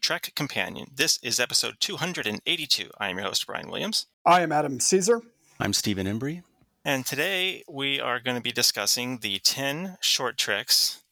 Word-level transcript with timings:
Trek 0.00 0.32
Companion. 0.34 0.88
This 0.94 1.18
is 1.22 1.38
episode 1.38 1.76
282. 1.80 2.90
I 2.98 3.10
am 3.10 3.18
your 3.18 3.26
host, 3.26 3.46
Brian 3.46 3.70
Williams. 3.70 4.06
I 4.24 4.40
am 4.40 4.52
Adam 4.52 4.80
Caesar. 4.80 5.20
I'm 5.58 5.72
Stephen 5.72 6.06
Embry. 6.06 6.42
And 6.84 7.04
today 7.04 7.62
we 7.68 8.00
are 8.00 8.20
going 8.20 8.36
to 8.36 8.42
be 8.42 8.52
discussing 8.52 9.18
the 9.18 9.38
10 9.38 9.98
short 10.00 10.38
treks, 10.38 11.02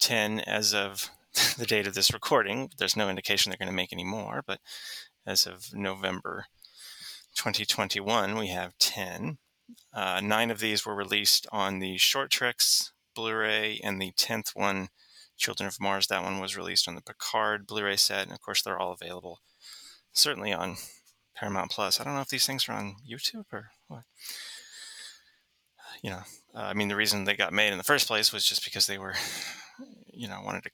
10 0.00 0.40
as 0.40 0.72
of 0.72 1.10
the 1.58 1.66
date 1.66 1.86
of 1.86 1.94
this 1.94 2.12
recording. 2.12 2.70
There's 2.78 2.96
no 2.96 3.10
indication 3.10 3.50
they're 3.50 3.58
going 3.58 3.66
to 3.66 3.74
make 3.74 3.92
any 3.92 4.04
more, 4.04 4.42
but 4.46 4.60
as 5.26 5.46
of 5.46 5.74
November 5.74 6.46
2021, 7.34 8.38
we 8.38 8.48
have 8.48 8.78
10. 8.78 9.38
Uh, 9.92 10.20
nine 10.22 10.50
of 10.50 10.60
these 10.60 10.86
were 10.86 10.94
released 10.94 11.46
on 11.50 11.80
the 11.80 11.98
Short 11.98 12.30
Treks 12.30 12.92
Blu 13.14 13.34
ray, 13.34 13.80
and 13.82 14.00
the 14.00 14.12
10th 14.12 14.54
one, 14.54 14.88
Children 15.36 15.68
of 15.68 15.80
Mars, 15.80 16.06
that 16.06 16.22
one 16.22 16.40
was 16.40 16.56
released 16.56 16.88
on 16.88 16.94
the 16.94 17.02
Picard 17.02 17.66
Blu 17.66 17.84
ray 17.84 17.96
set. 17.96 18.24
And 18.24 18.32
of 18.32 18.40
course, 18.40 18.62
they're 18.62 18.78
all 18.78 18.92
available 18.92 19.40
certainly 20.12 20.52
on 20.52 20.76
Paramount 21.34 21.70
Plus. 21.70 22.00
I 22.00 22.04
don't 22.04 22.14
know 22.14 22.20
if 22.20 22.28
these 22.28 22.46
things 22.46 22.68
are 22.68 22.72
on 22.72 22.96
YouTube 23.08 23.46
or 23.52 23.70
what. 23.88 24.02
You 26.02 26.10
know, 26.10 26.22
uh, 26.54 26.62
I 26.62 26.74
mean, 26.74 26.88
the 26.88 26.96
reason 26.96 27.24
they 27.24 27.36
got 27.36 27.52
made 27.52 27.72
in 27.72 27.78
the 27.78 27.84
first 27.84 28.06
place 28.06 28.32
was 28.32 28.44
just 28.44 28.64
because 28.64 28.86
they 28.86 28.98
were, 28.98 29.14
you 30.12 30.28
know, 30.28 30.40
wanted 30.44 30.64
to 30.64 30.70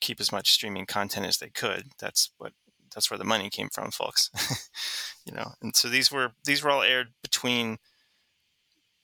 keep 0.00 0.20
as 0.20 0.32
much 0.32 0.52
streaming 0.52 0.86
content 0.86 1.26
as 1.26 1.38
they 1.38 1.50
could. 1.50 1.84
That's 1.98 2.30
what 2.38 2.52
that's 2.94 3.10
where 3.10 3.18
the 3.18 3.24
money 3.24 3.50
came 3.50 3.68
from, 3.72 3.90
folks. 3.90 4.30
you 5.26 5.32
know, 5.32 5.52
and 5.62 5.74
so 5.76 5.88
these 5.88 6.10
were 6.10 6.32
these 6.44 6.62
were 6.62 6.70
all 6.70 6.82
aired 6.82 7.08
between 7.22 7.78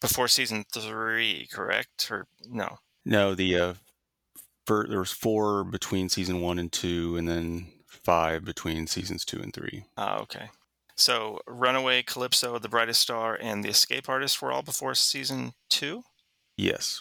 before 0.00 0.28
season 0.28 0.64
three, 0.72 1.48
correct? 1.52 2.08
Or 2.10 2.26
no? 2.44 2.78
No, 3.04 3.34
the 3.34 3.58
uh, 3.58 3.74
for, 4.68 4.86
there 4.88 4.98
was 4.98 5.10
four 5.10 5.64
between 5.64 6.08
season 6.08 6.40
one 6.40 6.58
and 6.58 6.70
two, 6.70 7.16
and 7.16 7.26
then 7.26 7.66
five 7.86 8.44
between 8.44 8.86
seasons 8.86 9.24
two 9.24 9.40
and 9.40 9.52
three. 9.52 9.84
Ah, 9.96 10.18
okay. 10.20 10.50
So 10.94 11.40
Runaway, 11.46 12.02
Calypso, 12.02 12.58
The 12.58 12.68
Brightest 12.68 13.00
Star, 13.00 13.38
and 13.40 13.64
The 13.64 13.70
Escape 13.70 14.08
Artist 14.08 14.42
were 14.42 14.52
all 14.52 14.62
before 14.62 14.94
season 14.94 15.52
two. 15.70 16.02
Yes, 16.56 17.00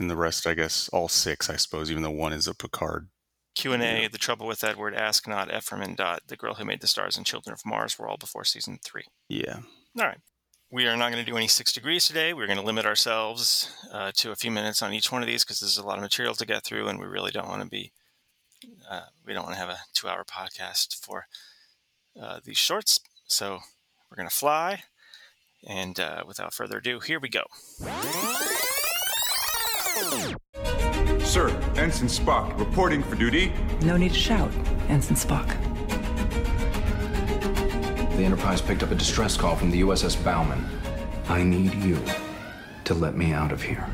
and 0.00 0.10
the 0.10 0.16
rest, 0.16 0.46
I 0.46 0.54
guess, 0.54 0.88
all 0.88 1.08
six, 1.08 1.48
I 1.48 1.56
suppose, 1.56 1.90
even 1.90 2.02
though 2.02 2.10
one 2.10 2.32
is 2.32 2.48
a 2.48 2.54
Picard. 2.54 3.08
Q 3.54 3.74
and 3.74 3.82
A, 3.82 4.08
The 4.08 4.18
Trouble 4.18 4.46
with 4.46 4.64
Edward, 4.64 4.94
Ask 4.94 5.28
Not, 5.28 5.54
Ephraim 5.54 5.82
and 5.82 5.96
Dot, 5.96 6.22
The 6.26 6.36
Girl 6.36 6.54
Who 6.54 6.64
Made 6.64 6.80
the 6.80 6.86
Stars, 6.86 7.16
and 7.16 7.26
Children 7.26 7.52
of 7.52 7.66
Mars 7.66 7.98
were 7.98 8.08
all 8.08 8.16
before 8.16 8.44
season 8.44 8.78
three. 8.82 9.04
Yeah. 9.28 9.58
All 9.98 10.06
right. 10.06 10.18
We 10.72 10.86
are 10.86 10.96
not 10.96 11.12
going 11.12 11.22
to 11.22 11.30
do 11.30 11.36
any 11.36 11.48
six 11.48 11.70
degrees 11.70 12.06
today. 12.06 12.32
We're 12.32 12.46
going 12.46 12.58
to 12.58 12.64
limit 12.64 12.86
ourselves 12.86 13.70
uh, 13.92 14.10
to 14.14 14.30
a 14.30 14.34
few 14.34 14.50
minutes 14.50 14.80
on 14.80 14.94
each 14.94 15.12
one 15.12 15.20
of 15.20 15.28
these 15.28 15.44
because 15.44 15.60
there's 15.60 15.76
a 15.76 15.84
lot 15.84 15.98
of 15.98 16.02
material 16.02 16.34
to 16.34 16.46
get 16.46 16.64
through, 16.64 16.88
and 16.88 16.98
we 16.98 17.04
really 17.04 17.30
don't 17.30 17.46
want 17.46 17.62
to 17.62 17.68
be. 17.68 17.92
Uh, 18.90 19.02
we 19.26 19.34
don't 19.34 19.42
want 19.42 19.54
to 19.54 19.60
have 19.60 19.68
a 19.68 19.80
two-hour 19.92 20.24
podcast 20.24 20.94
for 20.94 21.26
uh, 22.18 22.40
these 22.42 22.56
shorts. 22.56 23.00
So 23.26 23.58
we're 24.10 24.16
going 24.16 24.30
to 24.30 24.34
fly, 24.34 24.84
and 25.66 26.00
uh, 26.00 26.24
without 26.26 26.54
further 26.54 26.78
ado, 26.78 27.00
here 27.00 27.20
we 27.20 27.28
go. 27.28 27.44
Sir, 31.22 31.50
Ensign 31.76 32.08
Spock, 32.08 32.58
reporting 32.58 33.02
for 33.02 33.16
duty. 33.16 33.52
No 33.82 33.98
need 33.98 34.14
to 34.14 34.18
shout, 34.18 34.50
Ensign 34.88 35.18
Spock. 35.18 35.71
The 38.16 38.24
Enterprise 38.26 38.60
picked 38.60 38.82
up 38.82 38.90
a 38.90 38.94
distress 38.94 39.38
call 39.38 39.56
from 39.56 39.70
the 39.70 39.80
USS 39.80 40.22
Bauman. 40.22 40.64
I 41.28 41.42
need 41.42 41.72
you 41.74 41.98
to 42.84 42.92
let 42.92 43.16
me 43.16 43.32
out 43.32 43.52
of 43.52 43.62
here. 43.62 43.86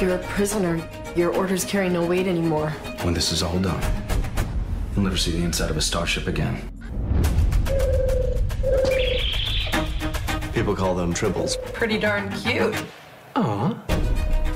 You're 0.00 0.14
a 0.14 0.18
prisoner. 0.28 0.80
Your 1.16 1.34
orders 1.34 1.64
carry 1.64 1.88
no 1.88 2.06
weight 2.06 2.28
anymore. 2.28 2.70
When 3.02 3.14
this 3.14 3.32
is 3.32 3.42
all 3.42 3.58
done, 3.58 3.82
you'll 4.94 5.04
never 5.04 5.16
see 5.16 5.32
the 5.32 5.42
inside 5.42 5.70
of 5.70 5.76
a 5.76 5.80
starship 5.80 6.28
again. 6.28 6.56
People 10.52 10.76
call 10.76 10.94
them 10.94 11.12
tribbles. 11.12 11.60
Pretty 11.72 11.98
darn 11.98 12.30
cute. 12.30 12.76
Aww. 13.34 13.76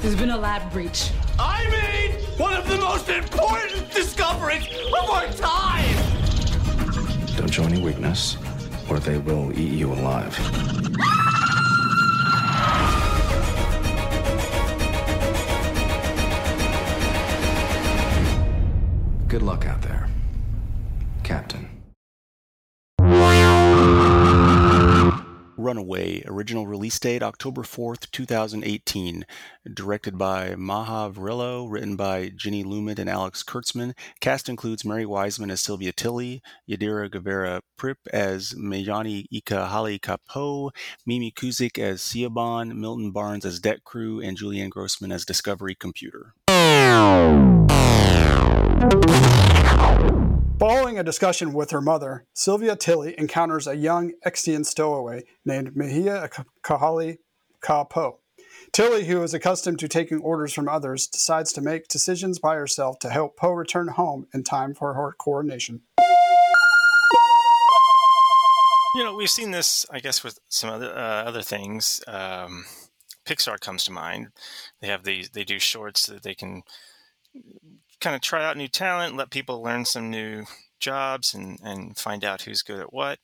There's 0.00 0.14
been 0.14 0.30
a 0.30 0.38
lab 0.38 0.72
breach. 0.72 1.10
I 1.40 1.68
made 1.70 2.38
one 2.38 2.54
of 2.54 2.68
the 2.68 2.76
most 2.76 3.08
important 3.08 3.92
discoveries 3.92 4.68
of 4.96 5.10
our 5.10 5.26
time! 5.32 5.91
Show 7.52 7.64
any 7.64 7.82
weakness, 7.82 8.38
or 8.88 8.98
they 8.98 9.18
will 9.18 9.52
eat 9.52 9.72
you 9.72 9.92
alive. 9.92 10.34
Good 19.28 19.42
luck 19.42 19.66
out 19.66 19.82
there, 19.82 19.91
Runaway, 25.72 26.22
original 26.26 26.66
release 26.66 26.98
date 26.98 27.22
October 27.22 27.62
4th, 27.62 28.10
2018. 28.10 29.24
Directed 29.72 30.18
by 30.18 30.54
Maja 30.54 31.10
Vrvilo, 31.10 31.66
written 31.66 31.96
by 31.96 32.30
Jenny 32.36 32.62
Lumet 32.62 32.98
and 32.98 33.08
Alex 33.08 33.42
Kurtzman. 33.42 33.94
Cast 34.20 34.50
includes 34.50 34.84
Mary 34.84 35.06
Wiseman 35.06 35.50
as 35.50 35.62
Sylvia 35.62 35.92
Tilly, 35.92 36.42
Yadira 36.68 37.10
Guevara 37.10 37.62
Prip 37.78 37.96
as 38.12 38.52
Mayani 38.52 39.24
Ika 39.32 39.68
Hali 39.68 39.98
Kapo, 39.98 40.72
Mimi 41.06 41.32
Kuzyk 41.32 41.78
as 41.78 42.02
Siobhan, 42.02 42.76
Milton 42.76 43.10
Barnes 43.10 43.46
as 43.46 43.58
Deck 43.58 43.82
Crew, 43.82 44.20
and 44.20 44.36
Julianne 44.36 44.68
Grossman 44.68 45.10
as 45.10 45.24
Discovery 45.24 45.74
Computer. 45.74 46.34
Following 50.62 50.96
a 50.96 51.02
discussion 51.02 51.54
with 51.54 51.72
her 51.72 51.80
mother, 51.80 52.24
Sylvia 52.34 52.76
Tilly 52.76 53.16
encounters 53.18 53.66
a 53.66 53.74
young 53.74 54.12
Extian 54.24 54.64
stowaway 54.64 55.24
named 55.44 55.74
Mihia 55.74 56.30
Kahali 56.62 57.18
Kapo. 57.60 58.20
Tilly, 58.70 59.06
who 59.06 59.20
is 59.24 59.34
accustomed 59.34 59.80
to 59.80 59.88
taking 59.88 60.20
orders 60.20 60.52
from 60.52 60.68
others, 60.68 61.08
decides 61.08 61.52
to 61.54 61.60
make 61.60 61.88
decisions 61.88 62.38
by 62.38 62.54
herself 62.54 63.00
to 63.00 63.10
help 63.10 63.36
Poe 63.36 63.50
return 63.50 63.88
home 63.88 64.28
in 64.32 64.44
time 64.44 64.72
for 64.72 64.94
her 64.94 65.16
coronation. 65.18 65.80
You 68.94 69.02
know, 69.02 69.16
we've 69.16 69.28
seen 69.28 69.50
this, 69.50 69.84
I 69.90 69.98
guess, 69.98 70.22
with 70.22 70.38
some 70.48 70.70
other 70.70 70.94
uh, 70.96 71.24
other 71.24 71.42
things. 71.42 72.04
Um, 72.06 72.66
Pixar 73.26 73.58
comes 73.58 73.82
to 73.86 73.90
mind. 73.90 74.28
They 74.80 74.86
have 74.86 75.02
these. 75.02 75.30
They 75.30 75.42
do 75.42 75.58
shorts 75.58 76.06
that 76.06 76.22
they 76.22 76.36
can 76.36 76.62
kind 78.02 78.16
of 78.16 78.20
try 78.20 78.44
out 78.44 78.56
new 78.56 78.68
talent, 78.68 79.16
let 79.16 79.30
people 79.30 79.62
learn 79.62 79.84
some 79.84 80.10
new 80.10 80.44
jobs, 80.80 81.32
and 81.32 81.58
and 81.62 81.96
find 81.96 82.24
out 82.24 82.42
who's 82.42 82.62
good 82.62 82.80
at 82.80 82.92
what. 82.92 83.18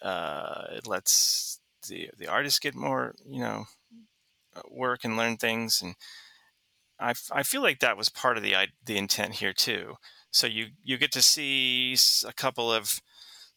Uh, 0.00 0.64
it 0.72 0.86
lets 0.86 1.60
the 1.88 2.10
the 2.16 2.28
artists 2.28 2.58
get 2.58 2.74
more, 2.74 3.14
you 3.28 3.40
know, 3.40 3.66
work 4.70 5.04
and 5.04 5.16
learn 5.16 5.36
things, 5.36 5.82
and 5.82 5.96
I, 6.98 7.14
I 7.32 7.42
feel 7.42 7.62
like 7.62 7.80
that 7.80 7.96
was 7.96 8.08
part 8.08 8.36
of 8.36 8.42
the 8.42 8.54
the 8.84 8.96
intent 8.96 9.34
here 9.34 9.52
too. 9.52 9.96
So 10.30 10.46
you 10.46 10.68
you 10.82 10.96
get 10.96 11.12
to 11.12 11.22
see 11.22 11.96
a 12.26 12.32
couple 12.32 12.72
of 12.72 13.00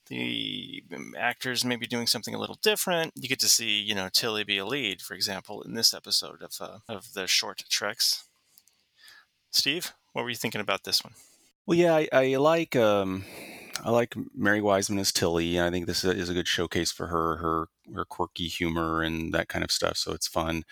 the 0.07 0.83
actors 1.17 1.65
maybe 1.65 1.85
doing 1.85 2.07
something 2.07 2.33
a 2.33 2.39
little 2.39 2.57
different. 2.61 3.11
You 3.15 3.27
get 3.27 3.39
to 3.41 3.49
see, 3.49 3.79
you 3.79 3.93
know, 3.93 4.09
Tilly 4.11 4.43
be 4.43 4.57
a 4.57 4.65
lead, 4.65 5.01
for 5.01 5.13
example, 5.13 5.61
in 5.63 5.73
this 5.73 5.93
episode 5.93 6.41
of 6.41 6.53
uh, 6.59 6.79
of 6.87 7.13
the 7.13 7.27
short 7.27 7.63
treks. 7.69 8.25
Steve, 9.51 9.93
what 10.17 10.23
were 10.23 10.31
you 10.31 10.35
thinking 10.35 10.61
about 10.61 10.83
this 10.83 11.03
one? 11.03 11.13
Well, 11.67 11.77
yeah, 11.77 11.93
I, 11.95 12.07
I 12.11 12.35
like 12.37 12.75
um, 12.75 13.23
I 13.85 13.91
like 13.91 14.15
Mary 14.33 14.61
Wiseman 14.61 14.97
as 14.97 15.11
Tilly. 15.11 15.57
and 15.57 15.67
I 15.67 15.69
think 15.69 15.85
this 15.85 16.03
is 16.03 16.27
a 16.27 16.33
good 16.33 16.47
showcase 16.47 16.91
for 16.91 17.05
her, 17.05 17.37
her 17.37 17.67
her 17.93 18.03
quirky 18.03 18.47
humor 18.47 19.03
and 19.03 19.31
that 19.35 19.47
kind 19.47 19.63
of 19.63 19.71
stuff. 19.71 19.95
So 19.97 20.13
it's 20.13 20.27
fun. 20.27 20.63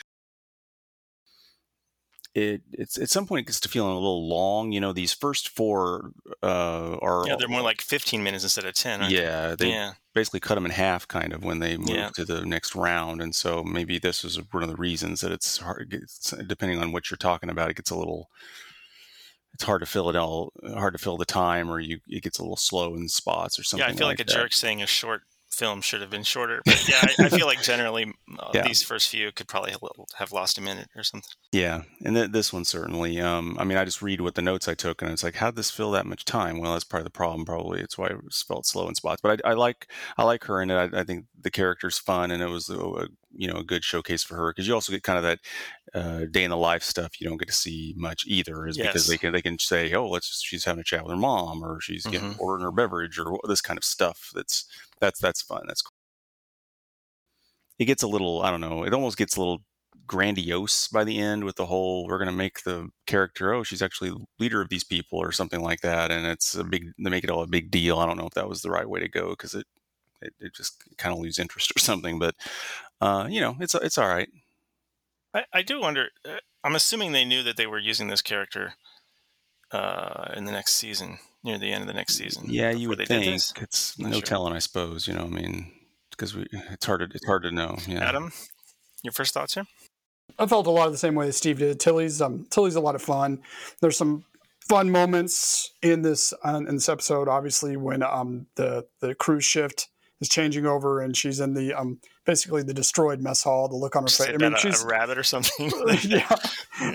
It 2.34 2.64
it's 2.72 2.98
at 2.98 3.12
some 3.12 3.28
point 3.28 3.42
it 3.42 3.46
gets 3.48 3.60
to 3.60 3.70
feeling 3.70 3.92
a 3.92 4.00
little 4.00 4.28
long. 4.28 4.72
You 4.72 4.82
know, 4.82 4.94
these 4.94 5.14
first 5.14 5.50
four 5.50 6.12
uh, 6.42 6.98
are 7.00 7.28
Yeah, 7.28 7.36
they're 7.38 7.48
more 7.48 7.62
like 7.62 7.82
15 7.82 8.24
minutes 8.24 8.44
instead 8.46 8.66
of 8.66 8.74
10. 8.74 9.02
aren't 9.02 9.14
they? 9.14 9.22
yeah 9.22 9.56
they 9.56 9.70
yeah. 9.70 9.94
basically 10.16 10.40
cut 10.40 10.56
them 10.56 10.66
in 10.66 10.72
half 10.72 11.08
kind 11.08 11.34
of 11.34 11.44
when 11.44 11.60
they 11.60 11.78
move 11.78 11.90
Yeah. 11.90 12.10
to 12.16 12.26
the 12.26 12.44
next 12.48 12.74
round 12.74 13.22
and 13.22 13.36
so 13.36 13.64
maybe 13.64 14.00
this 14.00 14.26
is 14.26 14.40
one 14.52 14.64
of 14.64 14.70
the 14.70 14.76
reasons 14.76 15.22
that 15.22 15.32
it's 15.32 15.60
hard 15.60 15.94
it's, 15.94 16.32
depending 16.48 16.82
on 16.82 16.92
what 16.92 17.12
you're 17.12 17.18
talking 17.18 17.50
about 17.52 17.70
it 17.70 17.76
gets 17.76 17.92
a 17.92 17.96
little 17.96 18.30
it's 19.56 19.64
hard 19.64 19.82
to 19.82 19.86
fill 19.88 20.10
it 20.10 20.16
all 20.16 20.54
hard 20.76 20.94
to 20.94 21.00
fill 21.00 21.18
the 21.18 21.26
time 21.26 21.70
or 21.72 21.80
you 21.80 22.00
it 22.08 22.22
gets 22.24 22.38
a 22.40 22.44
little 22.44 22.56
slow 22.58 22.94
in 22.96 23.08
spots 23.10 23.58
or 23.58 23.64
something 23.64 23.88
Yeah, 23.88 23.94
I 23.94 23.98
feel 23.98 24.08
like, 24.08 24.20
like 24.20 24.28
a 24.28 24.32
that. 24.32 24.34
jerk 24.40 24.54
saying 24.54 24.82
a 24.84 24.88
short 24.88 25.24
film 25.52 25.80
should 25.80 26.02
have 26.02 26.10
been 26.10 26.24
shorter. 26.24 26.62
But 26.66 26.86
yeah, 26.90 26.98
I, 27.02 27.26
I 27.28 27.30
feel 27.30 27.46
like 27.46 27.62
generally 27.62 28.14
uh, 28.40 28.52
Yeah. 28.54 28.64
these 28.68 28.84
first 28.84 29.08
few 29.08 29.32
could 29.32 29.48
probably 29.48 29.72
have 29.72 29.80
have 30.16 30.34
lost 30.34 30.58
a 30.58 30.62
minute 30.62 30.90
or 30.98 31.04
something. 31.04 31.30
yeah 31.54 31.84
and 32.04 32.14
th- 32.16 32.32
this 32.32 32.52
one 32.52 32.66
certainly 32.66 33.22
um 33.22 33.56
i 33.58 33.64
mean 33.64 33.78
i 33.78 33.86
just 33.86 34.02
read 34.02 34.20
what 34.20 34.36
the 34.36 34.42
notes 34.42 34.68
i 34.68 34.74
took 34.74 35.02
and 35.02 35.10
it's 35.12 35.24
like 35.24 35.36
how'd 35.36 35.56
this 35.56 35.72
fill 35.72 35.92
that 35.92 36.06
much 36.06 36.26
time 36.26 36.60
well 36.60 36.74
that's 36.74 36.84
part 36.84 37.00
of 37.00 37.06
the 37.06 37.10
problem 37.22 37.46
probably 37.46 37.80
it's 37.80 37.98
why 37.98 38.08
it 38.08 38.22
was 38.22 38.44
felt 38.46 38.66
slow 38.66 38.90
in 38.90 38.96
spots 38.96 39.22
but 39.22 39.40
i, 39.46 39.52
I 39.52 39.54
like 39.54 39.88
i 40.18 40.24
like 40.26 40.44
her 40.46 40.62
and 40.62 40.74
I, 40.74 40.90
I 40.94 41.04
think 41.06 41.26
the 41.40 41.52
character's 41.52 41.98
fun 41.98 42.32
and 42.32 42.44
it 42.44 42.50
was 42.50 42.70
a, 42.70 43.08
you 43.38 43.48
know 43.48 43.60
a 43.60 43.64
good 43.64 43.84
showcase 43.86 44.24
for 44.24 44.36
her 44.36 44.50
because 44.52 44.68
you 44.68 44.74
also 44.74 44.92
get 44.92 45.04
kind 45.04 45.18
of 45.18 45.24
that 45.24 45.40
uh, 45.96 46.26
day 46.26 46.44
in 46.44 46.52
the 46.52 46.58
life 46.58 46.84
stuff 46.84 47.20
you 47.20 47.28
don't 47.28 47.38
get 47.38 47.48
to 47.48 47.54
see 47.54 47.94
much 47.98 48.26
either 48.28 48.68
is 48.68 48.78
yes. 48.78 48.88
because 48.88 49.08
they 49.08 49.18
can 49.18 49.34
they 49.34 49.42
can 49.42 49.58
say 49.58 49.94
oh 49.94 50.08
let's 50.08 50.30
just, 50.30 50.46
she's 50.46 50.66
having 50.66 50.82
a 50.82 50.84
chat 50.84 51.04
with 51.04 51.12
her 51.12 51.18
mom 51.18 51.64
or 51.64 51.80
she's 51.80 52.04
mm-hmm. 52.04 52.12
getting 52.12 52.36
ordering 52.38 52.64
her 52.64 52.72
beverage 52.72 53.18
or 53.18 53.40
this 53.48 53.62
kind 53.62 53.78
of 53.78 53.84
stuff 53.84 54.30
that's 54.36 54.66
that's 55.00 55.20
that's 55.20 55.42
fun 55.42 55.64
that's 55.68 55.82
cool. 55.82 55.96
it 57.80 57.86
gets 57.86 58.04
a 58.04 58.08
little 58.08 58.42
i 58.42 58.52
don't 58.52 58.62
know 58.62 58.84
it 58.84 58.94
almost 58.94 59.18
gets 59.18 59.36
a 59.38 59.40
little 59.40 59.60
grandiose 60.06 60.88
by 60.90 61.04
the 61.04 61.18
end 61.18 61.44
with 61.44 61.56
the 61.56 61.66
whole 61.66 62.06
we're 62.06 62.20
going 62.20 62.30
to 62.30 62.36
make 62.36 62.62
the 62.64 62.90
character 63.08 63.54
oh 63.54 63.64
she's 63.64 63.82
actually 63.82 64.14
leader 64.38 64.62
of 64.62 64.70
these 64.70 64.84
people 64.84 65.18
or 65.18 65.32
something 65.32 65.62
like 65.62 65.82
that 65.82 66.12
and 66.12 66.28
it's 66.28 66.54
a 66.54 66.64
big 66.64 66.92
they 67.00 67.10
make 67.10 67.24
it 67.24 67.30
all 67.32 67.42
a 67.42 67.48
big 67.48 67.72
deal 67.72 67.98
i 67.98 68.06
don't 68.06 68.18
know 68.18 68.28
if 68.28 68.34
that 68.34 68.50
was 68.50 68.62
the 68.62 68.70
right 68.70 68.88
way 68.90 69.00
to 69.00 69.10
go 69.10 69.30
because 69.30 69.56
it 69.56 69.66
it, 70.22 70.34
it 70.40 70.54
just 70.54 70.82
kind 70.98 71.14
of 71.14 71.20
lose 71.20 71.40
interest 71.40 71.72
or 71.76 71.80
something. 71.80 72.20
But 72.20 72.36
uh, 73.02 73.28
you 73.30 73.42
know, 73.42 73.56
it's 73.60 73.76
it's 73.76 73.98
all 73.98 74.08
right. 74.08 74.30
I, 75.36 75.44
I 75.54 75.62
do 75.62 75.82
wonder. 75.82 76.08
Uh, 76.28 76.38
I'm 76.64 76.76
assuming 76.76 77.12
they 77.12 77.26
knew 77.26 77.44
that 77.44 77.58
they 77.58 77.68
were 77.68 77.78
using 77.78 78.08
this 78.08 78.22
character 78.22 78.74
uh, 79.72 80.32
in 80.36 80.46
the 80.46 80.52
next 80.52 80.76
season, 80.76 81.20
near 81.44 81.58
the 81.58 81.72
end 81.72 81.82
of 81.82 81.88
the 81.88 81.94
next 81.94 82.16
season. 82.16 82.46
Yeah, 82.48 82.72
you 82.72 82.90
would 82.90 83.06
think. 83.06 83.28
It's 83.62 84.00
no 84.00 84.14
sure. 84.14 84.22
telling, 84.22 84.54
I 84.54 84.60
suppose. 84.60 85.08
You 85.08 85.14
know, 85.14 85.26
I 85.26 85.28
mean, 85.28 85.72
because 86.12 86.36
we 86.36 86.48
it's 86.52 86.86
hard 86.86 87.02
to 87.02 87.08
it's 87.14 87.26
hard 87.26 87.44
to 87.44 87.52
know. 87.52 87.78
Yeah. 87.86 88.08
Adam, 88.08 88.32
your 89.04 89.12
first 89.12 89.34
thoughts 89.34 89.54
here? 89.54 89.66
I 90.40 90.48
felt 90.48 90.68
a 90.68 90.72
lot 90.72 90.88
of 90.88 90.94
the 90.94 90.98
same 90.98 91.16
way 91.16 91.28
as 91.28 91.38
Steve 91.38 91.60
did. 91.60 91.80
Tilly's 91.80 92.22
um, 92.22 92.48
Tilly's 92.50 92.76
a 92.76 92.82
lot 92.82 92.96
of 92.96 93.02
fun. 93.02 93.42
There's 93.82 93.98
some 93.98 94.26
fun 94.68 94.90
moments 94.90 95.72
in 95.82 96.02
this 96.02 96.34
uh, 96.44 96.62
in 96.68 96.76
this 96.76 96.90
episode. 96.90 97.28
Obviously, 97.28 97.76
when 97.76 98.02
um, 98.04 98.48
the 98.56 98.86
the 99.02 99.14
cruise 99.16 99.46
shift 99.46 99.90
is 100.22 100.30
changing 100.30 100.66
over 100.66 101.02
and 101.02 101.16
she's 101.16 101.40
in 101.40 101.54
the 101.54 101.74
um 101.74 102.00
basically 102.26 102.64
the 102.64 102.74
destroyed 102.74 103.22
mess 103.22 103.44
hall. 103.44 103.68
The 103.68 103.76
look 103.76 103.96
on 103.96 104.04
her 104.04 104.10
face. 104.10 104.30
I 104.30 104.38
mean, 104.38 104.54
a, 104.54 104.58
she's 104.58 104.84
a 104.84 104.88
rabbit 104.88 105.18
or 105.18 105.24
something. 105.24 105.72
yeah, 106.04 106.36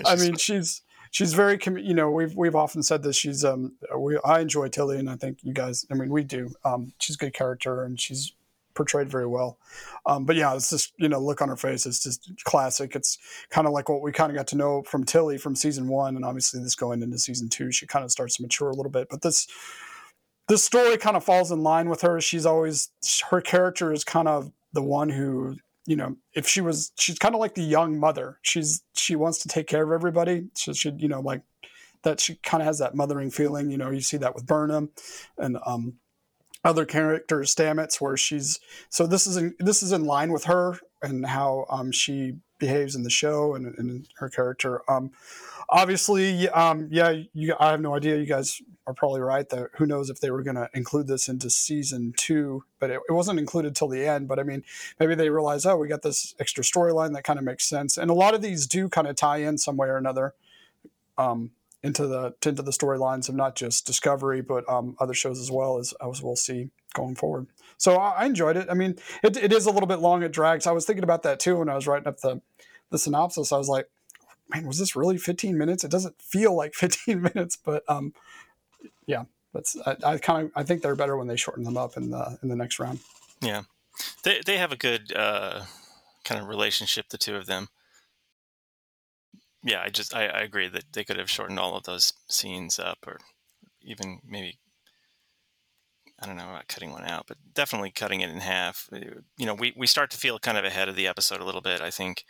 I 0.05 0.15
mean, 0.15 0.35
she's 0.35 0.81
she's 1.11 1.33
very 1.33 1.59
you 1.77 1.93
know 1.93 2.09
we've 2.11 2.35
we've 2.35 2.55
often 2.55 2.83
said 2.83 3.03
this. 3.03 3.15
She's 3.15 3.43
um 3.43 3.73
we 3.97 4.17
I 4.23 4.39
enjoy 4.39 4.67
Tilly 4.69 4.97
and 4.97 5.09
I 5.09 5.15
think 5.15 5.39
you 5.43 5.53
guys. 5.53 5.85
I 5.91 5.95
mean, 5.95 6.09
we 6.09 6.23
do. 6.23 6.53
Um, 6.63 6.93
she's 6.99 7.15
a 7.15 7.19
good 7.19 7.33
character 7.33 7.83
and 7.83 7.99
she's 7.99 8.33
portrayed 8.73 9.09
very 9.09 9.27
well. 9.27 9.57
Um, 10.05 10.25
but 10.25 10.35
yeah, 10.35 10.55
it's 10.55 10.69
just 10.69 10.93
you 10.97 11.09
know 11.09 11.19
look 11.19 11.41
on 11.41 11.49
her 11.49 11.57
face. 11.57 11.85
It's 11.85 12.03
just 12.03 12.31
classic. 12.43 12.95
It's 12.95 13.17
kind 13.49 13.67
of 13.67 13.73
like 13.73 13.89
what 13.89 14.01
we 14.01 14.11
kind 14.11 14.31
of 14.31 14.35
got 14.35 14.47
to 14.47 14.57
know 14.57 14.83
from 14.83 15.03
Tilly 15.03 15.37
from 15.37 15.55
season 15.55 15.87
one, 15.87 16.15
and 16.15 16.25
obviously 16.25 16.61
this 16.61 16.75
going 16.75 17.01
into 17.01 17.17
season 17.17 17.49
two, 17.49 17.71
she 17.71 17.85
kind 17.85 18.03
of 18.05 18.11
starts 18.11 18.37
to 18.37 18.41
mature 18.41 18.69
a 18.69 18.75
little 18.75 18.91
bit. 18.91 19.07
But 19.09 19.21
this 19.21 19.47
the 20.47 20.57
story 20.57 20.97
kind 20.97 21.15
of 21.15 21.23
falls 21.23 21.51
in 21.51 21.63
line 21.63 21.89
with 21.89 22.01
her. 22.01 22.19
She's 22.19 22.45
always 22.45 22.89
her 23.29 23.41
character 23.41 23.93
is 23.93 24.03
kind 24.03 24.27
of 24.27 24.51
the 24.73 24.83
one 24.83 25.09
who 25.09 25.57
you 25.85 25.95
know 25.95 26.15
if 26.33 26.47
she 26.47 26.61
was 26.61 26.91
she's 26.97 27.19
kind 27.19 27.35
of 27.35 27.41
like 27.41 27.55
the 27.55 27.63
young 27.63 27.99
mother. 27.99 28.39
She's 28.41 28.83
she 28.93 29.15
wants 29.15 29.39
to 29.39 29.47
take 29.47 29.67
care 29.67 29.83
of 29.83 29.91
everybody. 29.91 30.47
So 30.55 30.73
she 30.73 30.91
you 30.97 31.07
know 31.07 31.21
like 31.21 31.41
that. 32.03 32.19
She 32.19 32.35
kind 32.35 32.61
of 32.61 32.67
has 32.67 32.79
that 32.79 32.95
mothering 32.95 33.31
feeling. 33.31 33.71
You 33.71 33.77
know 33.77 33.91
you 33.91 34.01
see 34.01 34.17
that 34.17 34.35
with 34.35 34.45
Burnham 34.45 34.89
and 35.37 35.57
um, 35.65 35.95
other 36.63 36.85
characters, 36.85 37.53
Stamets, 37.53 37.99
where 37.99 38.17
she's 38.17 38.59
so 38.89 39.07
this 39.07 39.25
is 39.27 39.37
in, 39.37 39.55
this 39.59 39.81
is 39.81 39.91
in 39.91 40.05
line 40.05 40.31
with 40.31 40.45
her 40.45 40.77
and 41.01 41.25
how 41.25 41.65
um, 41.69 41.91
she 41.91 42.35
behaves 42.59 42.95
in 42.95 43.03
the 43.03 43.09
show 43.09 43.55
and, 43.55 43.73
and 43.77 44.07
her 44.17 44.29
character. 44.29 44.81
Um, 44.89 45.11
obviously, 45.69 46.47
um, 46.49 46.87
yeah, 46.91 47.15
you, 47.33 47.55
I 47.59 47.71
have 47.71 47.81
no 47.81 47.95
idea. 47.95 48.17
You 48.17 48.27
guys 48.27 48.61
are 48.87 48.93
probably 48.93 49.21
right. 49.21 49.47
That 49.49 49.69
who 49.75 49.85
knows 49.85 50.09
if 50.09 50.19
they 50.19 50.31
were 50.31 50.43
going 50.43 50.55
to 50.55 50.69
include 50.73 51.07
this 51.07 51.27
into 51.27 51.49
season 51.49 52.13
two, 52.17 52.63
but 52.79 52.89
it, 52.89 52.99
it 53.07 53.13
wasn't 53.13 53.39
included 53.39 53.75
till 53.75 53.87
the 53.87 54.05
end. 54.05 54.27
But 54.27 54.39
I 54.39 54.43
mean, 54.43 54.63
maybe 54.99 55.15
they 55.15 55.29
realize, 55.29 55.65
oh, 55.65 55.77
we 55.77 55.87
got 55.87 56.01
this 56.01 56.35
extra 56.39 56.63
storyline 56.63 57.13
that 57.13 57.23
kind 57.23 57.39
of 57.39 57.45
makes 57.45 57.65
sense. 57.65 57.97
And 57.97 58.09
a 58.09 58.15
lot 58.15 58.33
of 58.33 58.41
these 58.41 58.67
do 58.67 58.89
kind 58.89 59.07
of 59.07 59.15
tie 59.15 59.37
in 59.37 59.57
some 59.57 59.77
way 59.77 59.87
or 59.87 59.97
another 59.97 60.33
um, 61.17 61.51
into 61.83 62.07
the 62.07 62.35
into 62.45 62.61
the 62.61 62.71
storylines 62.71 63.29
of 63.29 63.35
not 63.35 63.55
just 63.55 63.85
Discovery, 63.85 64.41
but 64.41 64.67
um, 64.69 64.95
other 64.99 65.13
shows 65.13 65.39
as 65.39 65.51
well 65.51 65.77
as 65.77 65.93
as 66.07 66.21
we'll 66.21 66.35
see 66.35 66.69
going 66.93 67.15
forward. 67.15 67.47
So 67.77 67.95
I, 67.95 68.23
I 68.23 68.25
enjoyed 68.25 68.57
it. 68.57 68.67
I 68.69 68.73
mean, 68.73 68.97
it, 69.23 69.37
it 69.37 69.53
is 69.53 69.65
a 69.65 69.71
little 69.71 69.87
bit 69.87 69.99
long. 69.99 70.23
It 70.23 70.31
drags. 70.31 70.67
I 70.67 70.71
was 70.71 70.85
thinking 70.85 71.03
about 71.03 71.23
that 71.23 71.39
too 71.39 71.57
when 71.57 71.69
I 71.69 71.75
was 71.75 71.87
writing 71.87 72.07
up 72.07 72.19
the 72.19 72.41
the 72.89 72.99
synopsis. 72.99 73.51
I 73.51 73.57
was 73.57 73.69
like, 73.69 73.87
man, 74.49 74.67
was 74.67 74.77
this 74.77 74.95
really 74.95 75.17
15 75.17 75.57
minutes? 75.57 75.83
It 75.83 75.91
doesn't 75.91 76.21
feel 76.21 76.55
like 76.55 76.73
15 76.75 77.21
minutes, 77.21 77.55
but 77.55 77.83
um, 77.87 78.13
yeah, 79.05 79.23
that's 79.53 79.77
I, 79.85 79.95
I 80.03 80.17
kind 80.17 80.47
of 80.47 80.51
I 80.55 80.63
think 80.63 80.81
they're 80.81 80.95
better 80.95 81.17
when 81.17 81.27
they 81.27 81.35
shorten 81.35 81.63
them 81.63 81.77
up 81.77 81.97
in 81.97 82.09
the 82.09 82.37
in 82.41 82.49
the 82.49 82.55
next 82.55 82.79
round. 82.79 82.99
Yeah, 83.41 83.63
they 84.23 84.41
they 84.45 84.57
have 84.57 84.71
a 84.71 84.77
good 84.77 85.13
uh, 85.15 85.65
kind 86.23 86.41
of 86.41 86.47
relationship, 86.47 87.09
the 87.09 87.17
two 87.17 87.35
of 87.35 87.47
them. 87.47 87.69
Yeah, 89.63 89.81
I 89.85 89.89
just 89.89 90.15
I, 90.15 90.25
I 90.25 90.39
agree 90.39 90.67
that 90.67 90.93
they 90.93 91.03
could 91.03 91.17
have 91.17 91.29
shortened 91.29 91.59
all 91.59 91.75
of 91.75 91.83
those 91.83 92.13
scenes 92.27 92.79
up, 92.79 92.99
or 93.05 93.19
even 93.81 94.19
maybe 94.27 94.57
I 96.21 96.27
don't 96.27 96.37
know 96.37 96.49
about 96.49 96.67
cutting 96.67 96.91
one 96.91 97.03
out, 97.05 97.25
but 97.27 97.37
definitely 97.53 97.89
cutting 97.89 98.21
it 98.21 98.29
in 98.29 98.37
half. 98.37 98.87
You 99.37 99.45
know, 99.45 99.55
we, 99.55 99.73
we 99.75 99.87
start 99.87 100.11
to 100.11 100.17
feel 100.17 100.37
kind 100.37 100.57
of 100.57 100.65
ahead 100.65 100.87
of 100.87 100.95
the 100.95 101.07
episode 101.07 101.41
a 101.41 101.45
little 101.45 101.61
bit. 101.61 101.81
I 101.81 101.89
think 101.89 102.25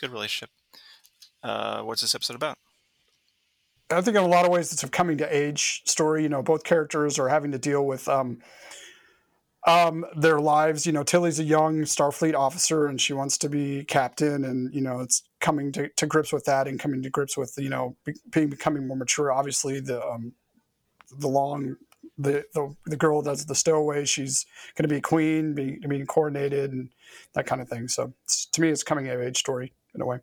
good 0.00 0.10
relationship. 0.10 0.50
Uh, 1.42 1.82
what's 1.82 2.00
this 2.00 2.14
episode 2.14 2.36
about? 2.36 2.56
I 3.90 4.00
think 4.00 4.16
in 4.16 4.22
a 4.22 4.28
lot 4.28 4.44
of 4.44 4.52
ways 4.52 4.72
it's 4.72 4.84
a 4.84 4.88
coming 4.88 5.18
to 5.18 5.36
age 5.36 5.82
story. 5.84 6.22
You 6.22 6.28
know, 6.28 6.42
both 6.42 6.64
characters 6.64 7.18
are 7.18 7.28
having 7.28 7.50
to 7.52 7.58
deal 7.58 7.84
with 7.84 8.08
um, 8.08 8.38
um, 9.66 10.04
their 10.16 10.40
lives. 10.40 10.86
You 10.86 10.92
know, 10.92 11.02
Tilly's 11.02 11.40
a 11.40 11.44
young 11.44 11.82
Starfleet 11.82 12.34
officer 12.34 12.86
and 12.86 13.00
she 13.00 13.12
wants 13.12 13.36
to 13.38 13.48
be 13.48 13.84
captain, 13.84 14.44
and 14.44 14.72
you 14.72 14.80
know, 14.80 15.00
it's 15.00 15.22
coming 15.40 15.72
to, 15.72 15.88
to 15.88 16.06
grips 16.06 16.32
with 16.32 16.44
that 16.44 16.68
and 16.68 16.78
coming 16.78 17.02
to 17.02 17.10
grips 17.10 17.36
with 17.36 17.54
you 17.58 17.68
know 17.68 17.96
being 18.30 18.48
becoming 18.48 18.86
more 18.86 18.96
mature. 18.96 19.32
Obviously, 19.32 19.80
the 19.80 20.04
um, 20.06 20.32
the 21.18 21.28
long 21.28 21.76
the, 22.16 22.44
the 22.54 22.74
the 22.86 22.96
girl 22.96 23.22
does 23.22 23.46
the 23.46 23.54
stowaway. 23.54 24.04
She's 24.04 24.46
going 24.76 24.88
to 24.88 24.94
be 24.94 25.00
queen, 25.00 25.54
be, 25.54 25.78
being 25.88 26.06
coordinated, 26.06 26.72
and 26.72 26.90
that 27.34 27.46
kind 27.46 27.60
of 27.60 27.68
thing. 27.68 27.88
So 27.88 28.12
to 28.52 28.60
me, 28.60 28.68
it's 28.68 28.82
coming 28.82 29.08
of 29.08 29.20
age 29.20 29.38
story 29.38 29.72
in 29.94 30.00
a 30.00 30.06
way. 30.06 30.20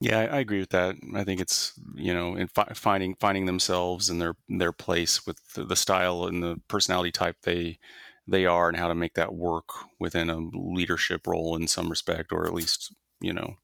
Yeah, 0.00 0.18
I, 0.18 0.40
agree 0.40 0.60
with 0.60 0.70
that. 0.70 0.96
I 1.14 1.24
think 1.24 1.40
it's 1.40 1.72
you 1.94 2.12
know 2.12 2.36
in 2.36 2.48
fi- 2.48 2.72
finding 2.74 3.14
finding 3.14 3.46
themselves 3.46 4.10
and 4.10 4.20
their 4.20 4.34
their 4.48 4.72
place 4.72 5.26
with 5.26 5.38
the, 5.54 5.64
the, 5.64 5.76
style 5.76 6.26
and 6.26 6.42
the 6.42 6.60
personality 6.68 7.10
type 7.10 7.36
they 7.42 7.78
they 8.26 8.44
are, 8.44 8.68
and 8.68 8.76
how 8.76 8.88
to 8.88 8.94
make 8.94 9.14
that 9.14 9.34
work 9.34 9.70
within 9.98 10.28
a 10.28 10.38
leadership 10.52 11.26
role 11.26 11.56
in 11.56 11.66
some 11.66 11.88
respect, 11.88 12.30
or 12.30 12.44
at 12.46 12.52
least 12.52 12.94
you 13.20 13.32
know 13.32 13.54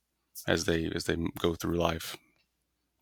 as 0.48 0.64
they 0.64 0.90
as 0.94 1.04
they 1.04 1.16
go 1.38 1.54
through 1.54 1.76
life. 1.76 2.16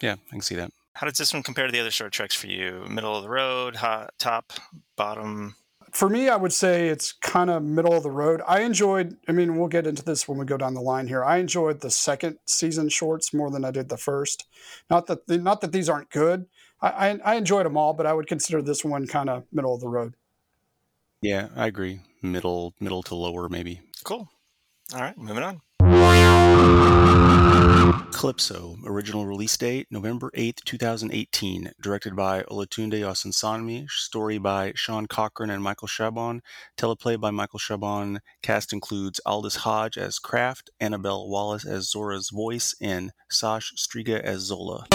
Yeah, 0.03 0.17
I 0.29 0.31
can 0.31 0.41
see 0.41 0.57
that. 0.57 0.73
How 0.95 1.07
does 1.07 1.19
this 1.19 1.33
one 1.33 1.45
compare 1.45 1.67
to 1.67 1.73
the 1.73 1.81
other 1.81 1.91
short 1.93 2.13
treks 2.13 2.35
for 2.35 2.49
you? 2.49 2.85
Middle 2.89 3.15
of 3.15 3.23
the 3.23 3.29
road, 3.29 3.77
hot, 3.77 4.13
top, 4.19 4.53
bottom? 4.97 5.55
For 5.93 6.09
me, 6.09 6.29
I 6.29 6.37
would 6.37 6.53
say 6.53 6.89
it's 6.89 7.13
kind 7.13 7.51
of 7.51 7.63
middle 7.63 7.95
of 7.95 8.03
the 8.03 8.11
road. 8.11 8.41
I 8.47 8.61
enjoyed. 8.61 9.17
I 9.29 9.33
mean, 9.33 9.57
we'll 9.57 9.69
get 9.69 9.87
into 9.87 10.05
this 10.05 10.27
when 10.29 10.39
we 10.39 10.45
go 10.45 10.57
down 10.57 10.75
the 10.75 10.81
line 10.81 11.09
here. 11.09 11.25
I 11.25 11.39
enjoyed 11.39 11.81
the 11.81 11.91
second 11.91 12.39
season 12.47 12.89
shorts 12.89 13.35
more 13.35 13.51
than 13.51 13.65
I 13.65 13.71
did 13.71 13.89
the 13.89 13.97
first. 13.97 14.47
Not 14.89 15.07
that 15.07 15.29
not 15.29 15.61
that 15.61 15.73
these 15.73 15.89
aren't 15.89 16.11
good. 16.11 16.47
I, 16.81 16.89
I, 16.89 17.19
I 17.25 17.35
enjoyed 17.35 17.67
them 17.67 17.77
all, 17.77 17.95
but 17.95 18.07
I 18.07 18.13
would 18.13 18.27
consider 18.27 18.63
this 18.63 18.85
one 18.85 19.07
kind 19.07 19.29
of 19.29 19.45
middle 19.53 19.75
of 19.75 19.81
the 19.81 19.89
road. 19.89 20.15
Yeah, 21.23 21.49
I 21.55 21.67
agree. 21.67 22.01
Middle, 22.23 22.75
middle 22.81 23.03
to 23.05 23.15
lower, 23.15 23.49
maybe. 23.49 23.81
Cool. 24.05 24.29
All 24.95 25.01
right, 25.01 25.17
moving 25.19 25.43
on. 25.43 25.61
Calypso, 28.13 28.77
original 28.85 29.27
release 29.27 29.57
date 29.57 29.87
November 29.91 30.31
8th, 30.37 30.65
2018, 30.65 31.73
directed 31.81 32.15
by 32.15 32.43
Olatunde 32.43 33.01
Osunsanmi, 33.01 33.89
story 33.89 34.39
by 34.39 34.73
Sean 34.75 35.07
Cochran 35.07 35.51
and 35.51 35.63
Michael 35.63 35.89
Chabon, 35.89 36.41
teleplay 36.77 37.19
by 37.19 37.31
Michael 37.31 37.59
Chabon. 37.59 38.19
Cast 38.43 38.73
includes 38.73 39.21
Aldis 39.25 39.57
Hodge 39.57 39.97
as 39.97 40.19
Craft, 40.19 40.71
Annabelle 40.81 41.29
Wallis 41.29 41.65
as 41.65 41.91
Zora's 41.91 42.31
voice, 42.31 42.75
and 42.81 43.13
Sash 43.31 43.73
Striga 43.77 44.21
as 44.21 44.41
Zola. 44.41 44.87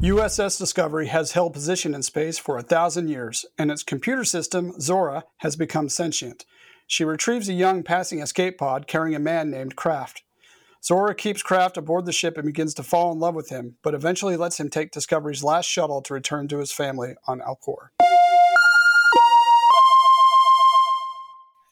USS 0.00 0.58
Discovery 0.58 1.08
has 1.08 1.32
held 1.32 1.52
position 1.52 1.94
in 1.94 2.02
space 2.02 2.38
for 2.38 2.56
a 2.56 2.62
thousand 2.62 3.08
years, 3.08 3.44
and 3.58 3.70
its 3.70 3.82
computer 3.82 4.24
system, 4.24 4.80
Zora, 4.80 5.24
has 5.38 5.56
become 5.56 5.88
sentient. 5.88 6.44
She 6.90 7.04
retrieves 7.04 7.50
a 7.50 7.52
young 7.52 7.82
passing 7.82 8.20
escape 8.20 8.56
pod 8.56 8.86
carrying 8.86 9.14
a 9.14 9.18
man 9.18 9.50
named 9.50 9.76
Craft. 9.76 10.22
Zora 10.82 11.14
keeps 11.14 11.42
Craft 11.42 11.76
aboard 11.76 12.06
the 12.06 12.12
ship 12.12 12.38
and 12.38 12.46
begins 12.46 12.72
to 12.74 12.82
fall 12.82 13.12
in 13.12 13.18
love 13.18 13.34
with 13.34 13.50
him, 13.50 13.76
but 13.82 13.92
eventually 13.92 14.36
lets 14.36 14.58
him 14.58 14.70
take 14.70 14.90
Discovery's 14.90 15.44
last 15.44 15.66
shuttle 15.66 16.00
to 16.00 16.14
return 16.14 16.48
to 16.48 16.58
his 16.58 16.72
family 16.72 17.14
on 17.26 17.40
Alcor. 17.40 17.88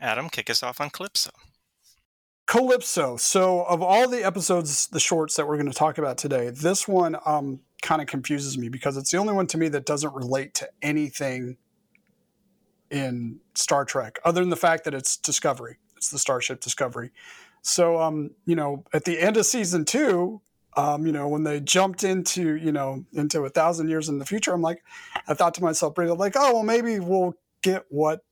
Adam, 0.03 0.29
kick 0.29 0.51
us 0.51 0.63
off 0.63 0.83
on 0.83 0.91
Calypso. 0.91 1.31
Calypso. 2.47 3.17
So, 3.17 3.63
of 3.63 3.83
all 3.83 4.09
the 4.09 4.23
episodes, 4.23 4.89
the 4.89 5.01
shorts 5.01 5.37
that 5.37 5.49
we're 5.49 5.57
going 5.57 5.73
to 5.73 5.77
talk 5.77 5.97
about 5.97 6.19
today, 6.19 6.51
this 6.51 6.87
one 6.87 7.17
um, 7.25 7.61
kind 7.81 8.03
of 8.03 8.07
confuses 8.07 8.59
me 8.59 8.69
because 8.69 8.99
it's 8.99 9.11
the 9.13 9.17
only 9.17 9.33
one 9.33 9.47
to 9.47 9.57
me 9.57 9.69
that 9.69 9.87
doesn't 9.87 10.15
relate 10.15 10.53
to 10.57 10.69
anything 10.83 11.57
in 12.91 13.41
Star 13.55 13.85
Trek, 13.85 14.19
other 14.25 14.41
than 14.41 14.51
the 14.51 14.57
fact 14.57 14.85
that 14.85 14.95
it's 14.95 15.17
Discovery. 15.17 15.79
It's 15.97 16.11
the 16.11 16.19
Starship 16.19 16.61
Discovery. 16.61 17.11
So, 17.63 18.01
um, 18.01 18.31
you 18.45 18.55
know, 18.55 18.85
at 18.93 19.05
the 19.05 19.19
end 19.19 19.37
of 19.37 19.47
season 19.47 19.85
two, 19.85 20.41
um, 20.77 21.07
you 21.07 21.13
know, 21.13 21.27
when 21.27 21.43
they 21.43 21.59
jumped 21.59 22.05
into, 22.05 22.55
you 22.55 22.71
know, 22.71 23.05
into 23.15 23.41
a 23.45 23.49
thousand 23.49 23.89
years 23.89 24.09
in 24.09 24.19
the 24.19 24.27
future, 24.27 24.53
I'm 24.53 24.61
like, 24.61 24.85
I 25.27 25.35
thought 25.35 25.55
to 25.55 25.63
myself, 25.63 25.97
like, 25.97 26.35
oh, 26.37 26.53
well, 26.55 26.63
maybe 26.63 27.01
we'll 27.01 27.35
get 27.63 27.87
what 27.89 28.23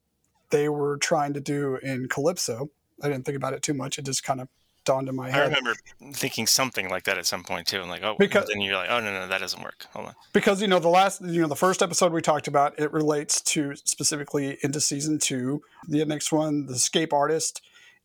they 0.51 0.69
were 0.69 0.99
trying 0.99 1.33
to 1.33 1.41
do 1.41 1.77
in 1.77 2.09
Calypso. 2.09 2.71
I 3.03 3.09
didn't 3.09 3.25
think 3.25 3.37
about 3.37 3.55
it 3.55 3.63
too 3.63 3.75
much. 3.75 3.99
It 3.99 4.05
just 4.05 4.23
kind 4.23 4.41
of 4.41 4.49
dawned 4.85 5.09
in 5.09 5.17
my 5.17 5.31
head. 5.31 5.43
I 5.43 5.45
remember 5.47 5.75
thinking 6.13 6.47
something 6.47 6.89
like 6.89 7.05
that 7.05 7.19
at 7.19 7.27
some 7.27 7.43
point 7.43 7.67
too, 7.67 7.81
and 7.81 7.91
like, 7.91 8.03
oh, 8.03 8.17
because 8.19 8.47
then 8.49 8.61
you're 8.61 8.77
like, 8.77 8.91
oh 8.91 9.01
no, 9.01 9.13
no, 9.13 9.27
that 9.29 9.41
doesn't 9.41 9.63
work. 9.63 9.87
Hold 9.93 10.09
on. 10.09 10.15
Because 10.33 10.61
you 10.63 10.69
know 10.69 10.79
the 10.79 10.89
last, 10.89 11.21
you 11.23 11.41
know, 11.41 11.49
the 11.49 11.57
first 11.57 11.83
episode 11.83 12.13
we 12.13 12.21
talked 12.23 12.49
about, 12.49 12.79
it 12.79 12.93
relates 12.93 13.41
to 13.43 13.75
specifically 13.77 14.59
into 14.63 14.81
season 14.81 15.19
two. 15.19 15.63
The 15.89 16.05
next 16.05 16.33
one, 16.33 16.67
the 16.67 16.75
escape 16.75 17.13
artist, 17.13 17.63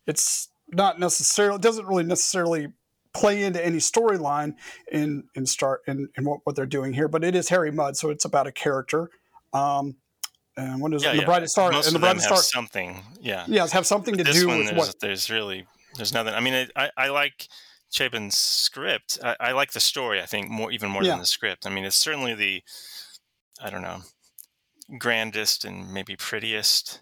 it's 0.08 0.50
not 0.72 1.00
necessarily, 1.00 1.56
it 1.56 1.62
doesn't 1.62 1.86
really 1.86 2.04
necessarily 2.04 2.74
play 3.14 3.44
into 3.44 3.64
any 3.64 3.80
storyline 3.80 4.54
in 4.92 5.24
in 5.36 5.46
start 5.46 5.82
in, 5.88 6.10
in 6.18 6.26
what, 6.26 6.42
what 6.44 6.56
they're 6.56 6.66
doing 6.66 6.94
here, 6.94 7.08
but 7.08 7.24
it 7.24 7.36
is 7.36 7.50
Harry 7.50 7.72
Mudd, 7.72 7.98
so 7.98 8.10
it's 8.10 8.26
about 8.26 8.48
a 8.48 8.52
character. 8.52 9.10
Um, 9.54 9.96
and 10.56 10.82
what 10.82 10.94
is 10.94 11.04
yeah, 11.04 11.12
it? 11.12 11.14
The 11.14 11.20
yeah. 11.22 11.26
Brightest 11.26 11.54
Star 11.54 11.72
Most 11.72 11.88
and 11.88 11.96
the 11.96 12.00
Brightest 12.00 12.26
Star 12.26 12.38
something. 12.38 13.02
Yeah, 13.22 13.46
yeah, 13.48 13.68
have 13.68 13.88
something 13.88 14.16
to 14.18 14.24
this 14.24 14.40
do 14.40 14.48
with 14.48 14.76
what 14.76 15.00
there's 15.00 15.30
really 15.30 15.66
there's 16.00 16.14
nothing. 16.14 16.34
I 16.34 16.40
mean, 16.40 16.54
it, 16.54 16.72
I 16.76 16.90
I 16.98 17.10
like 17.10 17.48
Chabon's 17.92 18.38
script. 18.38 19.20
I, 19.24 19.36
I, 19.40 19.52
like 19.52 19.72
the 19.72 19.80
story. 19.80 20.22
I 20.22 20.26
think 20.26 20.50
more 20.50 20.72
even 20.72 20.90
more 20.92 21.04
Yeah. 21.04 21.12
than 21.12 21.20
the 21.20 21.26
script. 21.26 21.66
I 21.66 21.70
mean, 21.70 21.86
it's 21.86 21.96
certainly 21.96 22.34
the 22.36 22.64
I 23.62 23.70
don't 23.70 23.82
know 23.82 24.02
grandest 24.98 25.66
and 25.66 25.94
maybe 25.94 26.16
prettiest 26.16 27.02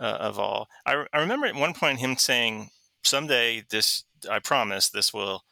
uh, 0.00 0.04
of 0.20 0.38
all. 0.38 0.68
I, 0.86 1.04
I 1.12 1.18
remember 1.18 1.46
at 1.46 1.54
one 1.54 1.74
point 1.74 1.98
him 1.98 2.16
saying, 2.16 2.70
"Someday 3.04 3.64
this, 3.70 4.04
I 4.30 4.38
promise, 4.38 4.88
this 4.88 5.12
will 5.12 5.44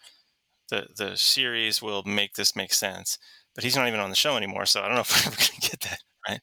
the 0.71 0.87
the 0.97 1.17
series 1.17 1.83
will 1.83 2.03
make 2.05 2.35
this 2.35 2.55
make 2.57 2.73
sense." 2.73 3.19
But 3.55 3.65
he's 3.65 3.77
not 3.77 3.89
even 3.89 4.01
on 4.01 4.11
the 4.11 4.17
show 4.17 4.37
anymore, 4.37 4.67
so 4.67 4.83
I 4.83 4.87
don't 4.87 4.95
know 4.95 5.01
if 5.01 5.11
we're 5.27 5.33
ever 5.33 5.37
going 5.37 5.61
to 5.61 5.71
get 5.71 5.81
that. 5.81 5.99
Right? 6.29 6.41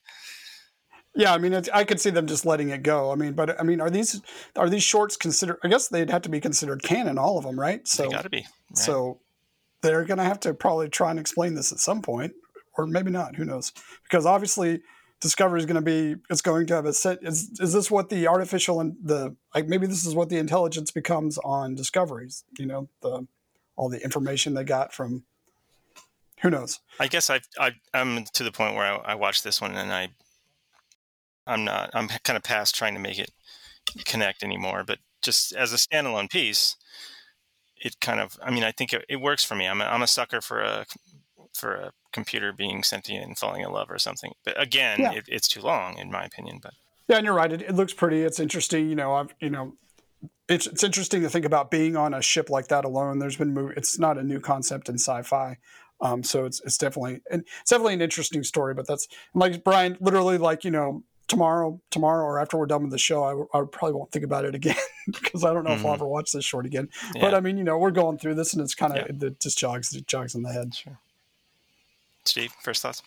Yeah, 1.16 1.34
I 1.34 1.38
mean, 1.38 1.54
it's, 1.54 1.70
I 1.72 1.84
could 1.84 2.02
see 2.02 2.10
them 2.10 2.26
just 2.26 2.46
letting 2.46 2.70
it 2.70 2.82
go. 2.82 3.12
I 3.12 3.16
mean, 3.16 3.34
but 3.34 3.60
I 3.60 3.64
mean, 3.64 3.80
are 3.82 3.90
these 3.90 4.22
are 4.56 4.70
these 4.70 4.84
shorts 4.84 5.16
considered? 5.16 5.60
I 5.64 5.68
guess 5.68 5.88
they'd 5.88 6.10
have 6.10 6.24
to 6.24 6.30
be 6.30 6.40
considered 6.40 6.82
canon, 6.82 7.18
all 7.18 7.38
of 7.38 7.44
them, 7.44 7.60
right? 7.60 7.88
So, 7.88 8.04
they 8.04 8.10
got 8.10 8.24
to 8.24 8.30
be. 8.30 8.38
Right? 8.38 8.78
so 8.78 9.20
they're 9.82 10.06
going 10.06 10.18
to 10.18 10.24
have 10.24 10.40
to 10.42 10.54
probably 10.54 10.90
try 10.90 11.12
and 11.12 11.20
explain 11.20 11.54
this 11.54 11.72
at 11.72 11.78
some 11.78 12.02
point, 12.02 12.34
or 12.78 12.88
maybe 12.88 13.12
not. 13.12 13.36
Who 13.36 13.46
knows? 13.46 13.72
Because 14.04 14.26
obviously, 14.26 14.82
Discovery 15.22 15.60
is 15.60 15.66
going 15.66 15.76
to 15.76 15.82
be 15.82 16.20
it's 16.30 16.42
going 16.42 16.66
to 16.68 16.76
have 16.76 16.86
a 16.86 16.94
set. 16.94 17.20
Is 17.22 17.58
is 17.60 17.74
this 17.74 17.92
what 17.92 18.10
the 18.10 18.28
artificial 18.28 18.82
and 18.82 18.96
the 19.02 19.36
like? 19.54 19.68
Maybe 19.68 19.86
this 19.86 20.06
is 20.06 20.16
what 20.16 20.30
the 20.30 20.38
intelligence 20.38 20.90
becomes 20.92 21.38
on 21.38 21.76
Discoveries. 21.76 22.44
You 22.58 22.66
know, 22.66 22.90
the 23.02 23.28
all 23.76 23.88
the 23.88 24.04
information 24.04 24.54
they 24.54 24.64
got 24.64 24.94
from. 24.94 25.24
Who 26.42 26.50
knows? 26.50 26.82
I 27.00 27.08
guess 27.08 27.30
I 27.30 27.40
I 27.58 27.72
I'm 27.94 28.26
to 28.34 28.44
the 28.44 28.52
point 28.52 28.76
where 28.76 28.84
I, 28.84 29.14
I 29.14 29.16
watched 29.16 29.46
this 29.46 29.62
one 29.62 29.76
and 29.76 29.94
I 29.94 30.10
I'm 31.48 31.64
not 31.64 31.90
I'm 31.94 32.08
kind 32.24 32.38
of 32.38 32.44
past 32.44 32.76
trying 32.76 32.94
to 32.94 33.00
make 33.00 33.20
it 33.20 33.32
connect 34.06 34.44
anymore. 34.44 34.84
But 34.86 35.00
just 35.22 35.54
as 35.54 35.74
a 35.74 35.78
standalone 35.78 36.30
piece, 36.30 36.76
it 37.78 38.00
kind 38.00 38.20
of 38.20 38.38
I 38.44 38.52
mean 38.52 38.64
I 38.64 38.72
think 38.72 38.94
it, 38.94 39.06
it 39.10 39.18
works 39.18 39.44
for 39.44 39.56
me. 39.56 39.68
I'm 39.68 39.82
a, 39.82 39.86
I'm 39.86 40.02
a 40.02 40.08
sucker 40.08 40.42
for 40.42 40.62
a 40.62 40.86
for 41.54 41.76
a 41.76 41.92
computer 42.12 42.52
being 42.54 42.84
sentient 42.84 43.26
and 43.26 43.38
falling 43.38 43.62
in 43.62 43.72
love 43.72 43.90
or 43.90 44.00
something. 44.00 44.32
But 44.44 44.60
again, 44.62 45.00
Yeah. 45.02 45.12
it, 45.14 45.26
it's 45.28 45.48
too 45.48 45.62
long 45.62 45.98
in 45.98 46.12
my 46.12 46.24
opinion. 46.26 46.60
But 46.62 46.74
Yeah, 47.08 47.18
and 47.18 47.26
you're 47.26 47.34
right. 47.36 47.52
It, 47.52 47.62
it 47.62 47.76
looks 47.76 47.94
pretty. 47.94 48.22
It's 48.24 48.40
interesting. 48.40 48.90
You 48.90 48.96
know, 48.96 49.14
I've 49.14 49.34
you 49.40 49.50
know, 49.50 49.74
it's 50.48 50.68
it's 50.68 50.84
interesting 50.84 51.22
to 51.22 51.30
think 51.30 51.46
about 51.46 51.72
being 51.72 51.96
on 51.96 52.14
a 52.14 52.22
ship 52.22 52.50
like 52.50 52.68
that 52.70 52.86
alone. 52.86 53.20
There's 53.20 53.38
been 53.38 53.54
movie. 53.54 53.74
It's 53.78 54.00
not 54.00 54.18
a 54.18 54.24
new 54.24 54.40
concept 54.40 54.90
in 54.90 54.96
sci-fi. 54.96 55.58
Um, 56.02 56.24
so 56.24 56.46
it's 56.46 56.62
it's 56.66 56.78
definitely 56.78 57.22
and 57.32 57.44
it's 57.62 57.70
definitely 57.70 57.94
an 57.94 58.02
interesting 58.02 58.44
story. 58.44 58.74
But 58.74 58.88
that's 58.88 59.08
like 59.34 59.64
Brian, 59.64 59.98
literally 60.02 60.38
like 60.38 60.64
you 60.64 60.72
know 60.72 61.04
tomorrow 61.28 61.80
tomorrow 61.90 62.24
or 62.26 62.40
after 62.40 62.58
we're 62.58 62.66
done 62.66 62.84
with 62.84 62.92
the 62.92 62.98
show, 62.98 63.48
I, 63.54 63.60
I 63.60 63.64
probably 63.72 63.94
won't 63.94 64.12
think 64.12 64.26
about 64.26 64.46
it 64.46 64.56
again 64.56 64.76
because 65.08 65.44
I 65.44 65.54
don't 65.54 65.64
know 65.64 65.74
if 65.74 65.86
I'll 65.86 65.92
Mhm. 65.92 65.96
ever 65.96 66.08
watch 66.08 66.32
this 66.32 66.46
short 66.46 66.66
again. 66.66 66.90
But 67.20 67.34
I 67.34 67.40
mean, 67.40 67.58
you 67.58 67.64
know, 67.64 67.78
we're 67.78 67.92
going 67.92 68.18
through 68.18 68.36
this 68.36 68.54
and 68.54 68.62
it's 68.62 68.76
kind 68.76 68.94
of 68.98 69.08
Yeah. 69.22 69.28
it 69.28 69.40
just 69.40 69.58
jogs 69.58 69.94
it 69.96 70.08
jogs 70.08 70.36
in 70.36 70.44
the 70.44 70.52
head. 70.52 70.76
sure. 70.76 71.00
Steve, 72.26 72.54
first 72.62 72.82
thoughts? 72.82 73.02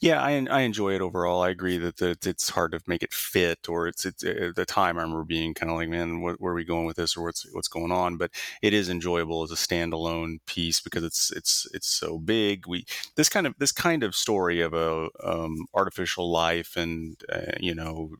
Yeah, 0.00 0.22
I 0.22 0.32
I 0.50 0.60
enjoy 0.62 0.94
it 0.94 1.00
overall. 1.02 1.42
I 1.42 1.50
agree 1.50 1.76
that 1.78 1.98
the, 1.98 2.16
it's 2.24 2.48
hard 2.50 2.72
to 2.72 2.80
make 2.86 3.02
it 3.02 3.12
fit, 3.12 3.68
or 3.68 3.86
it's 3.88 4.04
it's 4.06 4.24
at 4.24 4.54
the 4.56 4.64
time 4.64 4.98
I 4.98 5.02
remember 5.02 5.24
being 5.24 5.52
kind 5.54 5.70
of 5.70 5.76
like, 5.76 5.88
man, 5.88 6.20
what, 6.22 6.40
where 6.40 6.52
are 6.52 6.56
we 6.56 6.64
going 6.64 6.86
with 6.86 6.96
this, 6.96 7.16
or 7.16 7.24
what's 7.24 7.46
what's 7.52 7.68
going 7.68 7.92
on? 7.92 8.16
But 8.16 8.30
it 8.62 8.72
is 8.72 8.88
enjoyable 8.88 9.42
as 9.42 9.50
a 9.50 9.54
standalone 9.54 10.38
piece 10.46 10.80
because 10.80 11.04
it's 11.04 11.30
it's 11.32 11.66
it's 11.74 11.88
so 11.88 12.18
big. 12.18 12.66
We 12.66 12.86
this 13.16 13.28
kind 13.28 13.46
of 13.46 13.54
this 13.58 13.72
kind 13.72 14.02
of 14.02 14.14
story 14.14 14.60
of 14.62 14.72
a 14.74 15.08
um, 15.22 15.66
artificial 15.74 16.30
life 16.30 16.76
and 16.76 17.20
uh, 17.30 17.52
you 17.60 17.74
know 17.74 18.10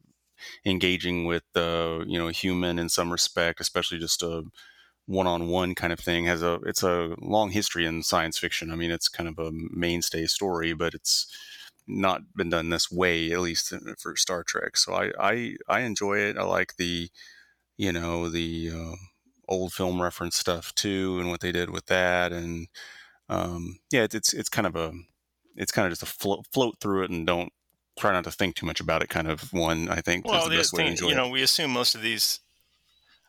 engaging 0.65 1.27
with 1.27 1.43
the 1.55 2.05
you 2.07 2.19
know 2.19 2.29
human 2.29 2.79
in 2.79 2.89
some 2.89 3.11
respect, 3.13 3.61
especially 3.61 3.99
just 3.99 4.23
a 4.23 4.45
one-on-one 5.07 5.75
kind 5.75 5.93
of 5.93 6.01
thing 6.01 6.25
has 6.27 6.43
a 6.43 6.55
it's 6.67 6.83
a 6.83 7.15
long 7.21 7.51
history 7.51 7.87
in 7.87 8.03
science 8.03 8.39
fiction. 8.39 8.71
I 8.73 8.77
mean, 8.77 8.91
it's 8.91 9.09
kind 9.09 9.29
of 9.29 9.39
a 9.39 9.51
mainstay 9.53 10.27
story, 10.27 10.73
but 10.73 10.95
it's 10.95 11.27
not 11.87 12.23
been 12.35 12.51
done 12.51 12.71
this 12.71 12.91
way, 12.91 13.31
at 13.33 13.41
least 13.41 13.73
for 13.99 14.17
Star 14.17 14.43
Trek. 14.43 14.77
So 14.77 14.95
I 14.95 15.13
I, 15.19 15.57
I 15.69 15.81
enjoy 15.81 16.19
it. 16.19 16.37
I 16.37 16.43
like 16.43 16.77
the 16.77 17.09
you 17.77 17.93
know 17.93 18.29
the 18.29 18.71
uh, 18.75 18.97
old 19.49 19.73
film 19.73 20.03
reference 20.03 20.37
stuff 20.37 20.75
too, 20.75 21.19
and 21.21 21.31
what 21.31 21.41
they 21.41 21.53
did 21.53 21.71
with 21.71 21.87
that, 21.87 22.33
and 22.33 22.67
um, 23.29 23.79
yeah, 23.91 24.03
it's 24.03 24.15
it's 24.15 24.33
it's 24.35 24.49
kind 24.49 24.67
of 24.67 24.77
a 24.77 24.93
it's 25.57 25.73
kind 25.73 25.87
of 25.87 25.93
just 25.93 26.03
a 26.03 26.07
float 26.07 26.47
float 26.53 26.77
through 26.81 27.05
it 27.05 27.11
and 27.11 27.27
don't 27.27 27.53
try 27.99 28.13
not 28.13 28.25
to 28.25 28.31
think 28.31 28.57
too 28.57 28.67
much 28.67 28.81
about 28.81 29.03
it. 29.03 29.09
Kind 29.09 29.29
of 29.29 29.53
one, 29.53 29.89
I 29.89 30.01
think, 30.01 30.27
is 30.27 30.33
Well, 30.33 30.45
the 30.45 30.51
the 30.51 30.57
best 30.59 30.73
way 30.73 30.83
to 30.85 30.89
enjoy 30.91 31.07
you 31.07 31.13
it. 31.13 31.17
know, 31.17 31.29
we 31.29 31.43
assume 31.43 31.71
most 31.71 31.95
of 31.95 32.03
these. 32.03 32.41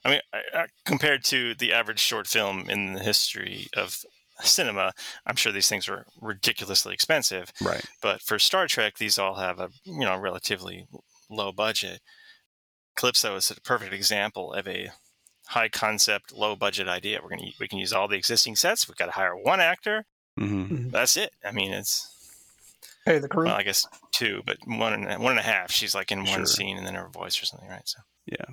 I 0.08 0.12
mean, 0.12 0.22
I- 0.34 0.60
I- 0.62 0.68
compared 0.86 1.24
to 1.26 1.54
the 1.56 1.74
average 1.74 2.00
short 2.00 2.28
film 2.28 2.70
in 2.70 2.94
the 2.94 3.04
history 3.04 3.68
of 3.76 4.04
cinema, 4.42 4.94
I'm 5.26 5.36
sure 5.36 5.52
these 5.52 5.68
things 5.68 5.90
are 5.90 6.06
ridiculously 6.22 6.94
expensive. 6.94 7.52
Right. 7.62 7.84
But 8.02 8.22
for 8.22 8.40
Star 8.40 8.68
Trek, 8.68 8.98
these 8.98 9.20
all 9.20 9.36
have 9.36 9.60
a 9.60 9.70
you 9.84 10.00
know 10.06 10.18
relatively 10.18 10.88
low 11.30 11.52
budget. 11.52 12.02
Calypso 12.96 13.36
is 13.36 13.52
a 13.52 13.60
perfect 13.62 13.94
example 13.94 14.54
of 14.54 14.68
a 14.68 14.92
high 15.48 15.70
concept, 15.70 16.32
low 16.32 16.56
budget 16.56 16.88
idea. 16.88 17.20
We're 17.22 17.30
gonna 17.30 17.52
we 17.60 17.68
can 17.68 17.80
use 17.80 17.92
all 17.94 18.08
the 18.08 18.16
existing 18.18 18.56
sets. 18.56 18.88
We've 18.88 18.96
got 18.98 19.06
to 19.08 19.12
hire 19.12 19.36
one 19.36 19.60
actor. 19.60 20.06
hmm 20.38 20.90
That's 20.90 21.18
it. 21.18 21.32
I 21.44 21.52
mean, 21.52 21.74
it's 21.74 22.14
Hey, 23.06 23.20
the 23.20 23.28
crew. 23.30 23.46
well, 23.46 23.56
I 23.56 23.64
guess 23.64 23.86
two, 24.12 24.42
but 24.46 24.58
one 24.66 24.94
and 24.94 25.22
one 25.24 25.32
and 25.32 25.40
a 25.40 25.44
half. 25.44 25.72
She's 25.72 25.96
like 25.96 26.12
in 26.12 26.20
one 26.20 26.28
Sure. 26.28 26.46
scene 26.46 26.78
and 26.78 26.86
then 26.86 26.96
her 26.96 27.08
voice 27.10 27.42
or 27.42 27.46
something, 27.46 27.70
right? 27.70 27.88
So 27.88 28.00
Yeah. 28.26 28.46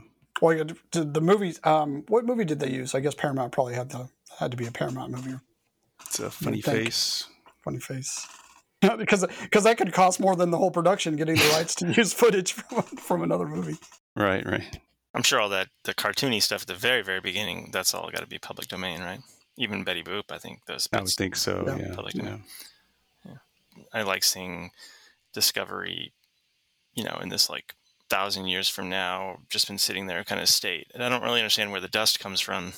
Well, 0.44 0.62
did 0.90 1.14
the 1.14 1.22
movies. 1.22 1.58
Um, 1.64 2.04
what 2.08 2.26
movie 2.26 2.44
did 2.44 2.60
they 2.60 2.68
use? 2.68 2.94
I 2.94 3.00
guess 3.00 3.14
Paramount 3.14 3.50
probably 3.50 3.72
had 3.72 3.88
the 3.88 4.10
had 4.38 4.50
to 4.50 4.58
be 4.58 4.66
a 4.66 4.70
Paramount 4.70 5.10
movie. 5.10 5.38
It's 6.02 6.20
a 6.20 6.30
funny 6.30 6.60
face. 6.60 7.26
Funny 7.62 7.78
face. 7.78 8.28
because 8.98 9.24
because 9.40 9.64
that 9.64 9.78
could 9.78 9.94
cost 9.94 10.20
more 10.20 10.36
than 10.36 10.50
the 10.50 10.58
whole 10.58 10.70
production 10.70 11.16
getting 11.16 11.36
the 11.36 11.50
rights 11.54 11.74
to 11.76 11.90
use 11.90 12.12
footage 12.22 12.52
from, 12.52 12.82
from 12.82 13.22
another 13.22 13.48
movie. 13.48 13.78
Right. 14.14 14.44
Right. 14.44 14.78
I'm 15.14 15.22
sure 15.22 15.40
all 15.40 15.48
that 15.48 15.68
the 15.84 15.94
cartoony 15.94 16.42
stuff 16.42 16.62
at 16.62 16.68
the 16.68 16.74
very 16.74 17.00
very 17.00 17.20
beginning. 17.20 17.70
That's 17.72 17.94
all 17.94 18.10
got 18.10 18.20
to 18.20 18.26
be 18.26 18.38
public 18.38 18.68
domain, 18.68 19.00
right? 19.00 19.20
Even 19.56 19.82
Betty 19.82 20.02
Boop, 20.02 20.24
I 20.28 20.36
think 20.36 20.66
those. 20.66 20.90
I 20.92 21.00
would 21.00 21.08
think 21.08 21.36
so. 21.36 21.64
Yeah. 21.66 21.86
Yeah. 21.86 21.94
Public 21.94 22.14
yeah. 22.16 22.22
domain. 22.22 22.44
I 23.94 24.02
like 24.02 24.24
seeing 24.24 24.72
Discovery, 25.32 26.12
you 26.92 27.02
know, 27.02 27.18
in 27.22 27.30
this 27.30 27.48
like 27.48 27.74
thousand 28.14 28.46
years 28.46 28.68
from 28.68 28.88
now, 28.88 29.38
just 29.50 29.66
been 29.66 29.78
sitting 29.78 30.06
there 30.06 30.22
kind 30.22 30.40
of 30.40 30.48
state. 30.48 30.86
And 30.94 31.02
I 31.02 31.08
don't 31.08 31.22
really 31.22 31.40
understand 31.40 31.72
where 31.72 31.80
the 31.80 31.88
dust 31.88 32.20
comes 32.20 32.40
from 32.40 32.72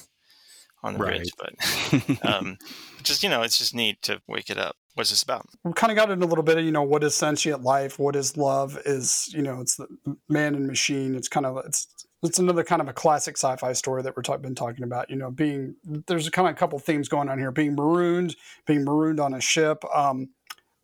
on 0.83 0.95
the 0.95 0.99
bridge, 0.99 1.31
but 1.39 2.25
um, 2.25 2.57
just 3.03 3.23
you 3.23 3.29
know, 3.29 3.43
it's 3.43 3.59
just 3.59 3.75
neat 3.75 4.01
to 4.03 4.23
wake 4.27 4.49
it 4.49 4.57
up. 4.57 4.77
What's 4.95 5.11
this 5.11 5.23
about? 5.23 5.47
We 5.63 5.75
kind 5.75 5.91
of 5.91 5.97
got 5.97 6.11
into 6.11 6.25
a 6.25 6.27
little 6.29 6.43
bit 6.43 6.57
of 6.57 6.65
you 6.65 6.73
know 6.73 6.83
what 6.83 7.05
is 7.05 7.15
sentient 7.15 7.63
life, 7.63 7.99
what 7.99 8.17
is 8.17 8.39
love, 8.39 8.79
is 8.87 9.29
you 9.35 9.43
know 9.43 9.61
it's 9.61 9.77
the 9.77 9.87
man 10.31 10.55
and 10.55 10.67
machine. 10.67 11.15
It's 11.15 11.29
kind 11.29 11.45
of 11.45 11.59
it's 11.67 11.87
it's 12.23 12.39
another 12.39 12.65
kind 12.65 12.81
of 12.81 12.89
a 12.89 12.95
classic 12.95 13.37
sci-fi 13.37 13.75
story 13.75 14.03
that 14.03 14.17
we're 14.17 14.23
talk, 14.23 14.41
been 14.41 14.55
talking 14.55 14.85
about. 14.85 15.11
You 15.11 15.17
know, 15.17 15.31
being 15.31 15.75
there's 16.07 16.27
a 16.27 16.31
kind 16.31 16.49
of 16.49 16.55
a 16.55 16.59
couple 16.59 16.79
themes 16.79 17.11
going 17.11 17.29
on 17.29 17.39
here: 17.39 17.53
being 17.53 17.75
marooned, 17.75 18.37
being 18.67 18.85
marooned 18.85 19.21
on 19.21 19.35
a 19.35 19.41
ship. 19.41 19.85
Um, 19.95 20.31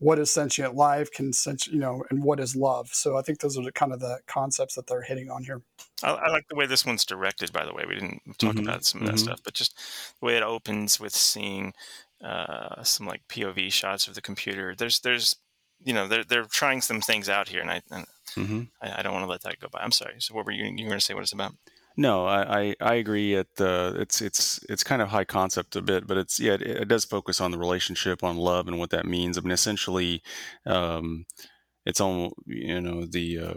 what 0.03 0.19
is 0.19 0.31
sentient 0.31 0.75
life? 0.75 1.11
Can 1.11 1.33
sent 1.33 1.67
you 1.69 1.79
know, 1.79 2.05
and 2.11 2.23
what 2.25 2.41
is 2.41 2.57
love? 2.57 2.89
So 2.93 3.17
I 3.17 3.23
think 3.23 3.41
those 3.41 3.59
are 3.59 3.65
the 3.65 3.73
kind 3.73 3.93
of 3.93 4.01
the 4.01 4.21
concepts 4.27 4.75
that 4.75 4.87
they're 4.89 5.03
hitting 5.03 5.31
on 5.31 5.45
here. 5.45 5.63
I, 6.03 6.11
I 6.13 6.31
like 6.31 6.49
the 6.49 6.55
way 6.57 6.67
this 6.67 6.85
one's 6.87 7.05
directed. 7.05 7.53
By 7.53 7.65
the 7.65 7.75
way, 7.75 7.85
we 7.87 7.95
didn't 7.95 8.39
talk 8.39 8.59
Mhm, 8.59 8.59
about 8.59 8.85
some 8.85 9.03
of 9.03 9.07
that 9.07 9.19
mhm. 9.19 9.19
stuff, 9.19 9.41
but 9.45 9.55
just 9.55 9.77
the 10.21 10.27
way 10.27 10.37
it 10.37 10.43
opens 10.43 10.99
with 11.01 11.15
seeing 11.15 11.73
uh, 12.23 12.83
some 12.85 13.07
like 13.07 13.27
POV 13.29 13.71
shots 13.71 14.09
of 14.09 14.15
the 14.15 14.23
computer. 14.23 14.75
There's 14.75 15.01
there's 15.01 15.37
you 15.81 15.93
know 15.93 16.09
they're 16.09 16.25
they're 16.25 16.45
trying 16.45 16.81
some 16.81 17.01
things 17.01 17.29
out 17.29 17.49
here, 17.49 17.61
and 17.61 17.71
I 17.71 17.83
and 17.91 18.07
hmm 18.37 18.63
I, 18.83 19.01
I 19.01 19.03
don't 19.03 19.13
want 19.15 19.25
to 19.25 19.31
let 19.31 19.43
that 19.43 19.61
go 19.61 19.69
by. 19.71 19.81
I'm 19.81 19.93
sorry. 19.93 20.17
So 20.21 20.35
what 20.35 20.47
were 20.47 20.53
you 20.53 20.65
you 20.65 20.85
were 20.85 20.91
going 20.91 21.01
to 21.01 21.01
say? 21.01 21.15
What 21.15 21.23
it's 21.25 21.33
about? 21.33 21.55
No, 21.97 22.27
I, 22.27 22.75
I, 22.81 22.95
agree. 22.95 23.35
At 23.37 23.55
the 23.57 23.95
it's 23.99 24.21
it's 24.23 24.61
it's 24.69 24.83
kind 24.85 25.03
of 25.03 25.09
high 25.09 25.25
concept 25.25 25.77
a 25.77 25.83
bit, 25.83 26.07
but 26.07 26.17
it's 26.17 26.41
yeah, 26.41 26.55
it, 26.55 26.63
it 26.63 26.89
does 26.89 27.05
focus 27.05 27.41
on 27.41 27.51
the 27.51 27.59
relationship, 27.59 28.25
on 28.25 28.37
love, 28.39 28.67
and 28.69 28.79
what 28.79 28.91
that 28.91 29.07
means. 29.07 29.37
I 29.37 29.43
mean, 29.43 29.51
essentially, 29.53 30.23
um, 30.67 31.27
it's 31.87 32.01
almost 32.01 32.35
you 32.47 32.81
know 32.81 33.07
the 33.07 33.39
uh, 33.39 33.55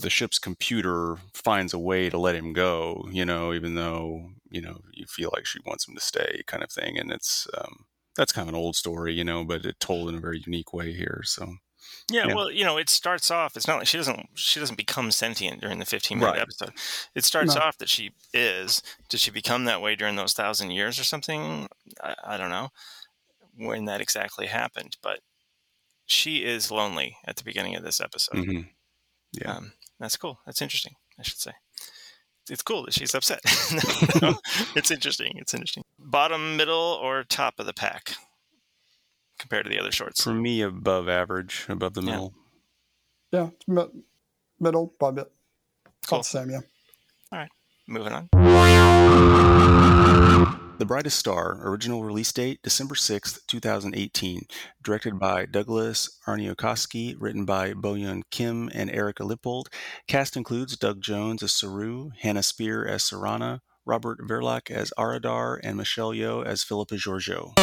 the 0.00 0.10
ship's 0.10 0.38
computer 0.38 1.18
finds 1.34 1.74
a 1.74 1.78
way 1.78 2.10
to 2.10 2.18
let 2.18 2.36
him 2.36 2.52
go. 2.54 3.08
You 3.12 3.24
know, 3.24 3.52
even 3.54 3.74
though 3.74 4.30
you 4.50 4.60
know 4.62 4.80
you 4.92 5.06
feel 5.06 5.30
like 5.34 5.46
she 5.46 5.60
wants 5.66 5.88
him 5.88 5.94
to 5.94 6.00
stay, 6.00 6.42
kind 6.46 6.62
of 6.62 6.70
thing. 6.72 6.98
And 6.98 7.12
it's 7.12 7.46
um, 7.58 7.86
that's 8.16 8.32
kind 8.32 8.48
of 8.48 8.54
an 8.54 8.60
old 8.60 8.76
story, 8.76 9.14
you 9.14 9.24
know, 9.24 9.44
but 9.44 9.64
it 9.66 9.80
told 9.80 10.08
in 10.08 10.14
a 10.16 10.20
very 10.20 10.42
unique 10.46 10.72
way 10.72 10.92
here. 10.92 11.22
So 11.24 11.56
Yeah, 12.10 12.28
Yeah. 12.28 12.34
well, 12.34 12.50
you 12.50 12.64
know, 12.64 12.78
it 12.78 12.88
starts 12.88 13.30
off. 13.30 13.56
It's 13.56 13.66
not 13.66 13.78
like 13.78 13.86
she 13.86 13.98
doesn't 13.98 14.28
she 14.34 14.60
doesn't 14.60 14.76
become 14.76 15.10
sentient 15.10 15.60
during 15.60 15.78
the 15.78 15.84
15 15.84 16.18
minute 16.18 16.32
Right. 16.32 16.40
episode. 16.40 16.72
It 17.14 17.24
starts 17.24 17.54
No. 17.54 17.60
off 17.60 17.76
that 17.78 17.88
she 17.88 18.12
is. 18.32 18.82
Did 19.08 19.20
she 19.20 19.30
become 19.30 19.64
that 19.66 19.82
way 19.82 19.94
during 19.94 20.16
those 20.16 20.32
thousand 20.32 20.70
years 20.70 20.98
or 20.98 21.04
something? 21.04 21.68
I, 22.02 22.14
I 22.24 22.36
don't 22.36 22.50
know 22.50 22.70
when 23.56 23.84
that 23.86 24.00
exactly 24.00 24.46
happened, 24.46 24.96
but 25.02 25.20
she 26.06 26.44
is 26.44 26.70
lonely 26.70 27.16
at 27.26 27.36
the 27.36 27.44
beginning 27.44 27.76
of 27.76 27.82
this 27.84 28.00
episode. 28.00 28.36
hmm 28.44 28.60
Yeah. 29.32 29.56
Um, 29.56 29.72
that's 30.00 30.16
cool. 30.16 30.40
That's 30.46 30.62
interesting. 30.62 30.94
I 31.18 31.22
should 31.22 31.38
say. 31.40 31.52
It's 32.50 32.62
cool 32.62 32.84
that 32.84 32.94
she's 32.94 33.14
upset. 33.14 33.40
It's 34.74 34.90
interesting. 34.90 35.32
It's 35.36 35.52
interesting. 35.52 35.82
Bottom, 35.98 36.56
middle, 36.56 36.98
or 37.02 37.24
top 37.24 37.58
of 37.58 37.66
the 37.66 37.74
pack 37.74 38.14
compared 39.38 39.64
to 39.64 39.70
the 39.70 39.78
other 39.78 39.92
shorts. 39.92 40.22
for 40.22 40.34
me, 40.34 40.60
above 40.62 41.08
average, 41.08 41.66
above 41.68 41.94
the 41.94 42.02
middle. 42.02 42.34
Yeah, 43.32 43.48
it's 43.54 43.68
mi- 43.68 44.02
middle, 44.60 44.94
but 44.98 45.12
bit. 45.12 45.32
It's 46.02 46.12
all 46.12 46.18
Cool. 46.18 46.22
the 46.22 46.24
same, 46.24 46.50
yeah. 46.50 46.60
All 47.32 47.38
right, 47.38 47.50
moving 47.86 48.12
on. 48.12 48.28
The 50.78 50.84
Brightest 50.86 51.18
Star, 51.18 51.58
original 51.68 52.04
release 52.04 52.30
date 52.32 52.60
December 52.62 52.94
6th, 52.94 53.40
2018. 53.48 54.42
Directed 54.80 55.18
by 55.18 55.44
Douglas 55.44 56.08
Arniokoski, 56.26 57.16
written 57.18 57.44
by 57.44 57.74
Bo 57.74 57.94
Yeon 57.94 58.22
Kim 58.30 58.70
and 58.72 58.88
Erika 58.88 59.24
Lippoldt. 59.24 59.66
Cast 60.06 60.36
includes 60.36 60.76
Doug 60.76 61.00
Jones 61.02 61.42
as 61.42 61.52
Saru, 61.52 62.10
Hannah 62.20 62.44
Spear 62.44 62.86
as 62.86 63.02
Siranna, 63.02 63.58
Robert 63.84 64.20
Verlaque 64.28 64.70
as 64.70 64.92
Aradar, 64.96 65.58
and 65.64 65.76
Michelle 65.76 66.12
Yeoh 66.12 66.46
as 66.46 66.62
Philippa 66.62 66.94
Georgiou. 66.94 67.54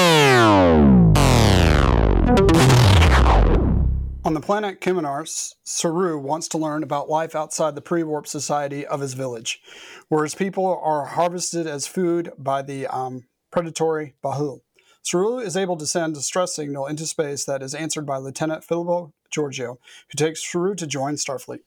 On 4.26 4.34
the 4.34 4.42
planet 4.42 4.82
Kaminar, 4.82 5.22
S- 5.22 5.54
Saru 5.64 6.18
wants 6.18 6.48
to 6.48 6.58
learn 6.58 6.82
about 6.82 7.08
life 7.08 7.36
outside 7.36 7.76
the 7.76 7.82
pre-warp 7.82 8.26
society 8.26 8.84
of 8.84 9.00
his 9.00 9.14
village, 9.14 9.62
where 10.10 10.24
his 10.24 10.34
people 10.34 10.66
are 10.84 11.06
harvested 11.06 11.68
as 11.68 11.86
food 11.86 12.32
by 12.36 12.64
the 12.64 12.88
um, 12.88 13.26
predatory 13.52 14.16
Ba'ul. 14.24 14.62
Saru 15.04 15.38
is 15.38 15.56
able 15.56 15.78
to 15.78 15.86
send 15.86 16.18
a 16.18 16.22
stress 16.22 16.56
signal 16.56 16.88
into 16.88 17.06
space 17.06 17.46
that 17.46 17.62
is 17.62 17.76
answered 17.76 18.08
by 18.08 18.18
Lieutenant 18.18 18.64
Philippa 18.64 19.12
Georgiou, 19.32 19.78
who 20.10 20.16
takes 20.16 20.44
Saru 20.52 20.74
to 20.74 20.88
join 20.88 21.18
Starfleet. 21.18 21.60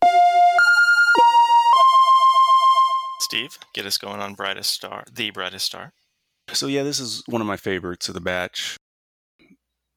Steve, 3.20 3.58
get 3.74 3.86
us 3.86 3.96
going 3.96 4.20
on 4.20 4.34
brightest 4.34 4.70
star, 4.70 5.04
the 5.12 5.30
brightest 5.30 5.66
star. 5.66 5.92
So 6.52 6.66
yeah, 6.66 6.82
this 6.82 6.98
is 6.98 7.22
one 7.26 7.40
of 7.40 7.46
my 7.46 7.56
favorites 7.56 8.08
of 8.08 8.14
the 8.14 8.20
batch, 8.20 8.76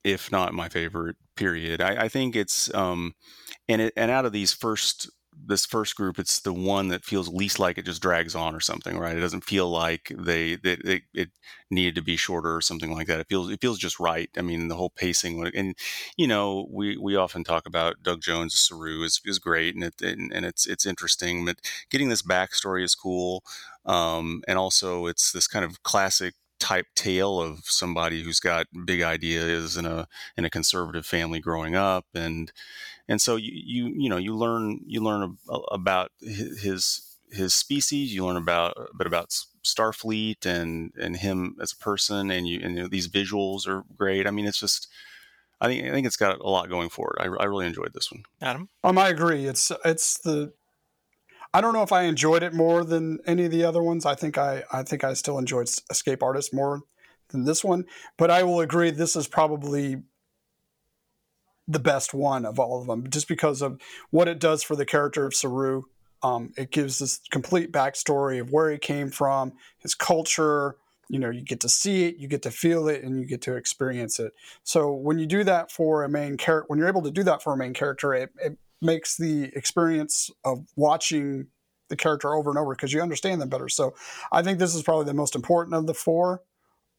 if 0.04 0.32
not 0.32 0.54
my 0.54 0.70
favorite. 0.70 1.16
Period. 1.36 1.82
I, 1.82 2.04
I 2.04 2.08
think 2.08 2.36
it's 2.36 2.74
um, 2.76 3.14
and 3.68 3.82
it 3.82 3.94
and 3.98 4.12
out 4.12 4.26
of 4.26 4.32
these 4.32 4.54
first 4.54 5.10
this 5.44 5.66
first 5.66 5.96
group, 5.96 6.20
it's 6.20 6.42
the 6.42 6.54
one 6.54 6.90
that 6.90 7.06
feels 7.06 7.28
least 7.28 7.58
like 7.58 7.78
it 7.78 7.86
just 7.86 8.02
drags 8.02 8.36
on 8.36 8.54
or 8.54 8.60
something, 8.60 8.98
right? 8.98 9.18
It 9.18 9.22
doesn't 9.22 9.44
feel 9.46 9.70
like 9.70 10.12
they 10.16 10.56
that 10.58 10.86
it, 10.86 11.04
it 11.14 11.30
needed 11.70 11.96
to 11.96 12.02
be 12.02 12.16
shorter 12.16 12.56
or 12.56 12.62
something 12.62 12.94
like 12.94 13.08
that. 13.08 13.20
It 13.20 13.28
feels 13.30 13.50
it 13.50 13.62
feels 13.62 13.80
just 13.80 14.00
right. 14.00 14.30
I 14.38 14.42
mean, 14.42 14.68
the 14.68 14.76
whole 14.76 14.90
pacing 14.90 15.50
and 15.56 15.76
you 16.18 16.28
know 16.28 16.68
we 16.70 16.98
we 16.98 17.16
often 17.16 17.44
talk 17.44 17.66
about 17.66 18.04
Doug 18.04 18.22
Jones 18.22 18.60
Saru 18.60 19.04
is 19.04 19.22
is 19.26 19.40
great 19.40 19.76
and 19.76 19.84
it 19.84 20.02
and, 20.02 20.32
and 20.32 20.46
it's 20.46 20.68
it's 20.68 20.86
interesting, 20.86 21.46
but 21.46 21.58
getting 21.90 22.10
this 22.10 22.22
backstory 22.22 22.84
is 22.84 22.96
cool, 22.96 23.44
um, 23.86 24.44
and 24.48 24.58
also 24.58 25.08
it's 25.08 25.32
this 25.32 25.48
kind 25.48 25.66
of 25.66 25.82
classic 25.84 26.36
type 26.62 26.86
tale 26.94 27.42
of 27.42 27.62
somebody 27.66 28.22
who's 28.22 28.40
got 28.40 28.68
big 28.86 29.02
ideas 29.02 29.76
in 29.78 29.86
a 29.88 30.08
in 30.38 30.46
a 30.46 30.50
conservative 30.50 31.08
family 31.08 31.40
growing 31.40 31.76
up 31.76 32.06
and 32.14 32.52
and 33.08 33.20
so 33.20 33.36
you 33.36 33.52
you 33.52 33.94
you 33.98 34.10
know 34.10 34.18
you 34.18 34.36
learn 34.36 34.80
you 34.86 35.02
learn 35.02 35.38
about 35.72 36.12
his 36.22 37.18
his 37.32 37.56
species 37.56 38.14
you 38.14 38.24
learn 38.24 38.38
about 38.38 38.78
a 38.78 38.96
bit 38.96 39.08
about 39.08 39.36
starfleet 39.66 40.46
and 40.46 40.92
and 41.02 41.18
him 41.18 41.56
as 41.60 41.72
a 41.72 41.78
person 41.78 42.30
and 42.30 42.48
you 42.48 42.60
and 42.62 42.76
you 42.76 42.84
know, 42.84 42.88
these 42.88 43.08
visuals 43.08 43.68
are 43.68 43.84
great 43.98 44.28
i 44.28 44.32
mean 44.32 44.46
it's 44.46 44.60
just 44.60 44.88
i 45.62 45.68
think 45.68 45.84
i 45.88 45.92
think 45.92 46.06
it's 46.06 46.16
got 46.16 46.40
a 46.40 46.50
lot 46.50 46.70
going 46.70 46.90
for 46.90 47.16
it 47.18 47.24
i, 47.24 47.26
I 47.26 47.46
really 47.46 47.66
enjoyed 47.66 47.94
this 47.96 48.12
one 48.12 48.22
Adam, 48.40 48.70
Um, 48.84 49.00
I 49.00 49.10
agree. 49.10 49.48
It's 49.48 49.72
it's 49.84 50.20
the. 50.20 50.54
I 51.54 51.62
don't 51.62 51.74
know 51.74 51.84
if 51.84 51.92
I 51.92 52.04
enjoyed 52.04 52.44
it 52.44 52.54
more 52.54 52.84
than 52.84 53.20
any 53.26 53.46
of 53.46 53.52
the 53.52 53.66
other 53.66 53.84
ones. 53.84 54.06
I 54.06 54.16
think 54.16 54.38
I 54.38 54.64
I 54.72 54.84
think 54.84 55.04
I 55.04 55.14
still 55.14 55.38
enjoyed 55.38 55.70
Escape 55.90 56.24
Artist 56.24 56.54
more 56.54 56.82
than 57.30 57.44
this 57.46 57.64
one. 57.64 57.86
But 58.18 58.32
I 58.32 58.44
will 58.44 58.62
agree 58.62 58.92
this 58.92 59.16
is 59.16 59.28
probably 59.28 60.04
the 61.68 61.80
best 61.80 62.14
one 62.14 62.46
of 62.46 62.60
all 62.60 62.82
of 62.82 62.88
them, 62.88 63.10
just 63.10 63.28
because 63.28 63.62
of 63.62 63.80
what 64.10 64.28
it 64.28 64.40
does 64.40 64.64
for 64.64 64.76
the 64.76 64.86
character 64.86 65.26
of 65.26 65.34
Saru. 65.34 65.84
Um, 66.24 66.52
it 66.56 66.72
gives 66.72 67.00
this 67.00 67.20
complete 67.32 67.72
backstory 67.72 68.40
of 68.40 68.52
where 68.52 68.70
he 68.72 68.78
came 68.78 69.10
from, 69.10 69.54
his 69.80 69.96
culture. 69.96 70.76
You 71.10 71.20
know, 71.20 71.30
you 71.30 71.42
get 71.42 71.60
to 71.62 71.70
see 71.70 72.06
it, 72.06 72.18
you 72.18 72.28
get 72.30 72.44
to 72.44 72.52
feel 72.52 72.88
it, 72.88 73.04
and 73.04 73.20
you 73.20 73.26
get 73.26 73.42
to 73.42 73.56
experience 73.56 74.20
it. 74.20 74.32
So 74.64 74.94
when 74.94 75.20
you 75.20 75.26
do 75.26 75.44
that 75.44 75.72
for 75.72 76.04
a 76.04 76.10
main 76.10 76.38
character, 76.38 76.68
when 76.68 76.80
you're 76.80 76.88
able 76.88 77.02
to 77.02 77.12
do 77.12 77.24
that 77.24 77.44
for 77.44 77.52
a 77.52 77.58
main 77.58 77.74
character, 77.74 78.14
it, 78.14 78.30
it 78.42 78.58
makes 78.82 79.18
the 79.18 79.52
experience 79.56 80.30
of 80.44 80.66
watching 80.76 81.48
the 81.90 81.96
character 81.96 82.34
over 82.34 82.50
and 82.50 82.58
over 82.58 82.74
because 82.74 82.92
you 82.92 83.02
understand 83.02 83.42
them 83.42 83.50
better. 83.50 83.70
So 83.70 83.94
I 84.32 84.42
think 84.42 84.60
this 84.60 84.74
is 84.74 84.82
probably 84.82 85.06
the 85.06 85.14
most 85.14 85.36
important 85.36 85.76
of 85.76 85.88
the 85.88 85.94
four. 85.94 86.42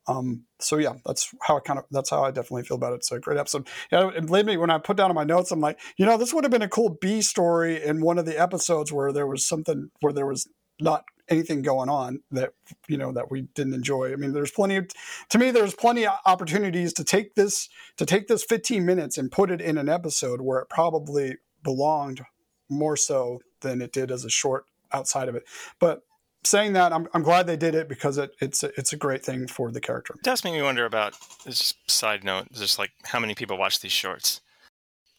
Um, 0.07 0.45
so 0.61 0.79
yeah, 0.79 0.95
that's 1.07 1.33
how 1.43 1.57
I 1.57 1.61
kind 1.61 1.79
of 1.79 1.85
that's 1.91 2.11
how 2.11 2.23
I 2.23 2.31
definitely 2.31 2.65
feel 2.65 2.77
about 2.77 2.93
it. 2.93 3.05
So 3.05 3.19
great 3.19 3.39
episode. 3.39 3.69
Yeah, 3.91 4.11
and 4.15 4.27
believe 4.27 4.47
me, 4.47 4.57
when 4.57 4.71
I 4.71 4.79
put 4.79 4.97
down 4.97 5.11
in 5.11 5.15
my 5.15 5.25
notes, 5.25 5.51
I'm 5.53 5.61
like, 5.61 5.79
you 5.97 6.05
know, 6.05 6.17
this 6.17 6.35
would 6.35 6.45
have 6.45 6.51
been 6.51 6.63
a 6.63 6.69
cool 6.69 6.97
B 7.01 7.23
story 7.23 7.83
in 7.83 8.01
one 8.01 8.19
of 8.19 8.27
the 8.27 8.41
episodes 8.41 8.93
where 8.93 9.13
there 9.13 9.27
was 9.27 9.47
something 9.47 9.91
where 10.01 10.13
there 10.13 10.27
was 10.27 10.49
not 10.81 11.05
anything 11.29 11.63
going 11.63 11.89
on 11.89 12.21
that 12.33 12.53
you 12.89 12.99
know 12.99 13.13
that 13.13 13.31
we 13.31 13.43
didn't 13.55 13.75
enjoy. 13.75 14.13
I 14.13 14.17
mean, 14.17 14.33
there's 14.33 14.51
plenty 14.51 14.77
of 14.77 14.89
to 15.31 15.39
me 15.39 15.51
there's 15.51 15.75
plenty 15.75 16.07
of 16.07 16.15
opportunities 16.27 16.93
to 16.95 17.05
take 17.05 17.37
this 17.37 17.69
to 17.97 18.05
take 18.05 18.27
this 18.27 18.45
15 18.45 18.85
minutes 18.85 19.19
and 19.19 19.31
put 19.31 19.51
it 19.51 19.61
in 19.61 19.79
an 19.79 19.89
episode 19.89 20.41
where 20.41 20.59
it 20.59 20.69
probably 20.69 21.37
belonged 21.63 22.23
more 22.69 22.97
so 22.97 23.41
than 23.61 23.83
it 23.83 23.93
did 23.93 24.11
as 24.11 24.25
a 24.25 24.31
short 24.31 24.65
outside 24.93 25.29
of 25.29 25.35
it. 25.35 25.45
But 25.79 26.03
saying 26.45 26.73
that, 26.73 26.93
I'm, 26.93 27.09
I'm 27.15 27.23
glad 27.23 27.47
they 27.47 27.57
did 27.57 27.75
it 27.75 27.89
because 27.89 28.19
it, 28.19 28.33
it's 28.41 28.63
a, 28.63 28.71
it's 28.79 28.93
a 28.93 28.97
great 28.97 29.25
thing 29.25 29.47
for 29.47 29.71
the 29.71 29.81
character. 29.81 30.15
it 30.15 30.23
does 30.23 30.45
make 30.45 30.55
me 30.55 30.63
wonder 30.63 30.85
about 30.85 31.15
this 31.45 31.75
side 31.87 32.25
note, 32.25 32.51
just 32.53 32.79
like 32.79 32.91
how 33.05 33.21
many 33.21 33.35
people 33.35 33.57
watch 33.57 33.81
these 33.81 33.93
shorts. 33.93 34.41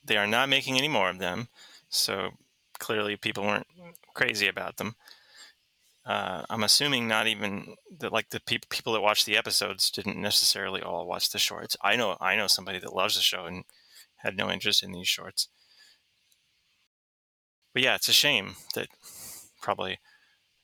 They 0.05 0.17
are 0.17 0.27
not 0.27 0.49
making 0.49 0.77
any 0.77 0.89
more 0.89 1.09
of 1.09 1.19
them, 1.19 1.47
so 1.89 2.31
clearly 2.79 3.15
people 3.15 3.43
weren't 3.43 3.67
crazy 4.13 4.47
about 4.47 4.77
them. 4.77 4.95
Uh, 6.05 6.43
I'm 6.49 6.63
assuming 6.63 7.07
not 7.07 7.27
even 7.27 7.75
that 7.99 8.11
like 8.11 8.29
the 8.29 8.41
peop 8.41 8.67
people 8.67 8.91
that 8.91 9.01
watch 9.01 9.23
the 9.23 9.37
episodes 9.37 9.89
didn't 9.89 10.19
necessarily 10.19 10.81
all 10.81 11.07
watch 11.07 11.31
the 11.31 11.39
shorts. 11.39 11.77
I 11.81 11.95
know 11.95 12.17
I 12.19 12.35
know 12.35 12.47
somebody 12.47 12.79
that 12.79 12.93
loves 12.93 13.15
the 13.15 13.21
show 13.21 13.45
and 13.45 13.63
had 14.17 14.35
no 14.35 14.51
interest 14.51 14.83
in 14.83 14.91
these 14.91 15.07
shorts. 15.07 15.47
But 17.73 17.83
yeah, 17.83 17.95
it's 17.95 18.09
a 18.09 18.13
shame 18.13 18.55
that 18.75 18.87
probably 19.61 19.99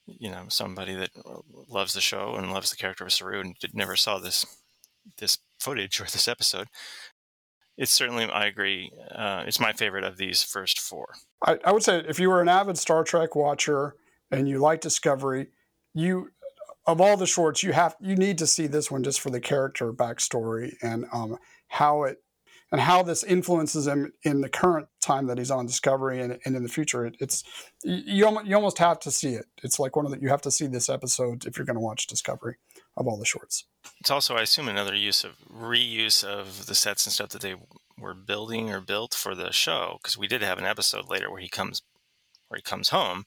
you 0.06 0.30
know 0.30 0.44
somebody 0.48 0.94
that 0.94 1.10
loves 1.68 1.94
the 1.94 2.00
show 2.00 2.34
and 2.34 2.52
loves 2.52 2.70
the 2.70 2.76
character 2.76 3.04
of 3.04 3.12
Saru 3.12 3.40
and 3.40 3.56
never 3.72 3.96
saw 3.96 4.18
this 4.18 4.46
this 5.18 5.38
footage 5.58 6.00
or 6.00 6.04
this 6.04 6.28
episode. 6.28 6.68
It's 7.76 7.92
certainly 7.92 8.24
I 8.24 8.46
agree. 8.46 8.92
Uh, 9.10 9.44
it's 9.46 9.60
my 9.60 9.72
favorite 9.72 10.04
of 10.04 10.16
these 10.16 10.42
first 10.42 10.78
four. 10.78 11.14
I, 11.44 11.58
I 11.64 11.72
would 11.72 11.82
say 11.82 12.04
if 12.06 12.20
you 12.20 12.28
were 12.28 12.40
an 12.40 12.48
avid 12.48 12.76
Star 12.76 13.04
Trek 13.04 13.34
watcher 13.34 13.94
and 14.30 14.48
you 14.48 14.58
like 14.58 14.80
Discovery, 14.80 15.48
you 15.94 16.30
of 16.86 17.00
all 17.00 17.16
the 17.16 17.26
shorts 17.26 17.62
you 17.62 17.72
have 17.72 17.96
you 18.00 18.16
need 18.16 18.38
to 18.38 18.46
see 18.46 18.66
this 18.66 18.90
one 18.90 19.02
just 19.02 19.20
for 19.20 19.30
the 19.30 19.40
character 19.40 19.92
backstory 19.92 20.74
and 20.82 21.06
um, 21.12 21.38
how 21.68 22.04
it 22.04 22.18
and 22.72 22.80
how 22.80 23.02
this 23.02 23.24
influences 23.24 23.86
him 23.86 24.12
in 24.22 24.40
the 24.40 24.48
current 24.48 24.88
time 25.00 25.26
that 25.26 25.38
he's 25.38 25.50
on 25.50 25.66
Discovery 25.66 26.20
and, 26.20 26.38
and 26.44 26.54
in 26.54 26.62
the 26.62 26.68
future. 26.68 27.04
It, 27.04 27.16
it's 27.20 27.42
you 27.82 28.40
you 28.44 28.54
almost 28.54 28.78
have 28.78 29.00
to 29.00 29.10
see 29.10 29.34
it. 29.34 29.46
It's 29.62 29.78
like 29.78 29.96
one 29.96 30.06
of 30.06 30.12
the 30.12 30.20
you 30.20 30.28
have 30.28 30.42
to 30.42 30.50
see 30.50 30.66
this 30.66 30.88
episode 30.88 31.46
if 31.46 31.56
you're 31.56 31.66
going 31.66 31.76
to 31.76 31.80
watch 31.80 32.06
Discovery 32.06 32.56
of 32.96 33.06
all 33.06 33.18
the 33.18 33.24
shorts. 33.24 33.64
It's 34.00 34.10
also, 34.10 34.36
I 34.36 34.42
assume, 34.42 34.68
another 34.68 34.94
use 34.94 35.24
of 35.24 35.38
reuse 35.48 36.22
of 36.22 36.66
the 36.66 36.74
sets 36.74 37.06
and 37.06 37.12
stuff 37.12 37.30
that 37.30 37.42
they 37.42 37.56
were 37.98 38.14
building 38.14 38.70
or 38.70 38.80
built 38.80 39.14
for 39.14 39.34
the 39.34 39.52
show 39.52 39.98
because 40.02 40.16
we 40.16 40.28
did 40.28 40.42
have 40.42 40.58
an 40.58 40.64
episode 40.64 41.08
later 41.08 41.30
where 41.30 41.40
he 41.40 41.48
comes 41.48 41.82
where 42.48 42.58
he 42.58 42.62
comes 42.62 42.90
home. 42.90 43.24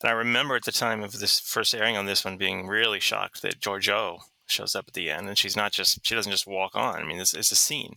And 0.00 0.08
I 0.08 0.12
remember 0.12 0.54
at 0.54 0.64
the 0.64 0.72
time 0.72 1.02
of 1.02 1.18
this 1.18 1.40
first 1.40 1.74
airing 1.74 1.96
on 1.96 2.06
this 2.06 2.24
one 2.24 2.36
being 2.36 2.66
really 2.66 3.00
shocked 3.00 3.42
that 3.42 3.60
Georgiou 3.60 4.20
shows 4.46 4.74
up 4.74 4.86
at 4.88 4.94
the 4.94 5.10
end 5.10 5.28
and 5.28 5.36
she's 5.36 5.56
not 5.56 5.72
just 5.72 6.06
she 6.06 6.14
doesn't 6.14 6.32
just 6.32 6.46
walk 6.46 6.74
on. 6.74 6.96
I 6.96 7.04
mean, 7.04 7.18
it's, 7.18 7.34
it's 7.34 7.52
a 7.52 7.56
scene 7.56 7.94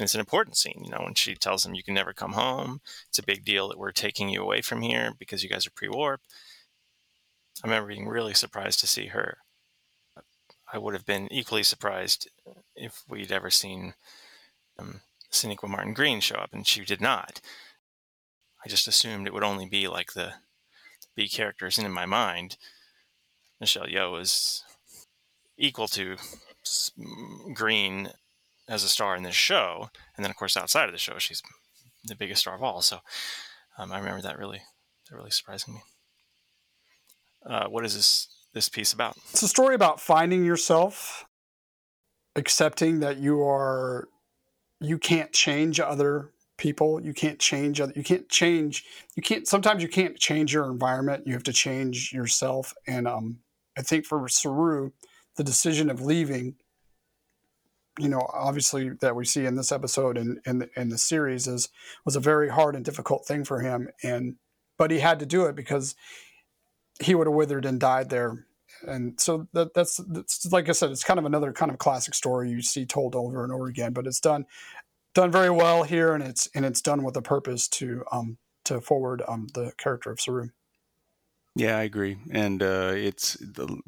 and 0.00 0.06
it's 0.06 0.14
an 0.14 0.20
important 0.20 0.56
scene. 0.56 0.82
You 0.84 0.90
know, 0.90 1.02
when 1.04 1.14
she 1.14 1.34
tells 1.34 1.64
him 1.64 1.74
you 1.74 1.82
can 1.82 1.94
never 1.94 2.12
come 2.12 2.32
home, 2.32 2.80
it's 3.08 3.18
a 3.18 3.24
big 3.24 3.44
deal 3.44 3.68
that 3.68 3.78
we're 3.78 3.92
taking 3.92 4.28
you 4.28 4.42
away 4.42 4.62
from 4.62 4.82
here 4.82 5.12
because 5.18 5.42
you 5.42 5.48
guys 5.48 5.66
are 5.66 5.72
pre-warp. 5.72 6.20
I 7.62 7.66
remember 7.66 7.88
being 7.88 8.08
really 8.08 8.34
surprised 8.34 8.80
to 8.80 8.86
see 8.86 9.06
her. 9.08 9.38
I 10.72 10.78
would 10.78 10.94
have 10.94 11.04
been 11.04 11.30
equally 11.30 11.62
surprised 11.62 12.28
if 12.74 13.02
we'd 13.08 13.32
ever 13.32 13.50
seen 13.50 13.94
um, 14.78 15.00
Sonequa 15.30 15.68
Martin 15.68 15.94
Green 15.94 16.20
show 16.20 16.36
up, 16.36 16.50
and 16.52 16.66
she 16.66 16.84
did 16.84 17.00
not. 17.00 17.40
I 18.64 18.68
just 18.68 18.88
assumed 18.88 19.26
it 19.26 19.34
would 19.34 19.42
only 19.42 19.68
be 19.68 19.88
like 19.88 20.12
the 20.12 20.34
B 21.16 21.28
characters, 21.28 21.76
and 21.76 21.86
in 21.86 21.92
my 21.92 22.06
mind, 22.06 22.56
Michelle 23.60 23.86
Yeoh 23.86 24.20
is 24.20 24.64
equal 25.58 25.88
to 25.88 26.16
Green 27.52 28.10
as 28.70 28.84
a 28.84 28.88
star 28.88 29.16
in 29.16 29.24
this 29.24 29.34
show, 29.34 29.90
and 30.16 30.24
then 30.24 30.30
of 30.30 30.36
course 30.36 30.56
outside 30.56 30.86
of 30.86 30.92
the 30.92 30.98
show, 30.98 31.18
she's 31.18 31.42
the 32.04 32.14
biggest 32.14 32.42
star 32.42 32.54
of 32.54 32.62
all. 32.62 32.80
So 32.80 33.00
um, 33.76 33.92
I 33.92 33.98
remember 33.98 34.22
that 34.22 34.38
really, 34.38 34.62
that 35.08 35.16
really 35.16 35.30
surprising 35.30 35.74
me. 35.74 35.80
Uh, 37.44 37.66
what 37.66 37.84
is 37.84 37.94
this 37.94 38.28
this 38.54 38.68
piece 38.68 38.92
about? 38.92 39.16
It's 39.30 39.42
a 39.42 39.48
story 39.48 39.74
about 39.74 40.00
finding 40.00 40.44
yourself, 40.44 41.24
accepting 42.36 43.00
that 43.00 43.18
you 43.18 43.42
are 43.42 44.08
you 44.80 44.98
can't 44.98 45.32
change 45.32 45.80
other 45.80 46.30
people. 46.56 47.00
You 47.02 47.12
can't 47.12 47.38
change 47.38 47.80
other. 47.80 47.92
You 47.96 48.04
can't 48.04 48.28
change. 48.28 48.84
You 49.16 49.22
can't. 49.22 49.48
Sometimes 49.48 49.82
you 49.82 49.88
can't 49.88 50.16
change 50.18 50.52
your 50.52 50.70
environment. 50.70 51.26
You 51.26 51.32
have 51.32 51.42
to 51.44 51.52
change 51.52 52.12
yourself. 52.12 52.72
And 52.86 53.08
um, 53.08 53.38
I 53.76 53.82
think 53.82 54.06
for 54.06 54.28
Saru, 54.28 54.90
the 55.36 55.44
decision 55.44 55.90
of 55.90 56.02
leaving, 56.02 56.54
you 57.98 58.08
know, 58.08 58.26
obviously 58.32 58.90
that 59.00 59.16
we 59.16 59.24
see 59.24 59.46
in 59.46 59.56
this 59.56 59.72
episode 59.72 60.16
and 60.16 60.40
in, 60.46 60.62
in, 60.62 60.70
in 60.76 60.88
the 60.90 60.98
series 60.98 61.46
is 61.46 61.68
was 62.04 62.16
a 62.16 62.20
very 62.20 62.48
hard 62.48 62.76
and 62.76 62.84
difficult 62.84 63.26
thing 63.26 63.44
for 63.44 63.60
him. 63.60 63.88
And 64.02 64.36
but 64.78 64.90
he 64.90 65.00
had 65.00 65.18
to 65.20 65.26
do 65.26 65.44
it 65.46 65.56
because 65.56 65.94
he 67.02 67.14
would 67.14 67.26
have 67.26 67.34
withered 67.34 67.64
and 67.66 67.80
died 67.80 68.10
there. 68.10 68.46
And 68.86 69.20
so 69.20 69.48
that, 69.52 69.74
that's, 69.74 70.00
that's 70.08 70.50
like 70.52 70.68
I 70.68 70.72
said, 70.72 70.90
it's 70.90 71.04
kind 71.04 71.18
of 71.18 71.26
another 71.26 71.52
kind 71.52 71.70
of 71.70 71.78
classic 71.78 72.14
story 72.14 72.50
you 72.50 72.62
see 72.62 72.86
told 72.86 73.14
over 73.14 73.42
and 73.42 73.52
over 73.52 73.66
again, 73.66 73.92
but 73.92 74.06
it's 74.06 74.20
done 74.20 74.46
done 75.14 75.30
very 75.30 75.50
well 75.50 75.82
here, 75.82 76.14
and 76.14 76.22
it's 76.22 76.48
and 76.54 76.64
it's 76.64 76.80
done 76.80 77.02
with 77.02 77.16
a 77.16 77.22
purpose 77.22 77.68
to 77.68 78.04
um 78.12 78.38
to 78.64 78.80
forward 78.80 79.22
um 79.26 79.48
the 79.54 79.72
character 79.78 80.10
of 80.10 80.20
Saru. 80.20 80.50
Yeah, 81.56 81.76
I 81.76 81.82
agree, 81.82 82.16
and 82.30 82.62
uh, 82.62 82.92
it's 82.94 83.36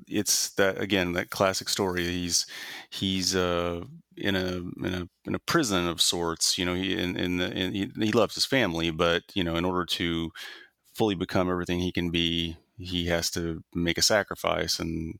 it's 0.09 0.51
that 0.55 0.81
again 0.81 1.13
that 1.13 1.31
classic 1.31 1.69
story. 1.69 2.05
He's 2.05 2.45
he's 2.91 3.37
uh, 3.37 3.85
in 4.17 4.35
a 4.35 4.57
in 4.85 4.95
a 4.95 5.09
in 5.25 5.35
a 5.37 5.39
prison 5.39 5.87
of 5.87 6.01
sorts. 6.01 6.59
You 6.59 6.65
know, 6.65 6.75
he 6.75 6.99
in, 6.99 7.17
in 7.17 7.37
the 7.37 7.51
in, 7.53 7.73
he, 7.73 7.91
he 7.97 8.13
loves 8.13 8.35
his 8.35 8.45
family, 8.47 8.91
but 8.91 9.23
you 9.35 9.45
know, 9.45 9.55
in 9.55 9.65
order 9.65 9.85
to 9.87 10.33
fully 10.95 11.15
become 11.15 11.51
everything 11.51 11.81
he 11.81 11.93
can 11.93 12.11
be, 12.11 12.57
he 12.79 13.07
has 13.07 13.31
to 13.31 13.63
make 13.75 13.99
a 13.99 14.03
sacrifice 14.03 14.79
and 14.79 15.19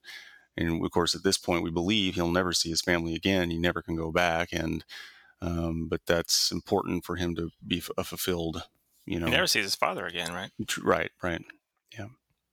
and 0.57 0.85
of 0.85 0.91
course 0.91 1.15
at 1.15 1.23
this 1.23 1.39
point 1.39 1.65
we 1.65 1.71
believe 1.71 2.15
he'll 2.15 2.31
never 2.31 2.53
see 2.53 2.71
his 2.71 2.83
family 2.83 3.15
again 3.15 3.51
he 3.51 3.59
never 3.59 3.83
can 3.83 3.97
go 3.97 4.11
back 4.13 4.51
and 4.53 4.85
um, 5.41 5.89
but 5.89 6.01
that's 6.07 6.53
important 6.53 7.05
for 7.05 7.17
him 7.17 7.35
to 7.35 7.51
be 7.67 7.79
f- 7.79 8.07
fulfilled 8.07 8.65
you 9.07 9.19
know 9.19 9.27
he 9.27 9.33
never 9.33 9.47
sees 9.47 9.65
his 9.65 9.75
father 9.75 10.07
again 10.07 10.33
right 10.33 10.51
right 10.83 11.11
right 11.23 11.43
yeah 11.97 12.07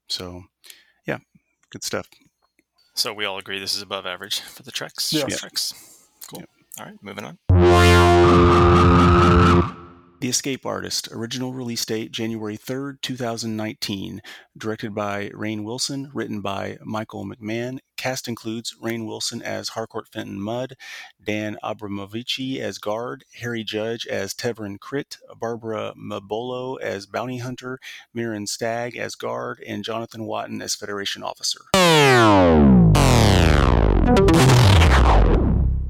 so 0.10 0.44
yeah 1.06 1.20
good 1.70 1.84
stuff. 1.84 2.08
So 2.96 3.14
we 3.14 3.26
all 3.26 3.38
agree 3.38 3.60
this 3.60 3.76
is 3.76 3.82
above 3.82 4.06
average 4.06 4.40
for 4.56 4.64
the 4.64 4.72
treks 4.72 5.14
yeah. 5.14 5.26
treks. 5.26 5.74
Cool. 6.28 6.44
All 6.80 6.86
right 6.86 6.96
moving 7.02 7.26
on 7.26 9.09
the 10.20 10.30
Escape 10.30 10.66
Artist, 10.66 11.08
original 11.12 11.54
release 11.54 11.86
date 11.86 12.12
January 12.12 12.58
3rd, 12.58 13.02
2019. 13.02 14.22
Directed 14.58 14.94
by 14.94 15.30
Rainn 15.30 15.64
Wilson, 15.64 16.12
written 16.14 16.42
by 16.42 16.78
Michael 16.84 17.26
McMahon. 17.26 17.80
Cast 17.96 18.28
includes 18.28 18.76
Rainn 18.82 19.06
Wilson 19.06 19.42
as 19.42 19.70
Harcourt 19.70 20.08
Fenton 20.10 20.42
Mudd, 20.42 20.76
Dan 21.24 21.58
Abramovici 21.64 22.60
as 22.60 22.78
Guard, 22.78 23.24
Harry 23.36 23.64
Judge 23.64 24.06
as 24.08 24.34
Tevrin 24.34 24.78
Krit, 24.78 25.18
Barbara 25.38 25.94
Mabolo 25.98 26.80
as 26.82 27.06
Bounty 27.06 27.38
Hunter, 27.38 27.80
Mirren 28.14 28.48
Stagg 28.48 28.98
as 28.98 29.16
Guard, 29.16 29.64
and 29.66 29.84
Jonathan 29.84 30.26
Watton 30.26 30.62
as 30.62 30.76
Federation 30.76 31.24
Officer. 31.24 31.60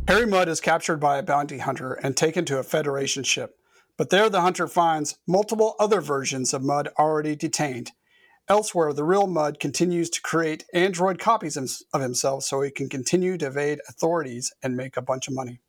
Harry 0.07 0.25
Mudd 0.25 0.49
is 0.49 0.59
captured 0.59 0.97
by 0.97 1.17
a 1.17 1.23
bounty 1.23 1.59
hunter 1.59 1.93
and 1.93 2.17
taken 2.17 2.43
to 2.45 2.57
a 2.57 2.63
Federation 2.63 3.23
ship. 3.23 3.58
But 3.99 4.11
there 4.11 4.29
the 4.29 4.39
hunter 4.39 4.65
finds 4.65 5.19
multiple 5.27 5.75
other 5.77 5.99
versions 5.99 6.53
of 6.53 6.63
Mudd 6.63 6.87
already 6.97 7.35
detained. 7.35 7.91
Elsewhere, 8.47 8.93
the 8.93 9.03
real 9.03 9.27
Mudd 9.27 9.59
continues 9.59 10.09
to 10.11 10.21
create 10.21 10.63
android 10.73 11.19
copies 11.19 11.57
of 11.57 12.01
himself 12.01 12.43
so 12.43 12.61
he 12.61 12.71
can 12.71 12.87
continue 12.87 13.37
to 13.37 13.47
evade 13.47 13.81
authorities 13.89 14.53
and 14.63 14.77
make 14.77 14.95
a 14.95 15.01
bunch 15.01 15.27
of 15.27 15.33
money. 15.33 15.59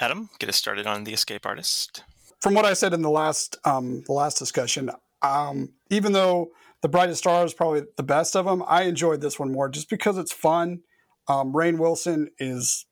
Adam, 0.00 0.28
get 0.40 0.48
us 0.48 0.56
started 0.56 0.88
on 0.88 1.04
the 1.04 1.12
Escape 1.12 1.46
Artist. 1.46 2.02
From 2.40 2.54
what 2.54 2.64
I 2.64 2.72
said 2.72 2.92
in 2.92 3.02
the 3.02 3.10
last 3.10 3.58
um, 3.64 4.02
the 4.06 4.12
last 4.12 4.40
discussion, 4.40 4.90
um, 5.22 5.68
even 5.88 6.10
though 6.10 6.50
the 6.82 6.88
Brightest 6.88 7.20
Star 7.20 7.44
is 7.44 7.54
probably 7.54 7.84
the 7.96 8.02
best 8.02 8.34
of 8.34 8.44
them, 8.44 8.64
I 8.66 8.82
enjoyed 8.82 9.20
this 9.20 9.38
one 9.38 9.52
more 9.52 9.68
just 9.68 9.88
because 9.88 10.18
it's 10.18 10.32
fun. 10.32 10.80
Um, 11.28 11.52
Rainn 11.52 11.78
Wilson 11.78 12.30
is 12.40 12.86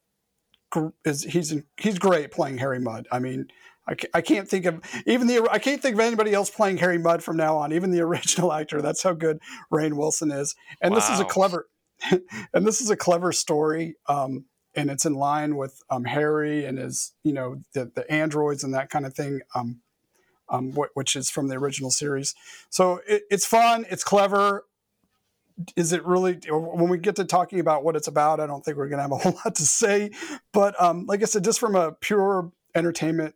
is 1.05 1.23
he's 1.23 1.55
he's 1.77 1.99
great 1.99 2.31
playing 2.31 2.59
Harry 2.59 2.81
Mudd. 2.81 3.07
I 3.11 3.19
mean, 3.19 3.49
I, 3.89 3.95
I 4.15 4.21
can't 4.21 4.49
think 4.49 4.67
of 4.67 4.81
even 5.07 5.27
the 5.27 5.49
I 5.51 5.59
can't 5.59 5.81
think 5.81 5.95
of 5.95 6.01
anybody 6.01 6.33
else 6.35 6.51
playing 6.51 6.79
Harry 6.79 6.99
Mudd 6.99 7.23
from 7.23 7.37
now 7.37 7.57
on. 7.57 7.73
Even 7.73 7.91
the 7.91 8.01
original 8.03 8.53
actor. 8.53 8.83
That's 8.83 9.03
how 9.03 9.13
good 9.13 9.39
Rainn 9.73 9.95
Wilson 9.95 10.31
is. 10.31 10.55
And 10.81 10.93
wow. 10.93 11.01
this 11.01 11.11
is 11.11 11.21
a 11.21 11.25
clever, 11.25 11.69
and 12.53 12.67
this 12.67 12.81
is 12.81 12.91
a 12.91 12.97
clever 12.97 13.33
story. 13.33 13.97
Um, 14.07 14.47
and 14.75 14.91
it's 14.91 15.07
in 15.07 15.15
line 15.15 15.57
with 15.57 15.83
um, 15.89 16.05
Harry 16.05 16.67
and 16.67 16.77
his, 16.77 17.15
you 17.25 17.33
know, 17.33 17.63
the, 17.73 17.91
the 17.95 18.09
androids 18.13 18.63
and 18.63 18.75
that 18.75 18.91
kind 18.91 19.07
of 19.07 19.15
thing, 19.15 19.41
um, 19.55 19.81
um, 20.51 20.73
which 20.93 21.17
is 21.17 21.31
from 21.31 21.49
the 21.49 21.57
original 21.57 21.91
series. 21.91 22.35
So 22.69 23.01
it, 23.09 23.23
it's 23.31 23.47
fun, 23.47 23.87
it's 23.89 24.05
clever 24.05 24.67
is 25.77 25.93
it 25.93 26.05
really 26.05 26.39
when 26.49 26.89
we 26.89 26.99
get 26.99 27.17
to 27.17 27.25
talking 27.25 27.61
about 27.61 27.85
what 27.85 27.97
it's 27.97 28.09
about 28.09 28.41
i 28.41 28.47
don't 28.47 28.65
think 28.65 28.77
we're 28.77 28.89
going 28.89 28.99
to 28.99 29.03
have 29.03 29.13
a 29.13 29.17
whole 29.23 29.39
lot 29.45 29.55
to 29.55 29.63
say. 29.63 30.11
But 30.53 30.81
um, 30.81 31.07
like 31.07 31.23
i 31.23 31.25
said 31.25 31.45
just 31.45 31.61
from 31.61 31.75
a 31.75 31.93
pure 31.93 32.53
entertainment 32.75 33.35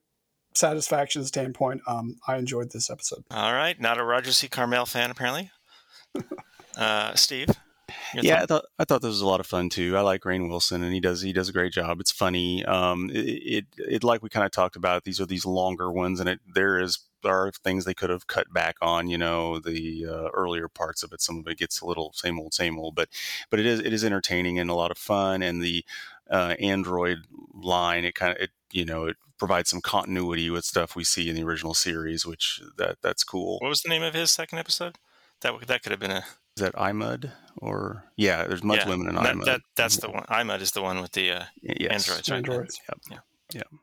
satisfaction 0.54 1.24
standpoint 1.24 1.80
um, 1.86 2.16
i 2.26 2.36
enjoyed 2.36 2.72
this 2.72 2.90
episode. 2.90 3.24
All 3.30 3.52
right. 3.52 3.80
Not 3.80 3.98
a 3.98 4.04
roger 4.04 4.32
c. 4.32 4.48
Carmel 4.48 4.86
fan 4.86 5.10
apparently. 5.10 5.50
Uh, 6.76 7.12
steve 7.16 7.48
yeah, 8.14 8.42
I 8.42 8.46
thought 8.46 8.64
I 8.78 8.84
thought 8.84 9.02
this 9.02 9.08
was 9.08 9.20
a 9.20 9.26
lot 9.26 9.40
of 9.40 9.46
fun 9.46 9.68
too. 9.68 9.96
I 9.96 10.00
like 10.00 10.22
Rainn 10.22 10.48
Wilson, 10.48 10.82
and 10.82 10.92
he 10.92 11.00
does 11.00 11.22
he 11.22 11.32
does 11.32 11.48
a 11.48 11.52
great 11.52 11.72
job. 11.72 12.00
It's 12.00 12.10
funny. 12.10 12.64
Um, 12.64 13.10
it, 13.10 13.16
it, 13.18 13.64
it 13.78 14.04
like 14.04 14.22
we 14.22 14.28
kind 14.28 14.46
of 14.46 14.52
talked 14.52 14.76
about. 14.76 15.04
These 15.04 15.20
are 15.20 15.26
these 15.26 15.46
longer 15.46 15.90
ones, 15.90 16.20
and 16.20 16.28
it 16.28 16.40
there 16.54 16.78
is 16.80 17.00
there 17.22 17.34
are 17.34 17.52
things 17.52 17.84
they 17.84 17.94
could 17.94 18.10
have 18.10 18.26
cut 18.26 18.52
back 18.52 18.76
on. 18.80 19.08
You 19.08 19.18
know, 19.18 19.58
the 19.58 20.06
uh, 20.08 20.28
earlier 20.34 20.68
parts 20.68 21.02
of 21.02 21.12
it. 21.12 21.20
Some 21.20 21.38
of 21.38 21.46
it 21.46 21.58
gets 21.58 21.80
a 21.80 21.86
little 21.86 22.12
same 22.14 22.38
old, 22.38 22.54
same 22.54 22.78
old, 22.78 22.94
but 22.94 23.08
but 23.50 23.60
it 23.60 23.66
is 23.66 23.80
it 23.80 23.92
is 23.92 24.04
entertaining 24.04 24.58
and 24.58 24.70
a 24.70 24.74
lot 24.74 24.90
of 24.90 24.98
fun. 24.98 25.42
And 25.42 25.62
the 25.62 25.84
uh, 26.30 26.54
Android 26.60 27.26
line, 27.54 28.04
it 28.04 28.14
kind 28.14 28.32
of 28.32 28.42
it 28.42 28.50
you 28.72 28.84
know 28.84 29.06
it 29.06 29.16
provides 29.38 29.70
some 29.70 29.80
continuity 29.80 30.50
with 30.50 30.64
stuff 30.64 30.94
we 30.94 31.02
see 31.02 31.28
in 31.28 31.36
the 31.36 31.42
original 31.42 31.74
series, 31.74 32.26
which 32.26 32.62
that 32.76 32.98
that's 33.02 33.24
cool. 33.24 33.58
What 33.60 33.68
was 33.68 33.82
the 33.82 33.88
name 33.88 34.02
of 34.02 34.14
his 34.14 34.30
second 34.30 34.58
episode? 34.58 34.98
That 35.40 35.66
that 35.66 35.82
could 35.82 35.90
have 35.90 36.00
been 36.00 36.10
a 36.10 36.24
is 36.60 36.66
that 36.72 36.80
I, 36.80 36.92
Mudd 36.92 37.32
or 37.56 38.04
yeah? 38.16 38.46
There's 38.46 38.62
Mudd 38.62 38.78
yeah, 38.78 38.88
Women 38.88 39.08
and 39.08 39.16
that, 39.16 39.26
I, 39.26 39.32
Mudd. 39.32 39.46
That, 39.46 39.60
that's 39.76 39.96
the 39.96 40.10
one. 40.10 40.24
I, 40.28 40.42
Mudd 40.42 40.60
is 40.60 40.72
the 40.72 40.82
one 40.82 41.00
with 41.00 41.12
the 41.12 41.32
uh, 41.32 41.44
yes. 41.62 42.08
androids. 42.08 42.30
Right? 42.30 42.36
Androids. 42.36 42.80
Yep. 42.88 42.98
Yeah. 43.10 43.18
Yeah. 43.54 43.78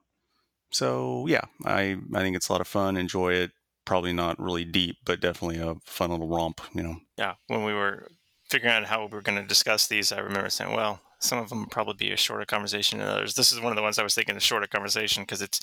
So 0.71 1.25
yeah, 1.27 1.41
I 1.65 1.97
I 2.13 2.19
think 2.19 2.35
it's 2.35 2.49
a 2.49 2.51
lot 2.51 2.61
of 2.61 2.67
fun. 2.67 2.97
Enjoy 2.97 3.33
it. 3.33 3.51
Probably 3.85 4.13
not 4.13 4.39
really 4.39 4.65
deep, 4.65 4.97
but 5.05 5.21
definitely 5.21 5.57
a 5.57 5.75
fun 5.85 6.11
little 6.11 6.27
romp. 6.27 6.61
You 6.73 6.83
know. 6.83 6.95
Yeah. 7.17 7.33
When 7.47 7.63
we 7.63 7.73
were 7.73 8.09
figuring 8.49 8.75
out 8.75 8.85
how 8.85 9.05
we 9.05 9.11
were 9.11 9.21
going 9.21 9.41
to 9.41 9.47
discuss 9.47 9.87
these, 9.87 10.11
I 10.11 10.19
remember 10.19 10.49
saying, 10.49 10.73
"Well, 10.73 11.01
some 11.19 11.39
of 11.39 11.49
them 11.49 11.61
will 11.61 11.69
probably 11.69 11.95
be 11.95 12.11
a 12.11 12.17
shorter 12.17 12.45
conversation 12.45 12.99
than 12.99 13.07
others." 13.07 13.33
This 13.33 13.51
is 13.51 13.59
one 13.59 13.71
of 13.71 13.75
the 13.75 13.81
ones 13.81 13.97
I 13.97 14.03
was 14.03 14.13
thinking 14.13 14.35
a 14.35 14.39
shorter 14.41 14.67
conversation 14.67 15.23
because 15.23 15.41
it's, 15.41 15.61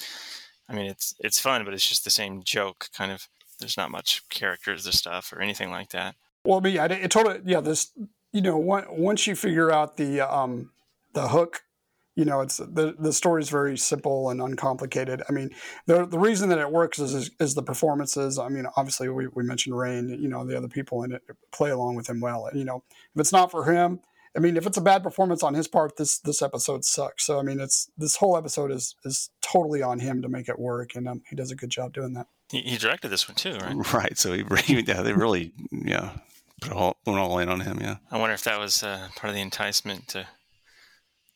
I 0.68 0.74
mean, 0.74 0.87
it's 0.87 1.14
it's 1.20 1.38
fun, 1.38 1.64
but 1.64 1.74
it's 1.74 1.88
just 1.88 2.05
the 2.05 2.11
same 2.11 2.42
joke 2.42 2.88
kind 2.96 3.12
of. 3.12 3.29
There's 3.61 3.77
not 3.77 3.92
much 3.92 4.29
characters 4.31 4.85
or 4.85 4.90
stuff 4.90 5.33
or 5.33 5.40
anything 5.40 5.70
like 5.70 5.90
that. 5.90 6.16
Well, 6.44 6.61
me, 6.61 6.78
I 6.78 6.87
it 6.87 7.11
totally, 7.11 7.40
yeah. 7.44 7.61
This, 7.61 7.90
you 8.33 8.42
know, 8.42 8.57
once 8.59 9.26
you 9.26 9.35
figure 9.35 9.70
out 9.70 9.96
the 9.96 10.20
um, 10.20 10.70
the 11.14 11.28
hook 11.28 11.62
you 12.16 12.24
know, 12.24 12.40
it's 12.40 12.59
the 12.59 12.94
the 12.98 13.12
story 13.12 13.42
is 13.42 13.50
very 13.50 13.76
simple 13.76 14.30
and 14.30 14.40
uncomplicated. 14.40 15.22
I 15.28 15.33
mean, 15.33 15.50
the 15.87 16.07
the 16.07 16.18
reason 16.18 16.48
that 16.50 16.59
it 16.59 16.70
works 16.70 16.98
is 16.98 17.12
is, 17.12 17.30
is 17.40 17.54
the 17.54 17.62
performances. 17.62 18.38
I 18.38 18.48
mean, 18.48 18.66
obviously 18.76 19.09
we, 19.09 19.26
we 19.28 19.42
mentioned 19.42 19.74
Rainn, 19.74 20.20
you 20.20 20.28
know, 20.28 20.44
the 20.44 20.57
other 20.57 20.68
people 20.68 21.02
in 21.02 21.12
it 21.12 21.22
play 21.52 21.70
along 21.70 21.96
with 21.96 22.09
him 22.09 22.20
well. 22.20 22.46
And, 22.46 22.59
you 22.59 22.64
know, 22.64 22.85
if 23.14 23.20
it's 23.20 23.33
not 23.33 23.50
for 23.50 23.64
him, 23.70 24.00
I 24.37 24.38
mean, 24.38 24.57
if 24.57 24.66
it's 24.66 24.76
a 24.76 24.80
bad 24.80 25.02
performance 25.02 25.42
on 25.42 25.54
his 25.54 25.66
part, 25.66 25.96
this 25.96 26.18
this 26.18 26.40
episode 26.40 26.85
sucks. 26.85 27.24
So 27.24 27.40
I 27.40 27.42
mean, 27.42 27.59
it's 27.59 27.90
this 27.96 28.16
whole 28.16 28.37
episode 28.37 28.70
is 28.70 28.94
is 29.04 29.30
totally 29.42 29.83
on 29.83 29.98
him 29.98 30.22
to 30.22 30.28
make 30.28 30.48
it 30.48 30.59
work, 30.59 30.94
and 30.94 31.09
um, 31.09 31.22
he 31.28 31.35
does 31.35 31.50
a 31.50 31.57
good 31.57 31.70
job 31.70 31.92
doing 31.92 32.14
that. 32.14 32.28
He, 32.50 32.61
he 32.61 32.76
directed 32.76 33.09
this 33.09 33.26
one 33.28 33.35
too, 33.35 33.57
right? 33.57 33.74
Right. 33.92 34.16
So 34.16 34.33
he, 34.33 34.44
yeah, 34.87 35.02
they 35.02 35.12
really, 35.12 35.52
yeah, 35.72 36.11
put 36.12 36.33
all 36.72 36.96
went 37.06 37.18
all 37.18 37.38
in 37.38 37.48
on 37.48 37.60
him. 37.60 37.78
Yeah. 37.80 37.96
I 38.10 38.18
wonder 38.18 38.34
if 38.34 38.44
that 38.44 38.58
was 38.58 38.82
uh, 38.82 39.08
part 39.16 39.30
of 39.30 39.34
the 39.34 39.42
enticement 39.42 40.08
to. 40.08 40.26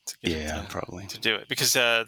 to 0.07 0.17
yeah, 0.23 0.63
to, 0.63 0.69
probably 0.69 1.07
to 1.07 1.19
do 1.19 1.35
it 1.35 1.49
because 1.49 1.77
uh, 1.77 2.05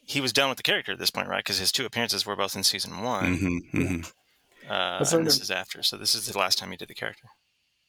he 0.00 0.20
was 0.20 0.32
done 0.32 0.48
with 0.48 0.56
the 0.56 0.62
character 0.62 0.92
at 0.92 0.98
this 0.98 1.10
point, 1.10 1.28
right? 1.28 1.44
Because 1.44 1.58
his 1.58 1.72
two 1.72 1.86
appearances 1.86 2.26
were 2.26 2.36
both 2.36 2.56
in 2.56 2.62
season 2.62 3.02
one. 3.02 3.36
Mm-hmm, 3.36 3.78
mm-hmm. 3.78 4.70
Uh, 4.70 5.04
and 5.12 5.26
this 5.26 5.40
is 5.40 5.50
after, 5.50 5.82
so 5.82 5.96
this 5.96 6.14
is 6.14 6.26
the 6.26 6.38
last 6.38 6.58
time 6.58 6.70
he 6.70 6.76
did 6.76 6.88
the 6.88 6.94
character. 6.94 7.28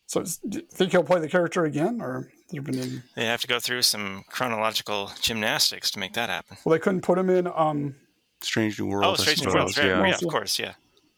So, 0.07 0.23
do 0.47 0.59
you 0.59 0.65
think 0.69 0.91
he'll 0.91 1.03
play 1.03 1.19
the 1.19 1.29
character 1.29 1.65
again, 1.65 2.01
or 2.01 2.29
there 2.49 2.61
been 2.61 2.77
any... 2.77 3.01
They 3.15 3.25
have 3.25 3.41
to 3.41 3.47
go 3.47 3.59
through 3.59 3.83
some 3.83 4.23
chronological 4.29 5.11
gymnastics 5.21 5.91
to 5.91 5.99
make 5.99 6.13
that 6.13 6.29
happen. 6.29 6.57
Well, 6.65 6.73
they 6.73 6.79
couldn't 6.79 7.01
put 7.01 7.17
him 7.17 7.29
in. 7.29 7.47
Um... 7.47 7.95
Strange 8.41 8.79
New 8.79 8.87
World. 8.87 9.05
Oh, 9.05 9.15
Strange 9.15 9.43
New 9.43 9.53
World. 9.53 9.75
Yeah. 9.77 10.05
yeah, 10.05 10.15
of 10.15 10.27
course. 10.27 10.59
Yeah. 10.59 10.73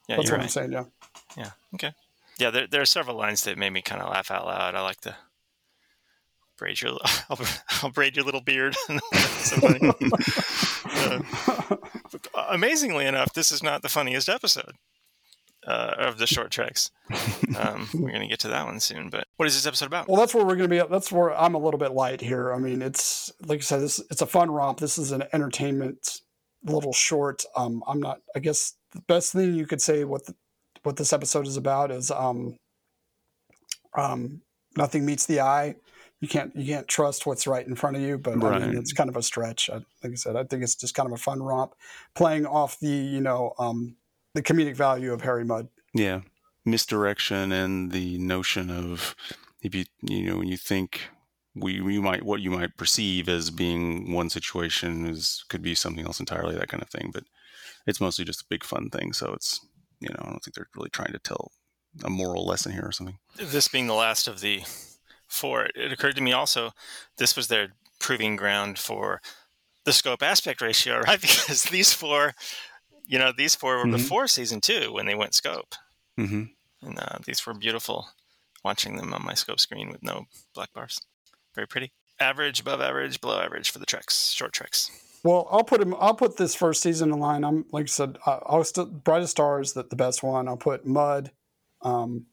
Yeah, 0.07 0.17
That's 0.17 0.29
what 0.29 0.37
right. 0.37 0.43
I'm 0.43 0.49
saying. 0.49 0.71
Yeah. 0.71 0.83
Yeah. 1.35 1.49
Okay. 1.73 1.91
Yeah, 2.39 2.51
there, 2.51 2.67
there 2.67 2.81
are 2.81 2.85
several 2.85 3.17
lines 3.17 3.43
that 3.43 3.57
made 3.57 3.71
me 3.71 3.81
kind 3.81 4.01
of 4.01 4.09
laugh 4.09 4.31
out 4.31 4.45
loud. 4.45 4.75
I 4.75 4.81
like 4.81 5.01
the 5.01 5.15
braid 6.57 6.81
your, 6.81 6.97
I'll, 7.29 7.39
I'll 7.81 7.91
braid 7.91 8.15
your 8.15 8.25
little 8.25 8.41
beard. 8.41 8.75
uh, 8.89 8.99
amazingly 12.49 13.05
enough, 13.05 13.33
this 13.33 13.51
is 13.51 13.63
not 13.63 13.81
the 13.81 13.89
funniest 13.89 14.29
episode 14.29 14.73
uh, 15.65 15.93
of 15.97 16.17
the 16.17 16.27
short 16.27 16.51
treks. 16.51 16.91
Um, 17.57 17.89
we're 17.93 18.09
going 18.09 18.21
to 18.21 18.27
get 18.27 18.39
to 18.41 18.47
that 18.49 18.65
one 18.65 18.79
soon. 18.79 19.09
But 19.09 19.27
what 19.37 19.47
is 19.47 19.55
this 19.55 19.65
episode 19.65 19.87
about? 19.87 20.07
Well, 20.07 20.17
that's 20.17 20.33
where 20.33 20.45
we're 20.45 20.55
going 20.55 20.69
to 20.69 20.83
be. 20.83 20.89
That's 20.89 21.11
where 21.11 21.35
I'm 21.35 21.55
a 21.55 21.59
little 21.59 21.79
bit 21.79 21.91
light 21.91 22.21
here. 22.21 22.53
I 22.53 22.57
mean, 22.57 22.81
it's 22.81 23.31
like 23.45 23.59
I 23.59 23.61
said, 23.61 23.81
this 23.81 23.99
it's 24.11 24.21
a 24.21 24.27
fun 24.27 24.51
romp. 24.51 24.79
This 24.79 24.97
is 24.97 25.11
an 25.11 25.23
entertainment 25.33 26.19
little 26.63 26.93
short. 26.93 27.43
Um, 27.55 27.83
I'm 27.87 27.99
not. 27.99 28.19
I 28.35 28.39
guess 28.39 28.73
the 28.91 29.01
best 29.01 29.33
thing 29.33 29.55
you 29.55 29.65
could 29.65 29.81
say 29.81 30.03
what 30.03 30.25
the, 30.25 30.35
what 30.85 30.97
this 30.97 31.13
episode 31.13 31.47
is 31.47 31.57
about 31.57 31.91
is 31.91 32.11
um, 32.11 32.57
um, 33.97 34.41
nothing 34.77 35.05
meets 35.05 35.25
the 35.25 35.39
eye. 35.39 35.75
You 36.21 36.27
can't 36.27 36.55
you 36.55 36.73
can't 36.73 36.87
trust 36.87 37.25
what's 37.25 37.45
right 37.45 37.65
in 37.65 37.75
front 37.75 37.97
of 37.97 38.01
you, 38.01 38.17
but 38.17 38.41
right. 38.41 38.61
I 38.61 38.67
mean, 38.67 38.77
it's 38.77 38.93
kind 38.93 39.09
of 39.09 39.17
a 39.17 39.21
stretch. 39.21 39.69
I, 39.69 39.75
like 40.03 40.13
I 40.13 40.15
said, 40.15 40.35
I 40.35 40.43
think 40.43 40.63
it's 40.63 40.75
just 40.75 40.95
kind 40.95 41.07
of 41.07 41.13
a 41.13 41.17
fun 41.17 41.43
romp, 41.43 41.73
playing 42.15 42.45
off 42.45 42.79
the 42.79 42.87
you 42.87 43.21
know 43.21 43.53
um, 43.59 43.97
the 44.33 44.41
comedic 44.41 44.75
value 44.75 45.11
of 45.11 45.21
Harry 45.21 45.43
Mudd. 45.43 45.67
Yeah, 45.93 46.21
misdirection 46.63 47.51
and 47.51 47.91
the 47.91 48.17
notion 48.17 48.71
of 48.71 49.15
if 49.61 49.75
you 49.75 49.85
you 50.01 50.23
know 50.23 50.37
when 50.37 50.47
you 50.47 50.57
think 50.57 51.01
we 51.53 51.73
you 51.73 52.01
might 52.01 52.23
what 52.23 52.41
you 52.41 52.49
might 52.49 52.77
perceive 52.77 53.27
as 53.27 53.49
being 53.49 54.11
one 54.11 54.29
situation 54.29 55.05
is 55.05 55.43
could 55.49 55.61
be 55.61 55.75
something 55.75 56.05
else 56.05 56.19
entirely 56.19 56.55
that 56.55 56.69
kind 56.69 56.81
of 56.81 56.89
thing. 56.89 57.11
But 57.13 57.25
it's 57.85 58.01
mostly 58.01 58.25
just 58.25 58.41
a 58.41 58.49
big 58.49 58.63
fun 58.63 58.89
thing. 58.89 59.13
So 59.13 59.33
it's 59.33 59.65
you 60.05 60.13
know 60.13 60.21
I 60.21 60.29
don't 60.29 60.43
think 60.43 60.55
they're 60.55 60.69
really 60.75 60.89
trying 60.89 61.11
to 61.11 61.19
tell 61.19 61.51
a 62.03 62.09
moral 62.09 62.45
lesson 62.45 62.71
here 62.71 62.85
or 62.85 62.91
something. 62.91 63.17
This 63.37 63.67
being 63.67 63.87
the 63.87 63.93
last 63.93 64.27
of 64.27 64.41
the 64.41 64.63
four, 65.27 65.67
it 65.75 65.91
occurred 65.91 66.15
to 66.15 66.21
me 66.21 66.33
also 66.33 66.71
this 67.17 67.35
was 67.35 67.47
their 67.47 67.69
proving 67.99 68.35
ground 68.35 68.77
for 68.77 69.21
the 69.85 69.93
scope 69.93 70.21
aspect 70.21 70.61
ratio, 70.61 70.99
right? 71.07 71.21
Because 71.21 71.63
these 71.63 71.93
four 71.93 72.33
you 73.07 73.19
know, 73.19 73.31
these 73.35 73.55
four 73.55 73.77
were 73.77 73.83
mm-hmm. 73.83 73.93
before 73.93 74.27
season 74.27 74.61
two 74.61 74.91
when 74.91 75.05
they 75.05 75.15
went 75.15 75.33
scope. 75.33 75.75
Mm-hmm. 76.19 76.43
And 76.87 76.99
uh, 76.99 77.19
these 77.25 77.45
were 77.45 77.53
beautiful 77.53 78.07
watching 78.63 78.97
them 78.97 79.13
on 79.13 79.23
my 79.23 79.33
scope 79.33 79.59
screen 79.59 79.89
with 79.89 80.03
no 80.03 80.25
black 80.53 80.73
bars. 80.73 80.99
Very 81.53 81.67
pretty. 81.67 81.91
Average, 82.19 82.61
above 82.61 82.81
average, 82.81 83.21
below 83.21 83.39
average 83.39 83.69
for 83.69 83.79
the 83.79 83.85
treks, 83.85 84.31
short 84.31 84.53
treks. 84.53 84.89
Well, 85.25 85.47
I'll 85.49 85.63
put 85.63 85.81
him. 85.81 85.95
I'll 85.99 86.13
put 86.13 86.37
this 86.37 86.53
first 86.53 86.83
season 86.83 87.11
in 87.11 87.19
line. 87.19 87.43
I'm 87.43 87.65
like 87.71 87.85
I 87.85 87.87
said, 87.87 88.19
I'll 88.27 88.63
still 88.63 88.85
brightest 88.85 89.31
stars 89.31 89.73
that 89.73 89.89
the 89.89 89.95
best 89.95 90.21
one. 90.21 90.47
I'll 90.47 90.55
put 90.55 90.85
Mudd, 90.85 91.31
um, 91.81 92.27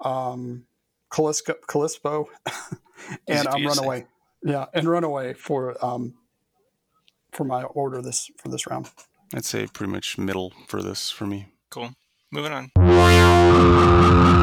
um, 0.00 0.64
Callisco, 1.12 1.54
Callispo, 1.68 2.26
and 3.28 3.46
um, 3.46 3.64
Runaway. 3.64 4.00
Say. 4.00 4.06
Yeah, 4.42 4.66
and 4.74 4.88
Runaway 4.88 5.34
for 5.34 5.76
um, 5.80 6.14
for 7.30 7.44
my 7.44 7.62
order 7.62 8.02
this 8.02 8.32
for 8.36 8.48
this 8.48 8.66
round. 8.66 8.90
I'd 9.32 9.44
say 9.44 9.68
pretty 9.68 9.92
much 9.92 10.18
middle 10.18 10.52
for 10.66 10.82
this 10.82 11.08
for 11.08 11.24
me. 11.24 11.52
Cool. 11.70 11.90
Moving 12.32 12.52
on. 12.52 14.35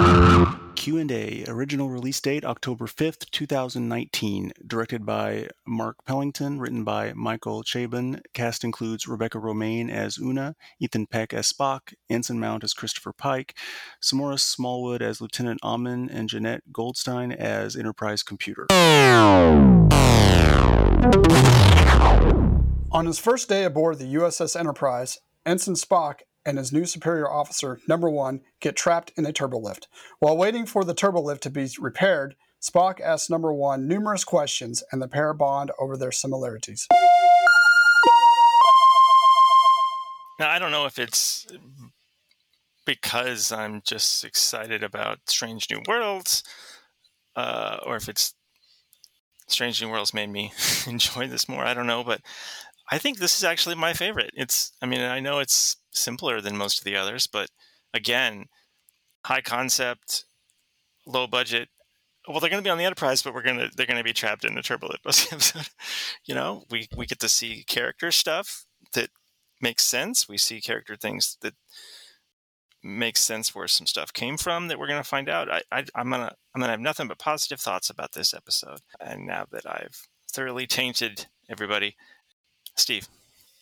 Q&A, 0.84 1.46
original 1.48 1.90
release 1.90 2.20
date 2.20 2.44
October 2.44 2.88
5th, 2.88 3.30
2019, 3.32 4.52
directed 4.68 5.06
by 5.06 5.48
Mark 5.66 6.04
Pellington, 6.04 6.60
written 6.60 6.84
by 6.84 7.14
Michael 7.14 7.64
Chabon. 7.64 8.20
Cast 8.34 8.66
includes 8.66 9.08
Rebecca 9.08 9.38
Romijn 9.38 9.90
as 9.90 10.18
Una, 10.18 10.58
Ethan 10.82 11.06
Peck 11.06 11.34
as 11.34 11.50
Spock, 11.50 11.94
Anson 12.10 12.38
Mount 12.38 12.66
as 12.66 12.74
Christopher 12.74 13.14
Pike, 13.14 13.58
Samora 14.02 14.38
Smallwood 14.38 15.02
as 15.02 15.22
Lieutenant 15.22 15.64
Amon, 15.64 16.10
and 16.10 16.28
Jenette 16.28 16.64
Goldstein 16.74 17.32
as 17.32 17.78
Enterprise 17.78 18.22
Computer. 18.22 18.68
On 22.92 23.06
his 23.06 23.20
first 23.20 23.48
day 23.48 23.64
aboard 23.64 24.00
the 24.00 24.16
USS 24.16 24.60
Enterprise, 24.60 25.20
Ensign 25.46 25.76
Spock 25.76 26.24
and 26.46 26.58
his 26.58 26.72
new 26.72 26.86
superior 26.86 27.30
officer, 27.30 27.80
number 27.88 28.10
one, 28.10 28.42
get 28.60 28.76
trapped 28.76 29.12
in 29.16 29.26
a 29.26 29.34
turbolift. 29.34 29.88
While 30.20 30.38
waiting 30.38 30.66
for 30.66 30.84
the 30.84 30.96
turbolift 30.96 31.40
to 31.42 31.50
be 31.50 31.70
repaired, 31.80 32.36
Spock 32.62 33.02
asks 33.02 33.30
number 33.30 33.52
one 33.52 33.88
numerous 33.88 34.24
questions 34.24 34.84
and 34.92 35.02
the 35.02 35.08
pair 35.08 35.34
bond 35.34 35.72
over 35.80 35.98
their 35.98 36.12
similarities. 36.12 36.88
Now, 40.40 40.50
I 40.50 40.60
don't 40.60 40.72
know 40.72 40.86
if 40.86 40.98
it's 40.98 41.46
because 42.86 43.52
I'm 43.52 43.82
just 43.86 44.24
excited 44.24 44.84
about 44.84 45.20
Strange 45.28 45.70
New 45.70 45.82
Worlds, 45.88 46.44
uh, 47.36 47.78
or 47.86 47.96
if 47.96 48.10
it's 48.10 48.34
Strange 49.48 49.82
New 49.82 49.90
Worlds 49.90 50.14
made 50.14 50.30
me 50.30 50.52
enjoy 50.88 51.28
this 51.28 51.48
more. 51.48 51.64
I 51.64 51.74
don't 51.74 51.88
know, 51.88 52.04
but 52.04 52.22
I 52.90 52.98
think 52.98 53.18
this 53.18 53.38
is 53.38 53.44
actually 53.44 53.76
my 53.76 53.94
favorite. 53.94 54.32
It's, 54.36 54.72
I 54.82 54.86
mean, 54.86 55.02
I 55.02 55.20
know 55.20 55.40
it's 55.40 55.78
simpler 55.94 56.42
than 56.42 56.58
most 56.58 56.80
of 56.80 56.86
the 56.86 56.96
others, 56.96 57.28
but 57.28 57.50
again, 57.94 58.46
high 59.26 59.42
concept, 59.42 60.26
low 61.06 61.28
budget. 61.28 61.70
Well, 62.28 62.40
they're 62.40 62.50
going 62.50 62.64
to 62.64 62.68
be 62.68 62.72
on 62.72 62.78
the 62.78 62.86
Enterprise, 62.86 63.22
but 63.22 63.34
we're 63.34 63.42
going 63.42 63.58
to 63.58 63.70
they're 63.76 63.86
going 63.86 63.98
to 63.98 64.04
be 64.04 64.14
trapped 64.14 64.46
in 64.46 64.56
the 64.56 64.62
turbolift 64.62 65.06
episode. 65.32 65.70
you 66.26 66.36
know, 66.36 66.64
we 66.70 66.88
we 66.96 67.06
get 67.06 67.20
to 67.20 67.30
see 67.30 67.64
character 67.68 68.12
stuff 68.12 68.66
that 68.94 69.10
makes 69.62 69.86
sense. 69.86 70.28
We 70.28 70.38
see 70.38 70.62
character 70.62 70.96
things 70.96 71.38
that 71.42 71.54
makes 72.82 73.22
sense 73.22 73.56
where 73.56 73.68
some 73.68 73.88
stuff 73.88 74.12
came 74.12 74.38
from 74.38 74.68
that 74.68 74.78
we're 74.78 74.88
going 74.88 75.02
to 75.02 75.08
find 75.08 75.30
out. 75.30 75.50
I, 75.50 75.62
I 75.72 75.86
I'm 75.96 76.10
gonna 76.10 76.34
I'm 76.54 76.62
gonna 76.62 76.72
have 76.72 76.80
nothing 76.80 77.08
but 77.08 77.20
positive 77.20 77.60
thoughts 77.60 77.90
about 77.90 78.14
this 78.14 78.34
episode. 78.34 78.80
And 79.00 79.26
now 79.26 79.46
that 79.52 79.66
I've 79.66 80.08
thoroughly 80.32 80.68
tainted 80.68 81.28
everybody, 81.50 81.96
Steve, 82.76 83.08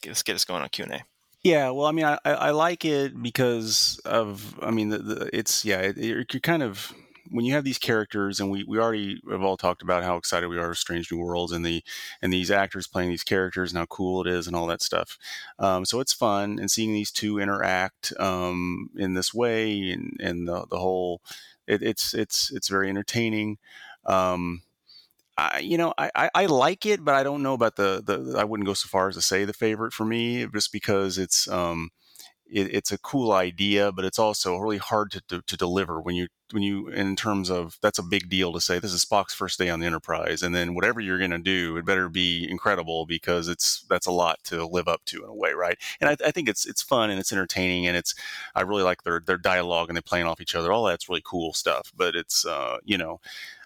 let's 0.05 0.23
get 0.23 0.35
us 0.35 0.45
going 0.45 0.61
on 0.61 0.69
Q 0.69 0.85
and 0.85 0.93
A. 0.93 1.03
Yeah, 1.43 1.71
well, 1.71 1.87
I 1.87 1.91
mean, 1.91 2.05
I, 2.05 2.19
I 2.23 2.51
like 2.51 2.85
it 2.85 3.19
because 3.21 3.99
of, 4.05 4.59
I 4.61 4.69
mean, 4.69 4.89
the, 4.89 4.99
the, 4.99 5.29
it's 5.35 5.65
yeah, 5.65 5.79
it, 5.79 5.97
you're 5.97 6.23
kind 6.25 6.61
of 6.61 6.93
when 7.31 7.45
you 7.45 7.53
have 7.53 7.63
these 7.63 7.79
characters, 7.79 8.39
and 8.39 8.51
we, 8.51 8.63
we 8.65 8.77
already 8.77 9.19
have 9.31 9.41
all 9.41 9.57
talked 9.57 9.81
about 9.81 10.03
how 10.03 10.17
excited 10.17 10.49
we 10.49 10.59
are 10.59 10.69
with 10.69 10.77
Strange 10.77 11.11
New 11.11 11.17
Worlds 11.17 11.51
and 11.51 11.65
the 11.65 11.83
and 12.21 12.31
these 12.31 12.51
actors 12.51 12.85
playing 12.87 13.09
these 13.09 13.23
characters 13.23 13.71
and 13.71 13.79
how 13.79 13.85
cool 13.87 14.21
it 14.21 14.27
is 14.27 14.45
and 14.45 14.55
all 14.55 14.67
that 14.67 14.83
stuff. 14.83 15.17
Um, 15.57 15.83
so 15.85 15.99
it's 15.99 16.13
fun 16.13 16.59
and 16.59 16.69
seeing 16.69 16.93
these 16.93 17.11
two 17.11 17.39
interact 17.39 18.13
um, 18.19 18.89
in 18.95 19.13
this 19.15 19.33
way 19.33 19.91
and 19.91 20.17
and 20.19 20.47
the 20.47 20.67
the 20.69 20.77
whole, 20.77 21.21
it, 21.67 21.81
it's 21.81 22.13
it's 22.13 22.51
it's 22.51 22.67
very 22.69 22.87
entertaining. 22.89 23.57
Um, 24.05 24.61
I, 25.41 25.59
you 25.59 25.77
know, 25.77 25.93
I, 25.97 26.29
I, 26.35 26.45
like 26.45 26.85
it, 26.85 27.03
but 27.03 27.15
I 27.15 27.23
don't 27.23 27.41
know 27.41 27.53
about 27.53 27.75
the, 27.75 28.03
the, 28.05 28.37
I 28.37 28.43
wouldn't 28.43 28.67
go 28.67 28.73
so 28.73 28.87
far 28.87 29.09
as 29.09 29.15
to 29.15 29.21
say 29.21 29.43
the 29.43 29.53
favorite 29.53 29.91
for 29.91 30.05
me 30.05 30.45
just 30.53 30.71
because 30.71 31.17
it's, 31.17 31.47
um, 31.47 31.89
it, 32.45 32.73
it's 32.73 32.91
a 32.91 32.97
cool 32.99 33.31
idea, 33.31 33.91
but 33.91 34.05
it's 34.05 34.19
also 34.19 34.57
really 34.57 34.77
hard 34.77 35.09
to, 35.11 35.21
to, 35.29 35.41
to, 35.41 35.57
deliver 35.57 35.99
when 36.01 36.15
you, 36.15 36.27
when 36.51 36.61
you, 36.61 36.89
in 36.89 37.15
terms 37.15 37.49
of, 37.49 37.77
that's 37.81 37.97
a 37.97 38.03
big 38.03 38.29
deal 38.29 38.51
to 38.51 38.59
say 38.59 38.77
this 38.77 38.93
is 38.93 39.05
Spock's 39.05 39.33
first 39.33 39.57
day 39.57 39.69
on 39.69 39.79
the 39.79 39.85
Enterprise. 39.85 40.43
And 40.43 40.53
then 40.53 40.75
whatever 40.75 40.99
you're 40.99 41.17
going 41.17 41.31
to 41.31 41.39
do, 41.39 41.77
it 41.77 41.85
better 41.85 42.09
be 42.09 42.47
incredible 42.47 43.05
because 43.05 43.47
it's, 43.47 43.85
that's 43.89 44.05
a 44.05 44.11
lot 44.11 44.43
to 44.45 44.65
live 44.65 44.87
up 44.87 45.05
to 45.05 45.23
in 45.23 45.29
a 45.29 45.33
way. 45.33 45.53
Right. 45.53 45.77
And 46.01 46.09
I, 46.09 46.17
I 46.27 46.31
think 46.31 46.49
it's, 46.49 46.67
it's 46.67 46.81
fun 46.81 47.09
and 47.09 47.19
it's 47.19 47.31
entertaining 47.31 47.87
and 47.87 47.95
it's, 47.95 48.13
I 48.53 48.61
really 48.61 48.83
like 48.83 49.03
their, 49.03 49.23
their 49.25 49.37
dialogue 49.37 49.89
and 49.89 49.95
they're 49.95 50.03
playing 50.03 50.27
off 50.27 50.41
each 50.41 50.55
other. 50.55 50.71
All 50.71 50.83
that's 50.83 51.09
really 51.09 51.23
cool 51.25 51.53
stuff, 51.53 51.91
but 51.95 52.15
it's, 52.15 52.45
uh, 52.45 52.77
you 52.83 52.97
know, 52.97 53.21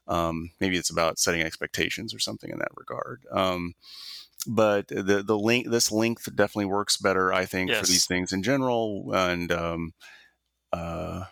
Um, 0.08 0.52
maybe 0.60 0.78
it's 0.78 0.90
about 0.92 1.20
setting 1.20 1.42
expectations 1.42 2.14
or 2.14 2.20
something 2.20 2.50
in 2.52 2.60
that 2.60 2.76
regard. 2.76 3.26
Um, 3.32 3.74
but 4.48 4.88
the 4.90 5.24
the 5.26 5.38
length 5.40 5.72
this 5.72 5.92
length 5.92 6.34
definitely 6.36 6.66
works 6.66 6.98
better, 6.98 7.34
I 7.34 7.46
think, 7.46 7.70
Yes. 7.70 7.80
for 7.80 7.88
these 7.88 8.06
things 8.06 8.34
in 8.34 8.44
general. 8.44 9.12
And 9.14 9.52
um, 9.52 9.94
uh, 10.74 11.26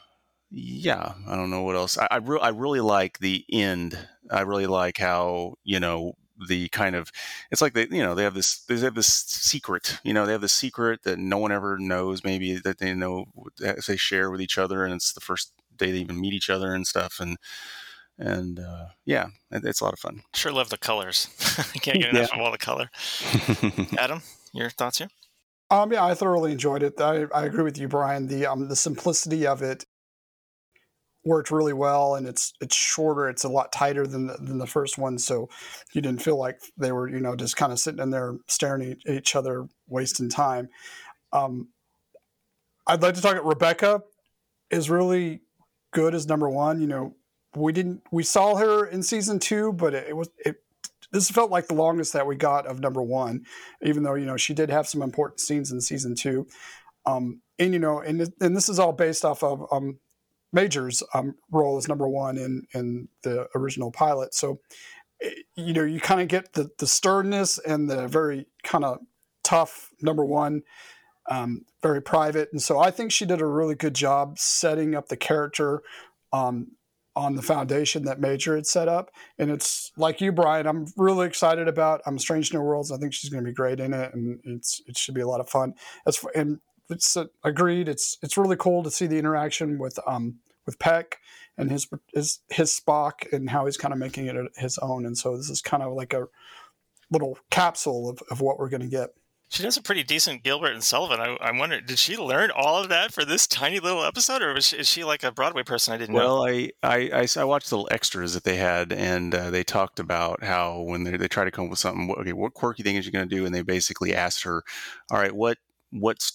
yeah, 0.52 1.16
I 1.28 1.36
don't 1.36 1.50
know 1.52 1.64
what 1.64 1.76
else. 1.76 1.98
I 1.98 2.08
I, 2.12 2.18
re- 2.18 2.40
I 2.42 2.50
really 2.50 2.82
like 2.82 3.20
the 3.20 3.46
end. 3.52 3.98
I 4.32 4.42
really 4.42 4.68
like 4.68 4.98
how 4.98 5.56
you 5.64 5.80
know 5.80 6.14
the 6.50 6.70
kind 6.70 6.96
of 6.96 7.12
it's 7.52 7.62
like 7.62 7.74
they 7.74 7.88
you 7.92 8.04
know 8.04 8.16
they 8.16 8.24
have 8.24 8.34
this 8.36 8.66
they 8.66 8.78
have 8.80 8.96
this 8.96 9.08
secret 9.08 10.00
you 10.04 10.14
know 10.14 10.26
they 10.26 10.32
have 10.34 10.42
this 10.42 10.54
secret 10.54 11.04
that 11.04 11.20
no 11.20 11.38
one 11.38 11.52
ever 11.52 11.78
knows 11.80 12.24
maybe 12.24 12.58
that 12.58 12.80
they 12.80 12.94
know 12.94 13.26
that 13.60 13.86
they 13.88 13.98
share 13.98 14.32
with 14.32 14.42
each 14.42 14.58
other 14.58 14.84
and 14.86 14.94
it's 14.96 15.14
the 15.14 15.22
first 15.22 15.54
day 15.78 15.92
they 15.92 16.00
even 16.00 16.20
meet 16.20 16.34
each 16.34 16.50
other 16.50 16.74
and 16.74 16.88
stuff 16.88 17.20
and 17.20 17.38
and 18.18 18.60
uh, 18.60 18.86
yeah 19.06 19.28
it- 19.52 19.66
it's 19.66 19.82
a 19.82 19.84
lot 19.84 19.94
of 19.94 20.00
fun 20.00 20.22
Sure 20.34 20.52
love 20.52 20.70
the 20.70 20.78
colors. 20.78 21.28
I 21.76 21.80
can't 21.80 22.00
get 22.00 22.10
enough 22.14 22.34
of 22.34 22.40
all 22.40 22.52
the 22.52 22.58
color. 22.58 22.90
Adam, 23.98 24.22
your 24.54 24.70
thoughts 24.70 24.98
here? 25.00 25.10
Um, 25.72 25.92
yeah, 25.92 26.06
I 26.06 26.14
thoroughly 26.14 26.52
enjoyed 26.52 26.84
it. 26.84 27.00
I, 27.02 27.26
I 27.34 27.46
agree 27.46 27.64
with 27.64 27.78
you, 27.80 27.88
Brian. 27.88 28.28
The 28.28 28.46
um, 28.46 28.68
the 28.68 28.76
simplicity 28.76 29.48
of 29.48 29.62
it 29.64 29.86
worked 31.26 31.50
really 31.52 31.74
well, 31.74 32.16
and 32.16 32.28
it's 32.28 32.54
it's 32.62 32.76
shorter. 32.76 33.30
It's 33.30 33.44
a 33.44 33.50
lot 33.50 33.72
tighter 33.72 34.06
than 34.06 34.28
the, 34.28 34.34
than 34.34 34.58
the 34.60 34.68
first 34.68 34.98
one, 34.98 35.18
so 35.18 35.50
you 35.94 36.02
didn't 36.02 36.22
feel 36.22 36.38
like 36.38 36.60
they 36.78 36.92
were 36.92 37.08
you 37.10 37.20
know 37.20 37.36
just 37.36 37.56
kind 37.56 37.72
of 37.72 37.80
sitting 37.80 38.02
in 38.02 38.12
there 38.12 38.36
staring 38.48 38.92
at 38.92 39.14
each 39.14 39.36
other, 39.36 39.66
wasting 39.88 40.30
time. 40.30 40.70
Um, 41.32 41.70
I'd 42.86 43.02
like 43.02 43.16
to 43.16 43.22
talk. 43.22 43.34
about 43.34 43.46
Rebecca 43.46 44.02
is 44.70 44.90
really 44.90 45.42
good 45.94 46.14
as 46.14 46.28
number 46.28 46.50
one. 46.50 46.82
You 46.82 46.88
know, 46.88 47.16
we 47.56 47.72
didn't 47.72 48.04
we 48.12 48.24
saw 48.24 48.56
her 48.56 48.86
in 48.86 49.04
season 49.04 49.40
two, 49.40 49.74
but 49.74 49.94
it, 49.94 50.08
it 50.10 50.18
was 50.18 50.30
it. 50.46 50.58
This 51.12 51.30
felt 51.30 51.52
like 51.52 51.68
the 51.68 51.76
longest 51.76 52.14
that 52.14 52.26
we 52.26 52.36
got 52.36 52.66
of 52.66 52.80
number 52.80 53.02
one, 53.02 53.46
even 53.84 54.04
though 54.04 54.16
you 54.16 54.26
know 54.26 54.38
she 54.38 54.54
did 54.54 54.70
have 54.70 54.88
some 54.88 55.02
important 55.02 55.40
scenes 55.40 55.72
in 55.72 55.80
season 55.82 56.16
two. 56.16 56.48
Um, 57.06 57.42
and 57.60 57.74
you 57.74 57.80
know, 57.80 58.00
and 58.00 58.34
and 58.42 58.56
this 58.56 58.70
is 58.70 58.80
all 58.80 58.94
based 58.94 59.24
off 59.24 59.44
of 59.44 59.66
um, 59.72 60.00
Majel's 60.54 61.04
um, 61.14 61.36
role 61.52 61.78
as 61.78 61.88
number 61.88 62.08
one 62.08 62.38
in 62.38 62.68
in 62.74 63.10
the 63.24 63.48
original 63.56 63.92
pilot. 63.92 64.34
So, 64.34 64.60
eh, 65.22 65.30
you 65.56 65.74
know, 65.74 65.84
you 65.84 66.00
kind 66.00 66.22
of 66.22 66.28
get 66.28 66.54
the 66.54 66.70
the 66.80 66.88
sternness 66.88 67.60
and 67.60 67.90
the 67.90 68.08
very 68.08 68.48
kind 68.64 68.86
of 68.86 69.00
tough 69.44 69.90
number 70.02 70.24
one, 70.26 70.64
um, 71.30 71.66
very 71.82 72.02
private. 72.02 72.50
And 72.52 72.62
so, 72.62 72.80
I 72.80 72.92
think 72.92 73.12
she 73.12 73.26
did 73.26 73.42
a 73.42 73.46
really 73.46 73.76
good 73.76 73.94
job 73.96 74.40
setting 74.40 74.96
up 74.96 75.10
the 75.10 75.18
character. 75.18 75.84
On 77.16 77.36
the 77.36 77.44
foundation 77.44 78.06
that 78.06 78.20
Majel 78.20 78.56
had 78.56 78.66
set 78.66 78.88
up, 78.88 79.12
and 79.38 79.52
it's 79.52 79.92
like 79.98 80.20
you, 80.20 80.32
Brian. 80.32 80.66
I'm 80.66 80.88
really 80.98 81.28
excited 81.28 81.68
about. 81.68 82.02
I'm 82.08 82.18
Strange 82.18 82.52
New 82.52 82.62
Worlds. 82.62 82.92
I 82.92 82.98
think 82.98 83.14
she's 83.14 83.30
going 83.30 83.44
to 83.44 83.48
be 83.48 83.54
great 83.54 83.80
in 83.80 83.94
it, 83.94 84.16
and 84.16 84.40
it's 84.46 84.82
it 84.88 84.98
should 84.98 85.14
be 85.14 85.22
a 85.22 85.28
lot 85.28 85.40
of 85.40 85.48
fun. 85.48 85.76
As 86.08 86.26
and 86.34 86.60
it's 86.90 87.16
uh, 87.16 87.26
agreed. 87.44 87.88
It's 87.88 88.18
it's 88.24 88.36
really 88.36 88.56
cool 88.56 88.82
to 88.82 88.90
see 88.90 89.06
the 89.06 89.20
interaction 89.20 89.78
with 89.78 90.00
um 90.08 90.40
with 90.66 90.80
Peck 90.80 91.18
and 91.58 91.70
his 91.70 91.88
his 92.14 92.40
his 92.50 92.72
Spock 92.72 93.32
and 93.32 93.50
how 93.50 93.66
he's 93.66 93.78
kind 93.78 93.94
of 93.94 94.00
making 94.00 94.28
it 94.28 94.36
his 94.56 94.78
own. 94.80 95.06
And 95.06 95.18
so 95.18 95.38
this 95.38 95.50
is 95.50 95.62
kind 95.62 95.84
of 95.84 95.94
like 95.94 96.14
a 96.14 96.28
little 97.12 97.38
capsule 97.52 98.10
of, 98.10 98.22
of 98.32 98.42
what 98.42 98.58
we're 98.58 98.70
going 98.70 98.82
to 98.82 98.88
get. 98.88 99.12
She 99.54 99.62
does 99.62 99.78
a 99.78 99.84
pretty 99.84 100.02
decent 100.02 100.42
Gilbert 100.42 100.74
and 100.74 100.84
Sullivan. 100.84 101.20
I, 101.20 101.38
I 101.40 101.56
wonder, 101.56 101.80
did 101.80 102.00
she 102.00 102.18
learn 102.18 102.50
all 102.50 102.82
of 102.82 102.90
that 102.90 103.14
for 103.14 103.24
this 103.24 103.46
tiny 103.46 103.80
little 103.80 104.04
episode, 104.04 104.42
or 104.42 104.52
was 104.52 104.66
she, 104.66 104.78
is 104.78 104.88
she 104.90 105.04
like 105.04 105.24
a 105.24 105.32
Broadway 105.32 105.62
person 105.62 105.94
I 105.94 105.98
didn't 105.98 106.16
well, 106.16 106.44
know? 106.44 106.68
Well, 106.82 107.28
I 107.38 107.44
watched 107.44 107.70
the 107.70 107.76
little 107.78 107.90
extras 107.92 108.34
that 108.34 108.46
they 108.46 108.56
had, 108.56 108.92
and 108.92 109.36
uh, 109.36 109.52
they 109.52 109.64
talked 109.64 110.00
about 110.00 110.44
how 110.44 110.80
when 110.82 111.04
they, 111.04 111.18
they 111.18 111.28
try 111.28 111.44
to 111.44 111.52
come 111.52 111.66
up 111.66 111.70
with 111.70 111.78
something, 111.78 112.08
what- 112.08 112.18
okay, 112.18 112.34
what 112.34 112.56
quirky 112.56 112.82
thing 112.82 112.96
is 112.96 113.06
you 113.06 113.12
going 113.12 113.30
to 113.30 113.36
do? 113.36 113.46
And 113.46 113.54
they 113.54 113.62
basically 113.62 114.16
asked 114.16 114.42
her, 114.42 114.64
all 115.12 115.20
right, 115.20 115.36
what 115.36 115.60
what 115.92 116.32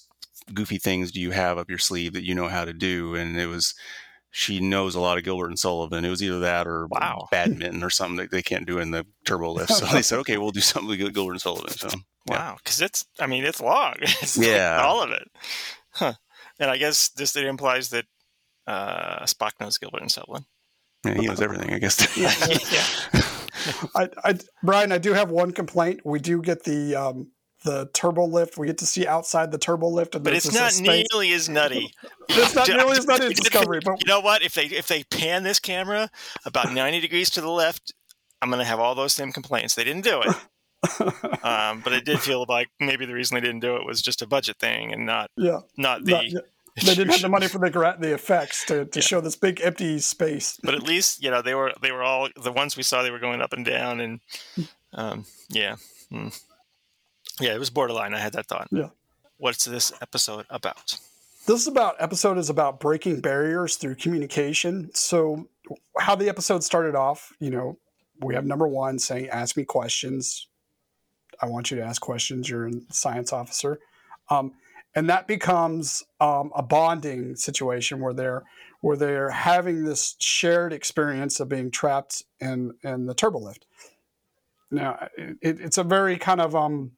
goofy 0.54 0.78
things 0.78 1.10
do 1.10 1.20
you 1.20 1.32
have 1.32 1.58
up 1.58 1.68
your 1.68 1.78
sleeve 1.78 2.12
that 2.12 2.24
you 2.24 2.36
know 2.36 2.46
how 2.46 2.64
to 2.64 2.72
do? 2.72 3.16
And 3.16 3.36
it 3.36 3.46
was 3.46 3.74
she 4.30 4.60
knows 4.60 4.94
a 4.94 5.00
lot 5.00 5.18
of 5.18 5.24
Gilbert 5.24 5.48
and 5.48 5.58
Sullivan. 5.58 6.04
It 6.04 6.10
was 6.10 6.22
either 6.22 6.38
that 6.38 6.68
or 6.68 6.86
Wow. 6.86 7.26
badminton 7.32 7.82
or 7.82 7.90
something 7.90 8.18
that 8.18 8.30
they 8.30 8.42
can't 8.42 8.64
do 8.66 8.78
in 8.78 8.92
the 8.92 9.06
turbo 9.24 9.50
lift. 9.50 9.70
So 9.74 9.86
they 9.86 10.02
said, 10.02 10.20
okay, 10.20 10.38
we'll 10.38 10.52
do 10.52 10.60
something 10.60 10.88
with 10.88 11.14
Gilbert 11.14 11.32
and 11.32 11.40
Sullivan. 11.40 11.70
So. 11.70 11.88
Wow, 12.34 12.56
because 12.62 12.80
it's, 12.80 13.06
I 13.20 13.26
mean, 13.26 13.44
it's 13.44 13.60
long. 13.60 13.94
It's 14.00 14.36
like 14.38 14.46
Yeah. 14.48 14.80
all 14.82 15.02
of 15.02 15.10
it. 15.10 15.28
Huh. 15.92 16.14
And 16.60 16.70
I 16.70 16.76
guess 16.76 17.08
this 17.10 17.36
it 17.36 17.44
implies 17.44 17.90
that 17.90 18.04
uh, 18.66 19.24
Spock 19.24 19.52
knows 19.60 19.78
Gilbert 19.78 20.02
and 20.02 20.10
Sullivan. 20.12 20.44
Yeah, 21.06 21.14
he 21.14 21.26
knows 21.26 21.40
everything, 21.40 21.72
I 21.72 21.78
guess. 21.78 22.16
yeah. 22.16 23.22
I, 23.94 24.08
I, 24.24 24.38
Brian, 24.62 24.92
I 24.92 24.98
do 24.98 25.12
have 25.12 25.30
one 25.30 25.52
complaint. 25.52 26.00
We 26.04 26.18
do 26.18 26.42
get 26.42 26.64
the 26.64 26.96
um, 26.96 27.30
the 27.64 27.88
turbo 27.92 28.24
lift. 28.24 28.56
We 28.58 28.66
get 28.66 28.78
to 28.78 28.86
see 28.86 29.06
outside 29.06 29.50
the 29.50 29.58
turbo 29.58 29.88
lift, 29.88 30.14
and 30.14 30.24
But 30.24 30.34
it's 30.34 30.52
not 30.52 30.72
space- 30.72 31.06
nearly 31.12 31.32
as 31.32 31.48
nutty. 31.48 31.92
It's 32.28 32.54
not 32.54 32.68
nearly 32.68 32.98
as 32.98 33.06
nutty 33.06 33.26
as 33.26 33.34
Discovery, 33.34 33.80
but 33.84 34.00
you 34.00 34.06
know 34.08 34.20
what? 34.20 34.42
If 34.42 34.54
they 34.54 34.66
if 34.66 34.86
they 34.88 35.04
pan 35.04 35.42
this 35.44 35.58
camera 35.60 36.10
about 36.44 36.72
ninety 36.72 37.00
degrees 37.00 37.30
to 37.30 37.40
the 37.40 37.50
left, 37.50 37.92
I'm 38.42 38.48
going 38.50 38.60
to 38.60 38.64
have 38.66 38.80
all 38.80 38.94
those 38.94 39.12
same 39.12 39.32
complaints. 39.32 39.74
They 39.74 39.84
didn't 39.84 40.04
do 40.04 40.20
it, 40.22 40.34
um, 41.42 41.80
but 41.82 41.92
it 41.92 42.04
did 42.04 42.20
feel 42.20 42.44
like 42.48 42.68
maybe 42.80 43.04
the 43.06 43.14
reason 43.14 43.34
they 43.34 43.40
didn't 43.40 43.60
do 43.60 43.76
it 43.76 43.84
was 43.86 44.00
just 44.02 44.22
a 44.22 44.26
budget 44.26 44.58
thing 44.58 44.92
and 44.92 45.04
not 45.06 45.30
yeah, 45.36 45.60
not 45.76 46.04
the. 46.04 46.12
not- 46.12 46.30
yeah. 46.30 46.40
they 46.84 46.94
didn't 46.94 47.10
have 47.10 47.22
the 47.22 47.28
money 47.28 47.48
for 47.52 47.58
the 47.58 47.70
gra- 47.70 47.96
the 47.98 48.14
effects 48.14 48.64
to, 48.66 48.84
to 48.86 49.00
show 49.00 49.20
this 49.20 49.34
big 49.36 49.60
empty 49.60 49.98
space. 49.98 50.58
but 50.62 50.74
at 50.74 50.82
least 50.82 51.22
you 51.22 51.30
know 51.30 51.42
they 51.42 51.54
were 51.54 51.72
they 51.82 51.90
were 51.90 52.02
all 52.04 52.28
the 52.40 52.52
ones 52.52 52.76
we 52.76 52.82
saw. 52.84 53.02
They 53.02 53.10
were 53.10 53.18
going 53.18 53.40
up 53.40 53.52
and 53.52 53.64
down, 53.64 54.00
and 54.00 54.20
um, 54.92 55.24
yeah, 55.48 55.76
Mm. 56.12 56.40
yeah, 57.40 57.54
it 57.54 57.58
was 57.58 57.70
borderline. 57.70 58.14
I 58.14 58.18
had 58.18 58.32
that 58.34 58.46
thought. 58.46 58.68
Yeah. 58.70 58.88
What's 59.36 59.64
this 59.64 59.92
episode 60.00 60.46
about? 60.50 60.98
This 61.46 61.60
is 61.62 61.66
about 61.66 61.96
episode 61.98 62.38
is 62.38 62.50
about 62.50 62.80
breaking 62.80 63.20
barriers 63.20 63.76
through 63.76 63.94
communication. 63.96 64.90
So 64.94 65.48
how 65.98 66.14
the 66.14 66.28
episode 66.28 66.62
started 66.64 66.94
off, 66.94 67.32
you 67.40 67.50
know, 67.50 67.78
we 68.20 68.34
have 68.34 68.44
number 68.44 68.66
one 68.68 68.98
saying, 68.98 69.28
"Ask 69.30 69.56
me 69.56 69.64
questions." 69.64 70.47
I 71.40 71.46
want 71.46 71.70
you 71.70 71.76
to 71.76 71.82
ask 71.82 72.00
questions. 72.00 72.48
You're 72.48 72.68
a 72.68 72.72
science 72.90 73.32
officer, 73.32 73.78
um, 74.30 74.52
and 74.94 75.08
that 75.08 75.26
becomes 75.26 76.02
um, 76.20 76.50
a 76.54 76.62
bonding 76.62 77.36
situation 77.36 78.00
where 78.00 78.14
they're 78.14 78.44
where 78.80 78.96
they're 78.96 79.30
having 79.30 79.84
this 79.84 80.16
shared 80.20 80.72
experience 80.72 81.40
of 81.40 81.48
being 81.48 81.70
trapped 81.70 82.24
in 82.40 82.74
in 82.82 83.06
the 83.06 83.14
turbolift. 83.14 83.62
Now, 84.70 85.08
it, 85.16 85.60
it's 85.60 85.78
a 85.78 85.84
very 85.84 86.18
kind 86.18 86.40
of 86.40 86.54
um, 86.54 86.92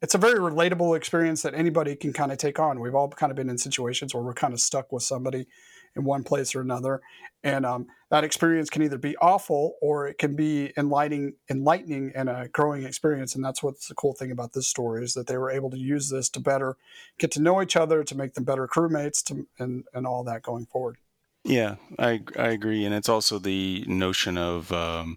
it's 0.00 0.14
a 0.14 0.18
very 0.18 0.38
relatable 0.38 0.96
experience 0.96 1.42
that 1.42 1.54
anybody 1.54 1.94
can 1.94 2.12
kind 2.12 2.32
of 2.32 2.38
take 2.38 2.58
on. 2.58 2.80
We've 2.80 2.94
all 2.94 3.08
kind 3.08 3.30
of 3.30 3.36
been 3.36 3.48
in 3.48 3.58
situations 3.58 4.14
where 4.14 4.22
we're 4.22 4.34
kind 4.34 4.52
of 4.52 4.60
stuck 4.60 4.90
with 4.90 5.04
somebody 5.04 5.46
in 5.96 6.04
one 6.04 6.24
place 6.24 6.54
or 6.54 6.60
another, 6.60 7.00
and 7.44 7.66
um, 7.66 7.86
that 8.10 8.24
experience 8.24 8.70
can 8.70 8.82
either 8.82 8.98
be 8.98 9.16
awful 9.16 9.74
or 9.80 10.06
it 10.06 10.18
can 10.18 10.36
be 10.36 10.72
enlightening, 10.76 11.34
enlightening, 11.50 12.12
and 12.14 12.28
a 12.28 12.48
growing 12.52 12.84
experience. 12.84 13.34
And 13.34 13.44
that's 13.44 13.62
what's 13.62 13.88
the 13.88 13.94
cool 13.94 14.14
thing 14.14 14.30
about 14.30 14.52
this 14.52 14.68
story 14.68 15.04
is 15.04 15.14
that 15.14 15.26
they 15.26 15.36
were 15.36 15.50
able 15.50 15.70
to 15.70 15.78
use 15.78 16.08
this 16.08 16.28
to 16.30 16.40
better 16.40 16.76
get 17.18 17.30
to 17.32 17.42
know 17.42 17.60
each 17.60 17.76
other, 17.76 18.04
to 18.04 18.16
make 18.16 18.34
them 18.34 18.44
better 18.44 18.68
crewmates, 18.68 19.22
to, 19.24 19.46
and 19.58 19.84
and 19.92 20.06
all 20.06 20.24
that 20.24 20.42
going 20.42 20.66
forward. 20.66 20.98
Yeah, 21.44 21.76
I 21.98 22.22
I 22.38 22.48
agree, 22.48 22.84
and 22.84 22.94
it's 22.94 23.08
also 23.08 23.38
the 23.38 23.84
notion 23.88 24.38
of 24.38 24.70
um, 24.70 25.16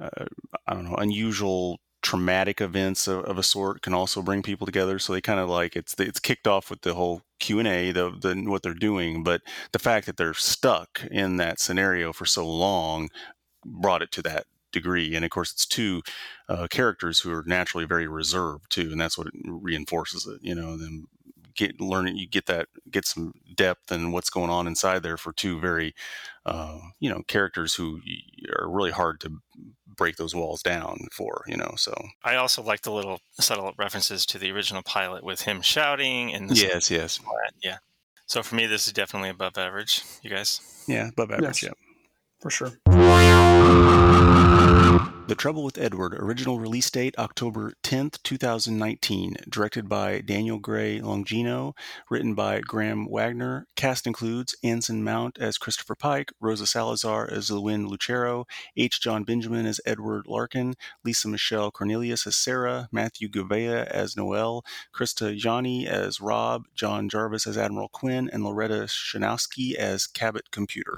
uh, 0.00 0.24
I 0.66 0.74
don't 0.74 0.84
know 0.84 0.96
unusual 0.96 1.80
traumatic 2.02 2.60
events 2.60 3.08
of, 3.08 3.24
of 3.24 3.38
a 3.38 3.42
sort 3.42 3.82
can 3.82 3.94
also 3.94 4.22
bring 4.22 4.42
people 4.42 4.66
together. 4.66 4.98
So 4.98 5.12
they 5.12 5.20
kind 5.20 5.40
of 5.40 5.48
like 5.48 5.76
it's 5.76 5.94
it's 5.98 6.20
kicked 6.20 6.46
off 6.46 6.70
with 6.70 6.82
the 6.82 6.94
whole 6.94 7.22
Q 7.40 7.58
and 7.58 7.68
A, 7.68 7.92
the 7.92 8.10
the 8.10 8.34
what 8.46 8.62
they're 8.62 8.74
doing, 8.74 9.22
but 9.22 9.42
the 9.72 9.78
fact 9.78 10.06
that 10.06 10.16
they're 10.16 10.34
stuck 10.34 11.04
in 11.10 11.36
that 11.36 11.60
scenario 11.60 12.12
for 12.12 12.26
so 12.26 12.46
long 12.46 13.08
brought 13.64 14.02
it 14.02 14.12
to 14.12 14.22
that 14.22 14.46
degree. 14.72 15.14
And 15.14 15.24
of 15.24 15.30
course, 15.30 15.52
it's 15.52 15.66
two 15.66 16.02
uh, 16.48 16.66
characters 16.70 17.20
who 17.20 17.32
are 17.32 17.44
naturally 17.46 17.86
very 17.86 18.06
reserved 18.06 18.70
too, 18.70 18.90
and 18.92 19.00
that's 19.00 19.18
what 19.18 19.28
reinforces 19.44 20.26
it. 20.26 20.40
You 20.42 20.54
know, 20.54 20.76
them 20.76 21.08
get 21.58 21.80
learning 21.80 22.16
you 22.16 22.28
get 22.28 22.46
that 22.46 22.68
get 22.88 23.04
some 23.04 23.32
depth 23.56 23.90
and 23.90 24.12
what's 24.12 24.30
going 24.30 24.48
on 24.48 24.68
inside 24.68 25.02
there 25.02 25.16
for 25.16 25.32
two 25.32 25.58
very 25.58 25.94
uh, 26.46 26.78
you 27.00 27.10
know 27.10 27.22
characters 27.26 27.74
who 27.74 28.00
are 28.60 28.70
really 28.70 28.92
hard 28.92 29.20
to 29.20 29.32
break 29.98 30.16
those 30.16 30.34
walls 30.34 30.62
down 30.62 30.96
for 31.12 31.44
you 31.46 31.56
know 31.56 31.74
so 31.76 31.92
I 32.24 32.36
also 32.36 32.62
like 32.62 32.80
the 32.82 32.92
little 32.92 33.20
subtle 33.38 33.74
references 33.76 34.24
to 34.26 34.38
the 34.38 34.50
original 34.52 34.82
pilot 34.82 35.22
with 35.24 35.42
him 35.42 35.60
shouting 35.60 36.32
and 36.32 36.48
the 36.48 36.54
yes 36.54 36.90
yes 36.90 37.20
yeah. 37.62 37.76
So 38.26 38.42
for 38.42 38.56
me, 38.56 38.66
this 38.66 38.86
is 38.86 38.92
definitely 38.92 39.30
above 39.30 39.56
average. 39.56 40.02
You 40.22 40.28
guys, 40.30 40.60
yeah 40.86 41.08
above 41.08 41.30
average 41.32 41.62
Yes. 41.62 41.70
yeah 41.70 41.72
For 42.40 42.50
sure. 42.50 42.78
The 45.28 45.34
Trouble 45.34 45.62
with 45.62 45.76
Edward, 45.76 46.14
original 46.14 46.58
release 46.58 46.90
date 46.90 47.14
October 47.18 47.74
10th, 47.82 48.22
2019. 48.22 49.36
Directed 49.46 49.86
by 49.86 50.22
Daniel 50.22 50.58
Gray 50.58 51.00
Longino, 51.00 51.74
written 52.08 52.34
by 52.34 52.60
Graham 52.60 53.06
Wagner. 53.10 53.66
Cast 53.76 54.06
includes 54.06 54.56
Anson 54.64 55.04
Mount 55.04 55.36
as 55.38 55.58
Christopher 55.58 55.94
Pike, 55.94 56.32
Rosa 56.40 56.66
Salazar 56.66 57.28
as 57.30 57.50
Lynne 57.50 57.88
Lucero, 57.88 58.46
H. 58.74 59.02
Jon 59.02 59.24
Benjamin 59.24 59.66
as 59.66 59.82
Edward 59.84 60.26
Larkin, 60.26 60.76
Lisa 61.04 61.28
Michelle 61.28 61.70
Cornelius 61.70 62.26
as 62.26 62.34
Sarah, 62.34 62.88
Matthew 62.90 63.28
Gouveia 63.28 63.86
as 63.88 64.16
Noel, 64.16 64.64
Krista 64.94 65.38
Jani 65.38 65.86
as 65.86 66.22
Rob, 66.22 66.64
John 66.74 67.06
Jarvis 67.06 67.46
as 67.46 67.58
Admiral 67.58 67.90
Quinn, 67.90 68.30
and 68.32 68.44
Loretta 68.44 68.86
Shanowski 68.86 69.74
as 69.74 70.06
Cabot 70.06 70.50
Computer. 70.50 70.94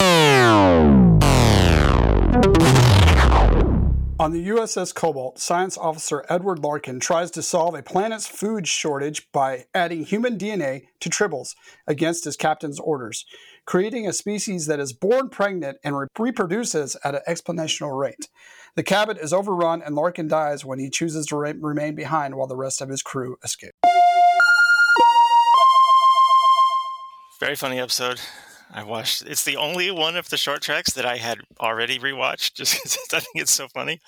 On 4.20 4.32
the 4.32 4.48
USS 4.48 4.94
Cabot, 4.94 5.38
science 5.38 5.78
officer 5.78 6.26
Edward 6.28 6.58
Larkin 6.58 7.00
tries 7.00 7.30
to 7.30 7.42
solve 7.42 7.74
a 7.74 7.82
planet's 7.82 8.26
food 8.26 8.68
shortage 8.68 9.26
by 9.32 9.64
adding 9.74 10.04
human 10.04 10.36
DNA 10.36 10.82
to 11.00 11.08
tribbles 11.08 11.54
against 11.86 12.26
his 12.26 12.36
captain's 12.36 12.78
orders, 12.78 13.24
creating 13.64 14.06
a 14.06 14.12
species 14.12 14.66
that 14.66 14.78
is 14.78 14.92
born 14.92 15.30
pregnant 15.30 15.78
and 15.82 15.96
re- 15.96 16.06
reproduces 16.18 16.98
at 17.02 17.14
an 17.14 17.22
exponential 17.26 17.98
rate. 17.98 18.28
The 18.74 18.82
Cabot 18.82 19.16
is 19.16 19.32
overrun 19.32 19.80
and 19.80 19.94
Larkin 19.94 20.28
dies 20.28 20.66
when 20.66 20.78
he 20.78 20.90
chooses 20.90 21.24
to 21.28 21.38
re- 21.38 21.54
remain 21.58 21.94
behind 21.94 22.34
while 22.34 22.46
the 22.46 22.56
rest 22.56 22.82
of 22.82 22.90
his 22.90 23.00
crew 23.00 23.38
escape. 23.42 23.72
Very 27.40 27.56
funny 27.56 27.80
episode. 27.80 28.20
I 28.72 28.84
watched. 28.84 29.22
It's 29.22 29.44
the 29.44 29.56
only 29.56 29.90
one 29.90 30.16
of 30.16 30.28
the 30.30 30.36
short 30.36 30.62
tracks 30.62 30.92
that 30.94 31.04
I 31.04 31.16
had 31.16 31.38
already 31.58 31.98
rewatched, 31.98 32.54
just 32.54 32.74
because 32.74 32.98
I 33.12 33.20
think 33.20 33.36
it's 33.42 33.52
so 33.52 33.68
funny. 33.68 34.00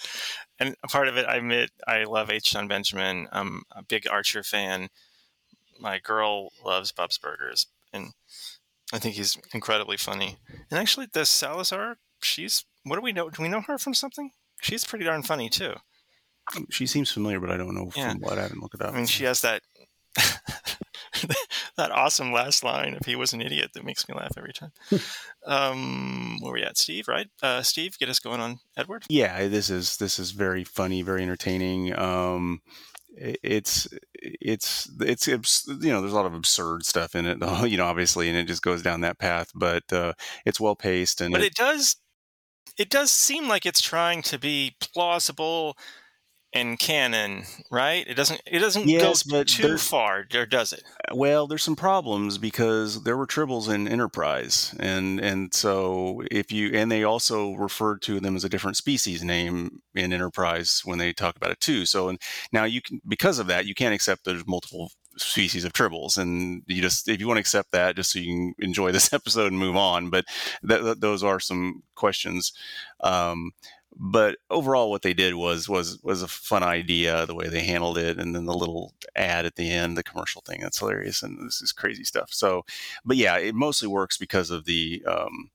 And 0.61 0.77
part 0.89 1.09
of 1.09 1.17
it, 1.17 1.27
I 1.27 1.37
admit, 1.37 1.71
I 1.87 2.05
love 2.05 2.31
H. 2.31 2.53
Jon 2.53 2.69
Benjamin. 2.69 3.27
I'm 3.33 3.63
a 3.75 3.83
big 3.83 4.07
Archer 4.09 4.43
fan. 4.43 4.89
My 5.81 5.99
girl 5.99 6.53
loves 6.65 6.93
Bob's 6.93 7.19
Burgers, 7.19 7.67
and 7.93 8.11
I 8.93 8.99
think 9.01 9.17
he's 9.17 9.37
incredibly 9.53 9.97
funny. 9.97 10.37
And 10.71 10.79
actually, 10.79 11.07
the 11.13 11.25
Salazar, 11.27 11.97
she's 12.23 12.65
what 12.85 12.97
do 12.97 13.03
we 13.03 13.13
know? 13.13 13.31
Do 13.31 13.43
we 13.43 13.49
know 13.49 13.63
her 13.63 13.79
from 13.79 13.95
something? 13.95 14.31
She's 14.61 14.85
pretty 14.85 15.05
darn 15.05 15.23
funny 15.23 15.49
too. 15.49 15.75
She 16.71 16.87
seems 16.87 17.11
familiar, 17.11 17.41
but 17.41 17.51
I 17.51 17.57
don't 17.57 17.75
know 17.75 17.91
Yeah. 17.97 18.11
from 18.13 18.21
what. 18.21 18.39
I 18.39 18.43
haven't 18.43 18.61
looked 18.61 18.75
it 18.75 18.83
up. 18.83 18.93
I 18.93 18.97
mean, 18.97 19.07
she 19.07 19.25
has 19.25 19.41
that 19.43 19.63
that 21.77 21.91
awesome 21.91 22.33
last 22.33 22.65
line 22.65 22.95
if 22.95 23.07
he 23.07 23.17
was 23.17 23.33
an 23.33 23.41
idiot 23.41 23.71
that 23.75 23.85
makes 23.85 24.09
me 24.09 24.15
laugh 24.15 24.33
every 24.37 24.53
time. 24.53 24.73
um, 25.47 26.39
where 26.41 26.53
we 26.53 26.63
at, 26.63 26.79
Steve? 26.79 27.09
Right, 27.09 27.29
uh, 27.43 27.63
Steve, 27.63 27.99
get 27.99 28.09
us 28.09 28.19
going 28.19 28.41
on 28.41 28.59
Edward. 28.77 29.05
yeah 29.09 29.47
this 29.49 29.71
is 29.71 29.97
this 29.99 30.19
is 30.19 30.31
very 30.31 30.65
funny 30.65 31.03
very 31.03 31.23
entertaining 31.23 31.97
um 31.99 32.61
it's 33.15 33.89
it's 34.15 34.89
it's 35.29 35.67
you 35.69 35.93
know 35.93 36.01
there's 36.01 36.13
a 36.13 36.17
lot 36.17 36.27
of 36.27 36.35
absurd 36.35 36.85
stuff 36.85 37.15
in 37.15 37.27
it 37.27 37.41
though 37.41 37.65
you 37.65 37.77
know 37.77 37.85
obviously 37.85 38.29
and 38.29 38.39
it 38.39 38.47
just 38.47 38.63
goes 38.63 38.83
down 38.83 39.03
that 39.03 39.19
path 39.19 39.51
but 39.55 39.83
uh 39.93 40.13
it's 40.47 40.61
well 40.61 40.77
paced 40.77 41.21
and 41.21 41.33
But 41.33 41.43
it 41.43 41.55
does 41.55 41.97
it 42.79 42.89
does 42.89 43.11
seem 43.11 43.49
like 43.49 43.67
it's 43.67 43.81
trying 43.81 44.23
to 44.23 44.39
be 44.39 44.77
plausible 44.81 45.77
and 46.53 46.79
canon, 46.79 47.45
right? 47.71 48.07
It 48.07 48.15
doesn't 48.15 48.43
it 48.47 48.59
doesn't 48.61 48.87
Yes, 48.89 49.23
go 49.23 49.43
too 49.45 49.79
far, 49.79 50.27
or 50.35 50.47
does 50.47 50.73
it? 50.73 50.83
well 51.13 51.47
there's 51.47 51.63
some 51.63 51.77
problems 51.77 52.39
because 52.39 53.03
there 53.03 53.17
were 53.17 53.27
tribbles 53.27 53.73
in 53.73 53.89
enterprise 53.89 54.75
and 54.79 55.21
and 55.21 55.53
so 55.53 56.23
if 56.31 56.51
you 56.53 56.71
and 56.75 56.91
they 56.91 57.03
also 57.05 57.53
referred 57.55 58.01
to 58.03 58.21
them 58.21 58.37
as 58.37 58.45
a 58.45 58.49
different 58.49 58.77
species 58.77 59.23
name 59.23 59.81
in 59.95 60.13
enterprise 60.13 60.83
when 60.85 60.99
they 60.99 61.13
talk 61.13 61.37
about 61.37 61.51
it 61.51 61.61
too 61.61 61.85
so 61.85 62.09
and 62.09 62.19
now 62.53 62.65
you 62.65 62.81
can 62.81 63.01
because 63.07 63.39
of 63.39 63.47
that 63.49 63.67
you 63.67 63.75
can't 63.75 63.95
accept 63.95 64.25
there's 64.25 64.47
multiple 64.47 64.91
species 65.19 65.65
of 65.65 65.73
tribbles 65.73 66.17
and 66.17 66.63
you 66.67 66.81
just 66.81 67.09
if 67.09 67.21
you 67.21 67.27
want 67.27 67.37
to 67.37 67.41
accept 67.41 67.73
that 67.73 67.97
just 67.97 68.13
so 68.13 68.19
you 68.19 68.27
can 68.27 68.55
enjoy 68.61 68.91
this 68.93 69.13
episode 69.13 69.49
and 69.51 69.59
move 69.59 69.77
on 69.77 70.09
but 70.09 70.25
that, 70.63 70.83
that- 70.83 71.01
those 71.01 71.23
are 71.23 71.41
some 71.41 71.83
questions 71.95 72.53
um 73.01 73.51
but 73.97 74.39
overall 74.51 74.91
what 74.91 75.03
they 75.03 75.15
did 75.15 75.35
was 75.35 75.69
was 75.69 75.99
was 76.03 76.23
a 76.23 76.29
fun 76.29 76.63
idea 76.63 77.27
the 77.27 77.35
way 77.35 77.49
they 77.49 77.63
handled 77.63 77.99
it 77.99 78.19
and 78.19 78.35
then 78.35 78.47
the 78.47 78.55
little 78.55 78.95
ad 79.17 79.47
at 79.47 79.57
the 79.57 79.71
end 79.71 79.97
the 79.97 80.03
commercial 80.03 80.43
thing 80.43 80.61
that's 80.61 80.79
hilarious 80.79 81.23
and 81.23 81.47
this 81.47 81.61
is 81.63 81.73
crazy 81.73 82.05
stuff. 82.05 82.33
So 82.33 82.65
but 83.05 83.17
yeah 83.17 83.37
it 83.39 83.55
mostly 83.55 83.89
works 83.89 84.17
because 84.17 84.51
of 84.51 84.65
the 84.65 85.05
um 85.07 85.51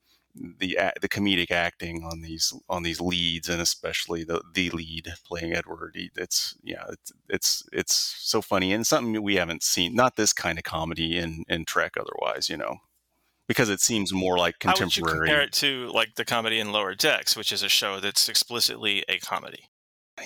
the 0.58 0.78
the 1.00 1.08
comedic 1.08 1.50
acting 1.50 2.04
on 2.04 2.20
these 2.20 2.52
on 2.68 2.84
these 2.84 3.00
leads 3.00 3.48
and 3.48 3.60
especially 3.60 4.24
the 4.24 4.40
the 4.54 4.70
lead 4.70 5.12
playing 5.24 5.54
Edward. 5.54 5.96
It's 6.16 6.56
yeah 6.62 6.84
it's 6.90 7.12
it's 7.28 7.62
it's 7.72 7.94
so 7.94 8.40
funny 8.40 8.72
and 8.72 8.86
something 8.86 9.20
we 9.22 9.36
haven't 9.36 9.62
seen 9.62 9.94
not 9.94 10.16
this 10.16 10.32
kind 10.32 10.58
of 10.58 10.64
comedy 10.64 11.18
in 11.18 11.44
in 11.48 11.64
Trek 11.64 11.94
otherwise 11.98 12.48
you 12.48 12.56
know 12.56 12.76
because 13.48 13.70
it 13.70 13.80
seems 13.80 14.12
more 14.12 14.38
like 14.38 14.58
contemporary. 14.60 14.78
How 14.78 14.84
would 14.84 14.96
you 14.96 15.04
compare 15.04 15.42
it 15.42 15.52
to 15.54 15.90
like 15.92 16.14
the 16.14 16.24
comedy 16.24 16.60
in 16.60 16.70
Lower 16.70 16.94
Decks, 16.94 17.36
which 17.36 17.50
is 17.50 17.62
a 17.62 17.68
show 17.68 17.98
that's 17.98 18.28
explicitly 18.28 19.04
a 19.08 19.18
comedy? 19.18 19.70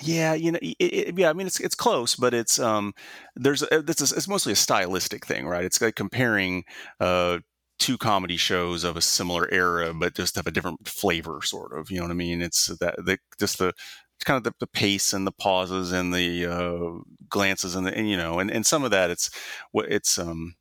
Yeah, 0.01 0.33
you 0.33 0.51
know, 0.51 0.59
it, 0.61 0.75
it, 0.79 1.17
yeah. 1.17 1.29
I 1.29 1.33
mean, 1.33 1.47
it's 1.47 1.59
it's 1.59 1.75
close, 1.75 2.15
but 2.15 2.33
it's 2.33 2.59
um, 2.59 2.93
there's 3.35 3.61
a, 3.61 3.79
it's 3.79 4.11
a, 4.11 4.15
it's 4.15 4.27
mostly 4.27 4.53
a 4.53 4.55
stylistic 4.55 5.25
thing, 5.25 5.47
right? 5.47 5.63
It's 5.63 5.81
like 5.81 5.95
comparing 5.95 6.65
uh 6.99 7.39
two 7.79 7.97
comedy 7.97 8.37
shows 8.37 8.83
of 8.83 8.95
a 8.95 9.01
similar 9.01 9.51
era, 9.51 9.93
but 9.93 10.15
just 10.15 10.35
have 10.35 10.47
a 10.47 10.51
different 10.51 10.87
flavor, 10.87 11.41
sort 11.43 11.77
of. 11.77 11.91
You 11.91 11.97
know 11.97 12.05
what 12.05 12.11
I 12.11 12.15
mean? 12.15 12.41
It's 12.41 12.67
that 12.67 12.95
the 12.97 13.17
just 13.39 13.59
the 13.59 13.67
it's 13.67 14.23
kind 14.25 14.37
of 14.37 14.43
the, 14.43 14.53
the 14.59 14.67
pace 14.67 15.13
and 15.13 15.27
the 15.27 15.31
pauses 15.31 15.91
and 15.91 16.13
the 16.13 16.45
uh, 16.45 17.01
glances 17.29 17.75
and 17.75 17.85
the 17.85 17.95
and, 17.95 18.09
you 18.09 18.17
know, 18.17 18.39
and, 18.39 18.49
and 18.49 18.65
some 18.65 18.83
of 18.83 18.91
that 18.91 19.09
it's 19.11 19.29
what 19.71 19.91
it's 19.91 20.17
um 20.17 20.55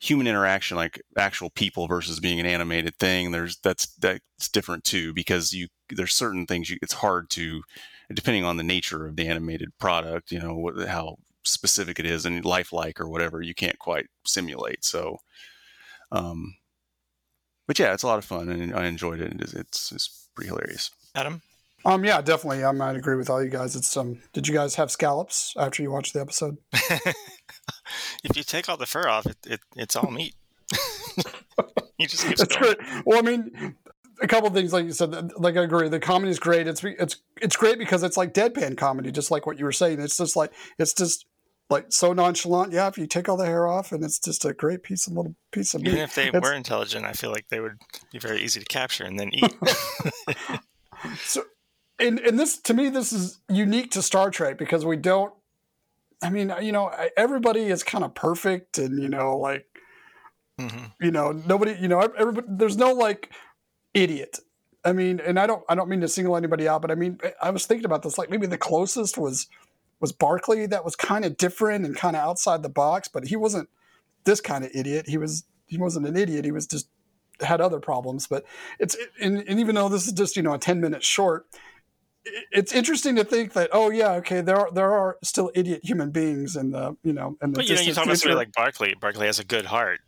human 0.00 0.26
interaction 0.26 0.76
like 0.76 1.02
actual 1.16 1.50
people 1.50 1.88
versus 1.88 2.20
being 2.20 2.38
an 2.38 2.46
animated 2.46 2.96
thing 2.98 3.32
there's 3.32 3.56
that's 3.58 3.86
that's 3.96 4.48
different 4.52 4.84
too 4.84 5.12
because 5.12 5.52
you 5.52 5.66
there's 5.90 6.14
certain 6.14 6.46
things 6.46 6.70
you, 6.70 6.78
it's 6.82 6.92
hard 6.94 7.28
to 7.28 7.62
depending 8.14 8.44
on 8.44 8.56
the 8.56 8.62
nature 8.62 9.06
of 9.06 9.16
the 9.16 9.26
animated 9.26 9.70
product, 9.78 10.32
you 10.32 10.40
know, 10.40 10.54
what, 10.54 10.78
how 10.88 11.16
specific 11.44 11.98
it 11.98 12.06
is 12.06 12.24
and 12.24 12.44
lifelike 12.44 13.00
or 13.00 13.08
whatever, 13.08 13.42
you 13.42 13.54
can't 13.54 13.78
quite 13.78 14.06
simulate. 14.26 14.84
So, 14.84 15.18
um, 16.12 16.54
but 17.66 17.78
yeah, 17.78 17.92
it's 17.92 18.02
a 18.02 18.06
lot 18.06 18.18
of 18.18 18.24
fun 18.24 18.48
and 18.48 18.74
I 18.74 18.86
enjoyed 18.86 19.20
it. 19.20 19.34
It's, 19.40 19.52
it's, 19.52 19.92
it's 19.92 20.28
pretty 20.34 20.48
hilarious. 20.48 20.90
Adam? 21.14 21.42
Um, 21.84 22.04
yeah, 22.04 22.20
definitely. 22.20 22.64
I 22.64 22.72
might 22.72 22.96
agree 22.96 23.16
with 23.16 23.30
all 23.30 23.42
you 23.42 23.50
guys. 23.50 23.76
It's 23.76 23.96
um, 23.96 24.20
did 24.32 24.48
you 24.48 24.54
guys 24.54 24.74
have 24.74 24.90
scallops 24.90 25.54
after 25.56 25.82
you 25.82 25.90
watched 25.90 26.12
the 26.12 26.20
episode? 26.20 26.56
if 28.24 28.36
you 28.36 28.42
take 28.42 28.68
all 28.68 28.76
the 28.76 28.86
fur 28.86 29.08
off, 29.08 29.26
it, 29.26 29.36
it 29.46 29.60
it's 29.76 29.96
all 29.96 30.10
meat. 30.10 30.34
he 31.98 32.06
just 32.06 32.26
keeps 32.26 32.40
That's 32.40 32.56
going. 32.56 32.74
great. 32.74 33.06
Well, 33.06 33.18
I 33.18 33.22
mean, 33.22 33.76
a 34.20 34.26
couple 34.26 34.50
things 34.50 34.72
like 34.72 34.84
you 34.84 34.92
said. 34.92 35.32
Like 35.38 35.56
I 35.56 35.62
agree, 35.62 35.88
the 35.88 36.00
comedy 36.00 36.30
is 36.30 36.38
great. 36.38 36.66
It's 36.66 36.82
it's 36.84 37.16
it's 37.40 37.56
great 37.56 37.78
because 37.78 38.02
it's 38.02 38.16
like 38.16 38.34
deadpan 38.34 38.76
comedy, 38.76 39.10
just 39.10 39.30
like 39.30 39.46
what 39.46 39.58
you 39.58 39.64
were 39.64 39.72
saying. 39.72 40.00
It's 40.00 40.16
just 40.16 40.36
like 40.36 40.52
it's 40.78 40.92
just 40.92 41.26
like 41.70 41.86
so 41.90 42.12
nonchalant. 42.12 42.72
Yeah, 42.72 42.88
if 42.88 42.98
you 42.98 43.06
take 43.06 43.28
all 43.28 43.36
the 43.36 43.46
hair 43.46 43.66
off, 43.66 43.92
and 43.92 44.02
it's 44.04 44.18
just 44.18 44.44
a 44.44 44.52
great 44.52 44.82
piece 44.82 45.06
of 45.06 45.14
little 45.14 45.34
piece 45.52 45.74
of 45.74 45.82
meat. 45.82 45.90
Even 45.90 46.00
if 46.02 46.14
they 46.14 46.28
It's- 46.28 46.42
were 46.42 46.52
intelligent, 46.54 47.04
I 47.06 47.12
feel 47.12 47.30
like 47.30 47.48
they 47.48 47.60
would 47.60 47.78
be 48.12 48.18
very 48.18 48.40
easy 48.42 48.60
to 48.60 48.66
capture 48.66 49.04
and 49.04 49.18
then 49.18 49.30
eat. 49.32 49.54
So, 51.24 51.44
and 52.00 52.18
and 52.18 52.38
this 52.40 52.58
to 52.62 52.74
me, 52.74 52.88
this 52.88 53.12
is 53.12 53.38
unique 53.48 53.92
to 53.92 54.02
Star 54.02 54.30
Trek 54.30 54.58
because 54.58 54.84
we 54.84 54.96
don't. 54.96 55.32
I 56.22 56.30
mean, 56.30 56.52
you 56.60 56.72
know, 56.72 56.90
everybody 57.16 57.64
is 57.66 57.82
kind 57.82 58.04
of 58.04 58.14
perfect, 58.14 58.78
and 58.78 59.00
you 59.00 59.08
know, 59.08 59.36
like 59.36 59.66
Mhm. 60.60 60.92
you 61.00 61.10
know, 61.12 61.30
nobody, 61.32 61.76
you 61.80 61.86
know, 61.88 62.00
everybody. 62.00 62.46
There's 62.50 62.76
no 62.76 62.92
like 62.92 63.30
idiot. 63.94 64.38
I 64.84 64.92
mean, 64.92 65.20
and 65.20 65.38
I 65.38 65.46
don't, 65.46 65.62
I 65.68 65.74
don't 65.74 65.88
mean 65.88 66.00
to 66.00 66.08
single 66.08 66.36
anybody 66.36 66.66
out, 66.66 66.82
but 66.82 66.90
I 66.90 66.94
mean, 66.94 67.18
I 67.42 67.50
was 67.50 67.66
thinking 67.66 67.84
about 67.84 68.02
this. 68.02 68.18
Like 68.18 68.30
maybe 68.30 68.46
the 68.46 68.58
closest 68.58 69.18
was 69.18 69.46
was 70.00 70.12
Barkley. 70.12 70.66
That 70.66 70.84
was 70.84 70.96
kind 70.96 71.24
of 71.24 71.36
different 71.36 71.84
and 71.84 71.94
kind 71.96 72.16
of 72.16 72.22
outside 72.22 72.62
the 72.62 72.68
box, 72.68 73.08
but 73.08 73.26
he 73.26 73.36
wasn't 73.36 73.68
this 74.24 74.40
kind 74.40 74.64
of 74.64 74.70
idiot. 74.74 75.08
He 75.08 75.18
was, 75.18 75.44
he 75.66 75.76
wasn't 75.78 76.06
an 76.06 76.16
idiot. 76.16 76.44
He 76.44 76.52
was 76.52 76.66
just 76.66 76.88
had 77.40 77.60
other 77.60 77.80
problems. 77.80 78.26
But 78.26 78.44
it's, 78.78 78.96
and, 79.20 79.38
and 79.48 79.58
even 79.60 79.74
though 79.74 79.88
this 79.88 80.06
is 80.06 80.12
just 80.12 80.36
you 80.36 80.42
know 80.42 80.54
a 80.54 80.58
ten 80.58 80.80
minute 80.80 81.04
short, 81.04 81.46
it's 82.52 82.72
interesting 82.72 83.16
to 83.16 83.24
think 83.24 83.52
that 83.54 83.70
oh 83.72 83.90
yeah 83.90 84.12
okay 84.12 84.40
there 84.40 84.56
are 84.56 84.70
there 84.72 84.92
are 84.92 85.16
still 85.22 85.50
idiot 85.54 85.80
human 85.82 86.10
beings 86.10 86.56
in 86.56 86.70
the 86.70 86.96
you 87.02 87.12
know 87.12 87.36
in 87.42 87.52
the 87.52 87.56
but 87.58 87.68
you 87.68 87.74
know, 87.74 87.80
you 87.80 87.94
talk 87.94 88.04
about 88.04 88.18
somebody 88.18 88.36
like 88.36 88.52
Barkley. 88.52 88.94
Barkley 89.00 89.26
has 89.26 89.38
a 89.38 89.44
good 89.44 89.64
heart. 89.66 90.00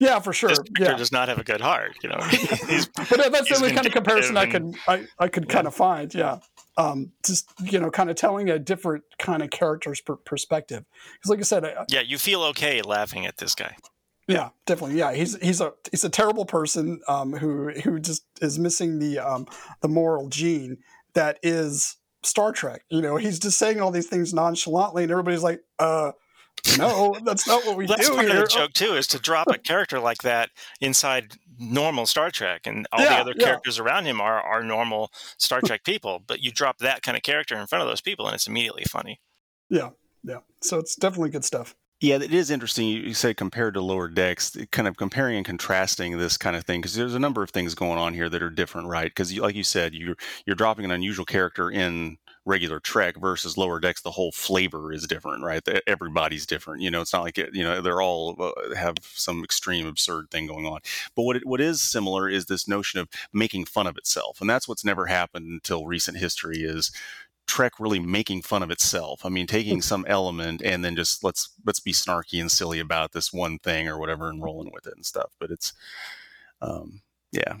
yeah 0.00 0.18
for 0.18 0.32
sure 0.32 0.48
This 0.50 0.60
yeah 0.78 0.96
does 0.96 1.12
not 1.12 1.28
have 1.28 1.38
a 1.38 1.44
good 1.44 1.60
heart. 1.60 1.92
You 2.02 2.08
know, 2.10 2.18
he's, 2.30 2.86
but 2.88 3.08
that- 3.10 3.30
that's 3.32 3.48
the 3.48 3.56
only 3.56 3.72
kind 3.72 3.86
of 3.86 3.92
comparison 3.92 4.36
I 4.36 4.46
vindictive 4.46 4.84
could 4.86 5.06
I, 5.20 5.24
I 5.24 5.28
could 5.28 5.48
kind 5.48 5.66
of 5.66 5.74
find 5.74 6.12
yeah 6.14 6.38
um 6.76 7.12
just 7.24 7.50
you 7.62 7.78
know 7.78 7.90
kind 7.90 8.10
of 8.10 8.16
telling 8.16 8.50
a 8.50 8.58
different 8.58 9.04
kind 9.18 9.42
of 9.42 9.50
character's 9.50 10.00
per- 10.00 10.16
perspective 10.16 10.84
because 11.14 11.30
like 11.30 11.38
I 11.40 11.42
said 11.42 11.64
I, 11.64 11.84
yeah, 11.88 12.00
you 12.00 12.18
feel 12.18 12.42
okay 12.44 12.82
laughing 12.82 13.26
at 13.26 13.36
this 13.36 13.54
guy. 13.54 13.76
Yeah, 14.26 14.50
definitely. 14.66 14.98
Yeah, 14.98 15.14
he's 15.14 15.38
he's 15.42 15.60
a 15.62 15.72
he's 15.90 16.04
a 16.04 16.10
terrible 16.10 16.44
person 16.44 17.00
um, 17.08 17.32
who 17.32 17.70
who 17.70 17.98
just 17.98 18.24
is 18.42 18.58
missing 18.58 18.98
the 18.98 19.18
um, 19.20 19.46
the 19.80 19.88
moral 19.88 20.28
gene 20.28 20.76
that 21.18 21.38
is 21.42 21.96
Star 22.22 22.52
Trek. 22.52 22.82
You 22.90 23.02
know, 23.02 23.16
he's 23.16 23.38
just 23.40 23.58
saying 23.58 23.80
all 23.80 23.90
these 23.90 24.06
things 24.06 24.32
nonchalantly, 24.32 25.02
and 25.02 25.10
everybody's 25.10 25.42
like, 25.42 25.60
"Uh, 25.78 26.12
no, 26.78 27.16
that's 27.24 27.46
not 27.46 27.66
what 27.66 27.76
we 27.76 27.86
That's 27.86 28.08
do 28.08 28.14
part 28.14 28.26
here." 28.28 28.38
of 28.38 28.44
the 28.44 28.48
joke 28.48 28.72
too, 28.72 28.94
is 28.94 29.06
to 29.08 29.18
drop 29.18 29.48
a 29.50 29.58
character 29.64 29.98
like 29.98 30.18
that 30.22 30.50
inside 30.80 31.32
normal 31.58 32.06
Star 32.06 32.30
Trek, 32.30 32.66
and 32.66 32.86
all 32.92 33.00
the 33.00 33.04
Yeah, 33.06 33.20
other 33.20 33.34
yeah. 33.36 33.46
characters 33.46 33.78
around 33.80 34.04
him 34.06 34.20
are 34.20 34.40
are 34.40 34.62
normal 34.62 35.10
Star 35.38 35.60
Trek 35.60 35.82
people. 35.84 36.22
But 36.24 36.40
you 36.40 36.52
drop 36.52 36.78
that 36.78 37.02
kind 37.02 37.16
of 37.16 37.22
character 37.24 37.56
in 37.58 37.66
front 37.66 37.82
of 37.82 37.88
those 37.88 38.00
people, 38.00 38.26
and 38.26 38.34
it's 38.34 38.46
immediately 38.46 38.84
funny. 38.84 39.20
Yeah, 39.70 39.90
yeah. 40.22 40.38
So 40.62 40.78
it's 40.78 40.94
definitely 40.94 41.30
good 41.30 41.44
stuff. 41.44 41.74
Yeah, 42.00 42.16
it 42.16 42.32
is 42.32 42.50
interesting. 42.50 42.86
You 42.86 43.12
said 43.12 43.36
compared 43.36 43.74
to 43.74 43.80
lower 43.80 44.06
decks, 44.06 44.56
kind 44.70 44.86
of 44.86 44.96
comparing 44.96 45.36
and 45.36 45.44
contrasting 45.44 46.16
this 46.16 46.36
kind 46.36 46.54
of 46.54 46.64
thing 46.64 46.80
because 46.80 46.94
there's 46.94 47.14
a 47.14 47.18
number 47.18 47.42
of 47.42 47.50
things 47.50 47.74
going 47.74 47.98
on 47.98 48.14
here 48.14 48.28
that 48.28 48.40
are 48.40 48.50
different, 48.50 48.86
right? 48.86 49.06
Because, 49.10 49.36
like 49.36 49.56
you 49.56 49.64
said, 49.64 49.94
you're 49.94 50.14
you're 50.46 50.54
dropping 50.54 50.84
an 50.84 50.92
unusual 50.92 51.24
character 51.24 51.68
in 51.72 52.18
regular 52.44 52.78
Trek 52.78 53.16
versus 53.16 53.58
lower 53.58 53.80
decks. 53.80 54.00
The 54.00 54.12
whole 54.12 54.30
flavor 54.30 54.92
is 54.92 55.08
different, 55.08 55.42
right? 55.42 55.60
Everybody's 55.88 56.46
different. 56.46 56.82
You 56.82 56.90
know, 56.92 57.00
it's 57.00 57.12
not 57.12 57.24
like 57.24 57.36
it, 57.36 57.50
you 57.52 57.64
know 57.64 57.80
they're 57.82 58.00
all 58.00 58.36
uh, 58.40 58.76
have 58.76 58.94
some 59.02 59.42
extreme 59.42 59.86
absurd 59.88 60.30
thing 60.30 60.46
going 60.46 60.66
on. 60.66 60.78
But 61.16 61.22
what 61.22 61.34
it, 61.36 61.46
what 61.46 61.60
is 61.60 61.82
similar 61.82 62.28
is 62.28 62.46
this 62.46 62.68
notion 62.68 63.00
of 63.00 63.08
making 63.32 63.64
fun 63.64 63.88
of 63.88 63.96
itself, 63.96 64.40
and 64.40 64.48
that's 64.48 64.68
what's 64.68 64.84
never 64.84 65.06
happened 65.06 65.46
until 65.50 65.84
recent 65.84 66.18
history. 66.18 66.58
Is 66.58 66.92
Trek 67.48 67.72
really 67.80 67.98
making 67.98 68.42
fun 68.42 68.62
of 68.62 68.70
itself. 68.70 69.24
I 69.24 69.30
mean, 69.30 69.46
taking 69.46 69.82
some 69.82 70.04
element 70.08 70.62
and 70.62 70.84
then 70.84 70.94
just 70.94 71.24
let's 71.24 71.50
let's 71.66 71.80
be 71.80 71.92
snarky 71.92 72.40
and 72.40 72.50
silly 72.50 72.78
about 72.78 73.12
this 73.12 73.32
one 73.32 73.58
thing 73.58 73.88
or 73.88 73.98
whatever 73.98 74.28
and 74.28 74.42
rolling 74.42 74.70
with 74.72 74.86
it 74.86 74.94
and 74.94 75.04
stuff. 75.04 75.32
But 75.40 75.50
it's, 75.50 75.72
um, 76.60 77.00
yeah, 77.32 77.56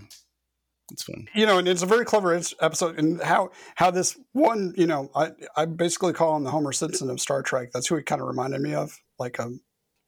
it's 0.92 1.02
fun. 1.02 1.26
you 1.34 1.46
know, 1.46 1.58
and 1.58 1.66
it's 1.66 1.82
a 1.82 1.86
very 1.86 2.04
clever 2.04 2.34
episode, 2.60 2.98
and 2.98 3.20
how 3.22 3.50
how 3.74 3.90
this 3.90 4.18
one, 4.32 4.74
you 4.76 4.86
know, 4.86 5.10
I 5.14 5.32
I 5.56 5.64
basically 5.64 6.12
call 6.12 6.36
him 6.36 6.44
the 6.44 6.50
Homer 6.50 6.72
Simpson 6.72 7.10
of 7.10 7.20
Star 7.20 7.42
Trek. 7.42 7.70
That's 7.72 7.86
who 7.86 7.96
he 7.96 8.02
kind 8.02 8.20
of 8.20 8.28
reminded 8.28 8.60
me 8.60 8.74
of, 8.74 8.98
like 9.18 9.38
a 9.38 9.50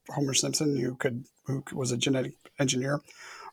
Homer 0.09 0.33
Simpson 0.33 0.77
who 0.77 0.95
could 0.95 1.25
who 1.45 1.63
was 1.73 1.91
a 1.91 1.97
genetic 1.97 2.33
engineer. 2.59 3.01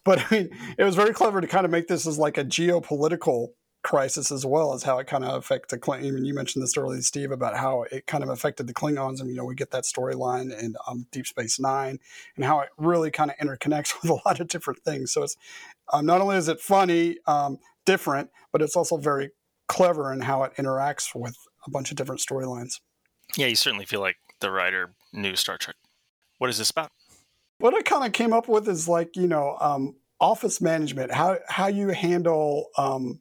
But 0.05 0.21
I 0.21 0.35
mean, 0.35 0.51
it 0.79 0.85
was 0.85 0.95
very 0.95 1.13
clever 1.13 1.41
to 1.41 1.47
kind 1.47 1.65
of 1.65 1.71
make 1.71 1.89
this 1.89 2.07
as 2.07 2.19
like 2.19 2.39
a 2.39 2.45
geopolitical 2.45 3.49
crisis 3.83 4.33
as 4.33 4.45
well 4.45 4.75
as 4.75 4.83
how 4.83 4.99
it 4.99 5.07
kind 5.07 5.25
of 5.25 5.35
affected 5.35 5.77
the 5.77 5.79
Kling. 5.79 6.05
Even 6.05 6.25
you 6.25 6.35
mentioned 6.35 6.63
this 6.63 6.77
earlier, 6.77 7.01
Steve, 7.01 7.31
about 7.31 7.57
how 7.57 7.85
it 7.91 8.07
kind 8.07 8.23
of 8.23 8.31
affected 8.31 8.67
the 8.67 8.75
Klingons, 8.75 9.21
and 9.21 9.31
you 9.31 9.37
know, 9.37 9.45
we 9.45 9.55
get 9.55 9.71
that 9.71 9.85
storyline 9.85 10.57
in 10.59 10.77
um, 10.87 11.07
Deep 11.13 11.27
Space 11.27 11.59
Nine, 11.61 11.99
and 12.37 12.45
how 12.45 12.61
it 12.61 12.69
really 12.77 13.11
kind 13.11 13.31
of 13.31 13.37
interconnects 13.37 13.95
with 14.03 14.11
a 14.11 14.21
lot 14.27 14.41
of 14.41 14.49
different 14.49 14.81
things. 14.81 15.13
So 15.13 15.23
it's 15.23 15.37
um, 15.93 16.07
not 16.07 16.21
only 16.21 16.37
is 16.37 16.49
it 16.49 16.61
funny, 16.61 17.19
um, 17.27 17.59
different, 17.87 18.31
but 18.53 18.63
it's 18.63 18.77
also 18.77 18.97
very 18.97 19.31
clever 19.69 20.13
in 20.13 20.21
how 20.21 20.43
it 20.43 20.55
interacts 20.57 21.15
with 21.15 21.37
a 21.67 21.71
bunch 21.71 21.91
of 21.91 21.97
different 21.97 22.21
storylines. 22.21 22.81
Yeah, 23.37 23.47
you 23.47 23.57
certainly 23.57 23.85
feel 23.85 24.01
like 24.01 24.17
the 24.41 24.51
writer 24.51 24.95
knew 25.13 25.37
Star 25.37 25.59
Trek. 25.59 25.77
What 26.39 26.51
is 26.51 26.59
this 26.59 26.71
about? 26.71 26.91
What 27.59 27.75
I 27.75 27.83
kind 27.83 28.05
of 28.05 28.13
came 28.13 28.33
up 28.33 28.49
with 28.49 28.69
is 28.69 28.89
like 28.89 29.17
you 29.17 29.27
know 29.27 29.57
um, 29.61 29.97
office 30.21 30.61
management, 30.61 31.13
how 31.13 31.39
how 31.49 31.69
you 31.69 31.89
handle 31.89 32.69
um, 32.77 33.21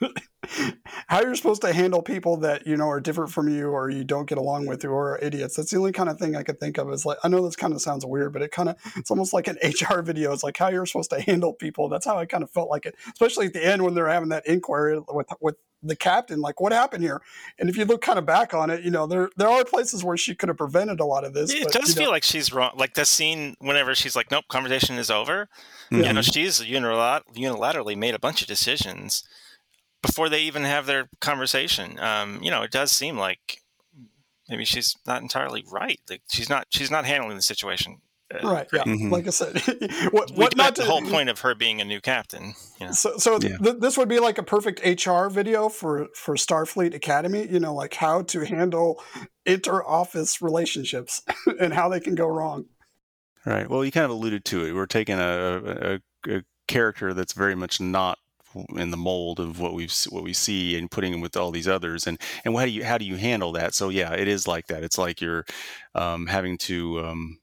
how 1.08 1.20
you're 1.20 1.34
supposed 1.34 1.62
to 1.62 1.72
handle 1.72 2.02
people 2.02 2.36
that 2.38 2.66
you 2.66 2.76
know 2.76 2.88
are 2.88 3.00
different 3.00 3.30
from 3.30 3.48
you 3.48 3.68
or 3.68 3.90
you 3.90 4.04
don't 4.04 4.28
get 4.28 4.38
along 4.38 4.66
with 4.66 4.84
or 4.84 5.14
are 5.14 5.18
idiots. 5.18 5.56
That's 5.56 5.70
the 5.70 5.78
only 5.78 5.92
kind 5.92 6.08
of 6.08 6.18
thing 6.18 6.36
I 6.36 6.42
could 6.42 6.58
think 6.58 6.78
of. 6.78 6.90
Is 6.90 7.06
like 7.06 7.18
I 7.24 7.28
know 7.28 7.44
this 7.44 7.56
kind 7.56 7.72
of 7.72 7.80
sounds 7.80 8.04
weird, 8.04 8.32
but 8.32 8.42
it 8.42 8.50
kind 8.50 8.68
of 8.68 8.76
it's 8.96 9.10
almost 9.10 9.32
like 9.32 9.48
an 9.48 9.58
HR 9.64 10.02
video. 10.02 10.32
It's 10.32 10.42
like 10.42 10.56
how 10.56 10.68
you're 10.68 10.86
supposed 10.86 11.10
to 11.10 11.20
handle 11.20 11.52
people. 11.52 11.88
That's 11.88 12.06
how 12.06 12.18
I 12.18 12.26
kind 12.26 12.42
of 12.42 12.50
felt 12.50 12.70
like 12.70 12.86
it, 12.86 12.94
especially 13.12 13.46
at 13.46 13.52
the 13.52 13.64
end 13.64 13.82
when 13.82 13.94
they're 13.94 14.08
having 14.08 14.30
that 14.30 14.46
inquiry 14.46 15.00
with 15.08 15.28
with 15.40 15.56
the 15.82 15.96
captain. 15.96 16.40
Like 16.40 16.60
what 16.60 16.72
happened 16.72 17.02
here? 17.02 17.20
And 17.58 17.68
if 17.68 17.76
you 17.76 17.84
look 17.84 18.02
kind 18.02 18.18
of 18.18 18.26
back 18.26 18.54
on 18.54 18.70
it, 18.70 18.82
you 18.82 18.90
know 18.90 19.06
there 19.06 19.30
there 19.36 19.48
are 19.48 19.64
places 19.64 20.04
where 20.04 20.16
she 20.16 20.34
could 20.34 20.48
have 20.48 20.58
prevented 20.58 21.00
a 21.00 21.04
lot 21.04 21.24
of 21.24 21.34
this. 21.34 21.52
It 21.52 21.64
but, 21.64 21.72
does 21.72 21.88
you 21.90 21.94
know, 21.94 22.06
feel 22.06 22.10
like 22.10 22.24
she's 22.24 22.52
wrong. 22.52 22.72
Like 22.76 22.94
the 22.94 23.04
scene 23.04 23.56
whenever 23.58 23.94
she's 23.94 24.16
like, 24.16 24.30
"Nope, 24.30 24.44
conversation 24.48 24.96
is 24.96 25.10
over." 25.10 25.48
Yeah. 25.90 25.98
You 25.98 26.02
know, 26.04 26.20
mm-hmm. 26.20 26.30
she's 26.30 26.60
unilat- 26.60 27.22
unilaterally 27.34 27.96
made 27.96 28.14
a 28.14 28.18
bunch 28.18 28.42
of 28.42 28.48
decisions 28.48 29.24
before 30.06 30.28
they 30.28 30.42
even 30.42 30.62
have 30.64 30.86
their 30.86 31.08
conversation. 31.20 31.98
Um, 31.98 32.40
you 32.42 32.50
know, 32.50 32.62
it 32.62 32.70
does 32.70 32.92
seem 32.92 33.18
like 33.18 33.60
maybe 34.48 34.64
she's 34.64 34.94
not 35.06 35.22
entirely 35.22 35.64
right. 35.70 36.00
Like 36.08 36.22
she's 36.28 36.48
not 36.48 36.66
she's 36.70 36.90
not 36.90 37.04
handling 37.04 37.36
the 37.36 37.42
situation. 37.42 37.98
uh, 38.34 38.48
right. 38.48 38.66
Yeah. 38.72 38.82
Mhm. 38.84 39.10
Like 39.10 39.26
I 39.26 39.30
said, 39.30 39.60
what, 40.12 40.30
what 40.32 40.56
got 40.56 40.56
not 40.56 40.74
the 40.74 40.82
to, 40.82 40.88
whole 40.88 41.02
point 41.02 41.28
of 41.28 41.40
her 41.40 41.54
being 41.54 41.80
a 41.80 41.84
new 41.84 42.00
captain. 42.00 42.54
You 42.80 42.86
know. 42.86 42.92
So, 42.92 43.16
so 43.18 43.38
Yeah. 43.40 43.56
th- 43.58 43.76
this 43.78 43.96
would 43.96 44.08
be 44.08 44.18
like 44.18 44.38
a 44.38 44.42
perfect 44.42 44.80
HR 44.84 45.28
video 45.28 45.68
for 45.68 46.08
for 46.14 46.34
Starfleet 46.34 46.94
Academy. 46.94 47.46
You 47.46 47.60
know, 47.60 47.74
like 47.74 47.94
how 47.94 48.22
to 48.22 48.40
handle 48.44 49.00
inter-office 49.44 50.42
relationships 50.42 51.22
and 51.60 51.72
how 51.72 51.88
they 51.88 52.00
can 52.00 52.14
go 52.14 52.26
wrong. 52.26 52.66
Right. 53.44 53.70
Well, 53.70 53.84
you 53.84 53.92
kind 53.92 54.04
of 54.04 54.10
alluded 54.10 54.44
to 54.46 54.64
it. 54.66 54.72
We're 54.72 54.86
taking 54.86 55.18
a, 55.20 56.00
a, 56.24 56.34
a 56.36 56.42
character 56.66 57.14
that's 57.14 57.32
very 57.32 57.54
much 57.54 57.80
not 57.80 58.18
in 58.76 58.90
the 58.90 58.96
mold 58.96 59.40
of 59.40 59.60
what 59.60 59.74
we've 59.74 59.92
what 60.10 60.22
we 60.22 60.32
see 60.32 60.76
and 60.78 60.90
putting 60.90 61.12
him 61.12 61.20
with 61.20 61.36
all 61.36 61.50
these 61.50 61.68
others 61.68 62.06
and 62.06 62.20
and 62.44 62.56
how 62.56 62.64
do 62.64 62.70
you 62.70 62.84
how 62.84 62.98
do 62.98 63.04
you 63.04 63.16
handle 63.16 63.52
that 63.52 63.74
so 63.74 63.88
yeah 63.88 64.12
it 64.12 64.28
is 64.28 64.46
like 64.46 64.66
that 64.66 64.82
it's 64.82 64.98
like 64.98 65.20
you're 65.20 65.44
um, 65.94 66.26
having 66.26 66.56
to 66.58 67.00
um, 67.04 67.38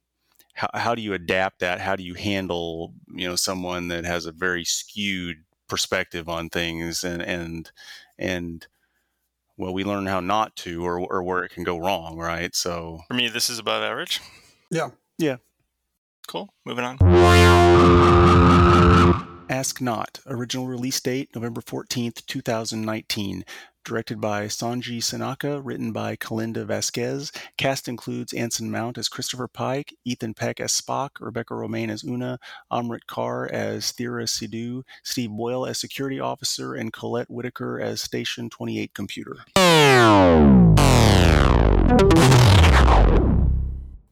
how, 0.53 0.69
how 0.73 0.95
do 0.95 1.01
you 1.01 1.13
adapt 1.13 1.59
that 1.59 1.79
how 1.79 1.95
do 1.95 2.03
you 2.03 2.13
handle 2.13 2.93
you 3.13 3.27
know 3.27 3.35
someone 3.35 3.87
that 3.87 4.05
has 4.05 4.25
a 4.25 4.31
very 4.31 4.63
skewed 4.63 5.37
perspective 5.67 6.29
on 6.29 6.49
things 6.49 7.03
and 7.03 7.21
and 7.21 7.71
and 8.17 8.67
well 9.57 9.73
we 9.73 9.83
learn 9.83 10.05
how 10.05 10.19
not 10.19 10.55
to 10.55 10.85
or 10.85 10.99
or 10.99 11.23
where 11.23 11.43
it 11.43 11.49
can 11.49 11.63
go 11.63 11.77
wrong 11.77 12.17
right 12.17 12.55
so 12.55 12.99
For 13.07 13.13
me, 13.13 13.27
this 13.29 13.49
is 13.49 13.59
above 13.59 13.83
average. 13.83 14.21
Yeah. 14.69 14.89
Yeah. 15.17 15.37
Cool. 16.27 16.53
Moving 16.65 16.85
on. 16.85 16.97
Ask 19.49 19.81
Not, 19.81 20.21
original 20.25 20.67
release 20.67 21.01
date 21.01 21.29
November 21.35 21.59
14th, 21.61 22.25
2019. 22.25 23.43
Directed 23.83 24.21
by 24.21 24.45
Sanji 24.45 24.99
Senaka, 24.99 25.59
written 25.61 25.91
by 25.91 26.15
Kalinda 26.15 26.65
Vasquez. 26.65 27.33
Cast 27.57 27.89
includes 27.89 28.31
Anson 28.31 28.71
Mount 28.71 28.97
as 28.97 29.09
Christopher 29.09 29.49
Pike, 29.49 29.93
Ethan 30.05 30.33
Peck 30.33 30.61
as 30.61 30.71
Spock, 30.71 31.09
Rebecca 31.19 31.53
Romijn 31.53 31.89
as 31.89 32.05
Una, 32.05 32.39
Amrit 32.71 33.01
Kaur 33.09 33.51
as 33.51 33.91
Thera 33.91 34.23
Sidhu, 34.23 34.83
Steve 35.03 35.31
Boyle 35.31 35.65
as 35.65 35.77
Security 35.77 36.21
Officer, 36.21 36.73
and 36.73 36.93
Colette 36.93 37.29
Whitaker 37.29 37.81
as 37.81 38.01
Station 38.01 38.49
28 38.49 38.93
Computer. 38.93 39.39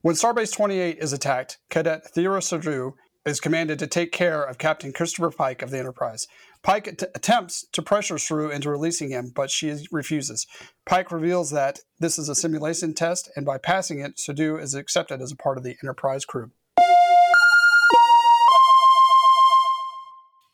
When 0.01 0.15
Starbase 0.15 0.51
28 0.51 0.97
is 0.97 1.13
attacked, 1.13 1.59
Cadet 1.69 2.03
Thera 2.13 2.41
Sidhu 2.41 2.95
is 3.26 3.39
commanded 3.39 3.78
to 3.80 3.88
take 3.88 4.11
care 4.11 4.43
of 4.43 4.57
Captain 4.57 4.91
Christopher 4.91 5.30
Pike 5.30 5.61
of 5.61 5.69
the 5.69 5.78
Enterprise. 5.78 6.28
Pike 6.63 6.88
att- 6.88 7.11
attempts 7.15 7.65
to 7.72 7.82
pressure 7.82 8.15
Sidhu 8.15 8.51
into 8.51 8.69
releasing 8.69 9.09
him, 9.09 9.32
but 9.34 9.51
she 9.51 9.76
refuses. 9.91 10.47
Pike 10.86 11.11
reveals 11.11 11.51
that 11.51 11.80
this 11.99 12.17
is 12.17 12.30
a 12.30 12.36
simulation 12.36 12.93
test, 12.93 13.30
and 13.36 13.45
by 13.45 13.57
passing 13.57 13.99
it, 13.99 14.17
Sidhu 14.17 14.61
is 14.61 14.74
accepted 14.74 15.22
as 15.22 15.32
a 15.32 15.36
part 15.36 15.57
of 15.57 15.63
the 15.63 15.78
Enterprise 15.84 16.26
crew. 16.26 16.51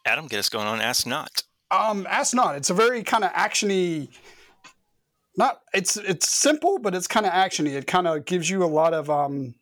Adam, 0.06 0.28
get 0.28 0.40
us 0.40 0.50
going 0.50 0.68
on. 0.68 0.80
Ask 0.80 1.06
not. 1.06 1.44
Um, 1.70 2.08
Ask 2.10 2.34
Not. 2.34 2.56
It's 2.56 2.70
a 2.70 2.74
very 2.74 3.04
kind 3.04 3.26
of 3.26 3.32
actiony. 3.32 4.08
Not 5.36 5.60
it's 5.74 5.98
it's 5.98 6.30
simple, 6.30 6.80
but 6.80 6.96
it's 6.96 7.08
kind 7.08 7.26
of 7.26 7.34
actiony. 7.34 7.74
It 7.74 7.88
kind 7.88 8.08
of 8.08 8.26
gives 8.26 8.50
you 8.50 8.64
a 8.64 8.66
lot 8.66 8.94
of 8.94 9.10
um, 9.10 9.56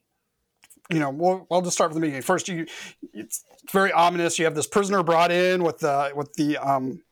you 0.89 0.99
know. 0.99 1.09
We'll, 1.09 1.47
I'll 1.51 1.61
just 1.61 1.75
start 1.75 1.91
from 1.91 2.01
the 2.01 2.07
beginning. 2.07 2.23
First, 2.23 2.47
you 2.47 2.65
it's 3.13 3.43
very 3.71 3.91
ominous. 3.91 4.38
You 4.39 4.45
have 4.45 4.55
this 4.55 4.67
prisoner 4.67 5.03
brought 5.03 5.31
in 5.31 5.63
with 5.63 5.79
the 5.79 6.11
with 6.15 6.33
the 6.33 6.57
um, 6.57 7.03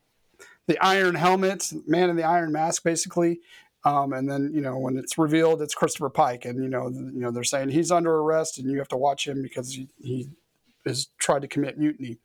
the 0.67 0.78
iron 0.80 1.15
helmet, 1.15 1.71
man 1.88 2.09
in 2.09 2.15
the 2.15 2.24
iron 2.24 2.51
mask, 2.51 2.84
basically. 2.84 3.39
Um, 3.86 4.13
and 4.13 4.30
then 4.30 4.51
you 4.53 4.61
know 4.61 4.78
when 4.78 4.97
it's 4.97 5.17
revealed, 5.17 5.61
it's 5.61 5.76
Christopher 5.76 6.09
Pike, 6.09 6.45
and 6.45 6.63
you 6.63 6.69
know 6.69 6.89
you 6.89 7.19
know 7.19 7.32
they're 7.32 7.43
saying 7.43 7.69
he's 7.69 7.91
under 7.91 8.15
arrest, 8.15 8.57
and 8.57 8.69
you 8.69 8.78
have 8.78 8.88
to 8.89 8.97
watch 8.97 9.28
him 9.28 9.41
because 9.41 9.74
he, 9.74 9.89
he 10.01 10.30
has 10.86 11.07
tried 11.17 11.41
to 11.41 11.47
commit 11.47 11.78
mutiny. 11.78 12.17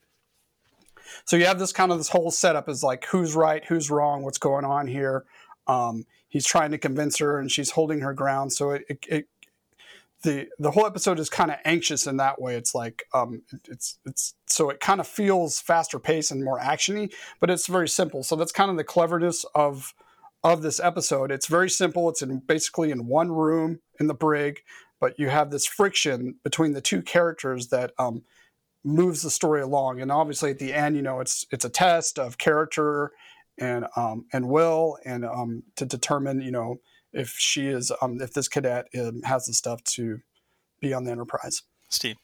So 1.25 1.37
you 1.37 1.47
have 1.47 1.59
this 1.59 1.73
kind 1.73 1.91
of 1.91 1.99
this 1.99 2.11
whole 2.11 2.31
setup 2.31 2.69
is 2.69 2.83
like 2.83 3.07
who's 3.07 3.35
right, 3.35 3.65
who's 3.65 3.91
wrong, 3.91 4.23
what's 4.23 4.39
going 4.39 4.65
on 4.65 4.87
here. 4.87 5.25
Um, 5.67 6.07
he's 6.29 6.47
trying 6.47 6.71
to 6.71 6.79
convince 6.79 7.19
her, 7.19 7.41
and 7.41 7.51
she's 7.51 7.71
holding 7.71 8.01
her 8.01 8.13
ground. 8.13 8.53
So 8.53 8.71
it, 8.71 8.85
it, 8.89 9.07
it 9.09 9.29
the 10.23 10.49
the 10.59 10.71
whole 10.71 10.87
episode 10.87 11.19
is 11.19 11.31
kind 11.31 11.51
of 11.51 11.59
anxious 11.65 12.07
in 12.07 12.17
that 12.17 12.41
way. 12.41 12.57
It's 12.57 12.75
like 12.75 13.05
um, 13.15 13.43
it's 13.69 13.99
it's 14.05 14.35
so 14.47 14.71
it 14.71 14.81
kind 14.81 15.01
of 15.01 15.07
feels 15.07 15.61
faster 15.61 15.99
paced 15.99 16.31
and 16.31 16.45
more 16.45 16.59
actiony, 16.59 17.13
but 17.41 17.51
it's 17.51 17.67
very 17.67 17.89
simple. 17.89 18.23
So 18.23 18.35
that's 18.37 18.53
kind 18.53 18.71
of 18.71 18.77
the 18.77 18.85
cleverness 18.85 19.45
of 19.55 19.95
of 20.43 20.63
this 20.63 20.81
episode. 20.81 21.31
It's 21.31 21.47
very 21.47 21.71
simple. 21.71 22.09
It's 22.09 22.23
in 22.23 22.41
basically 22.41 22.91
in 22.91 23.07
one 23.07 23.31
room 23.31 23.81
in 24.01 24.07
the 24.09 24.15
brig, 24.15 24.61
but 25.01 25.19
you 25.19 25.29
have 25.29 25.51
this 25.51 25.67
friction 25.67 26.37
between 26.43 26.73
the 26.73 26.81
two 26.81 27.03
characters 27.03 27.69
that 27.69 27.93
um, 27.99 28.23
moves 28.85 29.23
the 29.23 29.31
story 29.31 29.61
along. 29.61 30.01
And 30.01 30.11
obviously, 30.11 30.51
at 30.51 30.59
the 30.59 30.73
end, 30.73 30.97
you 30.97 31.03
know, 31.03 31.21
it's 31.21 31.47
it's 31.53 31.65
a 31.65 31.71
test 31.71 32.19
of 32.19 32.39
character 32.39 33.13
and 33.59 33.87
um, 33.97 34.27
and 34.33 34.49
Will, 34.49 34.99
and 35.05 35.25
um, 35.25 35.63
to 35.77 35.85
determine, 35.85 36.41
you 36.41 36.51
know, 36.51 36.81
if 37.13 37.31
she 37.31 37.69
is, 37.69 37.93
um, 38.03 38.21
if 38.21 38.33
this 38.33 38.49
cadet 38.49 38.87
um, 38.99 39.23
has 39.23 39.47
the 39.47 39.55
stuff 39.55 39.83
to 39.85 40.21
be 40.81 40.93
on 40.93 41.05
the 41.05 41.11
Enterprise. 41.11 41.63
Steve. 41.89 42.17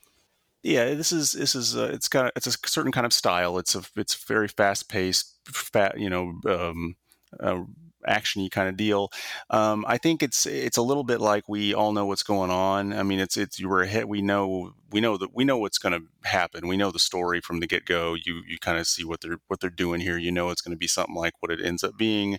Yeah, 0.63 0.95
this 0.95 1.11
is 1.11 1.33
this 1.33 1.53
is 1.53 1.77
uh, 1.77 1.91
it's 1.93 2.07
got 2.07 2.31
it's 2.35 2.47
a 2.47 2.51
certain 2.65 2.91
kind 2.91 3.05
of 3.05 3.13
style. 3.13 3.59
It's 3.59 3.75
a 3.75 3.83
it's 3.95 4.15
very 4.15 4.47
fast 4.47 4.89
paced, 4.89 5.35
fat 5.47 5.99
you 5.99 6.09
know, 6.09 6.39
um, 6.47 6.95
uh, 7.39 7.61
actiony 8.07 8.49
kind 8.49 8.69
of 8.69 8.77
deal. 8.77 9.11
Um, 9.49 9.85
I 9.87 9.97
think 9.97 10.23
it's 10.23 10.45
it's 10.45 10.77
a 10.77 10.81
little 10.81 11.03
bit 11.03 11.21
like 11.21 11.47
we 11.47 11.73
all 11.73 11.91
know 11.91 12.05
what's 12.05 12.23
going 12.23 12.51
on. 12.51 12.93
I 12.93 13.03
mean, 13.03 13.19
it's 13.19 13.37
it's 13.37 13.59
you 13.59 13.69
were 13.69 13.81
ahead. 13.81 14.05
We 14.05 14.21
know 14.21 14.73
we 14.91 15.01
know 15.01 15.17
that 15.17 15.35
we 15.35 15.43
know 15.43 15.57
what's 15.57 15.77
going 15.77 15.93
to 15.99 16.29
happen. 16.29 16.67
We 16.67 16.77
know 16.77 16.91
the 16.91 16.99
story 16.99 17.41
from 17.41 17.59
the 17.59 17.67
get 17.67 17.85
go. 17.85 18.13
You 18.15 18.43
you 18.47 18.57
kind 18.59 18.77
of 18.77 18.87
see 18.87 19.03
what 19.03 19.21
they're 19.21 19.39
what 19.47 19.59
they're 19.59 19.69
doing 19.69 20.01
here. 20.01 20.17
You 20.17 20.31
know 20.31 20.49
it's 20.49 20.61
going 20.61 20.75
to 20.75 20.79
be 20.79 20.87
something 20.87 21.15
like 21.15 21.33
what 21.39 21.51
it 21.51 21.63
ends 21.63 21.83
up 21.83 21.97
being. 21.97 22.37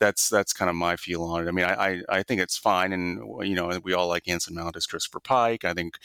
That's 0.00 0.28
that's 0.28 0.52
kind 0.52 0.68
of 0.68 0.76
my 0.76 0.96
feel 0.96 1.22
on 1.22 1.44
it. 1.44 1.48
I 1.48 1.52
mean, 1.52 1.64
I 1.64 1.74
I, 1.74 2.02
I 2.08 2.22
think 2.22 2.40
it's 2.40 2.56
fine, 2.56 2.92
and 2.92 3.20
you 3.46 3.54
know 3.54 3.78
we 3.84 3.92
all 3.92 4.08
like 4.08 4.28
Anson 4.28 4.54
Mount 4.54 4.76
as 4.76 4.86
Christopher 4.86 5.20
Pike. 5.20 5.64
I 5.64 5.74
think 5.74 5.98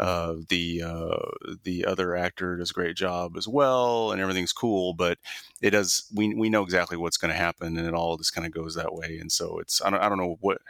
uh, 0.00 0.36
the 0.48 0.82
uh, 0.82 1.54
the 1.62 1.84
other 1.84 2.16
actor 2.16 2.56
does 2.56 2.70
a 2.70 2.74
great 2.74 2.96
job 2.96 3.36
as 3.36 3.46
well, 3.46 4.12
and 4.12 4.20
everything's 4.20 4.52
cool. 4.52 4.94
But 4.94 5.18
it 5.60 5.70
does. 5.70 6.10
We 6.14 6.34
we 6.34 6.48
know 6.48 6.62
exactly 6.62 6.96
what's 6.96 7.18
going 7.18 7.32
to 7.32 7.38
happen, 7.38 7.76
and 7.76 7.86
it 7.86 7.92
all 7.92 8.16
just 8.16 8.34
kind 8.34 8.46
of 8.46 8.52
goes 8.52 8.74
that 8.76 8.94
way. 8.94 9.18
And 9.20 9.30
so 9.30 9.58
it's 9.58 9.82
I 9.82 9.90
don't 9.90 10.00
I 10.00 10.08
don't 10.08 10.16
know 10.16 10.38
what 10.40 10.62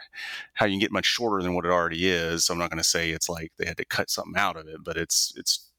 how 0.53 0.65
you 0.65 0.73
can 0.73 0.81
get 0.81 0.91
much 0.91 1.05
shorter 1.05 1.41
than 1.41 1.55
what 1.55 1.65
it 1.65 1.71
already 1.71 2.09
is. 2.09 2.43
So 2.43 2.53
I'm 2.53 2.59
not 2.59 2.69
going 2.69 2.77
to 2.79 2.83
say 2.83 3.11
it's 3.11 3.29
like 3.29 3.53
they 3.57 3.65
had 3.65 3.77
to 3.77 3.85
cut 3.85 4.09
something 4.09 4.37
out 4.37 4.57
of 4.57 4.67
it, 4.67 4.83
but 4.83 4.97
it's 4.97 5.33
it's 5.37 5.71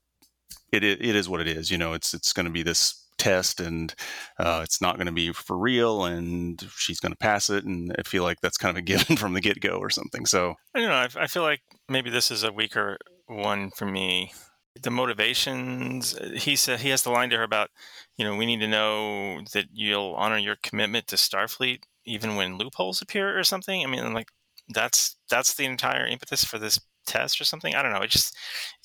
it 0.73 0.83
it 0.83 1.03
is 1.03 1.29
what 1.29 1.43
it 1.43 1.47
is. 1.47 1.71
You 1.71 1.77
know, 1.77 1.93
it's 1.93 2.15
it's 2.15 2.33
going 2.33 2.47
to 2.47 2.53
be 2.53 2.63
this 2.63 3.03
test 3.19 3.61
and 3.61 3.95
uh, 4.39 4.63
it's 4.65 4.81
not 4.81 4.97
going 4.97 5.07
to 5.07 5.13
be 5.13 5.33
for 5.33 5.57
real 5.57 6.05
and 6.07 6.67
she's 6.77 6.99
going 6.99 7.13
to 7.13 7.19
pass 7.19 7.51
it 7.51 7.65
and 7.65 7.95
i 7.97 8.03
feel 8.03 8.25
like 8.25 8.41
that's 8.41 8.57
kind 8.57 8.77
of 8.77 8.79
a 8.79 8.83
given 8.93 9.17
from 9.17 9.33
the 9.33 9.41
get-go 9.41 9.77
or 9.77 9.91
something 9.91 10.27
so 10.27 10.57
i 10.75 10.81
don't 10.81 10.89
know 10.89 10.95
I, 10.95 11.25
I 11.25 11.27
feel 11.29 11.43
like 11.43 11.61
maybe 11.89 12.11
this 12.11 12.33
is 12.33 12.43
a 12.43 12.51
weaker 12.51 12.99
one 13.35 13.71
for 13.71 13.87
me. 13.87 14.33
The 14.81 14.91
motivations. 14.91 16.17
He 16.35 16.57
said 16.57 16.81
he 16.81 16.89
has 16.89 17.03
the 17.03 17.11
line 17.11 17.31
to 17.31 17.37
her 17.37 17.43
about, 17.43 17.71
you 18.17 18.25
know, 18.25 18.37
we 18.37 18.47
need 18.47 18.61
to 18.61 18.69
know 18.69 19.43
that 19.53 19.67
you'll 19.73 20.15
honor 20.17 20.39
your 20.39 20.57
commitment 20.63 21.07
to 21.09 21.17
Starfleet 21.17 21.81
even 22.05 22.37
when 22.37 22.59
loopholes 22.59 23.03
appear 23.03 23.39
or 23.39 23.45
something. 23.45 23.85
I 23.85 23.87
mean, 23.87 24.13
like 24.13 24.29
that's 24.69 25.17
that's 25.31 25.55
the 25.55 25.65
entire 25.65 26.07
impetus 26.07 26.45
for 26.45 26.59
this 26.59 26.81
test 27.07 27.41
or 27.41 27.45
something. 27.45 27.75
I 27.75 27.83
don't 27.83 27.93
know. 27.93 28.01
It 28.01 28.11
just 28.11 28.37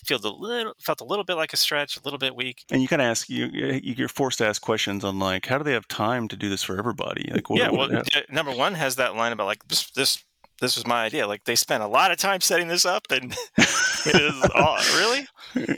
felt 0.05 0.23
a 0.23 0.29
little 0.29 0.73
felt 0.81 1.01
a 1.01 1.05
little 1.05 1.23
bit 1.23 1.35
like 1.35 1.53
a 1.53 1.57
stretch, 1.57 1.97
a 1.97 2.01
little 2.03 2.19
bit 2.19 2.35
weak. 2.35 2.63
And 2.71 2.81
you 2.81 2.87
kind 2.87 3.01
of 3.01 3.07
ask 3.07 3.29
you 3.29 3.47
you're 3.47 4.09
forced 4.09 4.39
to 4.39 4.45
ask 4.45 4.61
questions 4.61 5.03
on 5.03 5.19
like 5.19 5.45
how 5.45 5.57
do 5.57 5.63
they 5.63 5.73
have 5.73 5.87
time 5.87 6.27
to 6.29 6.35
do 6.35 6.49
this 6.49 6.63
for 6.63 6.77
everybody? 6.77 7.29
Like 7.31 7.49
what, 7.49 7.59
yeah, 7.59 7.69
what, 7.69 7.91
well, 7.91 8.03
number 8.29 8.51
one 8.51 8.73
has 8.73 8.95
that 8.97 9.15
line 9.15 9.31
about 9.31 9.45
like 9.45 9.67
this 9.67 9.89
this 9.91 10.23
this 10.62 10.76
was 10.76 10.88
my 10.88 11.03
idea. 11.03 11.28
Like 11.28 11.43
they 11.45 11.55
spent 11.55 11.84
a 11.84 11.88
lot 11.88 12.12
of 12.12 12.18
time 12.18 12.41
setting 12.41 12.68
this 12.68 12.86
up, 12.86 13.03
and 13.12 13.32
it 13.58 14.16
is 14.16 14.49
all, 14.55 14.78
really. 14.95 15.28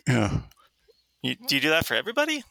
Yeah. 0.08 0.40
You, 1.22 1.36
do 1.48 1.56
you 1.56 1.62
do 1.62 1.70
that 1.70 1.86
for 1.86 1.96
everybody? 1.96 2.44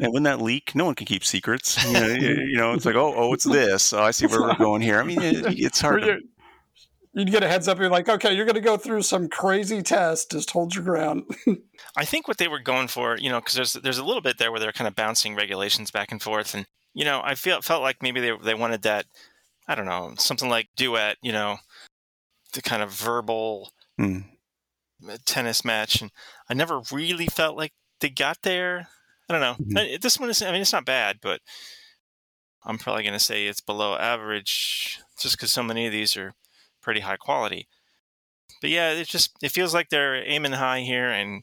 And 0.00 0.12
when 0.12 0.22
that 0.22 0.40
leak, 0.40 0.74
no 0.74 0.84
one 0.84 0.94
can 0.94 1.06
keep 1.06 1.24
secrets. 1.24 1.84
You 1.84 1.92
know, 1.92 2.06
you 2.06 2.56
know 2.56 2.72
it's 2.72 2.84
like, 2.84 2.94
oh, 2.94 3.12
oh, 3.16 3.32
it's 3.32 3.44
this. 3.44 3.92
Oh, 3.92 4.02
I 4.02 4.12
see 4.12 4.26
where 4.26 4.40
we're 4.40 4.54
going 4.54 4.80
here. 4.80 5.00
I 5.00 5.02
mean, 5.02 5.20
it, 5.20 5.58
it's 5.58 5.80
hard. 5.80 6.02
To... 6.02 6.18
You'd 7.14 7.32
get 7.32 7.42
a 7.42 7.48
heads 7.48 7.66
up. 7.66 7.80
You're 7.80 7.90
like, 7.90 8.08
okay, 8.08 8.32
you're 8.32 8.44
going 8.44 8.54
to 8.54 8.60
go 8.60 8.76
through 8.76 9.02
some 9.02 9.28
crazy 9.28 9.82
test. 9.82 10.30
Just 10.30 10.52
hold 10.52 10.74
your 10.74 10.84
ground. 10.84 11.24
I 11.96 12.04
think 12.04 12.28
what 12.28 12.38
they 12.38 12.46
were 12.46 12.60
going 12.60 12.86
for, 12.86 13.18
you 13.18 13.28
know, 13.28 13.40
because 13.40 13.54
there's 13.54 13.72
there's 13.72 13.98
a 13.98 14.04
little 14.04 14.22
bit 14.22 14.38
there 14.38 14.52
where 14.52 14.60
they're 14.60 14.72
kind 14.72 14.86
of 14.86 14.94
bouncing 14.94 15.34
regulations 15.34 15.90
back 15.90 16.12
and 16.12 16.22
forth, 16.22 16.54
and 16.54 16.64
you 16.94 17.04
know, 17.04 17.20
I 17.24 17.34
feel 17.34 17.60
felt 17.60 17.82
like 17.82 18.02
maybe 18.02 18.20
they 18.20 18.32
they 18.44 18.54
wanted 18.54 18.82
that 18.82 19.06
I 19.68 19.74
don't 19.74 19.86
know, 19.86 20.14
something 20.16 20.48
like 20.48 20.68
duet, 20.76 21.18
you 21.22 21.30
know, 21.30 21.58
the 22.54 22.62
kind 22.62 22.82
of 22.82 22.90
verbal 22.90 23.70
mm. 24.00 24.24
tennis 25.26 25.64
match. 25.64 26.00
And 26.00 26.10
I 26.48 26.54
never 26.54 26.80
really 26.90 27.26
felt 27.26 27.56
like 27.56 27.72
they 28.00 28.08
got 28.08 28.38
there. 28.42 28.88
I 29.28 29.32
don't 29.32 29.42
know. 29.42 29.80
Mm-hmm. 29.80 30.00
This 30.00 30.18
one 30.18 30.30
is, 30.30 30.40
I 30.40 30.50
mean, 30.52 30.62
it's 30.62 30.72
not 30.72 30.86
bad, 30.86 31.18
but 31.20 31.42
I'm 32.64 32.78
probably 32.78 33.02
going 33.02 33.12
to 33.12 33.18
say 33.18 33.46
it's 33.46 33.60
below 33.60 33.94
average 33.96 35.00
just 35.20 35.36
because 35.36 35.52
so 35.52 35.62
many 35.62 35.84
of 35.86 35.92
these 35.92 36.16
are 36.16 36.32
pretty 36.80 37.00
high 37.00 37.16
quality. 37.16 37.68
But 38.62 38.70
yeah, 38.70 38.92
it 38.92 39.06
just, 39.06 39.36
it 39.42 39.52
feels 39.52 39.74
like 39.74 39.90
they're 39.90 40.26
aiming 40.26 40.52
high 40.52 40.80
here 40.80 41.08
and 41.10 41.42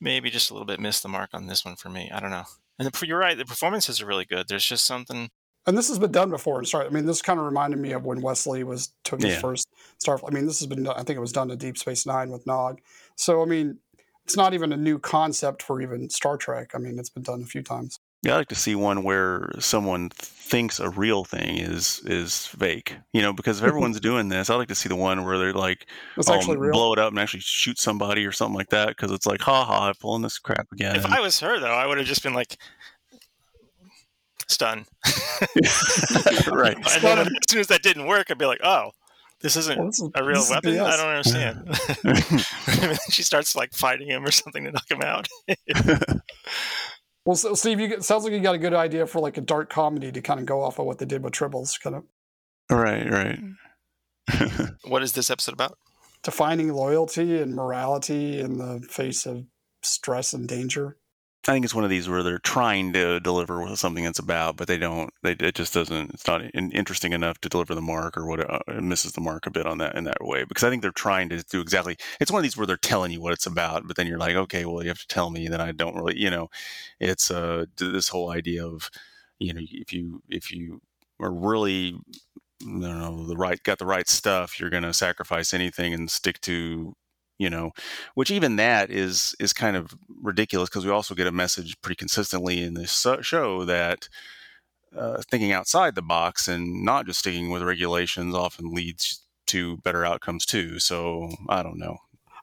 maybe 0.00 0.28
just 0.28 0.50
a 0.50 0.54
little 0.54 0.66
bit 0.66 0.80
missed 0.80 1.04
the 1.04 1.08
mark 1.08 1.30
on 1.32 1.46
this 1.46 1.64
one 1.64 1.76
for 1.76 1.88
me. 1.88 2.10
I 2.12 2.18
don't 2.18 2.30
know. 2.30 2.44
And 2.78 2.90
the, 2.90 3.06
you're 3.06 3.18
right, 3.18 3.38
the 3.38 3.44
performances 3.44 4.00
are 4.00 4.06
really 4.06 4.24
good. 4.24 4.48
There's 4.48 4.66
just 4.66 4.84
something 4.84 5.30
and 5.66 5.76
this 5.76 5.88
has 5.88 5.98
been 5.98 6.12
done 6.12 6.30
before 6.30 6.58
in 6.58 6.64
Star. 6.64 6.84
I 6.84 6.88
mean, 6.88 7.06
this 7.06 7.22
kind 7.22 7.38
of 7.38 7.46
reminded 7.46 7.78
me 7.78 7.92
of 7.92 8.04
when 8.04 8.20
Wesley 8.20 8.64
was 8.64 8.92
took 9.04 9.22
his 9.22 9.34
yeah. 9.34 9.40
first 9.40 9.68
Starfleet. 10.04 10.30
I 10.30 10.34
mean, 10.34 10.46
this 10.46 10.60
has 10.60 10.66
been. 10.66 10.84
done, 10.84 10.94
I 10.96 11.02
think 11.02 11.16
it 11.16 11.20
was 11.20 11.32
done 11.32 11.50
in 11.50 11.58
Deep 11.58 11.76
Space 11.76 12.06
Nine 12.06 12.30
with 12.30 12.46
Nog. 12.46 12.80
So 13.16 13.42
I 13.42 13.44
mean, 13.44 13.78
it's 14.24 14.36
not 14.36 14.54
even 14.54 14.72
a 14.72 14.76
new 14.76 14.98
concept 14.98 15.62
for 15.62 15.80
even 15.80 16.08
Star 16.10 16.36
Trek. 16.36 16.70
I 16.74 16.78
mean, 16.78 16.98
it's 16.98 17.10
been 17.10 17.22
done 17.22 17.42
a 17.42 17.46
few 17.46 17.62
times. 17.62 17.98
Yeah, 18.22 18.34
I 18.34 18.36
like 18.36 18.48
to 18.48 18.54
see 18.54 18.74
one 18.74 19.02
where 19.02 19.50
someone 19.58 20.10
thinks 20.10 20.78
a 20.78 20.90
real 20.90 21.24
thing 21.24 21.58
is 21.58 22.02
is 22.04 22.46
fake. 22.46 22.96
You 23.12 23.22
know, 23.22 23.32
because 23.32 23.60
if 23.60 23.64
everyone's 23.66 24.00
doing 24.00 24.28
this, 24.28 24.50
I 24.50 24.56
like 24.56 24.68
to 24.68 24.74
see 24.74 24.88
the 24.88 24.96
one 24.96 25.24
where 25.24 25.38
they're 25.38 25.52
like, 25.52 25.86
it's 26.16 26.28
um, 26.28 26.36
actually 26.36 26.58
real. 26.58 26.72
blow 26.72 26.92
it 26.92 26.98
up 26.98 27.10
and 27.10 27.18
actually 27.18 27.40
shoot 27.40 27.78
somebody 27.78 28.26
or 28.26 28.32
something 28.32 28.56
like 28.56 28.70
that. 28.70 28.88
Because 28.88 29.10
it's 29.10 29.26
like, 29.26 29.40
ha 29.40 29.64
ha, 29.64 29.88
I'm 29.88 29.94
pulling 30.00 30.22
this 30.22 30.38
crap 30.38 30.70
again. 30.72 30.96
If 30.96 31.06
I 31.06 31.20
was 31.20 31.40
her, 31.40 31.58
though, 31.58 31.74
I 31.74 31.86
would 31.86 31.98
have 31.98 32.06
just 32.06 32.22
been 32.22 32.34
like, 32.34 32.58
stun. 34.50 34.86
right. 36.50 36.76
and 36.94 37.02
then 37.02 37.18
as 37.18 37.28
soon 37.48 37.60
as 37.60 37.66
that 37.68 37.82
didn't 37.82 38.06
work, 38.06 38.26
I'd 38.30 38.38
be 38.38 38.46
like, 38.46 38.60
oh, 38.62 38.90
this 39.40 39.56
isn't 39.56 39.78
well, 39.78 39.86
this 39.86 40.00
is, 40.00 40.10
a 40.14 40.24
real 40.24 40.44
weapon. 40.50 40.78
I 40.78 40.96
don't 40.96 41.08
understand. 41.08 43.00
she 43.10 43.22
starts 43.22 43.56
like 43.56 43.72
fighting 43.72 44.08
him 44.08 44.24
or 44.24 44.30
something 44.30 44.64
to 44.64 44.72
knock 44.72 44.90
him 44.90 45.00
out. 45.02 45.28
well, 47.24 47.36
so, 47.36 47.54
Steve, 47.54 47.80
you 47.80 47.88
get, 47.88 48.04
sounds 48.04 48.24
like 48.24 48.32
you 48.34 48.40
got 48.40 48.54
a 48.54 48.58
good 48.58 48.74
idea 48.74 49.06
for 49.06 49.20
like 49.20 49.38
a 49.38 49.40
dark 49.40 49.70
comedy 49.70 50.12
to 50.12 50.20
kind 50.20 50.40
of 50.40 50.46
go 50.46 50.62
off 50.62 50.78
of 50.78 50.84
what 50.84 50.98
they 50.98 51.06
did 51.06 51.22
with 51.22 51.32
Tribbles, 51.32 51.80
kind 51.80 51.96
of. 51.96 52.04
Right, 52.70 53.10
right. 53.10 53.38
Hmm. 54.28 54.64
what 54.84 55.02
is 55.02 55.12
this 55.12 55.30
episode 55.30 55.54
about? 55.54 55.78
Defining 56.22 56.72
loyalty 56.72 57.40
and 57.40 57.54
morality 57.54 58.38
in 58.38 58.58
the 58.58 58.86
face 58.90 59.24
of 59.24 59.46
stress 59.82 60.34
and 60.34 60.46
danger. 60.46 60.96
I 61.48 61.52
think 61.52 61.64
it's 61.64 61.74
one 61.74 61.84
of 61.84 61.90
these 61.90 62.06
where 62.06 62.22
they're 62.22 62.38
trying 62.38 62.92
to 62.92 63.18
deliver 63.18 63.74
something 63.74 64.04
that's 64.04 64.18
about, 64.18 64.56
but 64.56 64.68
they 64.68 64.76
don't. 64.76 65.10
They, 65.22 65.32
it 65.32 65.54
just 65.54 65.72
doesn't. 65.72 66.10
It's 66.12 66.26
not 66.26 66.42
interesting 66.54 67.14
enough 67.14 67.40
to 67.40 67.48
deliver 67.48 67.74
the 67.74 67.80
mark, 67.80 68.18
or 68.18 68.26
what 68.26 68.40
uh, 68.40 68.58
it 68.68 68.82
misses 68.82 69.12
the 69.12 69.22
mark 69.22 69.46
a 69.46 69.50
bit 69.50 69.66
on 69.66 69.78
that 69.78 69.94
in 69.94 70.04
that 70.04 70.18
way. 70.20 70.44
Because 70.44 70.64
I 70.64 70.70
think 70.70 70.82
they're 70.82 70.90
trying 70.90 71.30
to 71.30 71.42
do 71.44 71.62
exactly. 71.62 71.96
It's 72.20 72.30
one 72.30 72.40
of 72.40 72.42
these 72.42 72.58
where 72.58 72.66
they're 72.66 72.76
telling 72.76 73.10
you 73.10 73.22
what 73.22 73.32
it's 73.32 73.46
about, 73.46 73.86
but 73.86 73.96
then 73.96 74.06
you're 74.06 74.18
like, 74.18 74.36
okay, 74.36 74.66
well, 74.66 74.82
you 74.82 74.88
have 74.88 74.98
to 74.98 75.06
tell 75.06 75.30
me. 75.30 75.48
Then 75.48 75.62
I 75.62 75.72
don't 75.72 75.96
really, 75.96 76.18
you 76.18 76.30
know, 76.30 76.50
it's 77.00 77.30
uh 77.30 77.64
this 77.78 78.08
whole 78.08 78.30
idea 78.30 78.66
of, 78.66 78.90
you 79.38 79.54
know, 79.54 79.62
if 79.62 79.94
you 79.94 80.22
if 80.28 80.52
you 80.52 80.82
are 81.20 81.32
really 81.32 81.98
I 82.62 82.66
don't 82.66 82.80
know 82.82 83.26
the 83.26 83.36
right 83.36 83.62
got 83.62 83.78
the 83.78 83.86
right 83.86 84.08
stuff, 84.08 84.60
you're 84.60 84.70
going 84.70 84.82
to 84.82 84.92
sacrifice 84.92 85.54
anything 85.54 85.94
and 85.94 86.10
stick 86.10 86.40
to 86.42 86.94
you 87.40 87.48
know 87.48 87.72
which 88.14 88.30
even 88.30 88.56
that 88.56 88.90
is 88.90 89.34
is 89.40 89.52
kind 89.52 89.74
of 89.74 89.94
ridiculous 90.22 90.68
because 90.68 90.84
we 90.84 90.92
also 90.92 91.14
get 91.14 91.26
a 91.26 91.32
message 91.32 91.74
pretty 91.80 91.96
consistently 91.96 92.62
in 92.62 92.74
this 92.74 93.06
show 93.22 93.64
that 93.64 94.08
uh, 94.96 95.22
thinking 95.30 95.50
outside 95.50 95.94
the 95.94 96.02
box 96.02 96.48
and 96.48 96.84
not 96.84 97.06
just 97.06 97.20
sticking 97.20 97.50
with 97.50 97.62
regulations 97.62 98.34
often 98.34 98.70
leads 98.70 99.24
to 99.46 99.78
better 99.78 100.04
outcomes 100.04 100.44
too 100.44 100.78
so 100.78 101.30
i 101.48 101.62
don't 101.62 101.78
know 101.78 101.96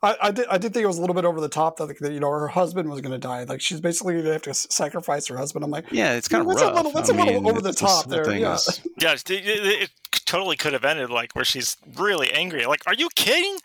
I, 0.03 0.15
I, 0.21 0.31
did. 0.31 0.47
I 0.47 0.57
did 0.57 0.73
think 0.73 0.83
it 0.83 0.87
was 0.87 0.97
a 0.97 1.01
little 1.01 1.15
bit 1.15 1.25
over 1.25 1.41
the 1.41 1.49
top 1.49 1.77
that, 1.77 1.99
that 1.99 2.11
you 2.11 2.19
know 2.19 2.29
her 2.29 2.47
husband 2.47 2.89
was 2.89 3.01
going 3.01 3.13
to 3.13 3.17
die. 3.17 3.43
Like 3.43 3.61
she's 3.61 3.81
basically 3.81 4.13
going 4.13 4.25
to 4.25 4.31
have 4.33 4.41
to 4.43 4.53
sacrifice 4.53 5.27
her 5.27 5.37
husband. 5.37 5.65
I'm 5.65 5.71
like, 5.71 5.85
yeah, 5.91 6.13
it's 6.13 6.27
kind 6.27 6.41
of 6.41 6.47
rough. 6.47 6.61
A 6.61 6.75
little, 6.75 6.91
that's 6.91 7.09
I 7.09 7.13
a 7.13 7.17
little 7.17 7.41
mean, 7.41 7.49
over 7.49 7.61
the 7.61 7.73
top 7.73 8.05
there. 8.05 8.31
Yeah, 8.35 8.53
is... 8.53 8.81
yeah. 8.99 9.13
It, 9.13 9.29
it, 9.29 9.89
totally 10.27 10.57
could 10.57 10.73
have 10.73 10.85
ended 10.85 11.09
like 11.09 11.33
where 11.33 11.45
she's 11.45 11.77
really 11.95 12.31
angry. 12.31 12.65
Like, 12.65 12.81
are 12.85 12.93
you 12.93 13.09
kidding? 13.15 13.57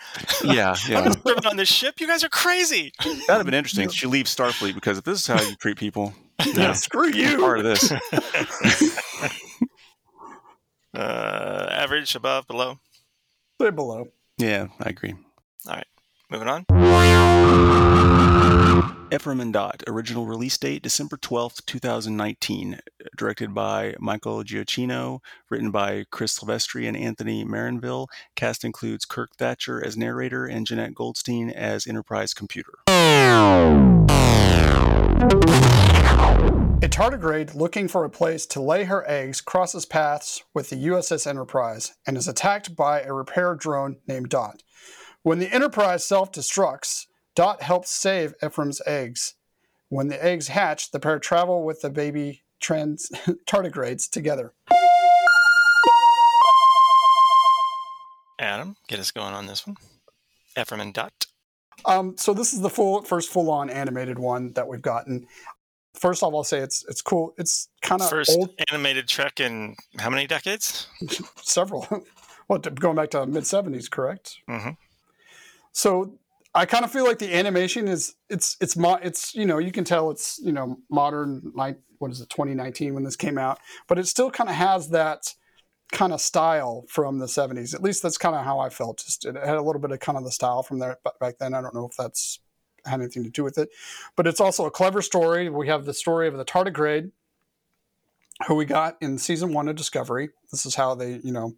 Yeah, 0.43 0.75
yeah. 0.89 1.01
I'm 1.01 1.13
living 1.25 1.45
on 1.45 1.57
this 1.57 1.69
ship. 1.69 2.01
You 2.01 2.07
guys 2.07 2.25
are 2.25 2.31
crazy. 2.31 2.93
That'd 3.03 3.29
have 3.29 3.45
been 3.45 3.55
interesting. 3.55 3.91
She 3.91 4.07
leaves 4.07 4.35
Starfleet 4.35 4.75
because 4.75 4.97
if 4.97 5.05
this 5.05 5.21
is 5.21 5.27
how 5.27 5.41
you 5.43 5.57
treat 5.57 5.77
people, 5.77 6.15
yeah, 6.55 6.73
screw 6.73 7.13
you. 7.13 7.39
Part 7.39 7.59
of 7.59 7.65
this. 7.65 7.93
uh, 10.95 11.69
average, 11.73 12.15
above, 12.15 12.47
below. 12.47 12.79
Say 13.61 13.71
below. 13.71 14.09
Yeah, 14.39 14.69
I 14.81 14.89
agree. 14.89 15.15
All 15.67 15.75
right, 15.75 15.87
moving 16.33 16.49
on. 16.49 16.65
Ephraim 19.13 19.41
and 19.41 19.53
Dot, 19.53 19.83
original 19.87 20.25
release 20.25 20.57
date 20.57 20.83
December 20.83 21.19
12th, 21.19 21.67
2019. 21.67 22.81
Directed 23.15 23.53
by 23.53 23.95
Michael 24.01 24.43
Giacchino, 24.43 25.21
written 25.51 25.71
by 25.71 26.07
Chris 26.11 26.39
Silvestri 26.39 26.89
and 26.89 26.97
Anthony 26.97 27.45
Marinville. 27.45 28.09
Cast 28.35 28.65
includes 28.65 29.05
Kirk 29.05 29.37
Thatcher 29.37 29.85
as 29.85 29.99
narrator 29.99 30.47
and 30.47 30.67
Jenette 30.67 30.95
Goldstein 30.95 31.51
as 31.51 31.87
Enterprise 31.87 32.33
Computer. 32.33 32.73
A 36.83 36.89
tardigrade 36.89 37.55
looking 37.55 37.87
for 37.87 38.05
a 38.05 38.11
place 38.11 38.47
to 38.47 38.63
lay 38.63 38.85
her 38.85 39.09
eggs 39.09 39.43
crosses 39.43 39.85
paths 39.85 40.43
with 40.55 40.71
the 40.71 40.87
USS 40.87 41.27
Enterprise 41.27 41.93
and 42.07 42.17
is 42.17 42.27
attacked 42.27 42.75
by 42.75 43.03
a 43.03 43.13
repair 43.13 43.55
drone 43.55 43.99
named 44.09 44.31
Dot. 44.31 44.63
When 45.23 45.39
the 45.39 45.53
Enterprise 45.53 46.05
self 46.05 46.33
destructs, 46.33 47.07
Dot 47.35 47.63
helps 47.63 47.91
save 47.91 48.35
Ephraim's 48.45 48.83
eggs. 48.87 49.35
When 49.89 50.09
the 50.09 50.23
eggs 50.23 50.49
hatch, 50.49 50.91
the 50.91 50.99
pair 50.99 51.19
travel 51.19 51.65
with 51.65 51.81
the 51.81 51.91
baby 51.91 52.43
trans 52.61 53.09
tardigrades 53.47 54.11
together. 54.11 54.53
Adam, 58.41 58.77
get 58.89 58.99
us 58.99 59.13
going 59.13 59.33
on 59.33 59.47
this 59.47 59.65
one. 59.67 59.77
Ephraim 60.59 60.81
and 60.81 60.93
Dot. 60.95 61.27
Um, 61.85 62.17
so 62.17 62.35
this 62.35 62.53
is 62.53 62.61
the 62.61 62.71
full 62.71 63.03
first 63.03 63.31
full 63.31 63.51
on 63.51 63.71
animated 63.71 64.19
one 64.19 64.53
that 64.55 64.67
we've 64.67 64.83
gotten. 64.83 65.27
First 65.95 66.23
off, 66.25 66.35
I'll 66.35 66.43
say 66.43 66.59
it's 66.59 66.85
it's 66.89 67.01
cool. 67.01 67.33
It's 67.39 67.69
kind 67.81 68.01
of 68.03 68.09
First 68.11 68.31
old, 68.37 68.51
animated 68.71 69.07
Trek 69.07 69.39
in 69.39 69.77
how 69.99 70.11
many 70.11 70.27
decades? 70.27 70.89
several. 71.37 71.87
well, 72.49 72.59
going 72.59 72.97
back 72.97 73.11
to 73.11 73.25
mid 73.27 73.47
seventies, 73.47 73.89
correct? 73.89 74.39
Mhm. 74.49 74.77
So 75.73 76.19
I 76.55 76.67
kind 76.67 76.85
of 76.85 76.93
feel 76.93 77.05
like 77.05 77.19
the 77.19 77.35
animation 77.35 77.89
is 77.89 78.15
it's 78.29 78.57
it's 78.61 78.77
mo- 78.77 78.99
it's 79.03 79.35
you 79.35 79.47
know 79.47 79.59
you 79.59 79.73
can 79.73 79.85
tell 79.85 80.11
it's 80.11 80.39
you 80.43 80.53
know 80.53 80.77
modern 80.91 81.53
like 81.55 81.79
what 81.99 82.11
is 82.11 82.21
it 82.21 82.29
2019 82.29 82.95
when 82.95 83.05
this 83.05 83.17
came 83.17 83.39
out, 83.39 83.59
but 83.89 83.99
it 83.99 84.07
still 84.07 84.31
kind 84.31 84.51
of 84.51 84.57
has 84.57 84.91
that 84.91 85.35
kind 85.93 86.13
of 86.13 86.21
style 86.21 86.85
from 86.89 87.19
the 87.19 87.27
70s. 87.27 87.75
At 87.75 87.83
least 87.83 88.03
that's 88.03 88.19
kind 88.19 88.35
of 88.35 88.45
how 88.45 88.59
I 88.59 88.71
felt. 88.71 88.99
Just 88.99 89.25
it 89.25 89.37
had 89.37 89.57
a 89.57 89.63
little 89.63 89.81
bit 89.81 89.93
of 89.93 90.01
kind 90.01 90.19
of 90.19 90.25
the 90.25 90.33
style 90.33 90.63
from 90.63 90.79
there 90.79 90.99
ba- 91.05 91.13
back 91.21 91.39
then. 91.39 91.55
I 91.55 91.61
don't 91.61 91.75
know 91.75 91.87
if 91.87 91.97
that's 91.97 92.41
had 92.85 93.01
anything 93.01 93.23
to 93.23 93.31
do 93.31 93.45
with 93.45 93.59
it, 93.59 93.69
but 94.17 94.27
it's 94.27 94.41
also 94.41 94.67
a 94.67 94.71
clever 94.71 95.01
story. 95.01 95.49
We 95.49 95.69
have 95.69 95.85
the 95.85 95.95
story 95.95 96.27
of 96.29 96.37
the 96.37 96.45
tardigrade 96.45 97.13
who 98.47 98.57
we 98.57 98.65
got 98.65 98.97
in 99.01 99.19
season 99.19 99.53
one 99.53 99.69
of 99.69 99.77
Discovery. 99.77 100.31
This 100.51 100.67
is 100.67 100.75
how 100.75 100.95
they, 100.95 101.21
you 101.23 101.33
know, 101.33 101.55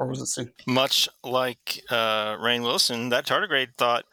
or 0.00 0.06
was 0.06 0.36
it? 0.38 0.48
Much 0.66 1.08
like 1.22 1.82
uh, 1.90 2.36
Rainn 2.38 2.62
Wilson, 2.62 3.10
that 3.10 3.26
tardigrade 3.26 3.76
thought, 3.76 4.04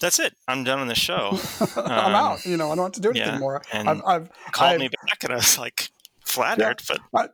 "That's 0.00 0.18
it. 0.20 0.34
I'm 0.48 0.64
done 0.64 0.78
on 0.78 0.86
the 0.88 0.94
show. 0.94 1.36
I'm 1.76 2.14
Um, 2.14 2.14
out. 2.14 2.46
You 2.46 2.56
know, 2.56 2.70
I 2.70 2.76
don't 2.76 2.84
have 2.84 2.92
to 2.92 3.00
do 3.00 3.10
anything 3.10 3.34
yeah, 3.34 3.38
more. 3.38 3.60
and 3.72 3.88
I've, 3.88 4.02
I've 4.06 4.30
Called 4.52 4.74
I've, 4.74 4.80
me 4.80 4.88
back, 4.88 5.24
and 5.24 5.32
I 5.32 5.36
was 5.36 5.58
like 5.58 5.90
flattered, 6.24 6.80
but 6.88 7.00
I, 7.14 7.28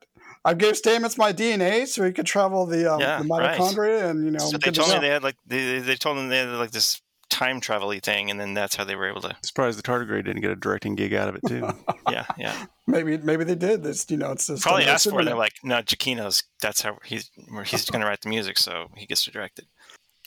I 0.51 0.55
gave 0.55 0.75
Stamets 0.75 1.19
my 1.19 1.33
DNA 1.33 1.87
so 1.87 2.03
he 2.05 2.13
could 2.13 2.27
travel 2.27 2.65
the, 2.67 2.93
um, 2.93 3.01
Yeah, 3.01 3.23
the 3.23 3.29
right. 3.29 3.59
mitochondria, 3.59 4.09
and 4.11 4.25
you 4.25 4.31
know, 4.31 4.39
so 4.39 4.57
they 4.57 4.71
told 4.71 4.89
me 4.91 4.99
they 4.99 5.09
had 5.09 5.23
like 5.23 5.37
they, 5.47 5.81
they 5.81 5.97
told 5.97 6.17
them 6.17 6.29
they 6.29 6.39
had 6.39 6.49
like 6.49 6.71
this 6.71 7.01
time 7.31 7.61
travel 7.61 7.93
thing, 8.03 8.31
and 8.31 8.39
then 8.39 8.55
that's 8.55 8.77
how 8.77 8.85
they 8.85 8.97
were 8.97 9.09
able 9.09 9.23
to. 9.23 9.37
Surprised 9.43 9.79
the 9.79 9.83
tardigrade 9.83 10.25
didn't 10.25 10.43
get 10.43 10.51
a 10.51 10.57
directing 10.57 10.95
gig 10.95 11.15
out 11.15 11.29
of 11.29 11.37
it 11.37 11.43
too. 11.47 11.69
Yeah, 12.11 12.27
yeah. 12.37 12.67
maybe 12.89 13.19
maybe 13.19 13.45
they 13.45 13.55
did. 13.55 13.85
This, 13.85 14.11
you 14.11 14.17
know, 14.17 14.33
it's 14.33 14.49
just 14.49 14.63
Probably 14.65 14.83
another 14.83 14.95
asked 14.95 15.09
for 15.09 15.21
it. 15.21 15.25
They're 15.27 15.37
like, 15.37 15.53
no, 15.63 15.77
Giacchino's. 15.77 16.43
That's 16.61 16.83
how 16.83 16.99
he's 17.05 17.31
he's 17.65 17.89
going 17.89 18.01
to 18.01 18.07
write 18.09 18.23
the 18.23 18.29
music, 18.29 18.59
so 18.59 18.89
he 18.97 19.07
gets 19.07 19.25
to 19.25 19.31
direct 19.31 19.61
it. 19.61 19.67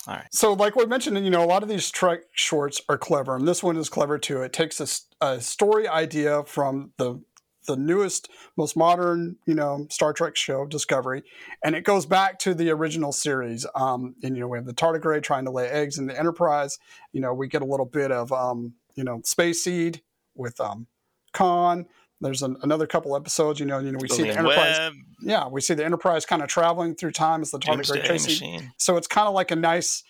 All 0.08 0.16
right. 0.16 0.28
So, 0.32 0.54
like 0.54 0.76
we 0.76 0.86
mentioned, 0.86 1.24
you 1.24 1.30
know, 1.30 1.44
a 1.44 1.46
lot 1.46 1.64
of 1.64 1.70
these 1.70 1.90
Trek 1.92 2.22
shorts 2.32 2.82
are 2.88 2.98
clever, 2.98 3.36
and 3.36 3.46
this 3.48 3.64
one 3.64 3.76
is 3.76 3.90
clever 3.90 4.18
too. 4.18 4.42
It 4.42 4.54
takes 4.54 4.80
a, 4.80 5.26
a 5.26 5.42
story 5.42 5.88
idea 5.88 6.44
from 6.46 6.92
the 6.98 7.22
the 7.66 7.76
newest, 7.76 8.30
most 8.58 8.76
modern, 8.76 9.38
you 9.46 9.56
know, 9.56 9.88
Star 9.90 10.14
Trek 10.14 10.36
show, 10.36 10.66
Discovery, 10.66 11.24
and 11.64 11.76
it 11.76 11.84
goes 11.84 12.06
back 12.06 12.40
to 12.40 12.54
the 12.54 12.70
original 12.70 13.12
series. 13.12 13.66
Um, 13.76 14.16
and 14.24 14.36
you 14.36 14.42
know, 14.42 14.48
we 14.48 14.58
have 14.58 14.66
the 14.66 14.74
tardigrade 14.74 15.24
trying 15.24 15.46
to 15.46 15.52
lay 15.52 15.68
eggs 15.68 15.98
in 15.98 16.08
the 16.08 16.18
Enterprise. 16.18 16.80
You 17.12 17.22
know, 17.22 17.34
we 17.34 17.48
get 17.48 17.62
a 17.62 17.66
little 17.66 17.86
bit 17.86 18.12
of, 18.12 18.32
um, 18.32 18.74
you 18.96 19.04
know, 19.04 19.22
Space 19.24 19.64
Seed 19.64 20.02
with 20.36 20.60
um, 20.60 20.88
Khan. 21.34 21.86
There's 22.22 22.42
an, 22.42 22.56
another 22.62 22.88
couple 22.88 23.16
episodes, 23.18 23.60
you 23.60 23.66
know, 23.66 23.80
you 23.80 23.92
know, 23.92 24.00
we 24.02 24.08
see 24.08 24.24
the 24.24 24.38
Enterprise. 24.40 24.78
Yeah, 25.22 25.48
we 25.48 25.60
see 25.60 25.74
the 25.74 25.84
Enterprise 25.84 26.26
kind 26.26 26.42
of 26.42 26.48
traveling 26.48 26.96
through 26.96 27.12
time 27.12 27.42
as 27.42 27.52
the 27.52 27.60
tardigrade 27.60 28.04
chasing. 28.08 28.36
So 28.78 28.96
it's 28.96 29.08
kind 29.08 29.28
of 29.28 29.34
like 29.34 29.52
a 29.52 29.56
nice, 29.58 30.04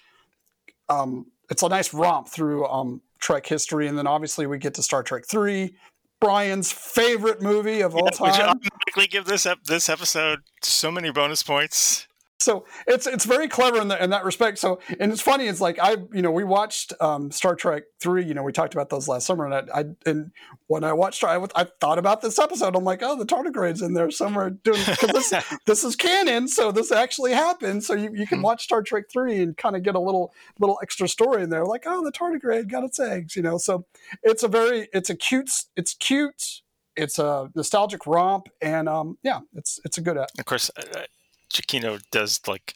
um, 0.90 1.28
it's 1.50 1.64
a 1.64 1.70
nice 1.70 1.94
romp 1.94 2.28
through 2.28 2.68
um, 2.68 3.02
Trek 3.20 3.46
history, 3.48 3.88
and 3.88 3.98
then 3.98 4.06
obviously 4.06 4.46
we 4.46 4.58
get 4.60 4.74
to 4.76 4.84
Star 4.84 5.02
Trek 5.02 5.24
Three, 5.30 5.76
Brian's 6.24 6.72
favorite 6.72 7.42
movie 7.42 7.82
of 7.82 7.96
all 7.96 8.08
Yeah, 8.14 8.24
we 8.24 8.32
should 8.32 8.40
time. 8.42 8.50
automatically 8.50 9.08
give 9.08 9.26
this 9.26 9.46
ep- 9.46 9.64
this 9.66 9.90
episode 9.90 10.40
so 10.62 10.90
many 10.92 11.12
bonus 11.12 11.44
points. 11.44 12.08
So 12.44 12.66
it's 12.88 13.08
it's 13.08 13.26
very 13.26 13.48
clever 13.48 13.82
in, 13.82 13.88
the, 13.88 14.04
in 14.04 14.10
that 14.12 14.26
respect. 14.26 14.60
So 14.60 14.80
and 15.00 15.12
it's 15.12 15.22
funny. 15.22 15.48
It's 15.48 15.62
like 15.62 15.80
I 15.80 15.98
you 16.14 16.22
know 16.22 16.32
we 16.32 16.44
watched 16.44 16.94
um, 17.00 17.32
Star 17.32 17.56
Trek 17.56 17.84
Three. 18.00 18.26
You 18.26 18.34
know 18.34 18.44
we 18.44 18.52
talked 18.52 18.74
about 18.74 18.90
those 18.90 19.08
last 19.08 19.26
summer, 19.26 19.46
and 19.46 19.54
I, 19.54 19.80
I 19.80 19.86
and 20.06 20.32
when 20.68 20.84
I 20.84 20.94
watched, 20.94 21.24
I, 21.24 21.44
I 21.56 21.68
thought 21.80 21.98
about 21.98 22.22
this 22.22 22.40
episode. 22.40 22.76
I'm 22.76 22.84
like, 22.84 23.02
oh, 23.02 23.18
the 23.18 23.26
tardigrades 23.26 23.84
in 23.84 23.94
there 23.94 24.12
somewhere 24.12 24.50
doing 24.50 24.82
this 25.02 25.34
this 25.66 25.84
is 25.84 25.96
canon, 25.96 26.48
so 26.48 26.72
this 26.72 26.92
actually 26.92 27.32
happened. 27.32 27.84
So 27.84 27.94
you, 27.94 28.12
you 28.14 28.28
can 28.28 28.42
watch 28.42 28.64
Star 28.64 28.82
Trek 28.82 29.06
Three 29.12 29.42
and 29.42 29.56
kind 29.58 29.76
of 29.76 29.84
get 29.84 29.96
a 29.96 30.00
little 30.00 30.34
little 30.60 30.80
extra 30.82 31.08
story 31.08 31.44
in 31.44 31.50
there, 31.50 31.66
like 31.66 31.84
oh, 31.86 32.04
the 32.04 32.12
tardigrade 32.12 32.70
got 32.70 32.84
its 32.84 33.00
eggs, 33.00 33.36
you 33.36 33.42
know. 33.42 33.58
So 33.58 33.86
it's 34.22 34.44
a 34.44 34.48
very 34.48 34.90
it's 34.94 35.10
a 35.10 35.16
cute 35.16 35.52
it's 35.76 35.94
cute. 35.94 36.62
It's 36.96 37.18
a 37.18 37.50
nostalgic 37.56 38.06
romp, 38.06 38.50
and 38.62 38.88
um, 38.88 39.18
yeah, 39.24 39.40
it's 39.56 39.80
it's 39.84 39.98
a 39.98 40.02
good. 40.02 40.16
Of 40.18 40.46
course, 40.46 40.70
uh, 40.78 41.06
Giacchino 41.54 42.02
does 42.12 42.42
like 42.48 42.74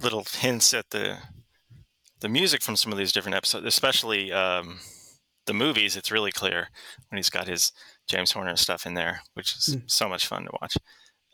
little 0.00 0.24
hints 0.24 0.72
at 0.74 0.90
the 0.90 1.18
the 2.20 2.28
music 2.28 2.62
from 2.62 2.76
some 2.76 2.90
of 2.90 2.98
these 2.98 3.12
different 3.12 3.36
episodes, 3.36 3.66
especially 3.66 4.32
um, 4.32 4.78
the 5.46 5.52
movies. 5.52 5.96
It's 5.96 6.10
really 6.10 6.32
clear 6.32 6.68
when 7.08 7.18
he's 7.18 7.28
got 7.28 7.48
his 7.48 7.72
James 8.08 8.32
Horner 8.32 8.56
stuff 8.56 8.86
in 8.86 8.94
there, 8.94 9.20
which 9.34 9.54
is 9.56 9.76
so 9.86 10.08
much 10.08 10.26
fun 10.26 10.44
to 10.44 10.50
watch. 10.60 10.76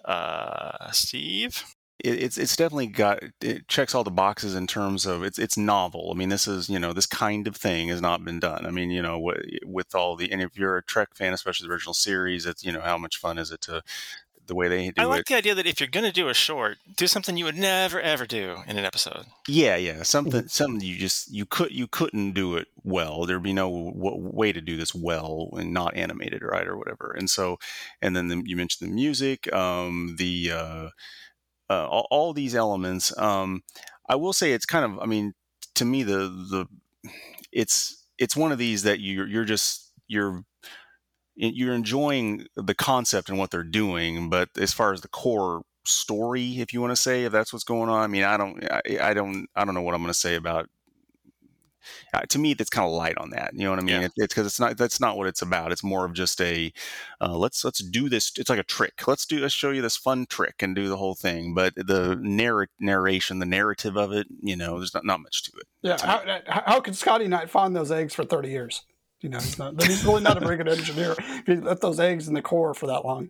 Uh, 0.05 0.91
Steve, 0.91 1.63
it, 2.03 2.23
it's 2.23 2.39
it's 2.39 2.57
definitely 2.57 2.87
got 2.89 3.23
it 3.41 3.69
checks 3.69 3.95
all 3.95 4.05
the 4.05 4.11
boxes 4.11 4.55
in 4.55 4.67
terms 4.67 5.07
of 5.07 5.23
it's 5.23 5.39
it's 5.39 5.57
novel. 5.57 6.11
I 6.13 6.17
mean, 6.17 6.29
this 6.29 6.49
is 6.49 6.69
you 6.69 6.79
know 6.79 6.93
this 6.93 7.07
kind 7.07 7.47
of 7.47 7.57
thing 7.57 7.89
has 7.89 8.01
not 8.01 8.25
been 8.25 8.41
done. 8.41 8.67
I 8.67 8.71
mean, 8.71 8.91
you 8.91 9.03
know, 9.03 9.19
with, 9.19 9.45
with 9.65 9.95
all 9.95 10.17
the 10.17 10.33
and 10.33 10.41
if 10.43 10.59
you're 10.59 10.77
a 10.77 10.85
Trek 10.85 11.11
fan, 11.15 11.33
especially 11.33 11.69
the 11.69 11.73
original 11.73 11.95
series, 11.95 12.47
it's 12.47 12.65
you 12.65 12.73
know 12.73 12.81
how 12.81 12.99
much 12.99 13.19
fun 13.19 13.39
is 13.39 13.51
it 13.51 13.61
to 13.63 13.83
the 14.51 14.57
way 14.57 14.69
they 14.69 14.91
do 14.91 15.01
I 15.01 15.05
like 15.05 15.21
it. 15.21 15.27
the 15.29 15.37
idea 15.37 15.55
that 15.55 15.67
if 15.67 15.81
you're 15.81 15.89
going 15.89 16.05
to 16.05 16.13
do 16.13 16.29
a 16.29 16.35
short, 16.35 16.79
do 16.97 17.07
something 17.07 17.37
you 17.37 17.45
would 17.45 17.57
never 17.57 18.01
ever 18.01 18.27
do 18.27 18.57
in 18.67 18.77
an 18.77 18.85
episode. 18.85 19.27
Yeah, 19.49 19.77
yeah, 19.77 20.03
something 20.03 20.49
something 20.49 20.87
you 20.87 20.97
just 20.97 21.33
you 21.33 21.47
could 21.47 21.71
you 21.71 21.87
couldn't 21.87 22.33
do 22.33 22.57
it 22.57 22.67
well. 22.83 23.25
There'd 23.25 23.43
be 23.43 23.53
no 23.53 23.93
w- 23.95 24.17
way 24.17 24.53
to 24.53 24.61
do 24.61 24.77
this 24.77 24.93
well 24.93 25.51
and 25.53 25.73
not 25.73 25.97
animated 25.97 26.43
right 26.43 26.67
or 26.67 26.77
whatever. 26.77 27.15
And 27.17 27.31
so, 27.31 27.59
and 28.03 28.17
then 28.17 28.27
the, 28.27 28.43
you 28.45 28.57
mentioned 28.57 28.91
the 28.91 28.95
music, 28.95 29.51
um, 29.55 30.17
the 30.19 30.51
uh, 30.53 30.89
uh, 31.71 31.87
all, 31.87 32.09
all 32.11 32.33
these 32.33 32.57
elements. 32.57 33.17
Um, 33.17 33.63
I 34.09 34.17
will 34.17 34.33
say 34.33 34.53
it's 34.53 34.67
kind 34.67 34.85
of 34.85 34.99
I 34.99 35.07
mean 35.07 35.33
to 35.77 35.85
me 35.85 36.03
the 36.03 36.29
the 36.29 36.67
it's 37.53 38.05
it's 38.19 38.37
one 38.37 38.51
of 38.51 38.59
these 38.59 38.83
that 38.83 38.99
you're 38.99 39.29
you're 39.29 39.45
just 39.45 39.93
you're 40.09 40.45
you're 41.41 41.75
enjoying 41.75 42.47
the 42.55 42.75
concept 42.75 43.29
and 43.29 43.39
what 43.39 43.51
they're 43.51 43.63
doing, 43.63 44.29
but 44.29 44.51
as 44.59 44.73
far 44.73 44.93
as 44.93 45.01
the 45.01 45.09
core 45.09 45.63
story, 45.85 46.61
if 46.61 46.73
you 46.73 46.81
want 46.81 46.93
to 46.93 47.01
say 47.01 47.25
if 47.25 47.33
that's 47.33 47.53
what's 47.53 47.65
going 47.65 47.89
on, 47.89 48.03
I 48.03 48.07
mean, 48.07 48.25
I 48.25 48.37
don't, 48.37 48.63
I, 48.71 48.83
I 49.01 49.15
don't, 49.15 49.49
I 49.57 49.65
don't 49.65 49.75
know 49.75 49.83
what 49.83 49.95
I'm 49.95 50.03
going 50.03 50.13
to 50.13 50.19
say 50.19 50.35
about. 50.35 50.69
Uh, 52.13 52.21
to 52.29 52.39
me, 52.39 52.53
that's 52.53 52.69
kind 52.69 52.87
of 52.87 52.93
light 52.93 53.17
on 53.17 53.31
that. 53.31 53.53
You 53.55 53.65
know 53.65 53.71
what 53.71 53.79
I 53.79 53.83
mean? 53.83 54.01
Yeah. 54.01 54.07
It, 54.07 54.13
it's 54.17 54.35
because 54.35 54.47
it's 54.47 54.61
not. 54.61 54.77
That's 54.77 55.01
not 55.01 55.17
what 55.17 55.27
it's 55.27 55.41
about. 55.41 55.73
It's 55.73 55.83
more 55.83 56.05
of 56.05 56.13
just 56.13 56.39
a 56.43 56.71
uh, 57.23 57.35
let's 57.35 57.65
let's 57.65 57.79
do 57.79 58.11
this. 58.11 58.33
It's 58.37 58.51
like 58.51 58.59
a 58.59 58.65
trick. 58.65 59.09
Let's 59.09 59.25
do. 59.25 59.39
Let's 59.39 59.55
show 59.55 59.71
you 59.71 59.81
this 59.81 59.97
fun 59.97 60.27
trick 60.29 60.57
and 60.61 60.77
do 60.77 60.89
the 60.89 60.99
whole 60.99 61.15
thing. 61.15 61.55
But 61.55 61.75
the 61.75 62.19
narr- 62.21 62.69
narration, 62.81 63.39
the 63.39 63.47
narrative 63.47 63.97
of 63.97 64.13
it, 64.13 64.27
you 64.43 64.57
know, 64.57 64.77
there's 64.77 64.93
not 64.93 65.07
not 65.07 65.21
much 65.21 65.45
to 65.45 65.53
it. 65.57 65.67
Yeah, 65.81 65.97
how, 66.05 66.41
how, 66.47 66.63
how 66.67 66.81
could 66.81 66.97
Scotty 66.97 67.29
not 67.29 67.49
find 67.49 67.75
those 67.75 67.91
eggs 67.91 68.15
for 68.15 68.25
30 68.25 68.51
years? 68.51 68.83
You 69.21 69.29
know, 69.29 69.39
he's, 69.39 69.59
not, 69.59 69.83
he's 69.83 70.05
really 70.05 70.23
not 70.23 70.37
a 70.37 70.41
very 70.41 70.57
good 70.57 70.69
engineer. 70.69 71.15
If 71.19 71.47
he 71.47 71.57
left 71.57 71.83
those 71.83 72.01
eggs 72.01 72.27
in 72.29 72.35
the 72.35 72.43
core 72.43 72.73
for 72.75 72.87
that 72.87 73.05
long. 73.05 73.29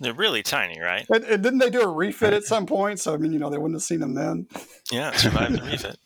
They're 0.00 0.12
really 0.12 0.42
tiny, 0.42 0.80
right? 0.80 1.06
And, 1.08 1.24
and 1.24 1.42
didn't 1.42 1.58
they 1.60 1.70
do 1.70 1.80
a 1.80 1.88
refit 1.88 2.34
at 2.34 2.42
some 2.44 2.66
point? 2.66 3.00
So, 3.00 3.14
I 3.14 3.16
mean, 3.18 3.32
you 3.32 3.38
know, 3.38 3.50
they 3.50 3.58
wouldn't 3.58 3.74
have 3.76 3.82
seen 3.82 4.00
them 4.00 4.14
then. 4.14 4.46
Yeah, 4.90 5.12
survived 5.12 5.54
the 5.54 5.62
refit. 5.62 5.96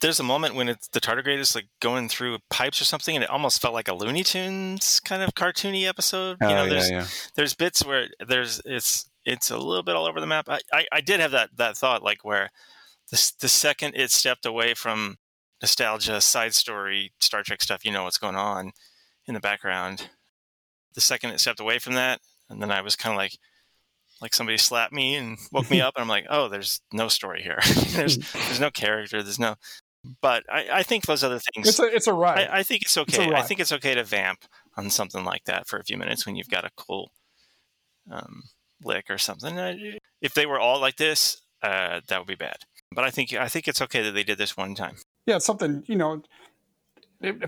There's 0.00 0.20
a 0.20 0.24
moment 0.24 0.54
when 0.54 0.68
it's 0.68 0.88
the 0.88 1.00
tardigrade 1.00 1.38
is 1.38 1.54
like 1.54 1.66
going 1.80 2.08
through 2.08 2.38
pipes 2.50 2.80
or 2.80 2.84
something, 2.84 3.16
and 3.16 3.24
it 3.24 3.30
almost 3.30 3.60
felt 3.60 3.74
like 3.74 3.88
a 3.88 3.94
Looney 3.94 4.22
Tunes 4.22 5.00
kind 5.00 5.22
of 5.22 5.34
cartoony 5.34 5.88
episode. 5.88 6.38
You 6.40 6.46
Oh, 6.46 6.50
know, 6.50 6.64
yeah, 6.64 6.70
there's 6.70 6.90
yeah. 6.90 7.06
there's 7.34 7.54
bits 7.54 7.84
where 7.84 8.06
there's 8.26 8.62
it's 8.64 9.10
it's 9.24 9.50
a 9.50 9.58
little 9.58 9.82
bit 9.82 9.96
all 9.96 10.06
over 10.06 10.20
the 10.20 10.26
map. 10.26 10.48
I, 10.48 10.60
I, 10.72 10.86
I 10.92 11.00
did 11.00 11.18
have 11.20 11.32
that 11.32 11.50
that 11.56 11.76
thought 11.76 12.02
like 12.04 12.24
where 12.24 12.50
the 13.10 13.32
the 13.40 13.48
second 13.48 13.94
it 13.96 14.12
stepped 14.12 14.46
away 14.46 14.74
from 14.74 15.18
nostalgia, 15.60 16.20
side 16.20 16.54
story, 16.54 17.12
Star 17.20 17.42
Trek 17.42 17.62
stuff, 17.62 17.84
you 17.84 17.92
know 17.92 18.04
what's 18.04 18.18
going 18.18 18.36
on 18.36 18.72
in 19.26 19.34
the 19.34 19.40
background. 19.40 20.08
The 20.94 21.00
second 21.00 21.30
it 21.30 21.40
stepped 21.40 21.60
away 21.60 21.78
from 21.78 21.94
that, 21.94 22.20
and 22.48 22.62
then 22.62 22.70
I 22.70 22.80
was 22.80 22.96
kind 22.96 23.12
of 23.12 23.18
like 23.18 23.38
like 24.20 24.34
somebody 24.34 24.58
slapped 24.58 24.92
me 24.92 25.14
and 25.14 25.38
woke 25.52 25.70
me 25.70 25.80
up 25.80 25.94
and 25.96 26.02
I'm 26.02 26.08
like, 26.08 26.26
oh, 26.28 26.48
there's 26.48 26.80
no 26.92 27.08
story 27.08 27.42
here. 27.42 27.58
there's 27.90 28.16
there's 28.32 28.60
no 28.60 28.70
character. 28.70 29.22
There's 29.22 29.38
no 29.38 29.56
But 30.20 30.44
I, 30.50 30.68
I 30.72 30.82
think 30.82 31.06
those 31.06 31.22
other 31.22 31.38
things. 31.38 31.68
It's 31.68 31.78
a 31.78 31.84
it's 31.84 32.06
a 32.06 32.12
ride. 32.12 32.48
I, 32.48 32.58
I 32.58 32.62
think 32.62 32.82
it's 32.82 32.96
okay. 32.96 33.32
I 33.32 33.42
think 33.42 33.60
it's 33.60 33.72
okay 33.72 33.94
to 33.94 34.04
vamp 34.04 34.44
on 34.76 34.90
something 34.90 35.24
like 35.24 35.44
that 35.44 35.66
for 35.66 35.78
a 35.78 35.84
few 35.84 35.96
minutes 35.96 36.26
when 36.26 36.36
you've 36.36 36.48
got 36.48 36.64
a 36.64 36.70
cool 36.76 37.10
um, 38.10 38.44
lick 38.82 39.06
or 39.10 39.18
something. 39.18 39.58
Uh, 39.58 39.74
If 40.20 40.34
they 40.34 40.46
were 40.46 40.58
all 40.58 40.80
like 40.80 40.96
this, 40.96 41.40
uh, 41.62 42.00
that 42.08 42.18
would 42.18 42.26
be 42.28 42.34
bad. 42.34 42.58
But 42.92 43.04
I 43.04 43.10
think 43.10 43.32
I 43.34 43.48
think 43.48 43.68
it's 43.68 43.82
okay 43.82 44.02
that 44.02 44.12
they 44.12 44.24
did 44.24 44.38
this 44.38 44.56
one 44.56 44.74
time. 44.74 44.96
Yeah, 45.28 45.36
it's 45.36 45.44
something 45.46 45.84
you 45.86 45.94
know. 45.96 46.22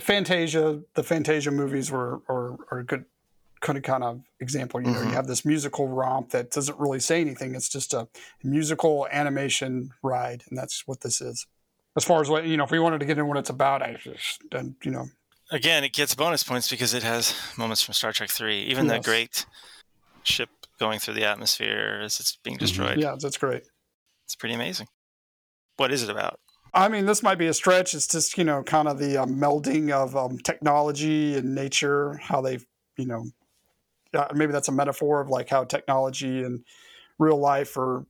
Fantasia, 0.01 0.81
the 0.95 1.03
Fantasia 1.03 1.51
movies 1.51 1.91
were 1.91 2.23
are, 2.29 2.57
are 2.71 2.79
a 2.81 2.85
good 2.85 3.05
kind 3.61 3.77
of 3.79 3.85
kind 3.85 4.03
of 4.03 4.21
example. 4.41 4.81
You 4.81 4.89
know, 4.91 4.99
Mhm. 4.99 5.07
you 5.11 5.13
have 5.15 5.27
this 5.29 5.45
musical 5.45 5.87
romp 5.89 6.31
that 6.31 6.51
doesn't 6.51 6.79
really 6.79 6.99
say 7.01 7.21
anything. 7.21 7.55
It's 7.55 7.69
just 7.69 7.95
a 7.95 8.09
musical 8.43 9.07
animation 9.13 9.91
ride, 10.03 10.43
and 10.49 10.59
that's 10.59 10.87
what 10.87 11.03
this 11.03 11.21
is. 11.21 11.47
As 11.97 12.05
far 12.05 12.21
as 12.21 12.29
what 12.29 12.47
you 12.47 12.57
know, 12.57 12.65
if 12.65 12.71
we 12.71 12.79
wanted 12.81 12.99
to 13.01 13.07
get 13.07 13.13
into 13.13 13.27
what 13.27 13.37
it's 13.37 13.51
about, 13.51 13.83
I 13.83 13.95
just 13.95 14.43
then 14.51 14.77
you 14.83 14.91
know, 14.91 15.07
Again, 15.53 15.83
it 15.85 15.93
gets 15.93 16.15
bonus 16.15 16.43
points 16.43 16.69
because 16.69 16.95
it 16.95 17.03
has 17.03 17.35
moments 17.57 17.83
from 17.83 17.95
Star 17.95 18.13
Trek 18.13 18.31
Three. 18.31 18.63
Even 18.65 18.87
the 18.89 18.99
great 19.01 19.47
ship 20.25 20.49
going 20.79 20.99
through 20.99 21.15
the 21.15 21.25
atmosphere 21.25 22.01
as 22.03 22.19
it's 22.21 22.37
being 22.43 22.57
destroyed. 22.57 22.99
yeah, 22.99 23.17
that's 23.21 23.37
great. 23.37 23.63
It's 24.25 24.35
pretty 24.37 24.55
amazing. 24.55 24.87
What 25.77 25.93
is 25.93 26.03
it 26.03 26.11
about? 26.11 26.39
I 26.73 26.89
mean, 26.89 27.07
this 27.07 27.23
might 27.23 27.39
be 27.39 27.47
a 27.47 27.55
stretch. 27.55 27.95
It's 27.95 28.07
just 28.07 28.37
you 28.39 28.45
know, 28.45 28.63
kind 28.63 28.89
of 28.89 28.99
the 28.99 29.17
um, 29.19 29.37
melding 29.37 29.91
of 29.91 30.17
um, 30.17 30.39
technology 30.39 31.37
and 31.37 31.55
nature. 31.55 32.19
How 32.23 32.41
they, 32.41 32.59
you 32.97 33.07
know, 33.07 33.25
uh, 34.15 34.29
maybe 34.35 34.53
that's 34.53 34.69
a 34.69 34.73
metaphor 34.73 35.21
of 35.21 35.29
like 35.29 35.49
how 35.49 35.65
technology 35.65 36.43
and 36.43 36.65
real 37.19 37.39
life 37.39 37.77
are, 37.77 38.07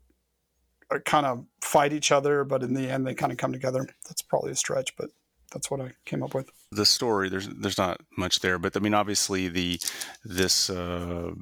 are 0.91 1.01
kind 1.01 1.27
of 1.27 1.45
fight 1.63 1.93
each 1.93 2.13
other, 2.13 2.45
but 2.45 2.63
in 2.63 2.75
the 2.75 2.89
end 2.89 3.07
they 3.07 3.15
kind 3.15 3.33
of 3.33 3.39
come 3.39 3.53
together. 3.53 3.87
That's 4.09 4.23
probably 4.23 4.53
a 4.53 4.57
stretch, 4.57 4.97
but 4.97 5.11
that's 5.53 5.71
what 5.71 5.81
I 5.81 5.93
came 6.05 6.23
up 6.23 6.35
with. 6.35 6.51
the 6.71 6.87
story 6.87 7.29
there's 7.29 7.49
there's 7.49 7.77
not 7.79 8.01
much 8.17 8.39
there 8.39 8.57
but 8.57 8.77
i 8.77 8.79
mean 8.79 8.95
obviously 8.95 9.49
the 9.49 9.81
this 10.25 10.71
uh 10.71 11.33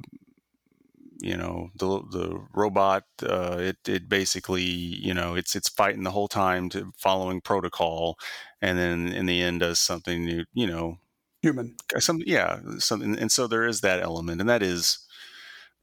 you 1.21 1.35
know 1.35 1.69
the 1.75 1.87
the 2.11 2.39
robot 2.53 3.03
uh 3.23 3.57
it 3.59 3.77
it 3.87 4.07
basically 4.07 4.63
you 4.63 5.13
know 5.13 5.35
it's 5.35 5.55
it's 5.55 5.69
fighting 5.69 6.03
the 6.03 6.11
whole 6.11 6.27
time 6.27 6.69
to 6.69 6.91
following 6.97 7.41
protocol 7.41 8.17
and 8.61 8.77
then 8.77 9.07
in 9.09 9.25
the 9.25 9.41
end 9.41 9.59
does 9.59 9.79
something 9.79 10.23
you 10.23 10.45
you 10.53 10.67
know 10.67 10.97
Human. 11.41 11.75
some 11.99 12.21
yeah 12.25 12.59
something 12.79 13.17
and 13.17 13.31
so 13.31 13.47
there 13.47 13.65
is 13.65 13.81
that 13.81 14.01
element 14.01 14.41
and 14.41 14.49
that 14.49 14.63
is 14.63 14.99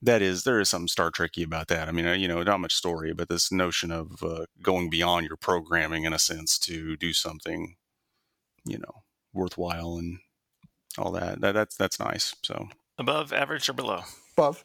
that 0.03 0.21
is 0.21 0.45
there 0.45 0.61
is 0.61 0.69
something 0.69 0.89
star 0.89 1.11
trekky 1.11 1.45
about 1.45 1.69
that 1.69 1.89
i 1.89 1.93
mean 1.93 2.07
uh, 2.07 2.13
you 2.13 2.29
know 2.29 2.43
not 2.43 2.61
much 2.61 2.75
story 2.75 3.13
but 3.13 3.29
this 3.29 3.51
notion 3.51 3.91
of 3.91 4.23
uh, 4.23 4.45
going 4.63 4.91
beyond 4.91 5.27
your 5.27 5.37
programming 5.37 6.05
in 6.05 6.13
a 6.13 6.19
sense 6.19 6.59
to 6.59 6.97
do 6.97 7.13
something 7.13 7.77
you 8.65 8.79
know 8.79 9.03
worthwhile 9.33 9.97
and 9.97 10.19
all 10.99 11.13
that, 11.13 11.41
that 11.41 11.53
that's 11.53 11.77
that's 11.77 12.01
nice 12.01 12.35
so 12.43 12.69
Above 12.99 13.33
average 13.33 13.69
or 13.69 13.75
below? 13.75 14.01
Above. 14.37 14.65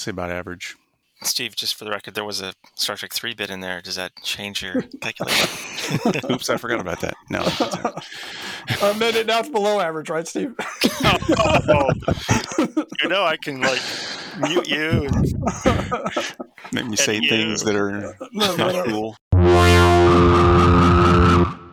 Say 0.00 0.10
about 0.10 0.30
average 0.30 0.76
Steve, 1.22 1.54
just 1.54 1.74
for 1.74 1.84
the 1.84 1.90
record, 1.90 2.14
there 2.14 2.24
was 2.24 2.40
a 2.40 2.54
Star 2.76 2.96
Trek 2.96 3.12
3 3.12 3.34
bit 3.34 3.50
in 3.50 3.60
there. 3.60 3.82
Does 3.82 3.96
that 3.96 4.10
change 4.22 4.62
your 4.62 4.80
calculation? 5.02 6.30
oops 6.30 6.48
i 6.48 6.56
forgot 6.56 6.80
about 6.80 6.98
that 7.02 7.14
no 7.28 7.40
um, 8.82 8.98
then 8.98 9.14
it, 9.16 9.26
now 9.26 9.40
it's 9.40 9.48
below 9.48 9.80
average, 9.80 10.08
right, 10.08 10.26
Steve? 10.28 10.54
you 13.02 13.08
know, 13.08 13.24
I 13.24 13.36
can 13.42 13.60
like 13.60 13.82
mute 14.38 14.68
you. 14.68 15.08
And, 15.12 15.34
make 16.72 16.86
me 16.86 16.96
say 16.96 17.18
you. 17.20 17.28
things 17.28 17.64
that 17.64 17.74
are 17.74 17.90
No, 17.90 18.12
no, 18.32 18.56
not 18.56 18.74
no. 18.74 18.84
cool 18.84 19.16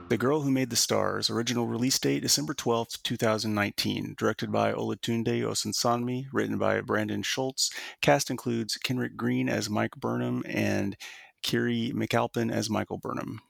The 0.10 0.18
Girl 0.18 0.40
Who 0.40 0.52
Made 0.52 0.70
the 0.70 0.78
Stars, 0.78 1.30
original 1.30 1.68
release 1.68 2.00
date 2.00 2.22
December 2.22 2.54
12th, 2.54 3.04
2019, 3.04 4.16
directed 4.18 4.54
by 4.54 4.72
Olatunde 4.72 5.42
Osunsanmi, 5.42 6.28
written 6.32 6.58
by 6.58 6.80
Brandon 6.80 7.22
Schultz. 7.24 7.74
Cast 8.02 8.32
includes 8.32 8.78
Kenric 8.82 9.18
Green 9.18 9.50
as 9.50 9.70
Mike 9.70 9.98
Burnham 9.98 10.44
and 10.48 10.96
Kiri 11.44 11.92
McAlpin 11.94 12.50
as 12.50 12.70
Michael 12.70 13.00
Burnham. 13.00 13.42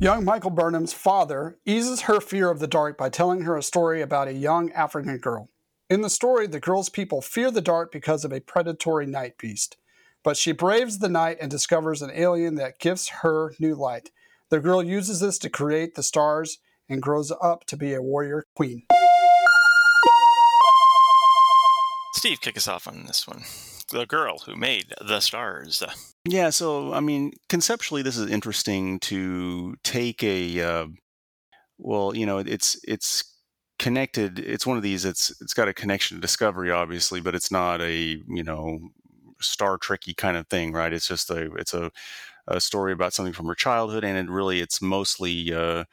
Young 0.00 0.24
Michael 0.24 0.50
Burnham's 0.50 0.92
father 0.92 1.58
eases 1.64 2.02
her 2.02 2.20
fear 2.20 2.50
of 2.50 2.58
the 2.58 2.66
dark 2.66 2.98
by 2.98 3.08
telling 3.08 3.42
her 3.42 3.56
a 3.56 3.62
story 3.62 4.02
about 4.02 4.26
a 4.26 4.34
young 4.34 4.72
African 4.72 5.18
girl. 5.18 5.48
In 5.88 6.00
the 6.00 6.10
story, 6.10 6.48
the 6.48 6.58
girl's 6.58 6.88
people 6.88 7.22
fear 7.22 7.52
the 7.52 7.60
dark 7.60 7.92
because 7.92 8.24
of 8.24 8.32
a 8.32 8.40
predatory 8.40 9.06
night 9.06 9.38
beast. 9.38 9.76
But 10.26 10.36
she 10.36 10.50
braves 10.50 10.98
the 10.98 11.08
night 11.08 11.38
and 11.40 11.48
discovers 11.48 12.02
an 12.02 12.10
alien 12.12 12.56
that 12.56 12.80
gives 12.80 13.08
her 13.22 13.54
new 13.60 13.76
light. 13.76 14.10
The 14.50 14.58
girl 14.58 14.82
uses 14.82 15.20
this 15.20 15.38
to 15.38 15.48
create 15.48 15.94
the 15.94 16.02
stars 16.02 16.58
and 16.88 17.00
grows 17.00 17.30
up 17.40 17.64
to 17.66 17.76
be 17.76 17.94
a 17.94 18.02
warrior 18.02 18.42
queen. 18.56 18.82
Steve, 22.14 22.40
kick 22.40 22.56
us 22.56 22.66
off 22.66 22.88
on 22.88 23.04
this 23.06 23.28
one. 23.28 23.44
The 23.92 24.04
girl 24.04 24.38
who 24.38 24.56
made 24.56 24.92
the 25.00 25.20
stars. 25.20 25.84
Yeah, 26.28 26.50
so 26.50 26.92
I 26.92 26.98
mean, 26.98 27.30
conceptually, 27.48 28.02
this 28.02 28.16
is 28.16 28.28
interesting 28.28 28.98
to 29.02 29.76
take 29.84 30.24
a, 30.24 30.60
uh, 30.60 30.86
well, 31.78 32.16
you 32.16 32.26
know, 32.26 32.38
it's 32.38 32.76
it's 32.82 33.22
connected. 33.78 34.40
It's 34.40 34.66
one 34.66 34.76
of 34.76 34.82
these. 34.82 35.04
It's 35.04 35.32
it's 35.40 35.54
got 35.54 35.68
a 35.68 35.72
connection 35.72 36.16
to 36.16 36.20
Discovery, 36.20 36.72
obviously, 36.72 37.20
but 37.20 37.36
it's 37.36 37.52
not 37.52 37.80
a 37.80 37.94
you 37.94 38.42
know 38.42 38.80
Star 39.40 39.78
Trekky 39.78 40.16
kind 40.16 40.36
of 40.36 40.46
thing, 40.48 40.72
right? 40.72 40.92
It's 40.92 41.08
just 41.08 41.30
a 41.30 41.52
it's 41.54 41.74
a, 41.74 41.90
a 42.48 42.60
story 42.60 42.92
about 42.92 43.12
something 43.12 43.32
from 43.34 43.46
her 43.46 43.54
childhood, 43.54 44.04
and 44.04 44.16
it 44.18 44.30
really 44.30 44.60
it's 44.60 44.80
mostly 44.82 45.52
uh, 45.52 45.84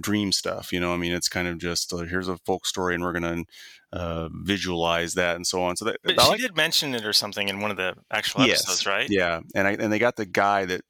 dream 0.00 0.32
stuff. 0.32 0.72
You 0.72 0.80
know, 0.80 0.92
I 0.92 0.96
mean, 0.96 1.12
it's 1.12 1.28
kind 1.28 1.48
of 1.48 1.58
just 1.58 1.92
uh, 1.92 1.98
here's 1.98 2.28
a 2.28 2.38
folk 2.38 2.66
story, 2.66 2.94
and 2.94 3.02
we're 3.02 3.12
gonna 3.12 3.44
uh, 3.92 4.28
visualize 4.32 5.14
that 5.14 5.36
and 5.36 5.46
so 5.46 5.62
on. 5.62 5.76
So 5.76 5.84
that 5.86 5.96
But 6.02 6.20
she 6.20 6.28
like- 6.28 6.40
did 6.40 6.56
mention 6.56 6.94
it 6.94 7.04
or 7.04 7.12
something 7.12 7.48
in 7.48 7.60
one 7.60 7.70
of 7.70 7.76
the 7.76 7.94
actual 8.10 8.42
episodes, 8.42 8.86
right? 8.86 9.08
yeah, 9.10 9.40
and 9.54 9.66
I, 9.68 9.72
and 9.72 9.92
they 9.92 9.98
got 9.98 10.16
the 10.16 10.26
guy 10.26 10.64
that 10.66 10.82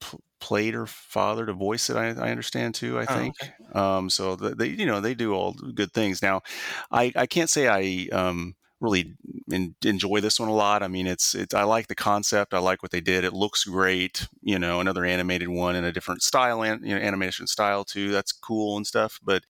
pl- 0.00 0.20
played 0.40 0.74
her 0.74 0.86
father 0.86 1.46
to 1.46 1.52
voice 1.52 1.90
it. 1.90 1.96
I, 1.96 2.08
I 2.10 2.30
understand 2.30 2.74
too. 2.74 2.98
I 2.98 3.02
Oh, 3.08 3.14
think. 3.14 3.34
Um, 3.74 4.10
so 4.10 4.36
th- 4.36 4.54
they, 4.56 4.68
you 4.68 4.86
know, 4.86 5.00
they 5.00 5.14
do 5.14 5.34
all 5.34 5.52
good 5.54 5.92
things. 5.92 6.22
Now, 6.22 6.42
I, 6.90 7.12
I 7.16 7.26
can't 7.26 7.50
say 7.50 7.66
I 7.68 8.14
um, 8.16 8.54
really 8.80 9.14
en- 9.52 9.74
enjoy 9.84 10.20
this 10.20 10.38
one 10.38 10.48
a 10.48 10.54
lot. 10.54 10.82
I 10.82 10.88
mean, 10.88 11.06
it's 11.06 11.34
it's 11.34 11.54
I 11.54 11.62
like 11.62 11.88
the 11.88 11.94
concept. 11.94 12.54
I 12.54 12.58
like 12.58 12.82
what 12.82 12.92
they 12.92 13.00
did. 13.00 13.24
It 13.24 13.32
looks 13.32 13.64
great. 13.64 14.28
You 14.42 14.58
know, 14.58 14.80
another 14.80 15.04
animated 15.04 15.48
one 15.48 15.76
in 15.76 15.84
a 15.84 15.92
different 15.92 16.22
style 16.22 16.62
and 16.62 16.86
you 16.86 16.94
know 16.94 17.00
animation 17.00 17.46
style 17.46 17.84
too. 17.84 18.10
That's 18.10 18.32
cool 18.32 18.76
and 18.76 18.86
stuff. 18.86 19.18
But 19.22 19.44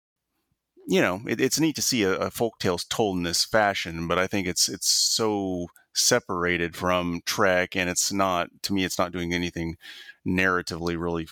you 0.86 1.00
know, 1.00 1.20
it, 1.26 1.40
it's 1.40 1.60
neat 1.60 1.76
to 1.76 1.82
see 1.82 2.04
a, 2.04 2.12
a 2.16 2.30
folk 2.30 2.58
tale 2.58 2.78
told 2.78 3.16
in 3.16 3.24
this 3.24 3.44
fashion, 3.44 4.06
but 4.08 4.18
I 4.18 4.26
think 4.26 4.46
it's 4.46 4.68
it's 4.68 4.88
so 4.90 5.66
separated 5.94 6.76
from 6.76 7.22
Trek, 7.26 7.76
and 7.76 7.90
it's 7.90 8.12
not 8.12 8.48
to 8.62 8.72
me, 8.72 8.84
it's 8.84 8.98
not 8.98 9.12
doing 9.12 9.32
anything 9.32 9.76
narratively 10.26 11.00
really 11.00 11.28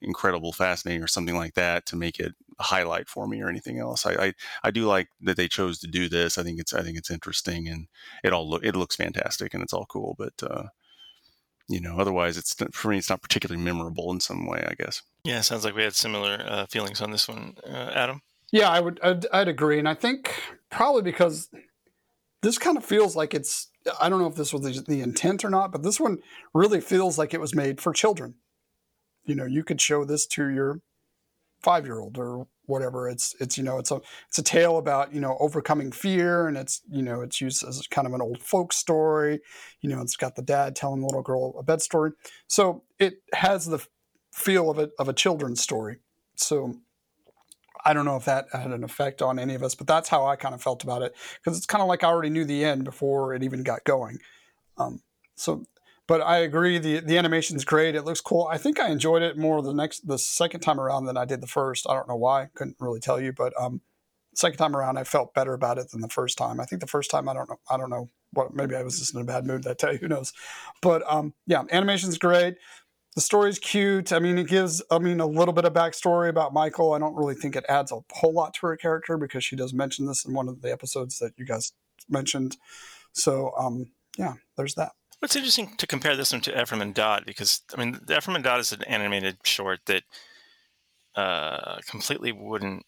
incredible, 0.00 0.52
fascinating, 0.52 1.02
or 1.02 1.08
something 1.08 1.36
like 1.36 1.54
that 1.54 1.86
to 1.86 1.96
make 1.96 2.18
it 2.18 2.32
a 2.58 2.62
highlight 2.62 3.08
for 3.08 3.26
me 3.26 3.42
or 3.42 3.48
anything 3.48 3.78
else. 3.78 4.06
I, 4.06 4.12
I 4.26 4.34
I 4.64 4.70
do 4.70 4.86
like 4.86 5.08
that 5.22 5.36
they 5.36 5.48
chose 5.48 5.78
to 5.80 5.86
do 5.86 6.08
this. 6.08 6.38
I 6.38 6.42
think 6.42 6.60
it's 6.60 6.72
I 6.72 6.82
think 6.82 6.98
it's 6.98 7.10
interesting, 7.10 7.68
and 7.68 7.88
it 8.24 8.32
all 8.32 8.48
look 8.48 8.64
it 8.64 8.76
looks 8.76 8.96
fantastic, 8.96 9.54
and 9.54 9.62
it's 9.62 9.72
all 9.72 9.86
cool, 9.86 10.14
but. 10.18 10.34
uh 10.42 10.64
you 11.68 11.80
know, 11.80 11.98
otherwise, 11.98 12.36
it's 12.36 12.54
for 12.70 12.88
me. 12.90 12.98
It's 12.98 13.10
not 13.10 13.22
particularly 13.22 13.60
memorable 13.60 14.12
in 14.12 14.20
some 14.20 14.46
way, 14.46 14.64
I 14.68 14.74
guess. 14.74 15.02
Yeah, 15.24 15.40
sounds 15.40 15.64
like 15.64 15.74
we 15.74 15.82
had 15.82 15.96
similar 15.96 16.40
uh, 16.46 16.66
feelings 16.66 17.00
on 17.00 17.10
this 17.10 17.26
one, 17.26 17.56
uh, 17.66 17.90
Adam. 17.92 18.22
Yeah, 18.52 18.68
I 18.70 18.78
would. 18.78 19.00
I'd, 19.02 19.26
I'd 19.32 19.48
agree, 19.48 19.80
and 19.80 19.88
I 19.88 19.94
think 19.94 20.32
probably 20.70 21.02
because 21.02 21.48
this 22.42 22.56
kind 22.58 22.76
of 22.76 22.84
feels 22.84 23.16
like 23.16 23.34
it's. 23.34 23.68
I 24.00 24.08
don't 24.08 24.20
know 24.20 24.28
if 24.28 24.36
this 24.36 24.52
was 24.52 24.62
the, 24.62 24.84
the 24.86 25.00
intent 25.00 25.44
or 25.44 25.50
not, 25.50 25.72
but 25.72 25.82
this 25.82 25.98
one 25.98 26.18
really 26.54 26.80
feels 26.80 27.18
like 27.18 27.34
it 27.34 27.40
was 27.40 27.52
made 27.52 27.80
for 27.80 27.92
children. 27.92 28.34
You 29.26 29.34
know, 29.34 29.44
you 29.44 29.64
could 29.64 29.80
show 29.80 30.04
this 30.04 30.26
to 30.28 30.48
your 30.48 30.80
five-year-old 31.62 32.18
or 32.18 32.46
whatever. 32.66 33.08
It's 33.08 33.34
it's 33.40 33.58
you 33.58 33.64
know 33.64 33.78
it's 33.78 33.90
a 33.90 34.00
it's 34.28 34.38
a 34.38 34.42
tale 34.42 34.78
about 34.78 35.14
you 35.14 35.20
know 35.20 35.36
overcoming 35.40 35.92
fear, 35.92 36.46
and 36.46 36.56
it's 36.56 36.82
you 36.90 37.02
know 37.02 37.22
it's 37.22 37.40
used 37.40 37.66
as 37.66 37.86
kind 37.88 38.06
of 38.06 38.14
an 38.14 38.22
old 38.22 38.42
folk 38.42 38.72
story. 38.72 39.40
You 39.80 39.90
know, 39.90 40.00
it's 40.00 40.16
got 40.16 40.36
the 40.36 40.42
dad 40.42 40.76
telling 40.76 41.00
the 41.00 41.06
little 41.06 41.22
girl 41.22 41.54
a 41.58 41.62
bed 41.62 41.82
story, 41.82 42.12
so 42.46 42.84
it 42.98 43.22
has 43.34 43.66
the 43.66 43.84
feel 44.32 44.70
of 44.70 44.78
it 44.78 44.90
of 44.98 45.08
a 45.08 45.12
children's 45.12 45.60
story. 45.60 45.98
So 46.36 46.74
I 47.84 47.92
don't 47.92 48.04
know 48.04 48.16
if 48.16 48.24
that 48.24 48.46
had 48.52 48.72
an 48.72 48.82
effect 48.82 49.22
on 49.22 49.38
any 49.38 49.54
of 49.54 49.62
us, 49.62 49.74
but 49.74 49.86
that's 49.86 50.08
how 50.08 50.26
I 50.26 50.34
kind 50.36 50.54
of 50.54 50.62
felt 50.62 50.82
about 50.82 51.02
it 51.02 51.14
because 51.36 51.56
it's 51.56 51.66
kind 51.66 51.82
of 51.82 51.88
like 51.88 52.02
I 52.02 52.08
already 52.08 52.30
knew 52.30 52.44
the 52.44 52.64
end 52.64 52.84
before 52.84 53.32
it 53.32 53.44
even 53.44 53.62
got 53.62 53.84
going. 53.84 54.18
Um, 54.76 55.02
so, 55.36 55.64
but 56.08 56.20
I 56.20 56.38
agree 56.38 56.78
the 56.78 57.00
the 57.00 57.18
animation's 57.18 57.64
great. 57.64 57.94
It 57.94 58.04
looks 58.04 58.20
cool. 58.20 58.48
I 58.50 58.58
think 58.58 58.78
I 58.78 58.90
enjoyed 58.90 59.22
it 59.22 59.36
more 59.36 59.62
the 59.62 59.72
next 59.74 60.06
the 60.06 60.18
second 60.18 60.60
time 60.60 60.80
around 60.80 61.06
than 61.06 61.16
I 61.16 61.24
did 61.24 61.40
the 61.40 61.46
first. 61.46 61.86
I 61.88 61.94
don't 61.94 62.08
know 62.08 62.16
why. 62.16 62.48
Couldn't 62.54 62.76
really 62.80 63.00
tell 63.00 63.20
you, 63.20 63.32
but 63.32 63.52
um, 63.60 63.80
second 64.34 64.58
time 64.58 64.76
around 64.76 64.98
I 64.98 65.04
felt 65.04 65.34
better 65.34 65.54
about 65.54 65.78
it 65.78 65.90
than 65.90 66.00
the 66.00 66.08
first 66.08 66.38
time. 66.38 66.60
I 66.60 66.64
think 66.64 66.80
the 66.80 66.86
first 66.86 67.10
time 67.10 67.28
I 67.28 67.34
don't 67.34 67.48
know. 67.48 67.60
I 67.70 67.76
don't 67.76 67.90
know 67.90 68.10
what. 68.32 68.54
Maybe 68.54 68.76
I 68.76 68.82
was 68.82 68.98
just 68.98 69.14
in 69.14 69.20
a 69.20 69.24
bad 69.24 69.46
mood 69.46 69.64
that 69.64 69.78
day. 69.78 69.96
Who 69.96 70.08
knows? 70.08 70.32
But 70.82 71.02
um, 71.10 71.34
yeah, 71.46 71.64
animation's 71.72 72.18
great. 72.18 72.56
the 73.16 73.22
story's 73.22 73.58
cute. 73.58 74.12
I 74.12 74.18
mean, 74.18 74.36
it 74.38 74.46
gives, 74.46 74.82
I 74.90 74.98
mean, 74.98 75.20
a 75.20 75.26
little 75.26 75.54
bit 75.54 75.64
of 75.64 75.72
backstory 75.72 76.28
about 76.28 76.52
Michael. 76.52 76.92
I 76.92 76.98
don't 76.98 77.16
really 77.16 77.34
think 77.34 77.56
it 77.56 77.64
adds 77.66 77.90
a 77.90 78.00
whole 78.12 78.34
lot 78.34 78.52
to 78.54 78.66
her 78.66 78.76
character 78.76 79.16
because 79.16 79.42
she 79.42 79.56
does 79.56 79.72
mention 79.72 80.06
this 80.06 80.24
in 80.24 80.34
one 80.34 80.48
of 80.48 80.60
the 80.60 80.70
episodes 80.70 81.18
that 81.18 81.32
you 81.38 81.46
guys 81.46 81.72
mentioned. 82.10 82.58
So, 83.12 83.52
um, 83.58 83.86
yeah, 84.18 84.34
there's 84.58 84.74
that. 84.74 84.92
It's 85.26 85.34
interesting 85.34 85.74
to 85.78 85.88
compare 85.88 86.14
this 86.14 86.30
one 86.30 86.40
to 86.42 86.62
Ephraim 86.62 86.80
and 86.80 86.94
Dot 86.94 87.26
because, 87.26 87.60
I 87.76 87.84
mean, 87.84 87.98
Ephraim 88.08 88.36
and 88.36 88.44
Dot 88.44 88.60
is 88.60 88.70
an 88.70 88.84
animated 88.84 89.38
short 89.42 89.80
that 89.86 90.04
uh, 91.16 91.78
completely 91.88 92.30
wouldn't 92.30 92.86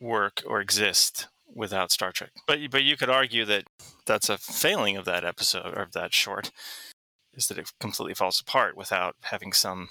work 0.00 0.42
or 0.44 0.60
exist 0.60 1.28
without 1.54 1.92
Star 1.92 2.10
Trek. 2.10 2.32
But 2.48 2.58
but 2.72 2.82
you 2.82 2.96
could 2.96 3.08
argue 3.08 3.44
that 3.44 3.68
that's 4.04 4.28
a 4.28 4.36
failing 4.36 4.96
of 4.96 5.04
that 5.04 5.24
episode 5.24 5.78
or 5.78 5.82
of 5.82 5.92
that 5.92 6.12
short 6.12 6.50
is 7.34 7.46
that 7.46 7.58
it 7.58 7.70
completely 7.78 8.14
falls 8.14 8.40
apart 8.40 8.76
without 8.76 9.14
having 9.22 9.52
some 9.52 9.90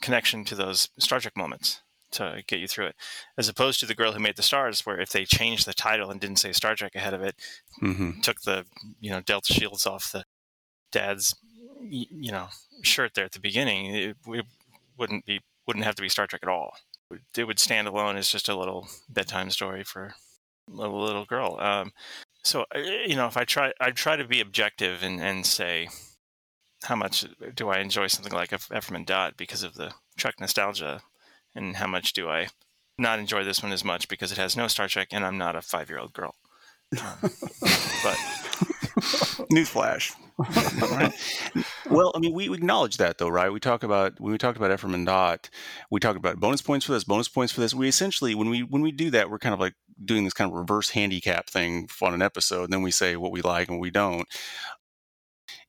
connection 0.00 0.44
to 0.46 0.56
those 0.56 0.88
Star 0.98 1.20
Trek 1.20 1.36
moments 1.36 1.80
to 2.10 2.42
get 2.48 2.58
you 2.58 2.66
through 2.66 2.86
it, 2.86 2.96
as 3.38 3.48
opposed 3.48 3.78
to 3.78 3.86
the 3.86 3.94
girl 3.94 4.14
who 4.14 4.18
made 4.18 4.34
the 4.34 4.42
stars, 4.42 4.84
where 4.84 5.00
if 5.00 5.10
they 5.10 5.24
changed 5.24 5.64
the 5.64 5.74
title 5.74 6.10
and 6.10 6.20
didn't 6.20 6.40
say 6.40 6.50
Star 6.50 6.74
Trek 6.74 6.96
ahead 6.96 7.14
of 7.14 7.22
it, 7.22 7.36
mm-hmm. 7.80 8.20
took 8.20 8.40
the 8.40 8.64
you 8.98 9.12
know 9.12 9.20
Delta 9.20 9.52
shields 9.52 9.86
off 9.86 10.10
the 10.10 10.24
dad's 10.92 11.34
you 11.80 12.30
know 12.30 12.48
shirt 12.82 13.14
there 13.14 13.24
at 13.24 13.32
the 13.32 13.40
beginning, 13.40 13.86
it, 13.86 14.16
it 14.28 14.46
wouldn't 14.96 15.24
be 15.26 15.40
wouldn't 15.66 15.84
have 15.84 15.94
to 15.96 16.02
be 16.02 16.08
Star 16.08 16.26
Trek 16.26 16.42
at 16.42 16.48
all. 16.48 16.76
It 17.36 17.44
would 17.44 17.58
stand 17.58 17.88
alone 17.88 18.16
as 18.16 18.28
just 18.28 18.48
a 18.48 18.56
little 18.56 18.88
bedtime 19.08 19.50
story 19.50 19.84
for 19.84 20.14
a 20.68 20.72
little, 20.72 21.24
girl. 21.24 21.58
Um, 21.60 21.92
so 22.42 22.64
uh, 22.74 22.78
you 22.78 23.16
know, 23.16 23.26
if 23.26 23.36
I 23.36 23.44
try, 23.44 23.72
I 23.80 23.90
try 23.90 24.16
to 24.16 24.24
be 24.24 24.40
objective 24.40 25.02
and, 25.02 25.20
and 25.20 25.44
say 25.44 25.88
how 26.84 26.96
much 26.96 27.26
do 27.54 27.68
I 27.68 27.78
enjoy 27.78 28.06
something 28.08 28.32
like 28.32 28.52
Ephraim 28.52 28.96
and 28.96 29.06
Dot 29.06 29.36
because 29.36 29.62
of 29.62 29.74
the 29.74 29.92
Trek 30.16 30.40
nostalgia, 30.40 31.02
and 31.54 31.76
how 31.76 31.86
much 31.86 32.12
do 32.12 32.28
I 32.28 32.48
not 32.98 33.18
enjoy 33.18 33.44
this 33.44 33.62
one 33.62 33.72
as 33.72 33.84
much 33.84 34.08
because 34.08 34.32
it 34.32 34.38
has 34.38 34.56
no 34.56 34.68
Star 34.68 34.88
Trek 34.88 35.08
and 35.12 35.24
I'm 35.24 35.38
not 35.38 35.56
a 35.56 35.62
five 35.62 35.88
year 35.88 35.98
old 35.98 36.12
girl. 36.12 36.34
Um, 37.00 37.18
but 38.02 38.18
newsflash. 39.52 40.12
Well, 41.90 42.12
I 42.14 42.20
mean, 42.20 42.32
we 42.32 42.52
acknowledge 42.52 42.96
that 42.96 43.18
though, 43.18 43.28
right? 43.28 43.52
We 43.52 43.60
talk 43.60 43.82
about 43.82 44.18
when 44.18 44.32
we 44.32 44.38
talked 44.38 44.56
about 44.56 44.72
Ephraim 44.72 44.94
and 44.94 45.04
Dot, 45.04 45.50
we 45.90 46.00
talked 46.00 46.16
about 46.16 46.40
bonus 46.40 46.62
points 46.62 46.86
for 46.86 46.92
this, 46.92 47.04
bonus 47.04 47.28
points 47.28 47.52
for 47.52 47.60
this. 47.60 47.74
We 47.74 47.86
essentially, 47.86 48.34
when 48.34 48.48
we 48.48 48.62
when 48.62 48.80
we 48.80 48.92
do 48.92 49.10
that, 49.10 49.30
we're 49.30 49.38
kind 49.38 49.52
of 49.52 49.60
like 49.60 49.74
doing 50.02 50.24
this 50.24 50.32
kind 50.32 50.50
of 50.50 50.56
reverse 50.56 50.88
handicap 50.90 51.50
thing 51.50 51.88
on 52.00 52.14
an 52.14 52.22
episode. 52.22 52.64
And 52.64 52.72
then 52.72 52.82
we 52.82 52.90
say 52.90 53.16
what 53.16 53.30
we 53.30 53.42
like 53.42 53.68
and 53.68 53.76
what 53.76 53.82
we 53.82 53.90
don't 53.90 54.26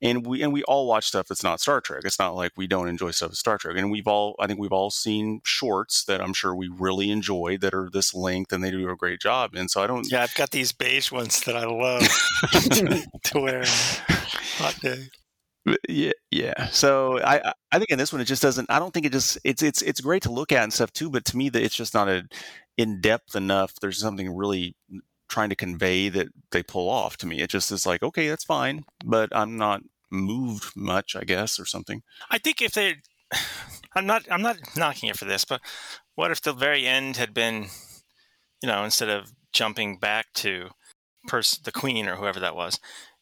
and 0.04 0.26
we 0.26 0.43
and 0.43 0.51
we 0.51 0.64
all 0.64 0.86
watch 0.86 1.08
stuff 1.08 1.28
that's 1.28 1.43
not 1.43 1.62
Star 1.62 1.80
Trek. 1.80 2.01
It's 2.06 2.20
not 2.20 2.36
like 2.36 2.51
we 2.58 2.68
don't 2.68 2.89
enjoy 2.89 3.12
stuff 3.12 3.34
Star 3.34 3.58
Trek. 3.58 3.78
And 3.78 3.89
we've 3.89 4.08
all 4.08 4.36
I 4.39 4.47
think 4.47 4.60
we've 4.60 4.74
all 4.74 4.91
seen 4.91 5.39
shorts 5.45 6.04
that 6.06 6.22
I'm 6.22 6.34
sure 6.34 6.54
we 6.54 6.68
really 6.68 7.10
enjoy 7.10 7.58
that 7.62 7.74
are 7.74 7.89
this 7.91 8.14
length 8.14 8.51
and 8.51 8.64
they 8.64 8.70
do 8.70 8.89
a 8.89 8.95
great 8.97 9.22
job. 9.22 9.56
And 9.56 9.72
so 9.72 9.82
I 9.82 9.88
don't 9.88 10.06
Yeah, 10.12 10.24
I've 10.24 10.36
got 10.36 10.51
these 10.51 10.74
beige 10.74 11.12
ones 11.12 11.41
that 11.41 11.56
I 11.56 11.66
love 11.66 12.01
to 13.24 13.39
wear 13.39 13.64
hot 14.58 14.78
day. 14.82 15.08
Yeah, 15.88 16.12
yeah. 16.30 16.68
So 16.68 17.22
I, 17.22 17.54
I 17.72 17.78
think 17.78 17.89
in 17.89 17.97
this 17.97 18.12
one 18.12 18.22
it 18.22 18.26
just 18.26 18.41
doesn't. 18.41 18.70
I 18.70 18.80
don't 18.80 18.93
think 18.93 19.06
it 19.06 19.14
just. 19.14 19.38
It's 19.45 19.64
it's 19.64 19.82
it's 19.82 20.01
great 20.01 20.24
to 20.24 20.32
look 20.32 20.51
at 20.51 20.64
and 20.64 20.74
stuff 20.74 20.91
too. 20.91 21.10
But 21.10 21.24
to 21.26 21.38
me, 21.38 21.47
that 21.49 21.64
it's 21.64 21.76
just 21.76 21.93
not 21.93 22.10
a 22.10 22.28
in 22.78 22.99
depth 22.99 23.34
enough. 23.34 23.74
There's 23.80 23.99
something 23.99 24.36
really 24.36 24.76
trying 25.30 25.49
to 25.49 25.56
convey 25.56 26.10
that 26.10 26.28
they 26.51 26.64
pull 26.64 26.89
off 26.89 27.18
to 27.18 27.26
me. 27.26 27.39
It 27.39 27.49
just 27.49 27.72
is 27.72 27.86
like, 27.86 28.04
okay, 28.04 28.28
that's 28.28 28.43
fine, 28.43 28.84
but 29.06 29.30
I'm 29.36 29.58
not 29.58 29.82
moved 30.14 30.76
much, 30.76 31.16
I 31.16 31.24
guess, 31.24 31.59
or 31.59 31.66
something. 31.66 32.03
I 32.30 32.38
think 32.38 32.61
if 32.61 32.74
they, 32.74 32.95
I'm 33.95 34.05
not, 34.05 34.24
I'm 34.32 34.41
not 34.41 34.57
knocking 34.78 35.09
it 35.09 35.18
for 35.18 35.26
this, 35.26 35.43
but 35.43 35.59
what 36.16 36.32
if 36.32 36.41
the 36.41 36.53
very 36.53 36.86
end 36.86 37.18
had 37.18 37.34
been, 37.34 37.68
you 38.61 38.68
know, 38.68 38.84
instead 38.84 39.09
of 39.09 39.34
jumping 39.51 39.97
back 39.97 40.28
to 40.36 40.70
pers- 41.28 41.57
the 41.57 41.72
queen 41.72 42.07
or 42.07 42.16
whoever 42.16 42.39
that 42.39 42.55
was, 42.55 42.80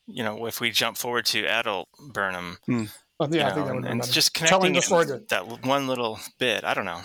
you 0.08 0.24
know, 0.24 0.46
if 0.46 0.60
we 0.60 0.72
jump 0.72 0.98
forward 0.98 1.26
to 1.26 1.46
adult 1.46 1.88
Burnham, 2.14 2.58
well, 2.68 3.30
yeah, 3.30 3.44
know, 3.44 3.50
I 3.50 3.54
think 3.54 3.66
that 3.68 3.76
would 3.76 3.86
and 3.86 4.00
better. 4.02 4.12
just 4.12 4.34
connecting 4.34 4.60
Telling 4.60 4.74
the 4.74 4.82
story 4.82 5.06
to, 5.06 5.24
that 5.30 5.66
one 5.66 5.88
little 5.88 6.20
bit. 6.40 6.64
I 6.64 6.74
don't 6.74 6.86
know. 6.86 7.02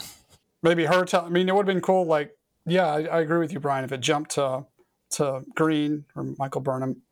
Maybe 0.62 0.86
her 0.86 1.04
tell. 1.04 1.26
I 1.26 1.28
mean, 1.28 1.48
it 1.48 1.54
would 1.54 1.68
have 1.68 1.74
been 1.74 1.82
cool. 1.82 2.06
Like, 2.06 2.36
yeah, 2.64 2.86
I, 2.86 3.02
I 3.04 3.20
agree 3.20 3.38
with 3.38 3.52
you, 3.52 3.60
Brian. 3.60 3.84
If 3.84 3.92
it 3.92 4.00
jumped 4.00 4.32
to 4.32 4.64
to 5.10 5.42
Green 5.54 6.04
or 6.16 6.34
Michael 6.38 6.60
Burnham 6.60 7.02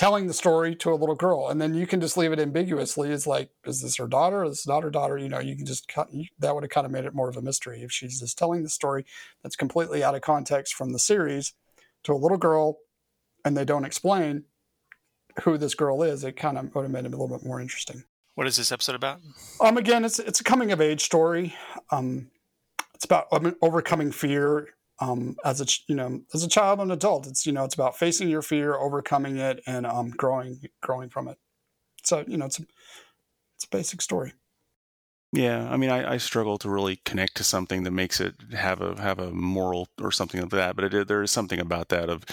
telling 0.00 0.26
the 0.26 0.32
story 0.32 0.74
to 0.74 0.90
a 0.90 0.96
little 0.96 1.14
girl, 1.14 1.48
and 1.48 1.60
then 1.60 1.74
you 1.74 1.86
can 1.86 2.00
just 2.00 2.16
leave 2.16 2.32
it 2.32 2.38
ambiguously. 2.38 3.10
It's 3.10 3.26
like, 3.26 3.50
is 3.66 3.82
this 3.82 3.96
her 3.96 4.06
daughter? 4.06 4.42
Is 4.44 4.52
this 4.52 4.66
not 4.66 4.82
her 4.82 4.88
daughter? 4.88 5.18
You 5.18 5.28
know, 5.28 5.40
you 5.40 5.54
can 5.54 5.66
just 5.66 5.88
cut. 5.88 6.08
That 6.38 6.54
would 6.54 6.64
have 6.64 6.70
kind 6.70 6.86
of 6.86 6.90
made 6.90 7.04
it 7.04 7.14
more 7.14 7.28
of 7.28 7.36
a 7.36 7.42
mystery 7.42 7.82
if 7.82 7.92
she's 7.92 8.18
just 8.18 8.38
telling 8.38 8.62
the 8.62 8.70
story 8.70 9.04
that's 9.42 9.56
completely 9.56 10.02
out 10.02 10.14
of 10.14 10.22
context 10.22 10.72
from 10.72 10.94
the 10.94 10.98
series 10.98 11.52
to 12.04 12.14
a 12.14 12.16
little 12.16 12.38
girl, 12.38 12.78
and 13.44 13.54
they 13.54 13.66
don't 13.66 13.84
explain 13.84 14.44
who 15.42 15.58
this 15.58 15.74
girl 15.74 16.02
is. 16.02 16.24
It 16.24 16.34
kind 16.34 16.56
of 16.56 16.74
would 16.74 16.84
have 16.84 16.90
made 16.90 17.04
it 17.04 17.12
a 17.12 17.18
little 17.18 17.28
bit 17.28 17.46
more 17.46 17.60
interesting. 17.60 18.04
What 18.36 18.46
is 18.46 18.56
this 18.56 18.72
episode 18.72 18.96
about? 18.96 19.20
Um, 19.60 19.76
again, 19.76 20.06
it's 20.06 20.18
it's 20.18 20.40
a 20.40 20.44
coming 20.44 20.72
of 20.72 20.80
age 20.80 21.02
story. 21.02 21.54
Um, 21.90 22.30
it's 22.94 23.04
about 23.04 23.26
overcoming 23.60 24.12
fear 24.12 24.68
um, 25.00 25.36
as 25.44 25.60
a 25.60 25.66
you 25.88 25.94
know 25.94 26.22
as 26.34 26.44
a 26.44 26.48
child 26.48 26.80
and 26.80 26.92
adult. 26.92 27.26
It's 27.26 27.46
you 27.46 27.52
know 27.52 27.64
it's 27.64 27.74
about 27.74 27.98
facing 27.98 28.28
your 28.28 28.42
fear, 28.42 28.74
overcoming 28.74 29.38
it, 29.38 29.62
and 29.66 29.86
um, 29.86 30.10
growing 30.10 30.60
growing 30.80 31.08
from 31.08 31.28
it. 31.28 31.38
So 32.04 32.24
you 32.26 32.36
know 32.36 32.46
it's 32.46 32.58
a, 32.58 32.62
it's 33.56 33.64
a 33.64 33.68
basic 33.70 34.02
story. 34.02 34.32
Yeah, 35.32 35.70
I 35.70 35.76
mean, 35.76 35.90
I, 35.90 36.14
I, 36.14 36.16
struggle 36.16 36.58
to 36.58 36.68
really 36.68 36.96
connect 37.04 37.36
to 37.36 37.44
something 37.44 37.84
that 37.84 37.92
makes 37.92 38.20
it 38.20 38.34
have 38.52 38.80
a 38.80 39.00
have 39.00 39.20
a 39.20 39.30
moral 39.30 39.86
or 40.00 40.10
something 40.10 40.42
of 40.42 40.50
that. 40.50 40.74
But 40.74 40.92
it, 40.92 41.06
there 41.06 41.22
is 41.22 41.30
something 41.30 41.60
about 41.60 41.88
that 41.90 42.08
of 42.08 42.24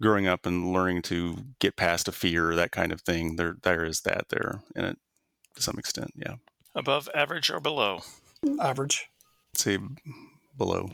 growing 0.00 0.26
up 0.26 0.46
and 0.46 0.72
learning 0.72 1.02
to 1.02 1.36
get 1.58 1.76
past 1.76 2.08
a 2.08 2.12
fear, 2.12 2.54
that 2.54 2.72
kind 2.72 2.90
of 2.90 3.02
thing. 3.02 3.36
There 3.36 3.58
there 3.62 3.84
is 3.84 4.00
that 4.02 4.30
there 4.30 4.62
in 4.74 4.86
it 4.86 4.98
to 5.56 5.62
some 5.62 5.78
extent. 5.78 6.12
Yeah. 6.16 6.36
Above 6.74 7.08
average 7.14 7.50
or 7.50 7.60
below? 7.60 8.00
Average. 8.60 9.10
I'd 9.54 9.58
say 9.58 9.78
below. 10.56 10.90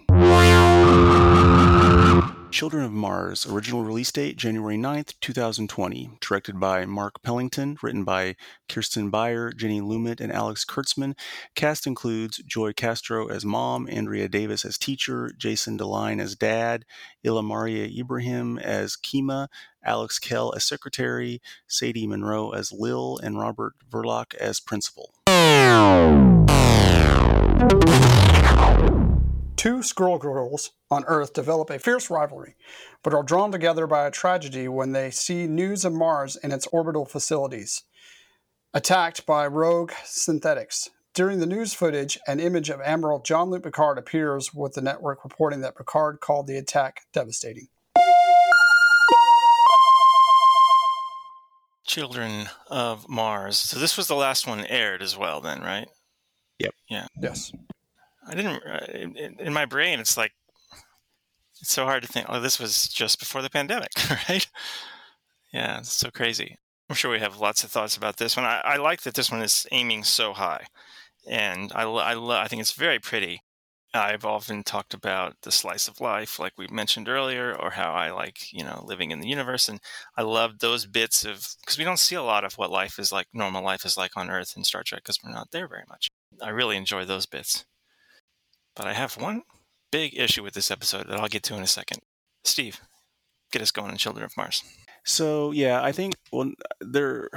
Children 2.54 2.84
of 2.84 2.92
Mars, 2.92 3.46
original 3.46 3.82
release 3.82 4.12
date 4.12 4.36
January 4.36 4.76
9th, 4.76 5.14
2020. 5.20 6.18
Directed 6.20 6.60
by 6.60 6.86
Mark 6.86 7.20
Pellington, 7.20 7.76
written 7.82 8.04
by 8.04 8.36
Kirsten 8.68 9.10
Beyer, 9.10 9.50
Jenny 9.50 9.80
Lumet, 9.80 10.20
and 10.20 10.32
Alex 10.32 10.64
Kurtzman. 10.64 11.18
Cast 11.56 11.84
includes 11.84 12.38
Joy 12.46 12.72
Castro 12.72 13.26
as 13.26 13.44
mom, 13.44 13.88
Andrea 13.90 14.28
Davis 14.28 14.64
as 14.64 14.78
teacher, 14.78 15.32
Jason 15.36 15.76
Deline 15.76 16.20
as 16.20 16.36
dad, 16.36 16.84
Ilamaria 17.24 17.92
Ebrahim 17.98 18.56
as 18.60 18.96
Kima, 18.96 19.48
Alex 19.84 20.20
Kell 20.20 20.52
as 20.54 20.64
secretary, 20.64 21.42
Sadie 21.66 22.06
Munroe 22.06 22.52
as 22.52 22.70
Lil, 22.70 23.18
and 23.18 23.36
Robert 23.36 23.74
Verlaque 23.90 24.36
as 24.36 24.60
principal. 24.60 25.12
Two 29.56 29.82
school 29.82 30.18
girls 30.18 30.72
on 30.90 31.04
Earth 31.06 31.32
develop 31.32 31.70
a 31.70 31.78
fierce 31.78 32.10
rivalry, 32.10 32.56
but 33.02 33.14
are 33.14 33.22
drawn 33.22 33.52
together 33.52 33.86
by 33.86 34.06
a 34.06 34.10
tragedy 34.10 34.68
when 34.68 34.92
they 34.92 35.10
see 35.10 35.46
news 35.46 35.84
of 35.84 35.92
Mars 35.92 36.36
and 36.36 36.52
its 36.52 36.66
orbital 36.68 37.04
facilities 37.04 37.84
attacked 38.74 39.24
by 39.24 39.46
rogue 39.46 39.92
synthetics. 40.04 40.90
During 41.14 41.38
the 41.38 41.46
news 41.46 41.72
footage, 41.72 42.18
an 42.26 42.40
image 42.40 42.70
of 42.70 42.80
Admiral 42.80 43.20
Jean-Luc 43.20 43.62
Picard 43.62 43.98
appears 43.98 44.52
with 44.52 44.74
the 44.74 44.82
network 44.82 45.22
reporting 45.22 45.60
that 45.60 45.76
Picard 45.76 46.18
called 46.20 46.48
the 46.48 46.56
attack 46.56 47.02
devastating. 47.12 47.68
Children 51.86 52.48
of 52.68 53.08
Mars. 53.08 53.56
So 53.56 53.78
this 53.78 53.96
was 53.96 54.08
the 54.08 54.16
last 54.16 54.48
one 54.48 54.66
aired 54.66 55.02
as 55.02 55.16
well, 55.16 55.40
then, 55.40 55.60
right? 55.60 55.88
Yep. 56.58 56.74
Yeah. 56.90 57.06
Yes. 57.22 57.52
I 58.26 58.34
didn't. 58.34 58.62
Uh, 58.64 59.36
in, 59.38 59.52
my 59.52 59.66
brain, 59.66 60.00
it's 60.00 60.16
like 60.16 60.32
it's 61.60 61.72
so 61.72 61.84
hard 61.84 62.02
to 62.02 62.08
think. 62.08 62.26
Oh, 62.28 62.40
this 62.40 62.58
was 62.58 62.88
just 62.88 63.18
before 63.18 63.42
the 63.42 63.50
pandemic, 63.50 63.90
right? 64.28 64.46
Yeah, 65.52 65.78
it's 65.78 65.92
so 65.92 66.10
crazy. 66.10 66.56
I'm 66.88 66.96
sure 66.96 67.10
we 67.10 67.20
have 67.20 67.38
lots 67.38 67.64
of 67.64 67.70
thoughts 67.70 67.96
about 67.96 68.16
this 68.16 68.36
one. 68.36 68.44
I, 68.44 68.60
I 68.64 68.76
like 68.76 69.02
that 69.02 69.14
this 69.14 69.30
one 69.30 69.42
is 69.42 69.66
aiming 69.72 70.04
so 70.04 70.32
high, 70.32 70.66
and 71.28 71.72
I 71.74 71.84
I, 71.84 72.42
I 72.42 72.48
think 72.48 72.60
it's 72.60 72.72
very 72.72 72.98
pretty. 72.98 73.40
I've 73.94 74.24
often 74.24 74.64
talked 74.64 74.92
about 74.92 75.36
the 75.42 75.52
slice 75.52 75.86
of 75.86 76.00
life, 76.00 76.40
like 76.40 76.54
we 76.58 76.66
mentioned 76.66 77.08
earlier, 77.08 77.54
or 77.54 77.70
how 77.70 77.92
I 77.92 78.10
like, 78.10 78.52
you 78.52 78.64
know, 78.64 78.82
living 78.84 79.12
in 79.12 79.20
the 79.20 79.28
universe. 79.28 79.68
And 79.68 79.80
I 80.18 80.22
love 80.22 80.58
those 80.58 80.84
bits 80.84 81.24
of, 81.24 81.46
because 81.60 81.78
we 81.78 81.84
don't 81.84 82.00
see 82.00 82.16
a 82.16 82.22
lot 82.22 82.42
of 82.44 82.54
what 82.54 82.72
life 82.72 82.98
is 82.98 83.12
like, 83.12 83.28
normal 83.32 83.62
life 83.62 83.84
is 83.84 83.96
like 83.96 84.16
on 84.16 84.30
Earth 84.30 84.54
in 84.56 84.64
Star 84.64 84.82
Trek, 84.84 85.02
because 85.04 85.20
we're 85.22 85.30
not 85.30 85.52
there 85.52 85.68
very 85.68 85.84
much. 85.88 86.08
I 86.42 86.48
really 86.48 86.76
enjoy 86.76 87.04
those 87.04 87.26
bits. 87.26 87.64
But 88.76 88.86
I 88.86 88.92
have 88.92 89.14
one 89.14 89.42
big 89.92 90.18
issue 90.18 90.42
with 90.42 90.54
this 90.54 90.70
episode 90.70 91.08
that 91.08 91.18
I'll 91.18 91.28
get 91.28 91.42
to 91.44 91.54
in 91.54 91.62
a 91.62 91.66
second. 91.66 92.00
Steve, 92.44 92.80
get 93.52 93.62
us 93.62 93.70
going 93.70 93.90
on 93.90 93.96
Children 93.96 94.24
of 94.24 94.36
Mars. 94.36 94.64
So 95.06 95.50
yeah, 95.50 95.82
I 95.82 95.92
think 95.92 96.14
well, 96.32 96.50
there 96.80 97.28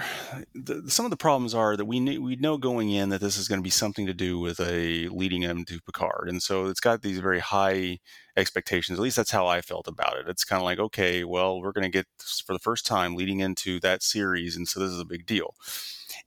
the, 0.56 0.90
some 0.90 1.06
of 1.06 1.12
the 1.12 1.18
problems 1.18 1.54
are 1.54 1.76
that 1.76 1.86
we 1.86 2.00
knew, 2.00 2.22
we 2.22 2.38
know 2.38 2.58
going 2.58 2.90
in 2.92 3.10
that 3.10 3.20
this 3.20 3.38
is 3.38 3.50
going 3.50 3.60
to 3.60 3.64
be 3.64 3.70
something 3.70 4.06
to 4.06 4.14
do 4.14 4.40
with 4.40 4.62
a 4.62 5.10
leading 5.10 5.42
him 5.42 5.66
to 5.66 5.82
Picard, 5.82 6.30
and 6.30 6.42
so 6.42 6.68
it's 6.68 6.80
got 6.80 7.02
these 7.02 7.20
very 7.20 7.40
high 7.40 8.00
expectations. 8.38 8.98
At 8.98 9.04
least 9.04 9.18
that's 9.18 9.32
how 9.32 9.48
I 9.48 9.60
felt 9.60 9.88
about 9.88 10.18
it. 10.18 10.30
It's 10.30 10.46
kind 10.46 10.62
of 10.62 10.64
like 10.64 10.80
okay, 10.80 11.26
well, 11.26 11.62
we're 11.62 11.74
going 11.74 11.84
to 11.84 11.90
get 11.90 12.08
for 12.46 12.54
the 12.54 12.60
first 12.60 12.86
time 12.86 13.16
leading 13.16 13.42
into 13.42 13.82
that 13.82 14.02
series, 14.02 14.56
and 14.56 14.66
so 14.66 14.80
this 14.80 14.92
is 14.92 15.02
a 15.02 15.06
big 15.06 15.26
deal. 15.26 15.54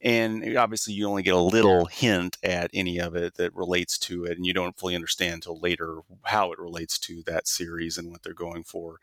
And 0.01 0.57
obviously, 0.57 0.95
you 0.95 1.09
only 1.09 1.23
get 1.23 1.35
a 1.35 1.39
little 1.39 1.87
hint 1.87 2.39
at 2.43 2.71
any 2.75 2.99
of 2.99 3.15
it 3.15 3.35
that 3.35 3.55
relates 3.55 3.99
to 4.01 4.25
it, 4.25 4.37
and 4.37 4.47
you 4.47 4.53
don't 4.53 4.79
fully 4.79 4.95
understand 4.95 5.35
until 5.35 5.59
later 5.61 6.01
how 6.25 6.53
it 6.53 6.59
relates 6.59 6.99
to 7.01 7.23
that 7.27 7.47
series 7.47 7.99
and 7.99 8.11
what 8.11 8.23
they're 8.23 8.35
going 8.35 8.65
for. 8.65 9.01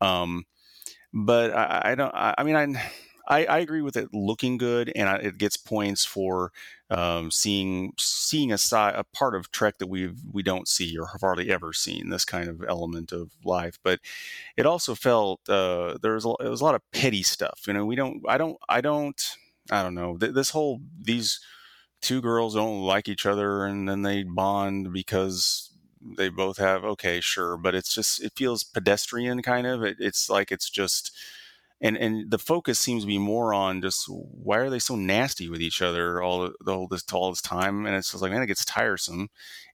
Um, 0.00 0.44
but 1.12 1.52
I, 1.54 1.82
I 1.84 1.94
don't. 1.94 2.14
I, 2.14 2.34
I 2.38 2.42
mean, 2.44 2.56
I, 2.56 2.82
I, 3.28 3.44
I 3.46 3.58
agree 3.58 3.82
with 3.82 3.96
it 3.96 4.12
looking 4.12 4.56
good, 4.56 4.92
and 4.94 5.08
I, 5.08 5.16
it 5.16 5.38
gets 5.38 5.56
points 5.56 6.04
for 6.04 6.52
um, 6.90 7.30
seeing 7.30 7.92
seeing 7.98 8.52
a, 8.52 8.58
side, 8.58 8.94
a 8.94 9.04
part 9.04 9.34
of 9.34 9.50
Trek 9.50 9.78
that 9.78 9.88
we 9.88 10.12
we 10.32 10.42
don't 10.42 10.68
see 10.68 10.96
or 10.96 11.06
have 11.06 11.22
hardly 11.22 11.50
ever 11.50 11.72
seen 11.72 12.10
this 12.10 12.24
kind 12.24 12.48
of 12.48 12.62
element 12.68 13.12
of 13.12 13.32
life. 13.44 13.78
But 13.82 14.00
it 14.56 14.66
also 14.66 14.94
felt 14.94 15.48
uh, 15.48 15.98
there 16.00 16.14
was 16.14 16.24
a, 16.24 16.34
it 16.40 16.48
was 16.48 16.60
a 16.60 16.64
lot 16.64 16.76
of 16.76 16.82
petty 16.92 17.22
stuff. 17.22 17.62
You 17.66 17.72
know, 17.72 17.84
we 17.84 17.96
don't. 17.96 18.22
I 18.28 18.38
don't. 18.38 18.56
I 18.68 18.80
don't. 18.80 19.20
I 19.70 19.82
don't 19.82 19.94
know. 19.94 20.16
This 20.18 20.50
whole 20.50 20.80
these 21.00 21.40
two 22.00 22.20
girls 22.20 22.54
don't 22.54 22.82
like 22.82 23.08
each 23.08 23.26
other, 23.26 23.64
and 23.66 23.88
then 23.88 24.02
they 24.02 24.22
bond 24.22 24.92
because 24.92 25.72
they 26.16 26.28
both 26.28 26.58
have 26.58 26.84
okay 26.84 27.20
sure 27.20 27.56
but 27.56 27.74
it's 27.74 27.92
just 27.92 28.22
it 28.22 28.32
feels 28.36 28.62
pedestrian 28.62 29.42
kind 29.42 29.66
of 29.66 29.82
it, 29.82 29.96
it's 29.98 30.30
like 30.30 30.52
it's 30.52 30.70
just 30.70 31.16
and 31.80 31.96
and 31.96 32.30
the 32.30 32.38
focus 32.38 32.78
seems 32.78 33.02
to 33.02 33.06
be 33.08 33.18
more 33.18 33.52
on 33.52 33.80
just 33.82 34.06
why 34.08 34.58
are 34.58 34.70
they 34.70 34.78
so 34.78 34.96
nasty 34.96 35.48
with 35.48 35.60
each 35.60 35.82
other 35.82 36.22
all 36.22 36.50
the 36.60 36.74
whole 36.74 36.86
this 36.88 37.04
all 37.12 37.30
this 37.30 37.42
time 37.42 37.86
and 37.86 37.96
it's 37.96 38.10
just 38.10 38.22
like 38.22 38.32
man 38.32 38.42
it 38.42 38.46
gets 38.46 38.64
tiresome 38.64 39.28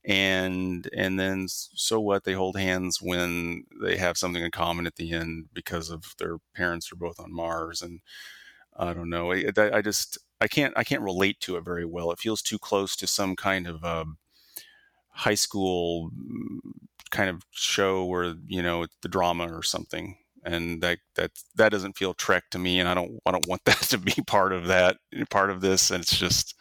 and 0.05 0.89
and 0.97 1.19
then 1.19 1.47
so 1.49 2.01
what 2.01 2.25
they 2.25 2.33
hold 2.33 2.57
hands 2.57 3.01
when 3.01 3.65
they 3.83 3.97
have 3.97 4.17
something 4.17 4.43
in 4.43 4.51
common 4.51 4.87
at 4.87 4.97
the 4.97 5.13
end 5.13 5.47
because 5.53 5.91
of 5.91 6.15
their 6.19 6.39
parents 6.55 6.91
are 6.91 6.97
both 6.97 7.21
on 7.21 7.33
Mars 7.33 7.83
and 7.83 8.01
I 8.77 8.95
don't 8.95 9.11
know 9.11 9.33
I, 9.33 9.45
I 9.57 9.83
just 9.83 10.19
I 10.41 10.49
can't 10.49 10.73
I 10.77 10.85
can't 10.85 11.03
relate 11.03 11.41
to 11.41 11.57
it 11.57 11.65
very 11.65 11.85
well. 11.85 12.11
It 12.11 12.19
feels 12.19 12.43
too 12.43 12.59
close 12.59 12.97
to 12.97 13.07
some 13.07 13.37
kind 13.37 13.67
of 13.67 13.85
uh, 13.85 14.05
high 15.11 15.35
school 15.35 16.11
mm, 16.11 16.59
kind 17.11 17.31
of 17.31 17.45
show 17.51 18.05
where 18.05 18.35
you 18.47 18.63
know 18.63 18.87
the 19.03 19.09
drama 19.09 19.47
or 19.53 19.63
something 19.63 20.17
and 20.45 20.83
that 20.83 20.99
that 21.15 21.31
that 21.55 21.71
doesn't 21.71 21.97
feel 21.97 22.15
trek 22.15 22.45
to 22.51 22.59
me 22.59 22.81
and 22.81 22.89
i 22.89 22.95
don't 22.95 23.21
i 23.27 23.31
don't 23.31 23.47
want 23.47 23.63
that 23.67 23.79
to 23.79 23.99
be 23.99 24.15
part 24.27 24.53
of 24.53 24.67
that 24.67 24.97
part 25.31 25.51
of 25.51 25.61
this 25.61 25.91
and 25.91 26.03
it's 26.03 26.17
just 26.17 26.55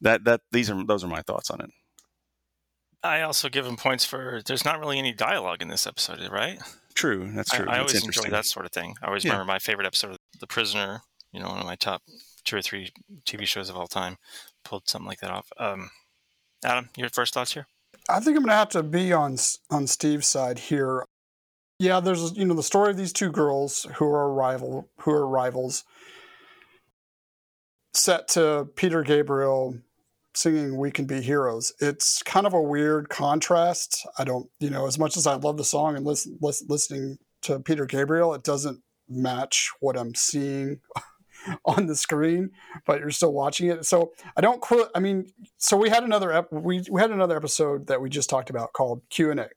that 0.00 0.24
that 0.24 0.40
these 0.50 0.70
are 0.70 0.84
those 0.86 1.04
are 1.04 1.08
my 1.08 1.22
thoughts 1.22 1.50
on 1.50 1.60
it. 1.60 1.70
I 3.02 3.22
also 3.22 3.48
give 3.48 3.64
him 3.64 3.76
points 3.76 4.04
for 4.04 4.42
there's 4.44 4.64
not 4.64 4.78
really 4.78 4.98
any 4.98 5.12
dialogue 5.12 5.62
in 5.62 5.68
this 5.68 5.86
episode 5.86 6.20
right? 6.30 6.58
True 6.94 7.30
that's 7.34 7.50
true 7.50 7.66
i, 7.66 7.74
I 7.74 7.78
that's 7.78 7.94
always 7.94 8.06
enjoy 8.06 8.30
that 8.30 8.46
sort 8.46 8.66
of 8.66 8.72
thing. 8.72 8.94
I 9.02 9.06
always 9.06 9.24
yeah. 9.24 9.32
remember 9.32 9.52
my 9.52 9.58
favorite 9.58 9.86
episode 9.86 10.12
of 10.12 10.18
the 10.38 10.46
prisoner 10.46 11.02
you 11.32 11.40
know 11.40 11.48
one 11.48 11.58
of 11.58 11.66
my 11.66 11.76
top 11.76 12.02
two 12.44 12.56
or 12.56 12.62
three 12.62 12.90
tv 13.26 13.46
shows 13.46 13.68
of 13.68 13.76
all 13.76 13.86
time 13.86 14.16
pulled 14.64 14.88
something 14.88 15.08
like 15.08 15.20
that 15.20 15.30
off 15.30 15.50
um, 15.58 15.90
Adam, 16.64 16.90
your 16.96 17.08
first 17.08 17.34
thoughts 17.34 17.54
here? 17.54 17.66
I 18.08 18.20
think 18.20 18.36
I'm 18.36 18.42
going 18.42 18.48
to 18.48 18.54
have 18.54 18.68
to 18.70 18.82
be 18.82 19.12
on 19.12 19.36
on 19.70 19.86
Steve's 19.86 20.26
side 20.26 20.58
here. 20.58 21.04
Yeah, 21.78 22.00
there's 22.00 22.36
you 22.36 22.44
know 22.44 22.54
the 22.54 22.62
story 22.62 22.90
of 22.90 22.96
these 22.96 23.12
two 23.12 23.30
girls 23.30 23.86
who 23.94 24.06
are 24.06 24.32
rival 24.32 24.88
who 25.00 25.10
are 25.10 25.26
rivals. 25.26 25.84
Set 27.92 28.28
to 28.28 28.68
Peter 28.76 29.02
Gabriel 29.02 29.78
singing 30.34 30.76
"We 30.76 30.90
Can 30.90 31.06
Be 31.06 31.20
Heroes." 31.20 31.72
It's 31.80 32.22
kind 32.22 32.46
of 32.46 32.54
a 32.54 32.60
weird 32.60 33.08
contrast. 33.08 34.06
I 34.18 34.24
don't, 34.24 34.48
you 34.60 34.70
know, 34.70 34.86
as 34.86 34.98
much 34.98 35.16
as 35.16 35.26
I 35.26 35.34
love 35.34 35.56
the 35.56 35.64
song 35.64 35.96
and 35.96 36.04
listen, 36.04 36.38
listen 36.40 36.66
listening 36.68 37.18
to 37.42 37.60
Peter 37.60 37.86
Gabriel, 37.86 38.34
it 38.34 38.44
doesn't 38.44 38.80
match 39.08 39.70
what 39.80 39.98
I'm 39.98 40.14
seeing 40.14 40.80
on 41.64 41.86
the 41.86 41.96
screen, 41.96 42.50
but 42.86 43.00
you're 43.00 43.10
still 43.10 43.32
watching 43.32 43.68
it. 43.68 43.84
So 43.86 44.12
I 44.36 44.40
don't 44.40 44.60
quit. 44.60 44.88
I 44.94 45.00
mean, 45.00 45.30
so 45.58 45.76
we 45.76 45.88
had 45.88 46.04
another 46.04 46.32
ep- 46.32 46.52
we 46.52 46.84
we 46.90 47.00
had 47.00 47.10
another 47.10 47.36
episode 47.36 47.86
that 47.86 48.00
we 48.00 48.08
just 48.08 48.30
talked 48.30 48.50
about 48.50 48.72
called 48.72 49.02
Q 49.10 49.30
and 49.30 49.40
A, 49.40 49.48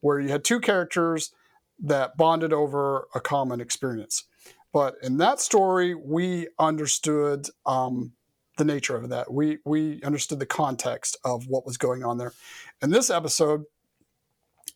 where 0.00 0.20
you 0.20 0.28
had 0.28 0.44
two 0.44 0.60
characters 0.60 1.32
that 1.80 2.16
bonded 2.16 2.52
over 2.52 3.08
a 3.14 3.20
common 3.20 3.60
experience. 3.60 4.24
But 4.72 4.94
in 5.02 5.18
that 5.18 5.40
story, 5.40 5.94
we 5.94 6.48
understood 6.58 7.48
um, 7.66 8.12
the 8.56 8.64
nature 8.64 8.96
of 8.96 9.08
that. 9.10 9.32
We 9.32 9.58
we 9.64 10.02
understood 10.02 10.38
the 10.38 10.46
context 10.46 11.16
of 11.24 11.46
what 11.46 11.66
was 11.66 11.76
going 11.76 12.04
on 12.04 12.18
there. 12.18 12.32
In 12.80 12.90
this 12.90 13.10
episode, 13.10 13.64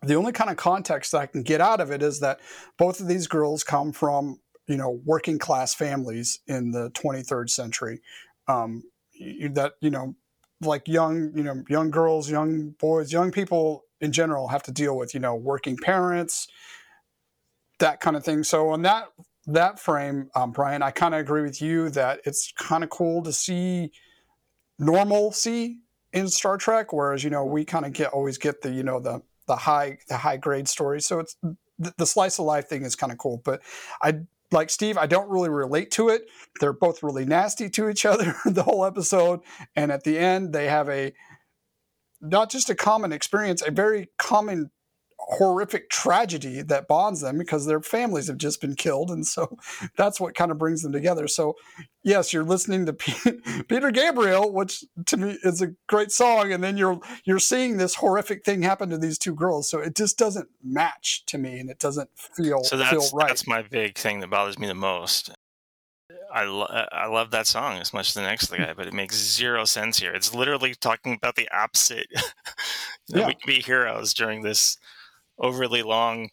the 0.03 0.15
only 0.15 0.33
kind 0.33 0.51
of 0.51 0.57
context 0.57 1.13
that 1.13 1.19
I 1.19 1.27
can 1.27 1.43
get 1.43 1.61
out 1.61 1.81
of 1.81 1.91
it 1.91 2.03
is 2.03 2.21
that 2.21 2.41
both 2.77 3.01
of 3.01 3.09
these 3.09 3.27
girls 3.27 3.65
come 3.65 3.93
from 3.93 4.41
you 4.67 4.77
know 4.77 5.01
working 5.05 5.39
class 5.39 5.75
families 5.75 6.41
in 6.47 6.71
the 6.73 6.91
23rd 6.91 7.51
century 7.51 8.01
um, 8.49 8.83
that 9.51 9.73
you 9.81 9.91
know 9.91 10.15
like 10.61 10.89
young 10.89 11.33
you 11.35 11.43
know 11.43 11.63
young 11.69 11.91
girls 11.91 12.31
young 12.31 12.71
boys 12.79 13.13
young 13.13 13.31
people 13.31 13.85
in 14.01 14.13
general 14.13 14.49
have 14.49 14.63
to 14.63 14.73
deal 14.73 14.97
with 14.97 15.15
you 15.15 15.21
know 15.21 15.35
working 15.35 15.77
parents 15.77 16.49
that 17.79 18.01
kind 18.01 18.17
of 18.17 18.25
thing. 18.25 18.43
So 18.43 18.71
on 18.71 18.83
that 18.83 19.09
that 19.47 19.79
frame 19.79 20.29
um, 20.35 20.51
brian 20.51 20.83
i 20.83 20.91
kind 20.91 21.15
of 21.15 21.21
agree 21.21 21.43
with 21.43 21.63
you 21.63 21.89
that 21.91 22.21
it's 22.25 22.53
kind 22.59 22.83
of 22.83 22.91
cool 22.91 23.23
to 23.23 23.33
see 23.33 23.93
normalcy 24.79 25.79
in 26.13 26.29
star 26.29 26.57
trek 26.57 26.93
whereas 26.93 27.23
you 27.23 27.31
know 27.31 27.45
we 27.45 27.65
kind 27.65 27.87
of 27.87 27.93
get 27.93 28.13
always 28.13 28.39
get 28.39 28.61
the 28.63 28.71
you 28.71 28.83
know 28.83 28.99
the 28.99 29.23
the 29.47 29.55
high 29.55 29.97
the 30.09 30.17
high 30.17 30.37
grade 30.37 30.69
story 30.69 31.01
so 31.01 31.21
it's 31.21 31.37
the, 31.79 31.95
the 31.97 32.07
slice 32.07 32.39
of 32.41 32.45
life 32.45 32.69
thing 32.69 32.83
is 32.83 32.97
kind 32.97 33.13
of 33.13 33.19
cool 33.19 33.41
but 33.45 33.63
i 34.03 34.15
like 34.53 34.71
Steve, 34.71 34.97
I 34.97 35.07
don't 35.07 35.29
really 35.29 35.49
relate 35.49 35.91
to 35.93 36.09
it. 36.09 36.23
They're 36.61 36.73
both 36.73 37.03
really 37.03 37.25
nasty 37.25 37.69
to 37.71 37.89
each 37.89 38.07
other 38.07 38.37
the 38.45 38.63
whole 38.63 38.85
episode. 38.85 39.41
And 39.75 39.91
at 39.91 40.05
the 40.05 40.19
end, 40.19 40.53
they 40.53 40.69
have 40.69 40.89
a 40.89 41.13
not 42.21 42.51
just 42.51 42.71
a 42.71 42.75
common 42.75 43.13
experience, 43.13 43.63
a 43.67 43.71
very 43.71 44.09
common 44.19 44.71
horrific 45.19 45.91
tragedy 45.91 46.63
that 46.63 46.87
bonds 46.87 47.21
them 47.21 47.39
because 47.39 47.67
their 47.67 47.81
families 47.81 48.29
have 48.29 48.37
just 48.37 48.61
been 48.61 48.77
killed 48.77 49.11
and 49.11 49.27
so 49.27 49.59
that's 49.97 50.21
what 50.21 50.35
kind 50.35 50.51
of 50.51 50.59
brings 50.59 50.83
them 50.83 50.93
together 50.93 51.27
so 51.27 51.55
yes 52.05 52.33
you're 52.33 52.45
listening 52.45 52.87
to 52.87 52.93
peter 53.69 53.91
gabriel 53.91 54.53
which 54.53 54.85
to 55.07 55.17
me 55.17 55.39
is 55.43 55.63
a 55.63 55.73
great 55.89 56.13
song 56.13 56.53
and 56.53 56.63
then 56.63 56.77
you're 56.77 57.01
you're 57.25 57.39
seeing 57.39 57.77
this 57.77 57.97
horrific 57.97 58.45
thing 58.45 58.63
happen 58.63 58.91
to 58.91 58.99
these 58.99 59.19
two 59.19 59.35
girls 59.35 59.69
so 59.69 59.81
it 59.81 59.97
just 59.97 60.19
doesn't 60.19 60.49
match 60.63 61.25
to 61.27 61.39
me 61.39 61.59
and 61.59 61.71
it 61.71 61.79
doesn't 61.79 62.11
feel 62.15 62.63
so 62.63 62.77
that's, 62.77 62.91
feel 62.91 63.19
right 63.19 63.29
that's 63.29 63.47
my 63.49 63.63
big 63.63 63.97
thing 63.97 64.21
that 64.21 64.31
bothers 64.31 64.59
me 64.59 64.67
the 64.67 64.75
most 64.75 65.33
I, 66.33 66.45
lo- 66.45 66.87
I 66.93 67.07
love 67.07 67.31
that 67.31 67.47
song 67.47 67.79
as 67.79 67.95
much 67.95 68.09
as 68.09 68.15
the 68.15 68.21
next 68.21 68.51
guy, 68.51 68.75
but 68.75 68.87
it 68.87 68.93
makes 68.93 69.17
zero 69.17 69.65
sense 69.65 69.99
here. 69.99 70.13
It's 70.13 70.35
literally 70.35 70.75
talking 70.75 71.15
about 71.15 71.37
the 71.37 71.49
opposite. 71.51 72.09
yeah. 73.09 73.29
We 73.29 73.35
can 73.35 73.47
be 73.47 73.63
heroes 73.63 74.13
during 74.13 74.43
this 74.43 74.77
overly 75.39 75.83
long 75.83 76.31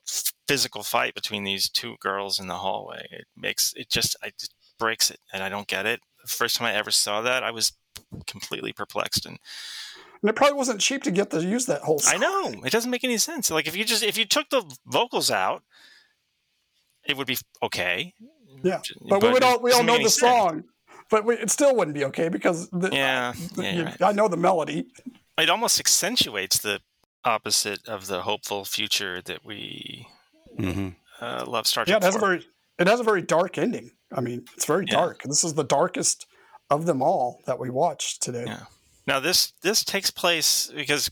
physical 0.48 0.84
fight 0.84 1.14
between 1.14 1.44
these 1.44 1.70
two 1.70 1.96
girls 2.00 2.40
in 2.40 2.48
the 2.48 2.56
hallway. 2.56 3.08
It 3.12 3.26
makes 3.36 3.74
it 3.76 3.90
just 3.90 4.16
I 4.24 4.32
just 4.40 4.54
breaks 4.80 5.12
it, 5.12 5.20
and 5.32 5.44
I 5.44 5.50
don't 5.50 5.68
get 5.68 5.86
it. 5.86 6.02
The 6.24 6.30
first 6.30 6.58
time 6.58 6.68
I 6.68 6.74
ever 6.74 6.92
saw 6.92 7.22
that, 7.22 7.44
I 7.44 7.52
was 7.52 7.74
completely 8.28 8.74
perplexed 8.74 9.26
and. 9.26 9.40
And 10.22 10.30
it 10.30 10.38
probably 10.38 10.56
wasn't 10.56 10.80
cheap 10.80 11.04
to 11.04 11.12
get 11.12 11.32
to 11.32 11.44
use 11.44 11.66
that 11.66 11.82
whole 11.82 12.00
song. 12.00 12.14
I 12.16 12.18
know. 12.18 12.62
It 12.64 12.72
doesn't 12.72 12.90
make 12.90 13.04
any 13.04 13.18
sense. 13.18 13.52
Like 13.52 13.68
if 13.68 13.76
you 13.76 13.84
just 13.84 14.04
if 14.04 14.18
you 14.18 14.24
took 14.24 14.50
the 14.50 14.64
vocals 14.86 15.30
out, 15.30 15.64
it 17.06 17.18
would 17.18 17.28
be 17.28 17.38
okay. 17.62 18.14
Yeah. 18.64 18.80
But, 19.02 19.20
but 19.20 19.24
we 19.24 19.34
would 19.34 19.44
all 19.44 19.62
we 19.62 19.74
all 19.74 19.84
know 19.84 19.98
the 19.98 20.10
sense. 20.10 20.16
song. 20.16 20.64
But 21.10 21.26
we, 21.26 21.36
it 21.36 21.52
still 21.52 21.76
wouldn't 21.76 21.94
be 21.94 22.06
okay 22.06 22.30
because 22.30 22.70
the, 22.70 22.90
yeah, 22.92 23.34
the, 23.56 23.64
yeah 23.64 23.72
you, 23.74 23.84
right. 23.84 24.02
I 24.02 24.12
know 24.14 24.30
the 24.30 24.38
melody. 24.38 24.86
It 25.38 25.50
almost 25.50 25.78
accentuates 25.78 26.60
the 26.60 26.80
opposite 27.26 27.88
of 27.88 28.08
the 28.08 28.22
hopeful 28.22 28.66
future 28.66 29.22
that 29.22 29.46
we 29.46 30.08
mm-hmm. 30.58 30.90
uh, 31.22 31.46
love 31.48 31.68
Star 31.68 31.86
Trek. 31.86 31.94
Yeah, 31.94 31.98
it 31.98 32.04
has 32.04 32.16
for. 32.16 32.20
a 32.20 32.38
very 32.38 32.48
it 32.80 32.88
has 32.88 33.00
a 33.00 33.04
very 33.04 33.22
dark 33.22 33.58
ending. 33.58 33.92
I 34.12 34.22
mean, 34.22 34.46
it's 34.56 34.66
very 34.66 34.86
yeah. 34.88 34.96
dark. 34.96 35.24
This 35.24 35.44
is 35.44 35.54
the 35.54 35.64
darkest 35.64 36.26
of 36.70 36.86
them 36.86 37.02
all 37.02 37.42
that 37.46 37.60
we 37.60 37.70
watched 37.70 38.22
today. 38.22 38.44
Yeah. 38.46 38.66
Now 39.08 39.20
this 39.20 39.54
this 39.62 39.84
takes 39.84 40.12
place 40.12 40.72
because 40.74 41.12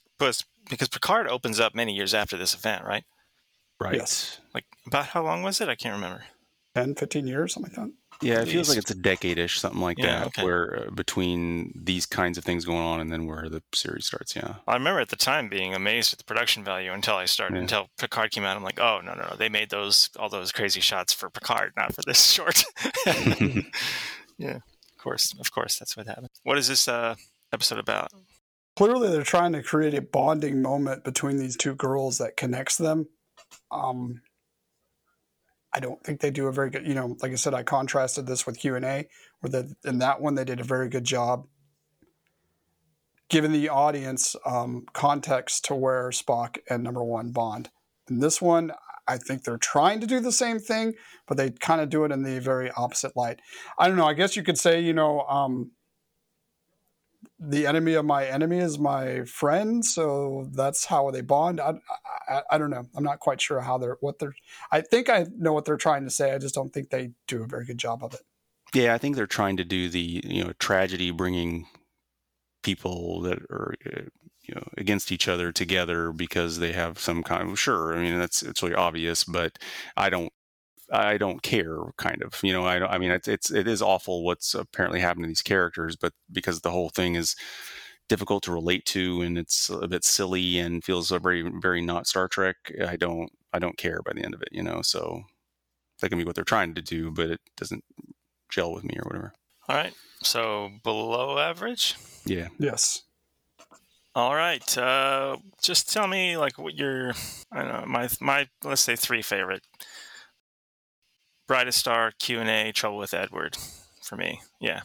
because 0.69 0.87
Picard 0.87 1.27
opens 1.27 1.59
up 1.59 1.75
many 1.75 1.93
years 1.93 2.13
after 2.13 2.37
this 2.37 2.53
event, 2.53 2.85
right? 2.85 3.03
Right. 3.79 3.95
Yes. 3.95 4.39
Like 4.53 4.65
about 4.87 5.07
how 5.07 5.23
long 5.23 5.43
was 5.43 5.59
it? 5.61 5.69
I 5.69 5.75
can't 5.75 5.95
remember. 5.95 6.23
10, 6.75 6.95
15 6.95 7.27
years, 7.27 7.53
something 7.53 7.73
like 7.75 7.87
that. 7.87 7.93
Yeah, 8.21 8.41
it 8.41 8.47
feels 8.47 8.69
like 8.69 8.77
it's 8.77 8.91
a 8.91 8.95
decade-ish, 8.95 9.59
something 9.59 9.81
like 9.81 9.97
Yeah, 9.97 10.19
that, 10.19 10.27
okay. 10.27 10.43
where 10.43 10.85
uh, 10.87 10.91
between 10.91 11.71
these 11.75 12.05
kinds 12.05 12.37
of 12.37 12.43
things 12.43 12.65
going 12.65 12.77
on 12.79 12.99
and 12.99 13.11
then 13.11 13.25
where 13.25 13.49
the 13.49 13.63
series 13.73 14.05
starts. 14.05 14.35
Yeah. 14.35 14.55
I 14.67 14.73
remember 14.75 14.99
at 14.99 15.09
the 15.09 15.15
time 15.15 15.49
being 15.49 15.73
amazed 15.73 16.13
at 16.13 16.19
the 16.19 16.25
production 16.25 16.63
value 16.63 16.91
until 16.93 17.15
I 17.15 17.25
started 17.25 17.55
Yeah. 17.55 17.61
until 17.61 17.89
Picard 17.97 18.31
came 18.31 18.43
out. 18.43 18.55
I'm 18.55 18.63
like, 18.63 18.79
oh 18.79 19.01
no 19.03 19.13
no 19.15 19.21
no, 19.29 19.35
they 19.35 19.49
made 19.49 19.69
those 19.71 20.09
all 20.19 20.29
those 20.29 20.51
crazy 20.51 20.81
shots 20.81 21.13
for 21.13 21.29
Picard, 21.29 21.73
not 21.75 21.93
for 21.95 22.01
this 22.05 22.31
short. 22.31 22.63
yeah, 24.37 24.55
of 24.57 24.97
course, 24.99 25.33
of 25.39 25.51
course, 25.51 25.77
that's 25.79 25.97
what 25.97 26.07
happened. 26.07 26.29
What 26.43 26.57
is 26.57 26.67
this 26.67 26.87
uh, 26.87 27.15
episode 27.51 27.79
about? 27.79 28.09
Clearly, 28.77 29.09
they're 29.09 29.23
trying 29.23 29.53
to 29.53 29.61
create 29.63 29.93
a 29.93 30.01
bonding 30.01 30.61
moment 30.61 31.03
between 31.03 31.37
these 31.37 31.57
two 31.57 31.75
girls 31.75 32.19
that 32.19 32.37
connects 32.37 32.77
them. 32.77 33.09
Um, 33.69 34.21
I 35.73 35.79
don't 35.79 36.03
think 36.03 36.19
they 36.19 36.31
do 36.31 36.47
a 36.47 36.51
very 36.51 36.69
good. 36.69 36.85
You 36.85 36.95
know, 36.95 37.15
like 37.21 37.31
I 37.31 37.35
said, 37.35 37.53
I 37.53 37.63
contrasted 37.63 38.27
this 38.27 38.45
with 38.45 38.59
Q 38.59 38.75
and 38.75 38.85
A, 38.85 39.07
where 39.39 39.65
in 39.85 39.99
that 39.99 40.21
one 40.21 40.35
they 40.35 40.43
did 40.43 40.59
a 40.59 40.65
very 40.65 40.89
good 40.89 41.03
job 41.05 41.45
giving 43.31 43.53
the 43.53 43.69
audience 43.69 44.35
um, 44.45 44.85
context 44.91 45.63
to 45.63 45.73
where 45.73 46.09
Spock 46.09 46.57
and 46.69 46.83
Number 46.83 47.01
One 47.01 47.31
bond. 47.31 47.69
In 48.09 48.19
this 48.19 48.41
one, 48.41 48.73
I 49.07 49.17
think 49.17 49.43
they're 49.43 49.57
trying 49.57 50.01
to 50.01 50.05
do 50.05 50.19
the 50.19 50.33
same 50.33 50.59
thing, 50.59 50.93
but 51.27 51.37
they 51.37 51.49
kind 51.49 51.79
of 51.79 51.89
do 51.89 52.03
it 52.03 52.11
in 52.11 52.23
the 52.23 52.39
very 52.41 52.69
opposite 52.71 53.15
light. 53.15 53.39
I 53.79 53.87
don't 53.87 53.95
know. 53.95 54.05
I 54.05 54.13
guess 54.13 54.35
you 54.35 54.43
could 54.43 54.57
say, 54.57 54.81
you 54.81 54.93
know, 54.93 55.21
um, 55.21 55.71
the 57.43 57.65
enemy 57.65 57.95
of 57.95 58.05
my 58.05 58.25
enemy 58.25 58.59
is 58.59 58.77
my 58.77 59.23
friend, 59.25 59.83
so 59.83 60.47
that's 60.53 60.85
how 60.85 61.09
they 61.09 61.21
bond. 61.21 61.59
I, 61.59 61.73
I, 62.29 62.41
I 62.51 62.57
don't 62.59 62.69
know. 62.69 62.85
I'm 62.95 63.03
not 63.03 63.19
quite 63.19 63.41
sure 63.41 63.59
how 63.61 63.79
they're 63.79 63.97
what 63.99 64.19
they're. 64.19 64.35
I 64.71 64.81
think 64.81 65.09
I 65.09 65.25
know 65.35 65.51
what 65.51 65.65
they're 65.65 65.75
trying 65.77 66.03
to 66.03 66.11
say. 66.11 66.33
I 66.33 66.37
just 66.37 66.53
don't 66.53 66.71
think 66.71 66.91
they 66.91 67.11
do 67.27 67.41
a 67.43 67.47
very 67.47 67.65
good 67.65 67.79
job 67.79 68.03
of 68.03 68.13
it. 68.13 68.21
Yeah, 68.73 68.93
I 68.93 68.99
think 68.99 69.15
they're 69.15 69.25
trying 69.25 69.57
to 69.57 69.65
do 69.65 69.89
the 69.89 70.21
you 70.23 70.43
know 70.43 70.53
tragedy 70.59 71.09
bringing 71.09 71.65
people 72.61 73.21
that 73.21 73.39
are 73.49 73.73
uh, 73.87 74.01
you 74.43 74.53
know 74.53 74.67
against 74.77 75.11
each 75.11 75.27
other 75.27 75.51
together 75.51 76.11
because 76.11 76.59
they 76.59 76.73
have 76.73 76.99
some 76.99 77.23
kind 77.23 77.49
of 77.49 77.59
sure. 77.59 77.97
I 77.97 78.03
mean 78.03 78.19
that's 78.19 78.43
it's 78.43 78.61
really 78.61 78.75
obvious, 78.75 79.23
but 79.23 79.57
I 79.97 80.11
don't 80.11 80.31
I 80.91 81.17
don't 81.17 81.41
care 81.41 81.77
kind 81.97 82.21
of 82.21 82.39
you 82.43 82.53
know 82.53 82.65
I 82.65 82.79
don't, 82.79 82.91
I 82.91 82.97
mean 82.97 83.11
it's, 83.11 83.27
it's 83.27 83.51
it 83.51 83.67
is 83.67 83.81
awful 83.81 84.23
what's 84.23 84.53
apparently 84.53 84.99
happened 84.99 85.23
to 85.23 85.27
these 85.27 85.41
characters, 85.41 85.95
but 85.95 86.13
because 86.31 86.61
the 86.61 86.71
whole 86.71 86.89
thing 86.89 87.15
is 87.15 87.35
difficult 88.09 88.43
to 88.43 88.51
relate 88.51 88.85
to 88.85 89.21
and 89.21 89.37
it's 89.37 89.69
a 89.69 89.87
bit 89.87 90.03
silly 90.03 90.59
and 90.59 90.83
feels 90.83 91.11
very 91.11 91.49
very 91.61 91.81
not 91.81 92.07
Star 92.07 92.27
Trek. 92.27 92.57
I 92.85 92.97
don't 92.97 93.31
I 93.53 93.59
don't 93.59 93.77
care 93.77 94.01
by 94.03 94.13
the 94.13 94.23
end 94.23 94.33
of 94.33 94.41
it, 94.41 94.49
you 94.51 94.63
know. 94.63 94.81
So 94.81 95.23
that 95.99 96.09
can 96.09 96.17
be 96.17 96.25
what 96.25 96.35
they're 96.35 96.43
trying 96.43 96.75
to 96.75 96.81
do, 96.81 97.11
but 97.11 97.29
it 97.29 97.39
doesn't 97.55 97.83
gel 98.49 98.73
with 98.73 98.83
me 98.83 98.97
or 98.97 99.03
whatever. 99.03 99.33
All 99.69 99.75
right, 99.75 99.93
so 100.21 100.71
below 100.83 101.37
average. 101.37 101.95
Yeah. 102.25 102.49
Yes. 102.57 103.03
All 104.13 104.35
right, 104.35 104.77
uh, 104.77 105.37
just 105.61 105.91
tell 105.93 106.05
me 106.07 106.35
like 106.35 106.57
what 106.57 106.75
your 106.75 107.13
I 107.51 107.63
don't 107.63 107.71
know 107.71 107.85
my 107.87 108.09
my 108.19 108.49
let's 108.63 108.81
say 108.81 108.97
three 108.97 109.21
favorite. 109.21 109.63
Brightest 111.51 111.79
Star, 111.79 112.13
Q 112.17 112.39
and 112.39 112.49
A, 112.49 112.71
Trouble 112.71 112.97
with 112.97 113.13
Edward, 113.13 113.57
for 114.01 114.15
me. 114.15 114.39
Yeah. 114.61 114.83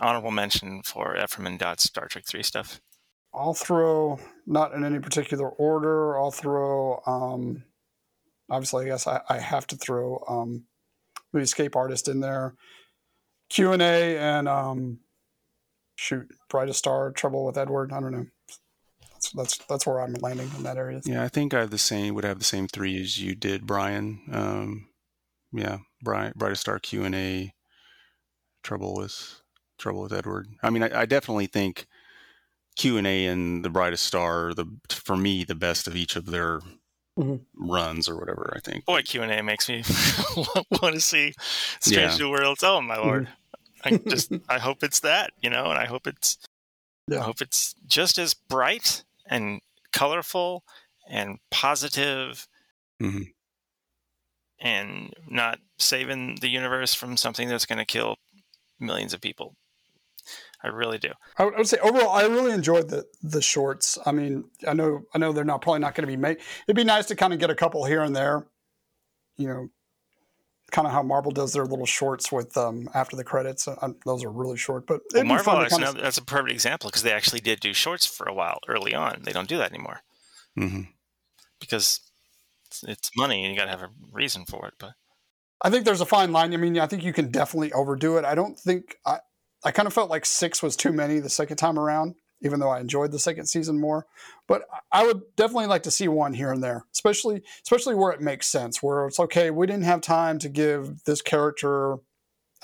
Honorable 0.00 0.32
mention 0.32 0.82
for 0.82 1.16
Ephraim 1.16 1.46
and 1.46 1.56
Dot's 1.56 1.84
Star 1.84 2.08
Trek 2.08 2.24
Three 2.26 2.42
stuff. 2.42 2.80
I'll 3.32 3.54
throw 3.54 4.18
not 4.44 4.74
in 4.74 4.82
any 4.82 4.98
particular 4.98 5.48
order. 5.50 6.18
I'll 6.18 6.32
throw. 6.32 7.00
Um, 7.06 7.62
obviously, 8.50 8.86
I 8.86 8.88
guess 8.88 9.06
I, 9.06 9.20
I 9.28 9.38
have 9.38 9.68
to 9.68 9.76
throw 9.76 10.20
um, 10.26 10.64
the 11.32 11.38
escape 11.38 11.76
artist 11.76 12.08
in 12.08 12.18
there. 12.18 12.56
Q 13.50 13.74
and 13.74 13.82
A 13.82 14.18
and 14.18 14.48
um, 14.48 14.98
shoot, 15.94 16.26
brightest 16.50 16.80
star, 16.80 17.12
trouble 17.12 17.46
with 17.46 17.56
Edward. 17.56 17.92
I 17.92 18.00
don't 18.00 18.10
know. 18.10 18.26
That's 19.22 19.30
that's 19.58 19.66
that's 19.66 19.86
where 19.86 20.00
I'm 20.00 20.14
landing 20.14 20.50
in 20.56 20.62
that 20.64 20.76
area. 20.76 21.00
Yeah, 21.04 21.22
I 21.22 21.28
think 21.28 21.54
I 21.54 21.60
have 21.60 21.70
the 21.70 21.78
same 21.78 22.14
would 22.14 22.24
have 22.24 22.38
the 22.38 22.44
same 22.44 22.66
three 22.68 23.00
as 23.00 23.18
you 23.20 23.34
did, 23.34 23.66
Brian. 23.66 24.20
Um, 24.32 24.88
yeah, 25.52 25.78
Brian, 26.02 26.32
brightest 26.36 26.62
star 26.62 26.78
Q 26.78 27.04
and 27.04 27.14
A, 27.14 27.52
trouble 28.62 28.94
with 28.96 29.40
trouble 29.78 30.02
with 30.02 30.12
Edward. 30.12 30.48
I 30.62 30.70
mean, 30.70 30.82
I, 30.82 31.02
I 31.02 31.06
definitely 31.06 31.46
think 31.46 31.86
Q 32.76 32.96
and 32.98 33.06
A 33.06 33.26
and 33.26 33.64
the 33.64 33.70
brightest 33.70 34.04
star 34.04 34.48
are 34.48 34.54
the 34.54 34.66
for 34.88 35.16
me 35.16 35.44
the 35.44 35.54
best 35.54 35.86
of 35.86 35.96
each 35.96 36.16
of 36.16 36.26
their 36.26 36.60
Mhm. 37.18 37.42
runs 37.54 38.08
or 38.08 38.18
whatever. 38.18 38.52
I 38.56 38.60
think. 38.60 38.86
Boy, 38.86 39.02
Q 39.02 39.22
and 39.22 39.30
A 39.30 39.42
makes 39.42 39.68
me 39.68 39.84
want 40.82 40.94
to 40.94 41.00
see 41.00 41.34
Strange 41.80 42.12
Yeah. 42.12 42.16
New 42.18 42.30
Worlds. 42.30 42.62
Oh 42.64 42.80
my 42.80 42.96
lord! 42.96 43.28
I 43.84 43.98
just 44.08 44.32
I 44.48 44.58
hope 44.58 44.82
it's 44.82 45.00
that 45.00 45.30
you 45.40 45.50
know, 45.50 45.66
and 45.66 45.78
I 45.78 45.84
hope 45.86 46.06
it's 46.06 46.38
I 47.12 47.18
hope 47.18 47.42
it's 47.42 47.74
just 47.86 48.16
as 48.18 48.32
bright 48.32 49.04
and 49.26 49.60
colorful 49.92 50.64
and 51.08 51.38
positive 51.50 52.46
Mhm. 53.00 53.32
and 54.60 55.12
not 55.28 55.58
saving 55.78 56.36
the 56.40 56.48
universe 56.48 56.94
from 56.94 57.16
something 57.16 57.48
that's 57.48 57.66
going 57.66 57.78
to 57.78 57.84
kill 57.84 58.16
millions 58.78 59.12
of 59.12 59.20
people. 59.20 59.56
I 60.62 60.68
really 60.68 60.98
do. 60.98 61.10
I 61.36 61.44
would, 61.44 61.54
I 61.54 61.58
would 61.58 61.66
say 61.68 61.78
overall, 61.78 62.10
I 62.10 62.22
really 62.26 62.52
enjoyed 62.52 62.88
the 62.88 63.04
the 63.22 63.42
shorts. 63.42 63.98
I 64.06 64.12
mean, 64.12 64.44
I 64.66 64.72
know 64.74 65.02
I 65.12 65.18
know 65.18 65.32
they're 65.32 65.44
not 65.44 65.62
probably 65.62 65.80
not 65.80 65.96
going 65.96 66.06
to 66.06 66.12
be 66.12 66.16
made. 66.16 66.38
It'd 66.68 66.76
be 66.76 66.84
nice 66.84 67.06
to 67.06 67.16
kind 67.16 67.32
of 67.32 67.40
get 67.40 67.50
a 67.50 67.54
couple 67.56 67.84
here 67.84 68.02
and 68.02 68.14
there. 68.14 68.46
You 69.36 69.48
know, 69.48 69.68
kind 70.72 70.86
of 70.86 70.92
how 70.92 71.02
Marvel 71.02 71.30
does 71.30 71.52
their 71.52 71.64
little 71.64 71.86
shorts 71.86 72.32
with 72.32 72.56
um, 72.56 72.88
after 72.94 73.14
the 73.14 73.24
credits. 73.24 73.68
Uh, 73.68 73.92
those 74.04 74.24
are 74.24 74.30
really 74.30 74.56
short, 74.56 74.86
but 74.86 75.00
Well, 75.12 75.22
it'd 75.22 75.24
be 75.24 75.28
Marvel, 75.28 75.44
fun 75.44 75.58
to 75.58 75.64
actually, 75.66 75.84
kind 75.84 75.96
of, 75.96 76.02
that's 76.02 76.18
a 76.18 76.24
perfect 76.24 76.52
example 76.52 76.88
because 76.90 77.02
they 77.02 77.12
actually 77.12 77.40
did 77.40 77.60
do 77.60 77.72
shorts 77.72 78.06
for 78.06 78.26
a 78.26 78.34
while 78.34 78.58
early 78.66 78.94
on. 78.94 79.20
They 79.22 79.32
don't 79.32 79.48
do 79.48 79.58
that 79.58 79.70
anymore 79.70 80.00
hmm 80.56 80.82
because 81.60 82.00
it's, 82.66 82.82
it's 82.82 83.10
money 83.16 83.44
and 83.44 83.54
you 83.54 83.58
got 83.58 83.66
to 83.66 83.70
have 83.70 83.82
a 83.82 83.90
reason 84.10 84.44
for 84.44 84.66
it. 84.66 84.74
But 84.78 84.94
I 85.62 85.70
think 85.70 85.84
there's 85.84 86.00
a 86.00 86.06
fine 86.06 86.32
line. 86.32 86.52
I 86.52 86.56
mean, 86.56 86.78
I 86.78 86.86
think 86.86 87.04
you 87.04 87.12
can 87.12 87.30
definitely 87.30 87.72
overdo 87.72 88.16
it. 88.16 88.24
I 88.24 88.34
don't 88.34 88.58
think 88.58 88.96
I. 89.06 89.18
I 89.64 89.70
kind 89.70 89.86
of 89.86 89.92
felt 89.92 90.10
like 90.10 90.26
six 90.26 90.60
was 90.60 90.74
too 90.74 90.90
many 90.90 91.20
the 91.20 91.30
second 91.30 91.56
time 91.56 91.78
around, 91.78 92.16
even 92.42 92.60
though 92.60 92.70
I 92.70 92.80
enjoyed 92.80 93.12
the 93.12 93.18
second 93.18 93.46
season 93.46 93.80
more. 93.80 94.06
But 94.46 94.62
I 94.90 95.06
would 95.06 95.22
definitely 95.36 95.66
like 95.66 95.82
to 95.84 95.90
see 95.90 96.08
one 96.08 96.34
here 96.34 96.52
and 96.52 96.62
there, 96.62 96.84
especially 96.92 97.42
especially 97.62 97.94
where 97.94 98.12
it 98.12 98.20
makes 98.20 98.46
sense, 98.46 98.82
where 98.82 99.06
it's 99.06 99.20
okay. 99.20 99.50
We 99.50 99.66
didn't 99.66 99.84
have 99.84 100.00
time 100.00 100.38
to 100.40 100.48
give 100.48 101.04
this 101.04 101.22
character 101.22 101.96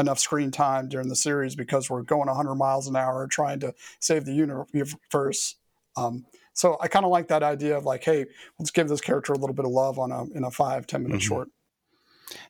enough 0.01 0.19
screen 0.21 0.51
time 0.51 0.89
during 0.89 1.09
the 1.09 1.17
series 1.17 1.57
because 1.57 1.91
we're 1.91 2.03
going 2.03 2.29
100 2.29 2.55
miles 2.55 2.87
an 2.87 2.95
hour 2.95 3.27
trying 3.27 3.59
to 3.61 3.75
save 4.01 4.25
the 4.25 4.33
universe. 4.33 5.57
Um, 5.97 6.25
so 6.53 6.77
I 6.81 6.89
kind 6.89 7.05
of 7.05 7.11
like 7.11 7.29
that 7.29 7.43
idea 7.43 7.77
of 7.77 7.85
like, 7.85 8.05
hey, 8.05 8.27
let's 8.59 8.71
give 8.71 8.89
this 8.89 9.01
character 9.01 9.33
a 9.33 9.39
little 9.39 9.55
bit 9.55 9.65
of 9.65 9.71
love 9.71 9.99
on 9.99 10.13
a 10.13 10.25
in 10.37 10.45
a 10.45 10.51
five 10.51 10.87
ten 10.87 11.03
minute 11.03 11.21
Mhm. 11.21 11.25
short. 11.25 11.49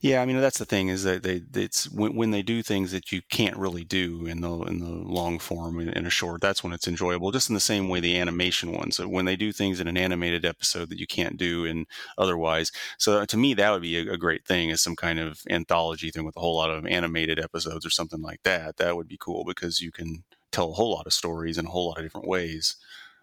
Yeah, 0.01 0.23
I 0.23 0.25
mean 0.25 0.41
that's 0.41 0.59
the 0.59 0.65
thing 0.65 0.89
is 0.89 1.05
that 1.05 1.23
they 1.23 1.43
it's 1.55 1.91
when, 1.91 2.17
when 2.17 2.31
they 2.31 2.43
do 2.43 2.63
things 2.63 2.91
that 2.93 3.13
you 3.13 3.21
can't 3.31 3.57
really 3.57 3.85
do 3.85 4.27
in 4.27 4.41
the 4.41 4.53
in 4.63 4.81
the 4.81 4.91
long 4.91 5.39
form 5.39 5.79
in, 5.81 5.89
in 5.91 6.07
a 6.07 6.11
short. 6.11 6.41
That's 6.41 6.65
when 6.65 6.73
it's 6.73 6.89
enjoyable. 6.89 7.31
Just 7.31 7.49
in 7.49 7.55
the 7.55 7.61
same 7.61 7.89
way 7.89 8.01
the 8.01 8.19
animation 8.19 8.73
ones. 8.73 8.97
So 8.97 9.07
when 9.07 9.25
they 9.25 9.37
do 9.37 9.53
things 9.53 9.81
in 9.81 9.87
an 9.89 9.97
animated 9.97 10.45
episode 10.45 10.89
that 10.91 10.99
you 10.99 11.07
can't 11.07 11.37
do 11.37 11.65
in 11.65 11.87
otherwise. 12.17 12.73
So 12.99 13.25
to 13.25 13.37
me 13.37 13.55
that 13.55 13.71
would 13.71 13.83
be 13.83 13.99
a, 13.99 14.13
a 14.13 14.19
great 14.19 14.45
thing 14.47 14.71
is 14.71 14.81
some 14.81 14.97
kind 14.97 15.19
of 15.21 15.43
anthology 15.49 16.11
thing 16.11 16.25
with 16.25 16.37
a 16.37 16.41
whole 16.41 16.57
lot 16.57 16.71
of 16.71 16.87
animated 16.87 17.39
episodes 17.39 17.87
or 17.87 17.91
something 17.91 18.21
like 18.23 18.43
that. 18.45 18.79
That 18.79 18.97
would 18.97 19.09
be 19.09 19.19
cool 19.19 19.45
because 19.45 19.81
you 19.81 19.93
can 19.93 20.25
tell 20.51 20.71
a 20.71 20.75
whole 20.75 20.93
lot 20.93 21.07
of 21.07 21.13
stories 21.13 21.59
in 21.59 21.67
a 21.67 21.71
whole 21.71 21.89
lot 21.89 21.99
of 21.99 22.05
different 22.05 22.29
ways. 22.29 22.77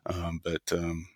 Um, 0.06 0.40
but 0.44 0.72
um, 0.72 1.08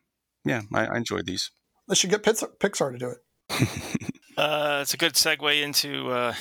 yeah, 0.43 0.63
I, 0.73 0.87
I 0.87 0.97
enjoyed 0.97 1.25
these. 1.25 1.51
They 1.87 1.95
should 1.95 2.09
get 2.09 2.23
Pixar, 2.23 2.57
Pixar 2.59 2.91
to 2.91 2.97
do 2.97 3.09
it. 3.09 4.11
uh, 4.39 4.79
it's 4.81 4.93
a 4.93 4.97
good 4.97 5.13
segue 5.13 5.61
into. 5.61 6.09
Uh, 6.09 6.33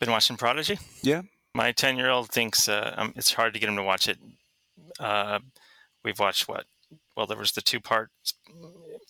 been 0.00 0.10
watching 0.10 0.36
Prodigy. 0.36 0.78
Yeah. 1.02 1.22
My 1.54 1.72
ten-year-old 1.72 2.30
thinks 2.30 2.68
uh, 2.68 2.94
um, 2.96 3.12
it's 3.16 3.32
hard 3.32 3.54
to 3.54 3.60
get 3.60 3.68
him 3.68 3.76
to 3.76 3.82
watch 3.82 4.06
it. 4.08 4.18
Uh, 5.00 5.40
we've 6.04 6.18
watched 6.18 6.48
what? 6.48 6.66
Well, 7.16 7.26
there 7.26 7.38
was 7.38 7.52
the 7.52 7.60
two-part 7.60 8.10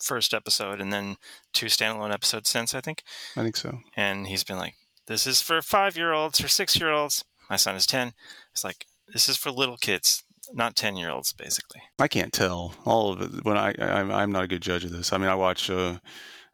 first 0.01 0.33
episode, 0.33 0.81
and 0.81 0.91
then 0.91 1.17
two 1.53 1.67
standalone 1.67 2.13
episodes 2.13 2.49
since 2.49 2.73
I 2.73 2.81
think. 2.81 3.03
I 3.35 3.43
think 3.43 3.55
so. 3.55 3.79
And 3.95 4.25
he's 4.27 4.43
been 4.43 4.57
like, 4.57 4.75
"This 5.05 5.27
is 5.27 5.41
for 5.41 5.61
five-year-olds 5.61 6.43
or 6.43 6.47
six-year-olds." 6.47 7.23
My 7.49 7.57
son 7.57 7.75
is 7.75 7.85
ten. 7.85 8.13
It's 8.51 8.63
like 8.63 8.85
this 9.13 9.29
is 9.29 9.37
for 9.37 9.51
little 9.51 9.77
kids, 9.77 10.23
not 10.53 10.75
ten-year-olds, 10.75 11.33
basically. 11.33 11.81
I 11.99 12.07
can't 12.07 12.33
tell 12.33 12.73
all 12.85 13.11
of 13.11 13.21
it 13.21 13.45
when 13.45 13.57
I, 13.57 13.75
I 13.79 14.01
I'm 14.01 14.31
not 14.31 14.45
a 14.45 14.47
good 14.47 14.61
judge 14.61 14.85
of 14.85 14.91
this. 14.91 15.13
I 15.13 15.17
mean, 15.17 15.29
I 15.29 15.35
watch 15.35 15.69
uh, 15.69 15.99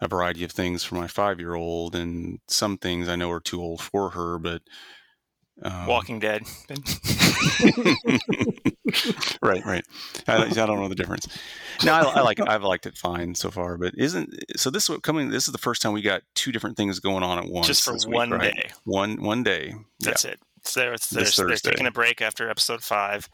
a 0.01 0.07
variety 0.07 0.43
of 0.43 0.51
things 0.51 0.83
for 0.83 0.95
my 0.95 1.07
five 1.07 1.39
year 1.39 1.55
old, 1.55 1.95
and 1.95 2.39
some 2.47 2.77
things 2.77 3.07
I 3.07 3.15
know 3.15 3.31
are 3.31 3.39
too 3.39 3.61
old 3.61 3.81
for 3.81 4.11
her, 4.11 4.37
but 4.37 4.61
Um, 5.61 5.87
Walking 5.87 6.19
Dead. 6.19 6.43
right, 9.41 9.65
right. 9.65 9.85
I, 10.27 10.43
I 10.45 10.49
don't 10.49 10.79
know 10.79 10.87
the 10.89 10.95
difference. 10.95 11.27
No, 11.83 11.93
I, 11.93 12.01
I 12.01 12.21
like 12.21 12.39
it. 12.39 12.47
I've 12.47 12.63
liked 12.63 12.85
it 12.85 12.97
fine 12.97 13.35
so 13.35 13.49
far, 13.51 13.77
but 13.77 13.93
isn't 13.97 14.33
so? 14.57 14.69
This 14.69 14.89
is 14.89 14.97
coming. 14.99 15.29
This 15.29 15.47
is 15.47 15.51
the 15.51 15.57
first 15.57 15.81
time 15.81 15.93
we 15.93 16.01
got 16.01 16.23
two 16.33 16.51
different 16.51 16.77
things 16.77 16.99
going 16.99 17.23
on 17.23 17.37
at 17.37 17.45
once. 17.49 17.67
Just 17.67 17.85
for 17.85 17.93
this 17.93 18.05
week, 18.05 18.15
one 18.15 18.31
right? 18.31 18.53
day. 18.53 18.69
One 18.83 19.21
one 19.23 19.43
day. 19.43 19.75
That's 19.99 20.25
it. 20.25 20.39
So 20.63 20.79
they're, 20.79 20.93
it's, 20.93 21.09
they're, 21.09 21.47
they're 21.47 21.57
taking 21.57 21.85
a 21.87 21.91
break 21.91 22.21
after 22.21 22.49
episode 22.49 22.83
five, 22.83 23.29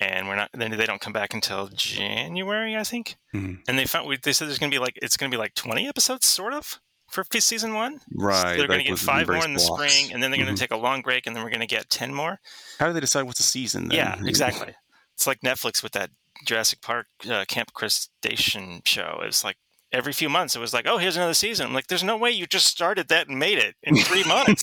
and 0.00 0.28
we're 0.28 0.36
not. 0.36 0.50
Then 0.52 0.70
they 0.72 0.86
don't 0.86 1.00
come 1.00 1.12
back 1.12 1.34
until 1.34 1.68
January, 1.68 2.76
I 2.76 2.84
think. 2.84 3.16
Mhm. 3.34 3.60
And 3.68 3.78
they 3.78 3.86
found 3.86 4.06
we, 4.08 4.16
they 4.16 4.32
said 4.32 4.48
there's 4.48 4.58
going 4.58 4.70
to 4.70 4.74
be 4.74 4.80
like 4.80 4.98
it's 5.02 5.16
going 5.16 5.30
to 5.30 5.34
be 5.34 5.38
like 5.38 5.54
20 5.54 5.88
episodes, 5.88 6.26
sort 6.26 6.52
of, 6.52 6.80
for 7.08 7.24
season 7.40 7.74
one. 7.74 8.00
Right. 8.14 8.52
So 8.52 8.58
they're 8.58 8.66
going 8.68 8.84
to 8.84 8.88
get 8.90 8.98
five 8.98 9.26
more 9.28 9.44
in 9.44 9.54
the 9.54 9.64
blocks. 9.66 9.92
spring, 9.92 10.12
and 10.12 10.22
then 10.22 10.30
they're 10.30 10.42
going 10.42 10.54
to 10.54 10.60
take 10.60 10.70
a 10.72 10.76
long 10.76 11.02
break, 11.02 11.26
and 11.26 11.34
then 11.34 11.42
we're 11.44 11.50
going 11.50 11.60
to 11.60 11.66
get 11.66 11.88
10 11.90 12.12
more. 12.14 12.40
How 12.78 12.86
do 12.88 12.92
they 12.92 13.00
decide 13.00 13.22
what's 13.22 13.40
a 13.40 13.44
season? 13.44 13.88
Then? 13.88 13.96
Yeah, 13.96 14.16
exactly. 14.24 14.74
It's 15.14 15.26
like 15.26 15.40
Netflix 15.40 15.82
with 15.82 15.92
that 15.92 16.10
Jurassic 16.44 16.82
Park 16.82 17.06
uh, 17.30 17.44
Camp 17.48 17.72
Cretaceous 17.72 18.80
show. 18.84 19.20
It's 19.22 19.42
like 19.44 19.56
every 19.92 20.12
few 20.12 20.28
months 20.28 20.54
it 20.56 20.58
was 20.60 20.74
like, 20.74 20.86
oh, 20.86 20.98
here's 20.98 21.16
another 21.16 21.32
season. 21.32 21.66
I'm 21.68 21.72
like, 21.72 21.86
there's 21.86 22.04
no 22.04 22.16
way 22.18 22.30
you 22.30 22.46
just 22.46 22.66
started 22.66 23.08
that 23.08 23.28
and 23.28 23.38
made 23.38 23.58
it 23.58 23.76
in 23.82 23.96
three 23.96 24.24
months. 24.28 24.62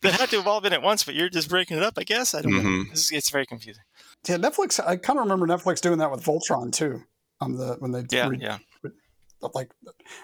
that 0.00 0.12
had 0.14 0.30
to 0.30 0.36
have 0.36 0.46
all 0.46 0.60
been 0.60 0.72
at 0.72 0.80
once, 0.82 1.02
but 1.04 1.14
you're 1.14 1.28
just 1.28 1.48
breaking 1.48 1.76
it 1.76 1.82
up, 1.82 1.94
I 1.98 2.04
guess. 2.04 2.34
I 2.34 2.40
don't 2.42 2.52
know. 2.52 2.60
Mhm. 2.60 2.92
It's, 2.92 3.12
it's 3.12 3.30
very 3.30 3.44
confusing. 3.46 3.82
Yeah, 4.28 4.36
Netflix. 4.36 4.80
I 4.84 4.96
kind 4.96 5.18
of 5.18 5.24
remember 5.24 5.46
Netflix 5.46 5.80
doing 5.80 5.98
that 5.98 6.10
with 6.10 6.22
Voltron 6.24 6.72
too. 6.72 7.02
On 7.40 7.56
the 7.56 7.76
when 7.80 7.90
they 7.90 8.04
Yeah, 8.10 8.28
re- 8.28 8.38
yeah. 8.40 8.58
like 9.54 9.70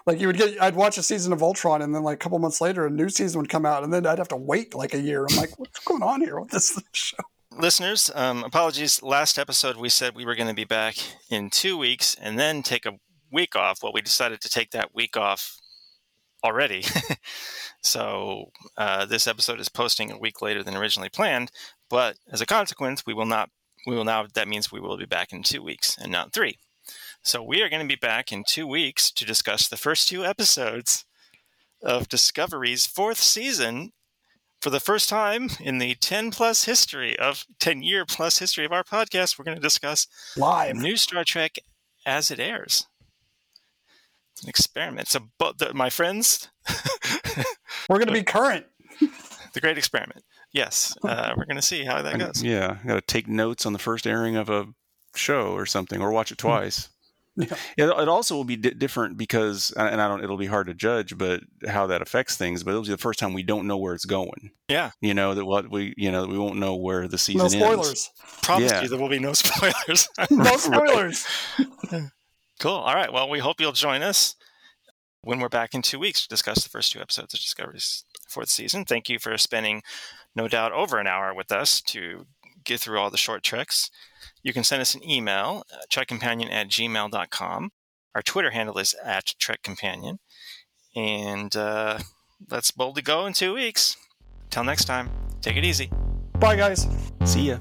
like 0.06 0.20
you 0.20 0.26
would 0.28 0.36
get 0.38 0.60
I'd 0.62 0.74
watch 0.76 0.96
a 0.96 1.02
season 1.02 1.32
of 1.32 1.40
Voltron 1.40 1.82
and 1.82 1.94
then 1.94 2.02
like 2.02 2.14
a 2.14 2.18
couple 2.18 2.38
months 2.38 2.60
later 2.60 2.86
a 2.86 2.90
new 2.90 3.08
season 3.08 3.40
would 3.40 3.50
come 3.50 3.66
out 3.66 3.82
and 3.84 3.92
then 3.92 4.06
I'd 4.06 4.18
have 4.18 4.28
to 4.28 4.36
wait 4.36 4.74
like 4.74 4.94
a 4.94 5.00
year. 5.00 5.26
I'm 5.28 5.36
like, 5.36 5.58
what's 5.58 5.80
going 5.80 6.02
on 6.02 6.20
here 6.22 6.40
with 6.40 6.50
this 6.50 6.80
show? 6.92 7.16
Listeners, 7.58 8.10
um, 8.14 8.44
apologies. 8.44 9.02
Last 9.02 9.38
episode 9.38 9.76
we 9.76 9.88
said 9.88 10.14
we 10.14 10.24
were 10.24 10.36
going 10.36 10.48
to 10.48 10.54
be 10.54 10.64
back 10.64 10.94
in 11.28 11.50
two 11.50 11.76
weeks 11.76 12.14
and 12.14 12.38
then 12.38 12.62
take 12.62 12.86
a 12.86 12.92
week 13.30 13.56
off. 13.56 13.82
Well, 13.82 13.92
we 13.92 14.00
decided 14.00 14.40
to 14.42 14.48
take 14.48 14.70
that 14.70 14.94
week 14.94 15.16
off 15.16 15.56
already. 16.44 16.84
so 17.82 18.46
uh, 18.76 19.04
this 19.04 19.26
episode 19.26 19.60
is 19.60 19.68
posting 19.68 20.10
a 20.10 20.18
week 20.18 20.40
later 20.40 20.62
than 20.62 20.76
originally 20.76 21.08
planned. 21.08 21.50
But 21.88 22.16
as 22.32 22.40
a 22.40 22.46
consequence, 22.46 23.04
we 23.04 23.14
will 23.14 23.26
not. 23.26 23.50
We 23.86 23.96
will 23.96 24.04
now. 24.04 24.26
That 24.34 24.48
means 24.48 24.70
we 24.70 24.80
will 24.80 24.96
be 24.96 25.06
back 25.06 25.32
in 25.32 25.42
two 25.42 25.62
weeks 25.62 25.96
and 25.98 26.12
not 26.12 26.32
three. 26.32 26.58
So 27.22 27.42
we 27.42 27.62
are 27.62 27.68
going 27.68 27.82
to 27.82 27.88
be 27.88 27.98
back 27.98 28.32
in 28.32 28.44
two 28.44 28.66
weeks 28.66 29.10
to 29.12 29.24
discuss 29.24 29.68
the 29.68 29.76
first 29.76 30.08
two 30.08 30.24
episodes 30.24 31.04
of 31.82 32.08
Discovery's 32.08 32.86
fourth 32.86 33.18
season 33.20 33.92
for 34.60 34.70
the 34.70 34.80
first 34.80 35.08
time 35.08 35.48
in 35.58 35.78
the 35.78 35.94
10 35.94 36.30
plus 36.30 36.64
history 36.64 37.18
of 37.18 37.44
10 37.60 37.82
year 37.82 38.04
plus 38.04 38.38
history 38.38 38.64
of 38.66 38.72
our 38.72 38.84
podcast, 38.84 39.38
we're 39.38 39.44
going 39.44 39.56
to 39.56 39.62
discuss 39.62 40.06
Live. 40.36 40.76
new 40.76 40.96
Star 40.96 41.24
Trek 41.24 41.56
as 42.04 42.30
it 42.30 42.38
airs. 42.38 42.86
It's 44.32 44.42
an 44.42 44.50
experiment. 44.50 45.08
So, 45.08 45.20
but 45.38 45.58
the, 45.58 45.72
my 45.72 45.88
friends, 45.88 46.50
We're 47.88 47.96
going 47.98 48.08
to 48.08 48.12
be 48.12 48.22
current. 48.22 48.66
the 49.52 49.60
great 49.60 49.78
experiment. 49.78 50.22
Yes, 50.52 50.96
uh, 51.04 51.32
we're 51.36 51.44
going 51.46 51.56
to 51.56 51.62
see 51.62 51.84
how 51.84 52.02
that 52.02 52.14
And- 52.14 52.22
goes. 52.22 52.42
yeah, 52.42 52.78
got 52.86 52.94
to 52.94 53.00
take 53.00 53.28
notes 53.28 53.66
on 53.66 53.72
the 53.72 53.78
first 53.78 54.06
airing 54.06 54.36
of 54.36 54.48
a 54.50 54.66
show 55.14 55.52
or 55.52 55.66
something, 55.66 56.00
or 56.00 56.10
watch 56.10 56.32
it 56.32 56.38
twice. 56.38 56.88
Yeah. 57.36 57.54
It, 57.78 57.84
it 57.84 58.08
also 58.08 58.34
will 58.34 58.44
be 58.44 58.56
di- 58.56 58.70
different 58.74 59.16
because, 59.16 59.70
and 59.76 60.00
I 60.00 60.08
don't. 60.08 60.22
It'll 60.22 60.36
be 60.36 60.46
hard 60.46 60.66
to 60.66 60.74
judge, 60.74 61.16
but 61.16 61.40
how 61.66 61.86
that 61.86 62.02
affects 62.02 62.36
things. 62.36 62.64
But 62.64 62.72
it'll 62.72 62.82
be 62.82 62.88
the 62.90 62.98
first 62.98 63.18
time 63.20 63.32
we 63.32 63.44
don't 63.44 63.66
know 63.68 63.78
where 63.78 63.94
it's 63.94 64.04
going. 64.04 64.50
Yeah. 64.68 64.90
You 65.00 65.14
know 65.14 65.34
that 65.34 65.44
what 65.46 65.70
we, 65.70 65.94
you 65.96 66.10
know, 66.10 66.26
we 66.26 66.36
won't 66.36 66.56
know 66.56 66.74
where 66.76 67.06
the 67.08 67.16
season 67.16 67.46
is. 67.46 67.54
No 67.54 67.70
ends. 67.72 68.00
spoilers. 68.00 68.10
Promise 68.42 68.70
Yeah. 68.72 68.82
you 68.82 68.88
there 68.88 68.98
will 68.98 69.08
be 69.08 69.20
no 69.20 69.32
spoilers. 69.34 70.08
No 70.30 70.56
spoilers. 70.56 71.24
cool. 72.58 72.72
All 72.72 72.94
right. 72.94 73.12
Well, 73.12 73.28
we 73.30 73.38
hope 73.38 73.60
you'll 73.60 73.72
join 73.72 74.02
us 74.02 74.34
when 75.22 75.38
we're 75.40 75.48
back 75.48 75.72
in 75.72 75.82
two 75.82 75.98
weeks 75.98 76.22
to 76.22 76.28
discuss 76.28 76.62
the 76.62 76.68
first 76.68 76.92
two 76.92 77.00
episodes 77.00 77.32
of 77.32 77.40
Discovery's 77.40 78.04
fourth 78.28 78.48
season. 78.48 78.84
Thank 78.84 79.08
you 79.08 79.18
for 79.18 79.36
spending, 79.38 79.82
no 80.34 80.48
doubt, 80.48 80.72
over 80.72 80.98
an 80.98 81.06
hour 81.06 81.34
with 81.34 81.52
us 81.52 81.80
to 81.82 82.26
get 82.64 82.80
through 82.80 82.98
all 82.98 83.10
the 83.10 83.16
Short 83.16 83.42
Treks. 83.42 83.90
You 84.42 84.52
can 84.52 84.64
send 84.64 84.80
us 84.80 84.94
an 84.94 85.08
email, 85.08 85.64
uh, 85.72 85.78
trekcompanion 85.90 86.50
at 86.50 86.68
gmail.com. 86.68 87.70
Our 88.14 88.22
Twitter 88.22 88.50
handle 88.50 88.78
is 88.78 88.94
at 89.04 89.34
trekcompanion. 89.40 90.18
And 90.96 91.54
uh, 91.54 92.00
let's 92.50 92.70
boldly 92.70 93.02
go 93.02 93.26
in 93.26 93.32
two 93.32 93.54
weeks. 93.54 93.96
Till 94.50 94.64
next 94.64 94.86
time, 94.86 95.10
take 95.40 95.56
it 95.56 95.64
easy. 95.64 95.90
Bye 96.38 96.56
guys. 96.56 96.88
See 97.24 97.48
ya. 97.48 97.58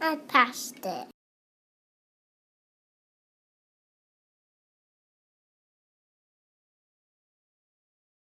I 0.00 0.16
passed 0.28 0.86
it. 0.86 1.15